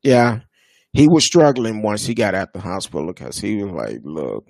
yeah, 0.03 0.41
he 0.93 1.07
was 1.07 1.25
struggling 1.25 1.81
once 1.81 2.05
he 2.05 2.13
got 2.13 2.35
out 2.35 2.53
the 2.53 2.59
hospital 2.59 3.07
because 3.07 3.37
he 3.37 3.63
was 3.63 3.73
like, 3.73 3.99
"Look, 4.03 4.45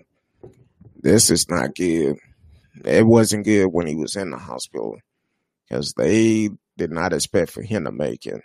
this 1.02 1.30
is 1.30 1.48
not 1.50 1.76
good." 1.76 2.18
It 2.84 3.06
wasn't 3.06 3.46
good 3.46 3.68
when 3.68 3.88
he 3.88 3.96
was 3.96 4.16
in 4.16 4.32
the 4.32 4.38
hospital 4.38 4.98
because 5.68 5.94
they 5.94 6.50
did 6.78 6.92
not 6.92 7.14
expect 7.14 7.52
for 7.52 7.64
him 7.64 7.86
to 7.86 7.92
make 7.92 8.26
it. 8.26 8.42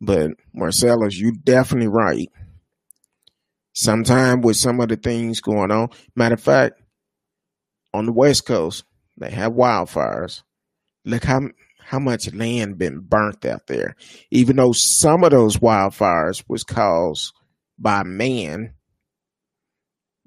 But 0.00 0.30
Marcellus, 0.54 1.18
you 1.18 1.32
definitely 1.32 1.88
right. 1.88 2.28
Sometime 3.72 4.40
with 4.40 4.56
some 4.56 4.80
of 4.80 4.88
the 4.88 4.96
things 4.96 5.40
going 5.40 5.70
on. 5.70 5.88
Matter 6.16 6.34
of 6.34 6.42
fact, 6.42 6.80
on 7.92 8.06
the 8.06 8.12
West 8.12 8.46
Coast, 8.46 8.84
they 9.20 9.30
have 9.30 9.52
wildfires. 9.52 10.42
Look 11.04 11.24
how 11.24 11.50
how 11.78 11.98
much 11.98 12.32
land 12.32 12.78
been 12.78 13.00
burnt 13.00 13.44
out 13.44 13.66
there. 13.66 13.96
Even 14.30 14.56
though 14.56 14.72
some 14.72 15.24
of 15.24 15.30
those 15.30 15.58
wildfires 15.58 16.42
was 16.48 16.64
caused 16.64 17.32
by 17.78 18.02
man, 18.02 18.74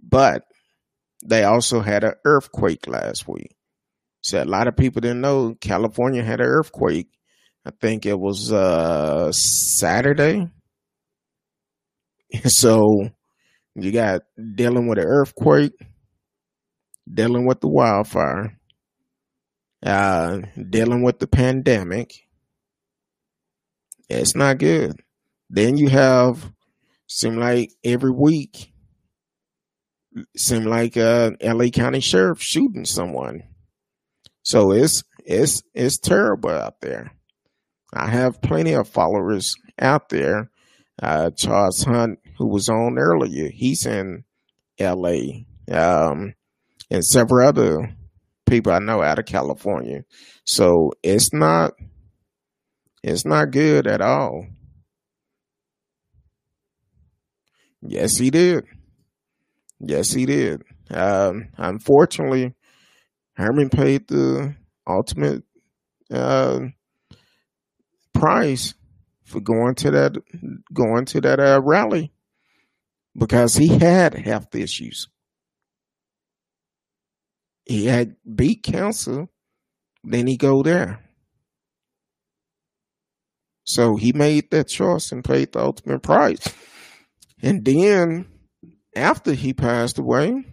but 0.02 0.44
they 1.26 1.44
also 1.44 1.80
had 1.80 2.04
an 2.04 2.14
earthquake 2.26 2.88
last 2.88 3.28
week. 3.28 3.56
So 4.22 4.42
a 4.42 4.46
lot 4.46 4.68
of 4.68 4.78
people 4.78 5.02
didn't 5.02 5.22
know 5.22 5.56
California 5.60 6.24
had 6.24 6.40
an 6.40 6.48
earthquake. 6.48 7.08
I 7.66 7.72
think 7.72 8.06
it 8.06 8.20
was 8.20 8.52
uh 8.52 9.32
Saturday. 9.32 10.50
So 12.46 13.10
you 13.76 13.92
got 13.92 14.24
dealing 14.56 14.88
with 14.88 14.98
an 14.98 15.06
earthquake, 15.06 15.74
dealing 17.12 17.46
with 17.46 17.62
the 17.62 17.68
wildfire, 17.68 18.58
uh, 19.84 20.42
dealing 20.70 21.04
with 21.04 21.20
the 21.20 21.28
pandemic. 21.28 22.28
It's 24.10 24.36
not 24.36 24.58
good. 24.58 25.00
Then 25.50 25.78
you 25.78 25.90
have 25.90 26.52
seem 27.08 27.38
like 27.38 27.72
every 27.84 28.12
week 28.12 28.74
seem 30.36 30.66
like 30.66 30.98
uh 30.98 31.32
LA 31.42 31.68
County 31.70 32.00
Sheriff 32.00 32.42
shooting 32.42 32.86
someone. 32.86 33.44
So 34.44 34.72
it's 34.72 35.04
it's 35.26 35.64
it's 35.74 35.98
terrible 36.00 36.50
out 36.50 36.82
there. 36.82 37.12
I 37.94 38.10
have 38.10 38.42
plenty 38.42 38.74
of 38.74 38.88
followers 38.88 39.56
out 39.80 40.10
there. 40.10 40.50
Uh, 41.02 41.32
Charles 41.32 41.84
Hunt, 41.84 42.20
who 42.38 42.48
was 42.48 42.70
on 42.70 42.98
earlier, 42.98 43.50
he's 43.50 43.86
in 43.86 44.24
LA. 44.80 45.44
Um, 45.72 46.36
and 46.90 47.06
several 47.06 47.48
other 47.48 47.96
people 48.46 48.72
I 48.72 48.80
know 48.80 49.02
out 49.02 49.20
of 49.20 49.26
California. 49.26 50.04
So 50.46 50.92
it's 51.02 51.34
not 51.34 51.74
it's 53.04 53.26
not 53.26 53.52
good 53.52 53.88
at 53.88 54.02
all. 54.02 54.48
Yes, 57.82 58.18
he 58.18 58.30
did. 58.30 58.66
Yes, 59.80 60.12
he 60.12 60.26
did. 60.26 60.64
Um, 60.90 61.50
unfortunately, 61.58 62.54
Herman 63.34 63.70
paid 63.70 64.08
the 64.08 64.56
ultimate 64.88 65.44
uh, 66.10 66.60
price 68.14 68.74
for 69.26 69.42
going 69.42 69.76
to 69.76 69.92
that 69.92 70.16
going 70.74 71.06
to 71.06 71.22
that 71.22 71.40
uh, 71.40 71.62
rally 71.64 72.14
because 73.18 73.56
he 73.56 73.68
had 73.68 74.14
health 74.14 74.54
issues 74.56 75.08
he 77.66 77.86
had 77.86 78.16
beat 78.36 78.64
cancer, 78.64 79.28
then 80.04 80.28
he 80.28 80.38
go 80.38 80.64
there. 80.64 81.00
So 83.66 83.96
he 83.96 84.12
made 84.12 84.52
that 84.52 84.68
choice 84.68 85.12
and 85.12 85.24
paid 85.24 85.54
the 85.54 85.60
ultimate 85.60 86.04
price. 86.04 86.54
And 87.42 87.64
then 87.64 88.28
after 88.96 89.34
he 89.34 89.54
passed 89.54 89.98
away, 89.98 90.44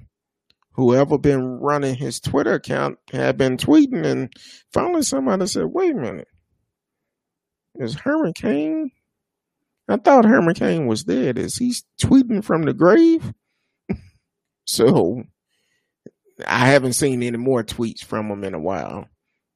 whoever 0.73 1.19
been 1.19 1.59
running 1.61 1.97
his 1.97 2.21
Twitter 2.21 2.55
account 2.55 2.99
had 3.13 3.37
been 3.37 3.57
tweeting 3.57 4.07
and 4.07 4.33
finally 4.73 5.03
somebody 5.03 5.47
said, 5.47 5.67
wait 5.67 5.93
a 5.93 5.99
minute. 5.99 6.29
Is 7.77 7.95
Herman 7.95 8.33
Cain? 8.33 8.91
I 9.89 9.97
thought 9.97 10.25
Herman 10.25 10.55
Cain 10.55 10.87
was 10.87 11.05
dead. 11.05 11.39
Is 11.39 11.57
he 11.57 11.75
tweeting 12.01 12.45
from 12.45 12.63
the 12.63 12.73
grave? 12.73 13.33
so 14.67 15.25
I 16.47 16.67
haven't 16.67 16.95
seen 16.95 17.23
any 17.23 17.37
more 17.37 17.63
tweets 17.63 18.05
from 18.05 18.31
him 18.31 18.45
in 18.45 18.55
a 18.55 18.61
while, 18.61 19.09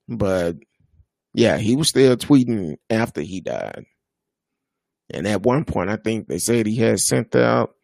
but 0.09 0.57
yeah, 1.35 1.59
he 1.59 1.77
was 1.77 1.89
still 1.89 2.17
tweeting 2.17 2.77
after 2.89 3.21
he 3.21 3.41
died. 3.41 3.85
And 5.11 5.27
at 5.27 5.43
one 5.43 5.65
point, 5.65 5.91
I 5.91 5.97
think 5.97 6.29
they 6.29 6.39
said 6.39 6.67
he 6.67 6.77
had 6.77 7.01
sent 7.01 7.35
out 7.37 7.75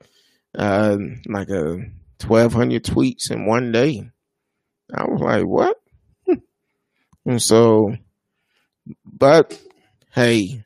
uh, 0.56 0.96
like 1.26 1.50
a 1.50 1.78
twelve 2.18 2.52
hundred 2.52 2.84
tweets 2.84 3.30
in 3.30 3.46
one 3.46 3.72
day. 3.72 4.10
I 4.92 5.04
was 5.04 5.20
like, 5.20 5.44
what? 5.44 5.76
and 7.26 7.42
so, 7.42 7.94
but 9.04 9.60
hey, 10.12 10.64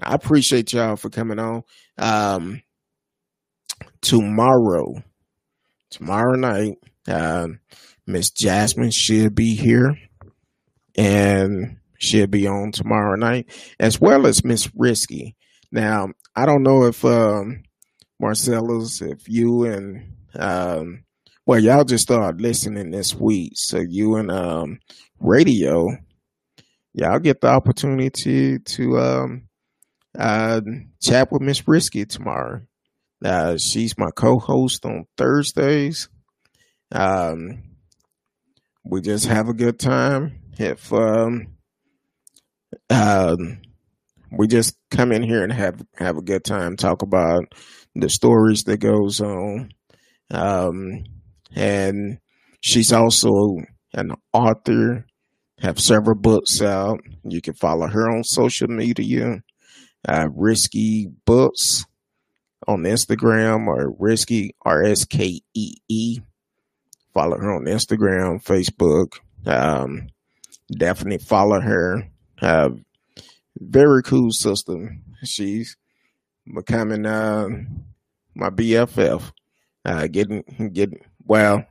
I 0.00 0.14
appreciate 0.14 0.72
y'all 0.72 0.96
for 0.96 1.10
coming 1.10 1.38
on. 1.38 1.62
Um, 1.96 2.62
tomorrow, 4.00 5.02
tomorrow 5.90 6.34
night 6.34 6.78
um, 7.08 7.60
Miss 8.06 8.30
Jasmine 8.30 8.90
should 8.90 9.34
be 9.34 9.54
here 9.54 9.98
and 10.96 11.78
she'll 11.98 12.26
be 12.26 12.46
on 12.46 12.72
tomorrow 12.72 13.16
night, 13.16 13.46
as 13.80 14.00
well 14.00 14.26
as 14.26 14.44
Miss 14.44 14.70
Risky. 14.74 15.36
Now, 15.72 16.08
I 16.36 16.46
don't 16.46 16.62
know 16.62 16.84
if 16.84 17.04
um, 17.04 17.64
Marcellus, 18.20 19.02
if 19.02 19.28
you 19.28 19.64
and 19.64 20.14
um, 20.36 21.04
well, 21.46 21.60
y'all 21.60 21.84
just 21.84 22.04
started 22.04 22.40
listening 22.40 22.90
this 22.90 23.14
week, 23.14 23.52
so 23.54 23.78
you 23.78 24.16
and 24.16 24.30
um, 24.30 24.78
radio, 25.18 25.88
y'all 26.94 27.18
get 27.18 27.40
the 27.40 27.48
opportunity 27.48 28.58
to 28.58 28.98
um, 28.98 29.48
uh, 30.18 30.60
chat 31.02 31.30
with 31.30 31.42
Miss 31.42 31.66
Risky 31.68 32.06
tomorrow. 32.06 32.62
Uh, 33.22 33.56
she's 33.56 33.98
my 33.98 34.10
co-host 34.10 34.84
on 34.84 35.06
Thursdays, 35.16 36.08
um, 36.92 37.62
we 38.84 39.00
just 39.00 39.26
have 39.26 39.48
a 39.48 39.54
good 39.54 39.78
time. 39.78 40.40
If 40.58 40.92
um, 40.92 41.48
um, 42.90 43.62
we 44.30 44.46
just 44.46 44.76
come 44.90 45.12
in 45.12 45.22
here 45.22 45.42
and 45.42 45.52
have 45.52 45.84
have 45.96 46.16
a 46.16 46.22
good 46.22 46.44
time, 46.44 46.76
talk 46.76 47.02
about 47.02 47.54
the 47.94 48.08
stories 48.08 48.64
that 48.64 48.78
goes 48.78 49.20
on. 49.20 49.70
Um, 50.30 51.04
and 51.54 52.18
she's 52.60 52.92
also 52.92 53.58
an 53.92 54.12
author, 54.32 55.06
have 55.60 55.78
several 55.78 56.16
books 56.16 56.60
out. 56.60 57.00
You 57.24 57.40
can 57.40 57.54
follow 57.54 57.86
her 57.86 58.10
on 58.10 58.24
social 58.24 58.68
media, 58.68 59.42
uh, 60.08 60.28
Risky 60.34 61.08
Books 61.24 61.84
on 62.66 62.82
Instagram 62.82 63.66
or 63.66 63.94
Risky 63.98 64.54
R 64.64 64.82
S 64.82 65.04
K 65.04 65.40
E 65.54 65.74
E 65.88 66.20
Follow 67.14 67.38
her 67.38 67.54
on 67.54 67.64
Instagram, 67.64 68.42
Facebook. 68.42 69.20
Um, 69.46 70.08
definitely 70.76 71.24
follow 71.24 71.60
her. 71.60 72.08
Uh, 72.42 72.70
very 73.56 74.02
cool 74.02 74.32
sister. 74.32 74.96
She's 75.22 75.76
becoming 76.52 77.06
uh, 77.06 77.48
my 78.34 78.50
BFF. 78.50 79.32
Uh, 79.84 80.06
getting 80.08 80.42
getting 80.72 81.00
well. 81.24 81.64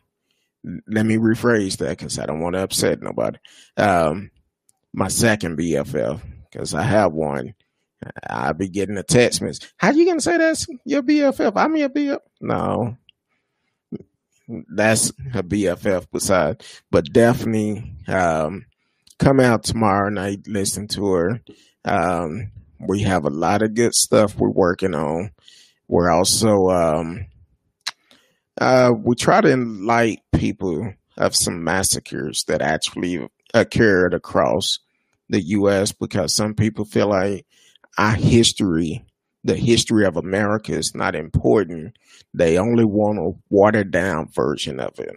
Let 0.87 1.05
me 1.05 1.17
rephrase 1.17 1.77
that 1.77 1.97
because 1.97 2.17
I 2.17 2.25
don't 2.25 2.39
want 2.39 2.55
to 2.55 2.63
upset 2.63 3.01
nobody. 3.01 3.37
Um, 3.75 4.31
my 4.93 5.09
second 5.09 5.57
BFF 5.57 6.21
because 6.49 6.73
I 6.73 6.83
have 6.83 7.11
one. 7.11 7.55
I'll 8.29 8.53
be 8.53 8.69
getting 8.69 8.97
a 8.97 9.03
text 9.03 9.41
message. 9.41 9.73
How 9.77 9.91
you 9.91 10.05
gonna 10.05 10.21
say 10.21 10.37
that's 10.37 10.67
your 10.85 11.03
BFF? 11.03 11.53
I'm 11.55 11.75
your 11.75 11.89
BFF. 11.89 12.19
No, 12.41 12.97
that's 14.47 15.09
a 15.33 15.43
BFF 15.43 16.09
beside, 16.11 16.63
but 16.91 17.11
definitely 17.11 17.95
um, 18.07 18.65
come 19.19 19.39
out 19.39 19.63
tomorrow 19.63 20.09
night, 20.09 20.47
listen 20.47 20.87
to 20.89 21.13
her. 21.13 21.41
Um, 21.85 22.51
we 22.79 23.01
have 23.03 23.25
a 23.25 23.29
lot 23.29 23.61
of 23.61 23.73
good 23.73 23.93
stuff 23.93 24.35
we're 24.35 24.49
working 24.49 24.93
on. 24.93 25.31
We're 25.87 26.09
also 26.09 26.69
um, 26.69 27.27
uh, 28.59 28.93
we 28.95 29.15
try 29.15 29.41
to 29.41 29.51
enlighten 29.51 30.23
people 30.35 30.93
of 31.17 31.35
some 31.35 31.63
massacres 31.63 32.43
that 32.47 32.61
actually 32.61 33.27
occurred 33.53 34.13
across 34.13 34.79
the 35.29 35.41
U.S. 35.41 35.91
because 35.91 36.35
some 36.35 36.53
people 36.53 36.85
feel 36.85 37.07
like 37.07 37.45
our 37.97 38.15
history, 38.15 39.05
the 39.43 39.55
history 39.55 40.05
of 40.05 40.17
America, 40.17 40.73
is 40.73 40.95
not 40.95 41.15
important. 41.15 41.97
They 42.33 42.57
only 42.57 42.85
want 42.85 43.19
a 43.19 43.31
watered 43.49 43.91
down 43.91 44.29
version 44.31 44.79
of 44.79 44.99
it, 44.99 45.15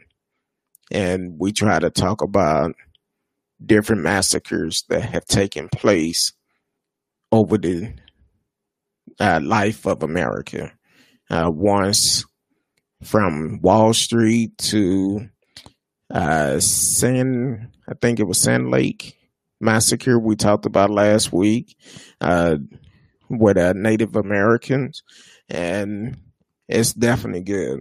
and 0.91 1.39
we 1.39 1.53
try 1.53 1.79
to 1.79 1.91
talk 1.91 2.23
about 2.23 2.75
different 3.65 4.03
massacres 4.03 4.85
that 4.89 5.03
have 5.03 5.25
taken 5.27 5.69
place 5.69 6.33
over 7.33 7.59
the 7.59 7.95
uh, 9.19 9.41
life 9.43 9.87
of 9.87 10.03
America. 10.03 10.73
Uh, 11.29 11.51
once 11.53 12.25
from 13.03 13.61
Wall 13.61 13.93
Street 13.93 14.57
to 14.59 15.29
uh, 16.11 16.61
Sand, 16.61 17.69
I 17.89 17.95
think 17.95 18.21
it 18.21 18.27
was 18.27 18.43
Sand 18.43 18.71
Lake 18.71 19.17
massacre 19.61 20.19
we 20.19 20.37
talked 20.37 20.67
about 20.67 20.91
last 20.91 21.33
week 21.33 21.77
uh, 22.21 22.57
with 23.29 23.57
uh, 23.57 23.73
Native 23.75 24.17
Americans, 24.17 25.03
and 25.49 26.17
it's 26.69 26.93
definitely 26.93 27.43
good. 27.43 27.81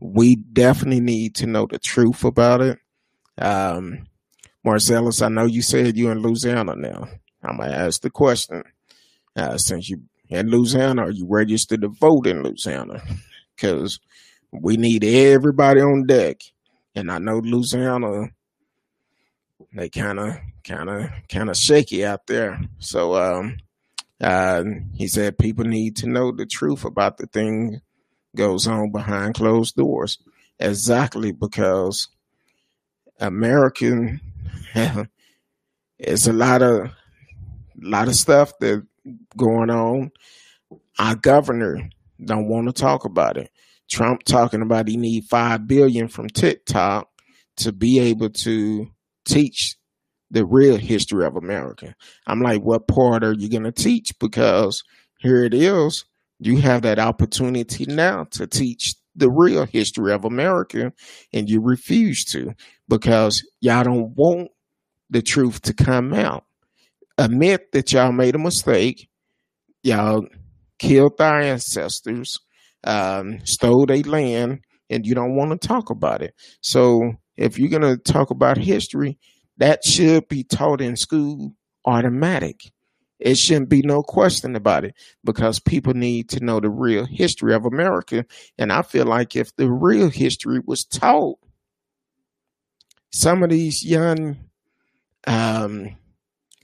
We 0.00 0.36
definitely 0.36 1.00
need 1.00 1.34
to 1.36 1.46
know 1.46 1.66
the 1.66 1.78
truth 1.78 2.24
about 2.24 2.60
it. 2.60 2.78
Um, 3.38 4.06
Marcellus, 4.64 5.22
I 5.22 5.28
know 5.28 5.44
you 5.46 5.62
said 5.62 5.96
you're 5.96 6.12
in 6.12 6.22
Louisiana 6.22 6.74
now. 6.76 7.08
I'm 7.42 7.58
gonna 7.58 7.72
ask 7.72 8.00
the 8.00 8.10
question. 8.10 8.64
Uh, 9.36 9.58
since 9.58 9.90
you 9.90 10.02
in 10.28 10.48
Louisiana, 10.48 11.02
are 11.02 11.10
you 11.10 11.26
registered 11.28 11.82
to 11.82 11.88
vote 11.88 12.26
in 12.26 12.42
Louisiana? 12.42 13.02
Because 13.54 14.00
we 14.50 14.76
need 14.76 15.04
everybody 15.04 15.80
on 15.80 16.06
deck. 16.06 16.40
And 16.94 17.10
I 17.10 17.18
know 17.18 17.38
Louisiana, 17.38 18.28
they 19.74 19.88
kind 19.88 20.18
of, 20.18 20.36
kind 20.64 20.88
of, 20.88 21.10
kind 21.28 21.50
of 21.50 21.56
shaky 21.56 22.04
out 22.04 22.26
there. 22.26 22.60
So 22.78 23.16
um, 23.16 23.58
uh, 24.20 24.64
he 24.94 25.08
said 25.08 25.38
people 25.38 25.64
need 25.64 25.96
to 25.96 26.08
know 26.08 26.32
the 26.32 26.46
truth 26.46 26.84
about 26.84 27.18
the 27.18 27.26
thing 27.26 27.80
goes 28.36 28.66
on 28.66 28.90
behind 28.90 29.34
closed 29.34 29.76
doors. 29.76 30.18
Exactly 30.58 31.32
because 31.32 32.08
American 33.18 34.20
it's 35.98 36.26
a 36.26 36.32
lot 36.32 36.62
of 36.62 36.90
lot 37.76 38.08
of 38.08 38.14
stuff 38.14 38.52
that 38.60 38.86
going 39.36 39.70
on. 39.70 40.10
Our 40.98 41.16
governor 41.16 41.90
don't 42.24 42.48
want 42.48 42.68
to 42.68 42.72
talk 42.72 43.04
about 43.04 43.36
it. 43.36 43.50
Trump 43.90 44.22
talking 44.22 44.62
about 44.62 44.88
he 44.88 44.96
need 44.96 45.24
five 45.24 45.66
billion 45.66 46.08
from 46.08 46.28
TikTok 46.28 47.08
to 47.56 47.72
be 47.72 47.98
able 47.98 48.30
to 48.30 48.90
teach 49.24 49.76
the 50.34 50.44
real 50.44 50.76
history 50.76 51.24
of 51.24 51.36
America. 51.36 51.94
I'm 52.26 52.40
like, 52.42 52.60
what 52.60 52.88
part 52.88 53.22
are 53.22 53.32
you 53.32 53.48
going 53.48 53.62
to 53.62 53.72
teach? 53.72 54.12
Because 54.18 54.82
here 55.20 55.44
it 55.44 55.54
is. 55.54 56.04
You 56.40 56.58
have 56.58 56.82
that 56.82 56.98
opportunity 56.98 57.86
now 57.86 58.24
to 58.32 58.46
teach 58.48 58.94
the 59.14 59.30
real 59.30 59.64
history 59.64 60.12
of 60.12 60.24
America, 60.24 60.92
and 61.32 61.48
you 61.48 61.60
refuse 61.62 62.24
to 62.26 62.52
because 62.88 63.40
y'all 63.60 63.84
don't 63.84 64.12
want 64.16 64.48
the 65.08 65.22
truth 65.22 65.62
to 65.62 65.72
come 65.72 66.12
out. 66.12 66.44
Admit 67.16 67.70
that 67.70 67.92
y'all 67.92 68.10
made 68.10 68.34
a 68.34 68.38
mistake. 68.38 69.08
Y'all 69.84 70.26
killed 70.80 71.20
our 71.20 71.40
ancestors, 71.40 72.40
um, 72.82 73.38
stole 73.44 73.86
their 73.86 74.02
land, 74.02 74.58
and 74.90 75.06
you 75.06 75.14
don't 75.14 75.36
want 75.36 75.52
to 75.52 75.68
talk 75.68 75.90
about 75.90 76.22
it. 76.22 76.34
So 76.60 77.12
if 77.36 77.56
you're 77.56 77.70
going 77.70 77.82
to 77.82 77.96
talk 77.96 78.30
about 78.30 78.58
history, 78.58 79.16
that 79.58 79.84
should 79.84 80.28
be 80.28 80.44
taught 80.44 80.80
in 80.80 80.96
school 80.96 81.54
automatic. 81.84 82.72
It 83.20 83.38
shouldn't 83.38 83.68
be 83.68 83.82
no 83.82 84.02
question 84.02 84.56
about 84.56 84.84
it 84.84 84.94
because 85.24 85.60
people 85.60 85.94
need 85.94 86.28
to 86.30 86.44
know 86.44 86.60
the 86.60 86.68
real 86.68 87.06
history 87.06 87.54
of 87.54 87.64
America. 87.64 88.26
And 88.58 88.72
I 88.72 88.82
feel 88.82 89.06
like 89.06 89.36
if 89.36 89.54
the 89.56 89.70
real 89.70 90.10
history 90.10 90.60
was 90.64 90.84
taught, 90.84 91.38
some 93.12 93.44
of 93.44 93.50
these 93.50 93.84
young, 93.84 94.36
um, 95.26 95.96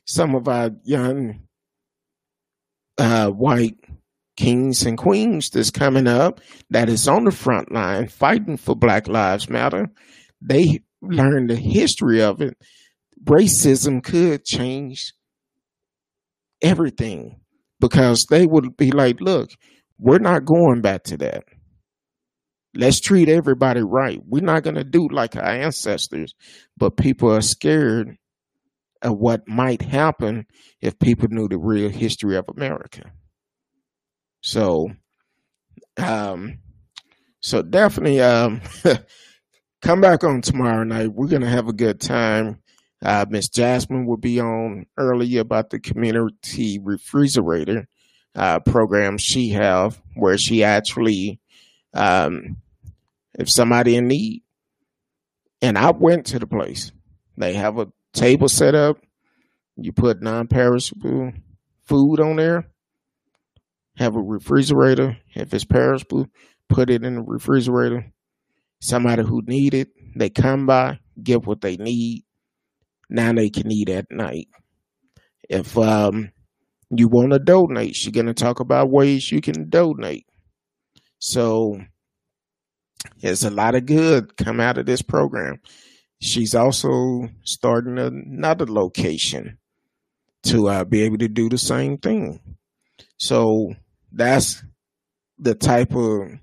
some 0.04 0.34
of 0.34 0.48
our 0.48 0.72
young 0.82 1.40
uh, 2.98 3.30
white 3.30 3.76
kings 4.36 4.84
and 4.84 4.98
queens 4.98 5.50
that's 5.50 5.70
coming 5.70 6.06
up 6.06 6.40
that 6.70 6.88
is 6.88 7.06
on 7.06 7.24
the 7.24 7.30
front 7.30 7.70
line 7.70 8.08
fighting 8.08 8.56
for 8.56 8.74
Black 8.74 9.06
Lives 9.06 9.48
Matter, 9.48 9.90
they 10.42 10.80
learn 11.00 11.46
the 11.46 11.56
history 11.56 12.20
of 12.20 12.40
it. 12.40 12.56
Racism 13.24 14.02
could 14.02 14.44
change 14.44 15.12
everything 16.62 17.40
because 17.80 18.26
they 18.30 18.46
would 18.46 18.76
be 18.76 18.90
like, 18.90 19.20
look, 19.20 19.50
we're 19.98 20.18
not 20.18 20.44
going 20.44 20.80
back 20.80 21.04
to 21.04 21.16
that. 21.18 21.44
Let's 22.74 23.00
treat 23.00 23.28
everybody 23.28 23.82
right. 23.82 24.20
We're 24.24 24.42
not 24.42 24.62
going 24.62 24.76
to 24.76 24.84
do 24.84 25.08
like 25.08 25.36
our 25.36 25.44
ancestors, 25.44 26.34
but 26.76 26.96
people 26.96 27.32
are 27.34 27.40
scared 27.40 28.16
of 29.02 29.16
what 29.16 29.48
might 29.48 29.82
happen 29.82 30.46
if 30.80 30.98
people 30.98 31.28
knew 31.30 31.48
the 31.48 31.58
real 31.58 31.90
history 31.90 32.36
of 32.36 32.44
America. 32.54 33.10
So, 34.42 34.88
um, 35.96 36.60
so 37.40 37.62
definitely, 37.62 38.20
um, 38.20 38.60
come 39.82 40.00
back 40.00 40.22
on 40.22 40.40
tomorrow 40.42 40.84
night. 40.84 41.12
We're 41.12 41.28
going 41.28 41.42
to 41.42 41.48
have 41.48 41.68
a 41.68 41.72
good 41.72 42.00
time. 42.00 42.60
Uh, 43.02 43.24
Miss 43.28 43.48
Jasmine 43.48 44.06
will 44.06 44.18
be 44.18 44.40
on 44.40 44.86
early 44.98 45.38
about 45.38 45.70
the 45.70 45.78
community 45.78 46.78
refrigerator 46.78 47.88
uh, 48.34 48.60
program 48.60 49.16
she 49.18 49.50
have, 49.50 50.00
where 50.14 50.36
she 50.36 50.62
actually, 50.62 51.40
um, 51.94 52.58
if 53.38 53.50
somebody 53.50 53.96
in 53.96 54.06
need, 54.06 54.42
and 55.62 55.78
I 55.78 55.90
went 55.90 56.26
to 56.26 56.38
the 56.38 56.46
place. 56.46 56.92
They 57.36 57.54
have 57.54 57.78
a 57.78 57.88
table 58.12 58.48
set 58.48 58.74
up. 58.74 58.98
You 59.76 59.92
put 59.92 60.22
non-perishable 60.22 61.32
food 61.84 62.20
on 62.20 62.36
there. 62.36 62.68
Have 63.96 64.16
a 64.16 64.20
refrigerator. 64.20 65.18
If 65.34 65.52
it's 65.54 65.64
perishable, 65.64 66.28
put 66.68 66.90
it 66.90 67.02
in 67.02 67.16
the 67.16 67.22
refrigerator. 67.22 68.12
Somebody 68.80 69.22
who 69.22 69.42
need 69.42 69.74
it, 69.74 69.88
they 70.16 70.30
come 70.30 70.66
by, 70.66 71.00
get 71.22 71.46
what 71.46 71.60
they 71.60 71.76
need, 71.76 72.24
now 73.10 73.32
they 73.32 73.50
can 73.50 73.70
eat 73.70 73.88
at 73.88 74.06
night. 74.10 74.48
If 75.48 75.76
um, 75.76 76.30
you 76.90 77.08
want 77.08 77.32
to 77.32 77.38
donate, 77.38 77.96
she's 77.96 78.12
going 78.12 78.26
to 78.26 78.34
talk 78.34 78.60
about 78.60 78.90
ways 78.90 79.30
you 79.30 79.40
can 79.40 79.68
donate. 79.68 80.26
So 81.18 81.80
there's 83.20 83.44
a 83.44 83.50
lot 83.50 83.74
of 83.74 83.86
good 83.86 84.36
come 84.36 84.60
out 84.60 84.78
of 84.78 84.86
this 84.86 85.02
program. 85.02 85.60
She's 86.20 86.54
also 86.54 87.28
starting 87.44 87.98
another 87.98 88.66
location 88.66 89.58
to 90.44 90.68
uh, 90.68 90.84
be 90.84 91.02
able 91.02 91.18
to 91.18 91.28
do 91.28 91.48
the 91.48 91.58
same 91.58 91.98
thing. 91.98 92.40
So 93.18 93.74
that's 94.12 94.62
the 95.38 95.54
type 95.54 95.94
of 95.94 96.38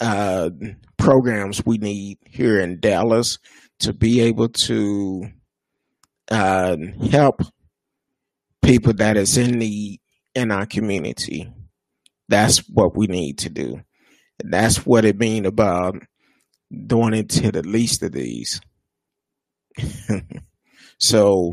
uh, 0.00 0.50
programs 0.96 1.64
we 1.64 1.78
need 1.78 2.18
here 2.26 2.60
in 2.60 2.80
Dallas 2.80 3.38
to 3.80 3.92
be 3.92 4.20
able 4.20 4.48
to 4.48 5.28
uh, 6.30 6.76
help 7.10 7.42
people 8.62 8.94
that 8.94 9.16
is 9.16 9.36
in 9.36 9.58
need 9.58 10.00
in 10.34 10.50
our 10.50 10.66
community. 10.66 11.52
That's 12.28 12.58
what 12.68 12.96
we 12.96 13.06
need 13.06 13.38
to 13.38 13.50
do. 13.50 13.82
That's 14.42 14.86
what 14.86 15.04
it 15.04 15.18
means 15.18 15.46
about 15.46 15.96
doing 16.86 17.14
it 17.14 17.28
to 17.30 17.52
the 17.52 17.62
least 17.62 18.02
of 18.02 18.12
these. 18.12 18.60
so 20.98 21.52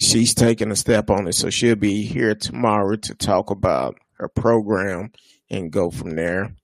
she's 0.00 0.34
taking 0.34 0.70
a 0.70 0.76
step 0.76 1.10
on 1.10 1.26
it. 1.28 1.34
So 1.34 1.50
she'll 1.50 1.76
be 1.76 2.04
here 2.04 2.34
tomorrow 2.34 2.96
to 2.96 3.14
talk 3.14 3.50
about 3.50 3.96
her 4.14 4.28
program 4.28 5.10
and 5.50 5.72
go 5.72 5.90
from 5.90 6.16
there. 6.16 6.54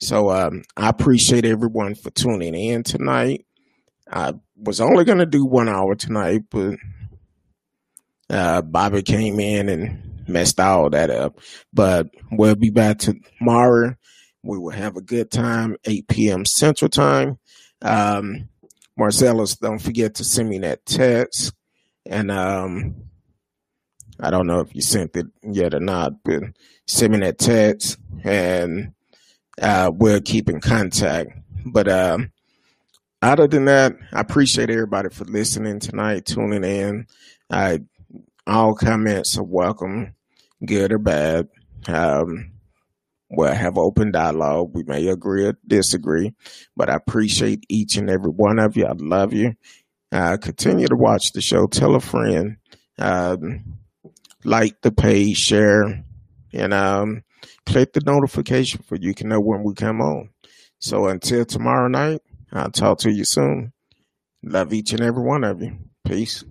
So 0.00 0.30
um, 0.30 0.62
I 0.76 0.88
appreciate 0.88 1.44
everyone 1.44 1.94
for 1.94 2.10
tuning 2.10 2.54
in 2.54 2.82
tonight. 2.82 3.44
I 4.10 4.34
was 4.56 4.80
only 4.80 5.04
going 5.04 5.18
to 5.18 5.26
do 5.26 5.44
one 5.44 5.68
hour 5.68 5.94
tonight, 5.94 6.42
but 6.50 6.76
uh, 8.28 8.62
Bobby 8.62 9.02
came 9.02 9.38
in 9.40 9.68
and 9.68 10.24
messed 10.28 10.60
all 10.60 10.90
that 10.90 11.10
up. 11.10 11.38
But 11.72 12.08
we'll 12.30 12.56
be 12.56 12.70
back 12.70 12.98
tomorrow. 12.98 13.94
We 14.42 14.58
will 14.58 14.70
have 14.70 14.96
a 14.96 15.02
good 15.02 15.30
time, 15.30 15.76
8 15.84 16.08
p.m. 16.08 16.44
Central 16.46 16.88
Time. 16.88 17.38
Um, 17.82 18.48
Marcellus, 18.96 19.56
don't 19.56 19.78
forget 19.78 20.14
to 20.16 20.24
send 20.24 20.48
me 20.48 20.58
that 20.60 20.84
text. 20.86 21.52
And 22.06 22.30
um, 22.30 22.96
I 24.18 24.30
don't 24.30 24.46
know 24.46 24.60
if 24.60 24.74
you 24.74 24.82
sent 24.82 25.16
it 25.16 25.26
yet 25.42 25.74
or 25.74 25.80
not, 25.80 26.12
but 26.24 26.42
send 26.86 27.12
me 27.12 27.20
that 27.20 27.38
text 27.38 27.98
and 28.24 28.92
uh, 29.60 29.90
we'll 29.92 30.20
keep 30.20 30.48
in 30.48 30.60
contact. 30.60 31.30
But 31.66 31.88
um, 31.88 32.32
other 33.22 33.46
than 33.46 33.66
that, 33.66 33.96
I 34.12 34.20
appreciate 34.20 34.70
everybody 34.70 35.10
for 35.10 35.24
listening 35.24 35.80
tonight, 35.80 36.26
tuning 36.26 36.64
in. 36.64 37.06
I, 37.50 37.80
all 38.46 38.74
comments 38.74 39.36
are 39.38 39.44
welcome, 39.44 40.14
good 40.64 40.92
or 40.92 40.98
bad. 40.98 41.48
Um, 41.86 42.52
we'll 43.30 43.52
have 43.52 43.78
open 43.78 44.10
dialogue. 44.10 44.70
We 44.74 44.82
may 44.84 45.08
agree 45.08 45.46
or 45.46 45.58
disagree, 45.66 46.34
but 46.76 46.88
I 46.90 46.94
appreciate 46.94 47.64
each 47.68 47.96
and 47.96 48.10
every 48.10 48.30
one 48.30 48.58
of 48.58 48.76
you. 48.76 48.86
I 48.86 48.92
love 48.96 49.32
you. 49.32 49.54
Uh, 50.12 50.36
continue 50.38 50.88
to 50.88 50.96
watch 50.96 51.32
the 51.32 51.40
show. 51.40 51.66
Tell 51.66 51.94
a 51.94 52.00
friend. 52.00 52.56
Um, 52.98 53.78
like 54.44 54.80
the 54.80 54.90
page, 54.90 55.36
share, 55.36 56.04
and 56.52 56.74
um, 56.74 57.22
click 57.66 57.92
the 57.92 58.00
notification 58.04 58.82
for 58.82 58.96
you 58.96 59.14
can 59.14 59.28
know 59.28 59.40
when 59.40 59.62
we 59.62 59.74
come 59.74 60.00
on. 60.00 60.30
So 60.78 61.06
until 61.08 61.44
tomorrow 61.44 61.88
night, 61.88 62.22
I'll 62.52 62.70
talk 62.70 62.98
to 63.00 63.10
you 63.10 63.24
soon. 63.24 63.72
Love 64.42 64.72
each 64.72 64.92
and 64.92 65.00
every 65.00 65.22
one 65.22 65.44
of 65.44 65.62
you. 65.62 65.78
Peace. 66.06 66.44